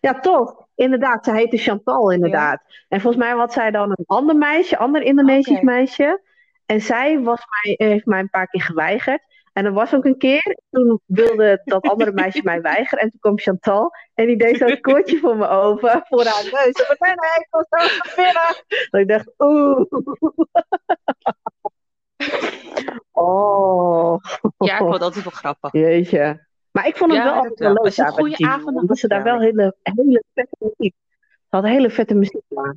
Ja, 0.00 0.20
toch. 0.20 0.66
Inderdaad, 0.74 1.24
ze 1.24 1.32
heette 1.32 1.56
Chantal 1.56 2.12
inderdaad. 2.12 2.62
En 2.88 3.00
volgens 3.00 3.22
mij 3.24 3.32
had 3.32 3.52
zij 3.52 3.70
dan 3.70 3.90
een 3.90 4.04
ander 4.06 4.36
meisje, 4.36 4.78
ander 4.78 5.02
Indonesisch 5.02 5.60
meisje. 5.60 6.22
En 6.66 6.80
zij 6.80 7.20
was 7.20 7.40
mij, 7.62 7.88
heeft 7.88 8.06
mij 8.06 8.20
een 8.20 8.30
paar 8.30 8.46
keer 8.46 8.62
geweigerd. 8.62 9.22
En 9.58 9.64
er 9.64 9.72
was 9.72 9.94
ook 9.94 10.04
een 10.04 10.18
keer, 10.18 10.56
toen 10.70 11.00
wilde 11.04 11.60
dat 11.64 11.82
andere 11.82 12.12
meisje 12.12 12.40
mij 12.44 12.60
weigeren. 12.60 13.04
En 13.04 13.10
toen 13.10 13.20
kwam 13.20 13.38
Chantal 13.38 13.90
en 14.14 14.26
die 14.26 14.36
deed 14.36 14.56
zo'n 14.56 14.80
koordje 14.80 15.18
voor 15.18 15.36
me 15.36 15.48
open, 15.48 16.02
voor 16.08 16.24
haar 16.24 16.42
neus. 16.44 16.86
En 16.88 16.96
nee, 16.98 17.14
ik 17.38 17.46
was 17.50 17.64
zo 17.68 18.14
binnen. 18.16 18.64
Dat 18.90 19.00
ik 19.00 19.08
dacht, 19.08 19.28
oeh. 19.38 19.84
Oh, 23.12 24.18
ja 24.58 24.72
ik 24.72 24.78
vond 24.78 24.92
het 24.92 25.02
altijd 25.02 25.24
wel 25.24 25.32
grappig. 25.32 25.72
jeetje. 25.72 26.46
Maar 26.70 26.86
ik 26.86 26.96
vond 26.96 27.12
het 27.12 27.20
Ja, 27.20 27.24
wel 27.26 27.34
dat 27.34 27.42
altijd 27.42 27.58
wel 27.58 27.82
leuk 27.82 27.92
je 27.92 28.02
een 28.02 28.08
goede 28.12 28.46
avond 28.46 28.64
had, 28.64 28.82
Omdat 28.82 28.98
ze 28.98 29.08
daar 29.08 29.22
wel 29.22 29.40
hele, 29.40 29.76
hele 29.82 30.24
vette 30.34 30.56
muziek. 30.58 30.94
Ze 31.20 31.46
hadden 31.48 31.70
hele 31.70 31.90
vette 31.90 32.14
muziek 32.14 32.42
daar. 32.48 32.76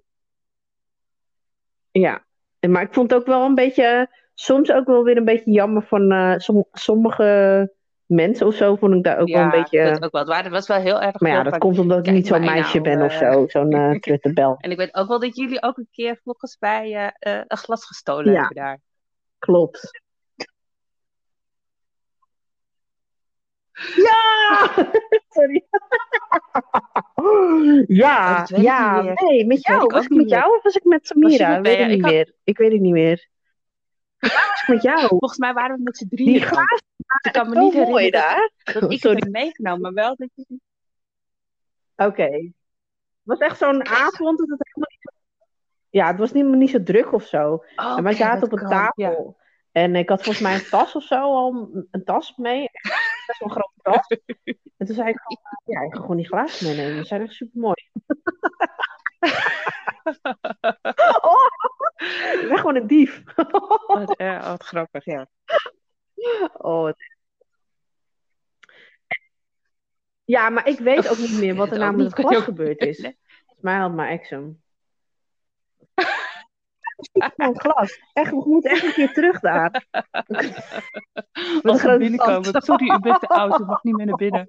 Ja, 1.92 2.24
En- 2.60 2.72
maar 2.72 2.82
ik 2.82 2.94
vond 2.94 3.12
het 3.12 3.20
ook 3.20 3.26
wel 3.28 3.46
een 3.46 3.56
beetje, 3.56 4.10
soms 4.34 4.72
ook 4.72 4.86
wel 4.88 5.04
weer 5.04 5.18
een 5.18 5.26
beetje 5.26 5.52
jammer 5.52 5.84
van 5.84 6.12
eh, 6.12 6.34
som- 6.38 6.68
sommige 6.72 7.72
mensen 8.06 8.48
of 8.48 8.56
zo. 8.56 8.76
Vond 8.76 8.94
ik 8.94 9.04
daar 9.04 9.20
ook 9.20 9.28
wel 9.30 9.38
een 9.42 9.44
Ja, 9.44 9.50
beetje. 9.50 9.84
dat 9.84 10.04
ook 10.04 10.12
wel. 10.12 10.26
Het 10.36 10.44
het 10.44 10.52
was 10.54 10.68
wel 10.68 10.78
heel 10.80 11.02
erg 11.02 11.20
Maar 11.20 11.32
ja, 11.32 11.44
dat 11.44 11.58
komt 11.58 11.80
omdat 11.80 11.98
ik 11.98 12.04
kijk 12.04 12.16
niet 12.16 12.28
zo'n 12.28 12.40
meisje 12.40 12.80
nou, 12.80 12.96
ben 12.96 13.06
of 13.06 13.12
eh. 13.22 13.32
zo, 13.32 13.48
zo'n 13.48 13.70
truttebel. 14.02 14.56
En 14.58 14.72
ik 14.72 14.78
weet 14.78 14.96
ook 14.96 15.08
wel 15.08 15.20
dat 15.20 15.36
jullie 15.36 15.64
ook 15.64 15.78
een 15.78 15.88
keer 15.92 16.20
volgens 16.24 16.58
mij 16.60 17.14
een 17.20 17.46
glas 17.48 17.86
gestolen 17.86 18.32
Ja. 18.34 18.40
hebben 18.40 18.56
daar. 18.56 18.80
Klopt. 19.40 19.90
Ja! 23.96 24.72
Sorry. 25.30 25.66
Ja, 27.88 28.42
ik 28.50 28.58
ja, 28.58 29.02
nee, 29.02 29.46
met 29.46 29.66
jou. 29.66 29.84
ik 29.84 29.92
Was 29.92 30.04
ik 30.04 30.10
met 30.10 30.30
jou 30.30 30.56
of 30.58 30.64
was 30.64 30.76
ik 30.76 30.84
met 30.84 31.08
Samira? 31.08 31.50
met 31.60 31.62
Weet 31.68 31.80
ik 31.80 31.88
niet 31.88 31.96
Ik 31.98 32.02
meer. 32.02 32.34
Ik 32.44 32.58
weet 32.58 32.72
het 32.72 32.82
niet 32.82 32.92
meer. 32.92 33.30
Was 34.22 34.62
ik 34.62 34.68
met 34.68 34.82
jou? 34.82 35.08
Volgens 35.08 35.38
mij 35.38 35.54
waren 35.54 35.78
we 35.78 35.84
met 35.84 35.98
z'n 35.98 36.08
drieën. 36.08 36.32
Die 36.32 36.42
glazen 36.42 36.86
ik 37.22 37.32
kan 37.32 37.50
me 37.50 37.60
niet 37.60 37.74
mooi 37.74 37.86
herinneren 37.86 38.12
daar. 38.12 38.52
dat 38.64 38.92
ik 38.92 39.00
Sorry. 39.00 39.16
het 39.16 39.24
heb 39.24 39.34
meegenomen, 39.34 39.82
maar 39.82 39.94
wel 39.94 40.16
dat 40.16 40.30
je... 40.34 40.60
Oké. 41.96 42.24
Het 42.24 42.54
was 43.24 43.40
echt 43.40 43.58
zo'n 43.58 43.88
avond 43.88 44.38
dat 44.38 44.50
het 44.50 44.68
helemaal 44.68 44.90
niet... 44.90 45.12
Ja, 45.90 46.08
het 46.08 46.18
was 46.18 46.32
niet, 46.32 46.46
niet 46.46 46.70
zo 46.70 46.84
druk 46.84 47.14
of 47.14 47.26
zo. 47.26 47.64
Oh, 47.76 47.98
en 47.98 48.04
wij 48.04 48.14
zaten 48.14 48.40
dat 48.40 48.52
op 48.52 48.60
een 48.60 48.68
kan, 48.68 48.70
tafel. 48.70 48.94
ja. 48.96 49.34
En 49.72 49.96
ik 49.96 50.10
had 50.10 50.24
volgens 50.24 50.44
mij 50.44 50.56
een 50.56 50.70
tas 50.70 50.96
of 50.96 51.04
zo, 51.04 51.16
al 51.16 51.70
een, 51.92 52.04
tas 52.04 52.36
mee. 52.36 52.70
Echt 52.72 53.26
Best 53.26 53.40
wel 53.40 53.50
een 53.50 53.56
grote 53.56 53.80
tas. 53.82 54.08
En 54.78 54.86
toen 54.88 54.96
zei 54.96 55.10
ik 55.10 55.20
gewoon, 55.24 55.40
ja, 55.66 55.82
ik 55.82 55.94
ga 55.94 56.00
gewoon 56.00 56.18
die 56.18 56.28
glazen 56.28 56.68
meenemen. 56.68 56.96
Die 56.96 57.06
zijn 57.06 57.22
echt 57.22 57.34
super 57.34 57.60
mooi. 57.60 57.90
oh, 61.22 61.48
ik 62.42 62.46
ben 62.48 62.58
gewoon 62.58 62.76
een 62.76 62.88
dief. 62.88 63.24
Wat, 63.88 64.16
eh, 64.18 64.48
wat 64.48 64.64
grappig, 64.64 65.06
ja. 65.06 65.28
oh, 66.54 66.82
wat- 66.82 66.96
Ja, 70.24 70.50
maar 70.50 70.68
ik 70.68 70.80
weet 70.80 71.10
ook 71.10 71.18
niet 71.18 71.40
meer 71.40 71.56
wat 71.62 71.72
er 71.72 71.94
niet 71.94 72.04
het 72.16 72.26
glas 72.26 72.44
gebeurd 72.44 72.80
is. 72.80 72.98
Volgens 73.00 73.62
mij 73.62 73.78
had 73.78 73.92
mijn 73.94 74.20
ex 74.20 74.30
hem. 74.36 74.62
Gewoon 77.12 77.60
glas. 77.60 78.00
Echt, 78.14 78.30
we 78.30 78.44
moeten 78.46 78.72
echt 78.72 78.84
een 78.84 78.94
keer 78.94 79.14
terug 79.14 79.40
daar. 79.40 79.86
Als 81.64 81.82
we 81.82 81.98
binnenkomen. 81.98 82.62
Sorry, 82.62 82.86
u 82.94 83.00
bent 83.00 83.20
te 83.20 83.28
oud, 83.28 83.60
u 83.60 83.66
mag 83.66 83.84
niet 83.84 83.96
meer 83.96 84.06
naar 84.06 84.16
binnen. 84.16 84.48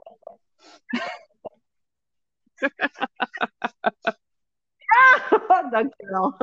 Dankjewel. 5.70 6.36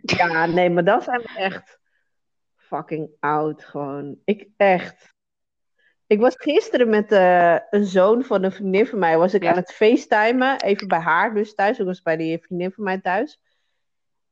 Ja, 0.00 0.46
nee, 0.46 0.70
maar 0.70 0.84
dan 0.84 1.02
zijn 1.02 1.20
we 1.20 1.28
echt 1.36 1.78
fucking 2.56 3.10
oud 3.20 3.64
gewoon. 3.64 4.18
Ik 4.24 4.48
echt. 4.56 5.14
Ik 6.06 6.20
was 6.20 6.34
gisteren 6.38 6.88
met 6.90 7.12
eh, 7.12 7.56
een 7.70 7.84
zoon 7.84 8.24
van 8.24 8.42
een 8.42 8.52
vriendin 8.52 8.86
van 8.86 8.98
mij, 8.98 9.18
was 9.18 9.34
ik 9.34 9.42
Ja. 9.42 9.50
aan 9.50 9.56
het 9.56 9.72
facetimen, 9.72 10.60
even 10.60 10.88
bij 10.88 10.98
haar 10.98 11.34
dus 11.34 11.54
thuis. 11.54 11.78
Ik 11.78 11.86
was 11.86 12.02
bij 12.02 12.16
die 12.16 12.38
vriendin 12.38 12.72
van 12.72 12.84
mij 12.84 13.00
thuis. 13.00 13.40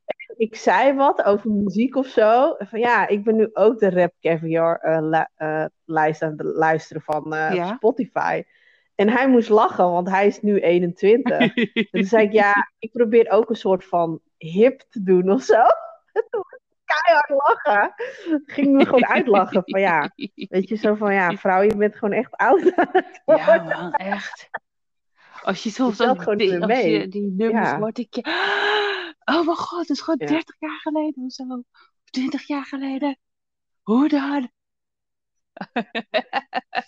En 0.04 0.34
ik 0.38 0.56
zei 0.56 0.92
wat 0.92 1.24
over 1.24 1.50
muziek 1.50 1.96
of 1.96 2.06
zo. 2.06 2.54
Van 2.58 2.78
ja, 2.78 3.08
ik 3.08 3.24
ben 3.24 3.36
nu 3.36 3.48
ook 3.52 3.78
de 3.78 3.90
Rap 3.90 4.12
Caviar 4.20 4.78
eh, 4.78 5.24
eh, 5.34 5.66
lijst 5.84 6.22
aan 6.22 6.30
het 6.36 6.42
luisteren 6.42 7.02
van 7.02 7.24
Ja. 7.28 7.74
Spotify. 7.74 8.42
En 8.98 9.08
hij 9.08 9.28
moest 9.28 9.48
lachen, 9.48 9.90
want 9.90 10.08
hij 10.08 10.26
is 10.26 10.40
nu 10.40 10.60
21. 10.60 11.54
En 11.54 11.88
toen 11.90 12.04
zei 12.04 12.24
ik, 12.26 12.32
ja, 12.32 12.70
ik 12.78 12.92
probeer 12.92 13.30
ook 13.30 13.50
een 13.50 13.56
soort 13.56 13.84
van 13.84 14.20
hip 14.36 14.80
te 14.80 15.02
doen 15.02 15.30
of 15.30 15.42
zo. 15.42 15.62
Toen 16.30 16.44
ik 16.48 16.60
keihard 16.84 17.28
lachen. 17.28 17.94
Ging 18.46 18.72
me 18.72 18.84
gewoon 18.84 19.06
uitlachen 19.06 19.62
van 19.64 19.80
ja, 19.80 20.10
weet 20.34 20.68
je, 20.68 20.74
zo 20.76 20.94
van 20.94 21.14
ja, 21.14 21.36
vrouw, 21.36 21.62
je 21.62 21.76
bent 21.76 21.96
gewoon 21.96 22.14
echt 22.14 22.36
oud. 22.36 22.62
Ja, 23.24 23.62
man, 23.62 23.92
echt. 23.92 24.48
Als 25.42 25.62
je 25.62 25.70
soms 25.70 26.02
ook 26.02 26.22
gewoon 26.22 26.38
die, 26.38 26.52
je 26.52 27.08
die 27.08 27.32
nummers 27.36 27.68
Ja. 27.68 27.78
hoort, 27.78 27.96
je... 27.96 28.22
Oh 29.24 29.44
mijn 29.44 29.56
god, 29.56 29.86
dat 29.88 29.96
is 29.96 30.00
gewoon 30.02 30.18
Ja. 30.28 30.34
30 30.34 30.56
jaar 30.58 30.78
geleden 30.80 31.24
of 31.24 31.32
zo. 31.32 31.44
Of 31.48 31.64
20 32.10 32.46
jaar 32.46 32.64
geleden. 32.64 33.18
Hoe 33.82 34.08
dan? 34.08 34.50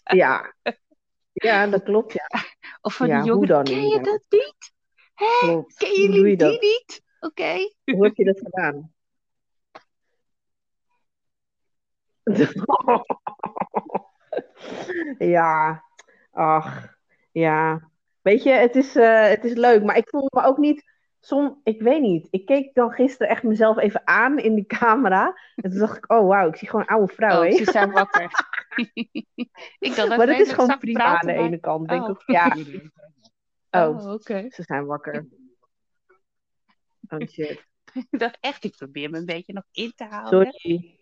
Ja. 0.05 0.55
Ja, 1.33 1.67
dat 1.67 1.83
klopt, 1.83 2.13
ja. 2.13 2.29
Of 2.81 2.95
van 2.95 3.07
Ja, 3.07 3.23
ken 3.23 3.41
je 3.41 3.47
dat 4.03 4.25
niet? 4.31 4.73
Hè? 5.15 5.27
Klopt. 5.39 5.75
Ken 5.75 6.01
je 6.03 6.09
die 6.11 6.37
dat? 6.37 6.61
niet? 6.61 7.03
Oké. 7.21 7.57
Hoe 7.85 8.05
heb 8.05 8.17
je 8.17 8.25
dat 8.25 8.39
gedaan? 8.39 8.93
Ja, 15.19 15.85
ach, 16.33 16.95
ja. 17.33 17.89
Weet 18.23 18.43
je, 18.43 18.51
het 18.51 18.77
is, 18.77 18.97
eh, 18.97 19.29
het 19.29 19.45
is 19.45 19.53
leuk, 19.55 19.83
maar 19.85 19.97
ik 19.97 20.09
voel 20.09 20.29
me 20.35 20.43
ook 20.45 20.59
niet. 20.59 20.85
Som, 21.21 21.61
ik 21.65 21.83
weet 21.83 22.01
niet. 22.01 22.29
Ik 22.31 22.47
keek 22.47 22.75
dan 22.75 22.91
gisteren 22.91 23.29
echt 23.29 23.43
mezelf 23.43 23.79
even 23.79 24.03
aan 24.05 24.39
in 24.39 24.55
die 24.55 24.67
camera. 24.67 25.35
En 25.57 25.71
toen 25.71 25.79
dacht 25.81 25.97
ik, 25.97 26.13
oh 26.13 26.29
wauw, 26.29 26.49
ik 26.49 26.57
zie 26.57 26.69
gewoon 26.69 26.85
een 26.89 26.95
oude 26.95 27.13
vrouw, 27.13 27.39
Oh, 27.43 27.49
hè? 27.49 27.53
ze 27.53 27.71
zijn 27.71 27.91
wakker. 27.91 28.31
ik 29.79 29.95
dacht, 29.95 30.09
Maar 30.09 30.27
dat 30.27 30.39
is 30.39 30.53
gewoon 30.53 30.79
prima 30.79 31.05
aan 31.05 31.27
de 31.27 31.33
maar- 31.35 31.45
ene 31.45 31.61
kant. 31.61 31.89
Denk 31.89 32.03
Oh. 32.03 32.11
ik, 32.11 32.23
ja, 32.27 32.57
oh, 33.89 33.97
Oh, 33.97 34.13
oké. 34.13 34.47
ze 34.51 34.63
zijn 34.63 34.87
wakker. 34.87 35.27
Oh 37.09 37.29
shit. 37.29 37.69
Ik 38.11 38.19
dacht 38.19 38.37
echt, 38.41 38.65
ik 38.65 38.77
probeer 38.77 39.11
me 39.11 39.19
een 39.19 39.25
beetje 39.25 39.53
nog 39.53 39.65
in 39.73 39.93
te 39.95 40.05
houden. 40.05 40.53
Sorry. 40.53 40.99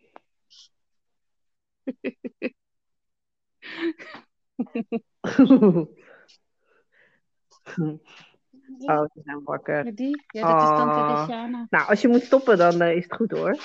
Oh, 8.86 9.04
ze 9.12 9.20
zijn 9.24 9.42
wakker. 9.44 9.94
Die? 9.94 10.24
Ja, 10.26 10.52
dat 10.52 10.62
is 10.62 10.68
tante 10.78 10.98
Oh. 10.98 11.20
Luciana. 11.20 11.66
Nou, 11.70 11.88
als 11.88 12.00
je 12.00 12.08
moet 12.08 12.22
stoppen, 12.22 12.58
dan 12.58 12.80
eh, 12.80 12.96
is 12.96 13.02
het 13.04 13.14
goed 13.14 13.30
hoor. 13.30 13.56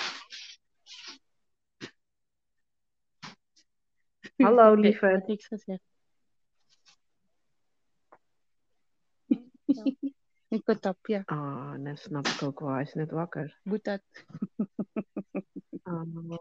Hallo, 4.36 4.72
Ik 4.76 4.78
lieve. 4.78 5.06
heb 5.06 5.26
niks 5.26 5.46
gezegd. 5.46 5.82
Ik 10.48 10.76
tap, 10.80 11.06
ja. 11.06 11.22
Oh, 11.26 11.74
dat 11.78 11.98
snap 11.98 12.26
ik 12.26 12.42
ook 12.42 12.60
wel. 12.60 12.68
Hij 12.70 12.82
is 12.82 12.94
net 12.94 13.10
wakker. 13.10 13.58
Moet 13.62 13.84
dat. 13.84 14.02
Oh. 15.82 16.02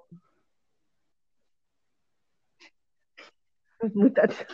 Moet 3.94 4.16
dat? 4.16 4.46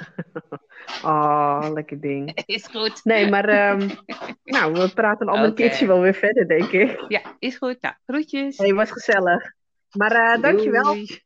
Oh, 1.04 1.68
lekker 1.74 2.02
ding. 2.02 2.42
Is 2.46 2.68
goed. 2.68 3.04
Nee, 3.04 3.30
maar 3.30 3.50
ehm, 3.50 3.90
nou, 4.44 4.74
we 4.74 4.92
praten 4.94 5.28
een 5.28 5.34
ander 5.34 5.54
keertje 5.54 5.88
wel 5.88 6.02
weer 6.02 6.14
verder, 6.14 6.48
denk 6.48 6.72
ik. 6.72 7.06
Ja, 7.08 7.36
is 7.40 7.58
goed. 7.58 7.82
Nou, 7.82 7.96
groetjes. 8.06 8.58
Hey, 8.58 8.74
was 8.74 8.92
gezellig. 8.92 9.54
Maar 9.98 10.12
eh 10.12 10.42
dankjewel. 10.42 10.84
Doei. 10.84 11.22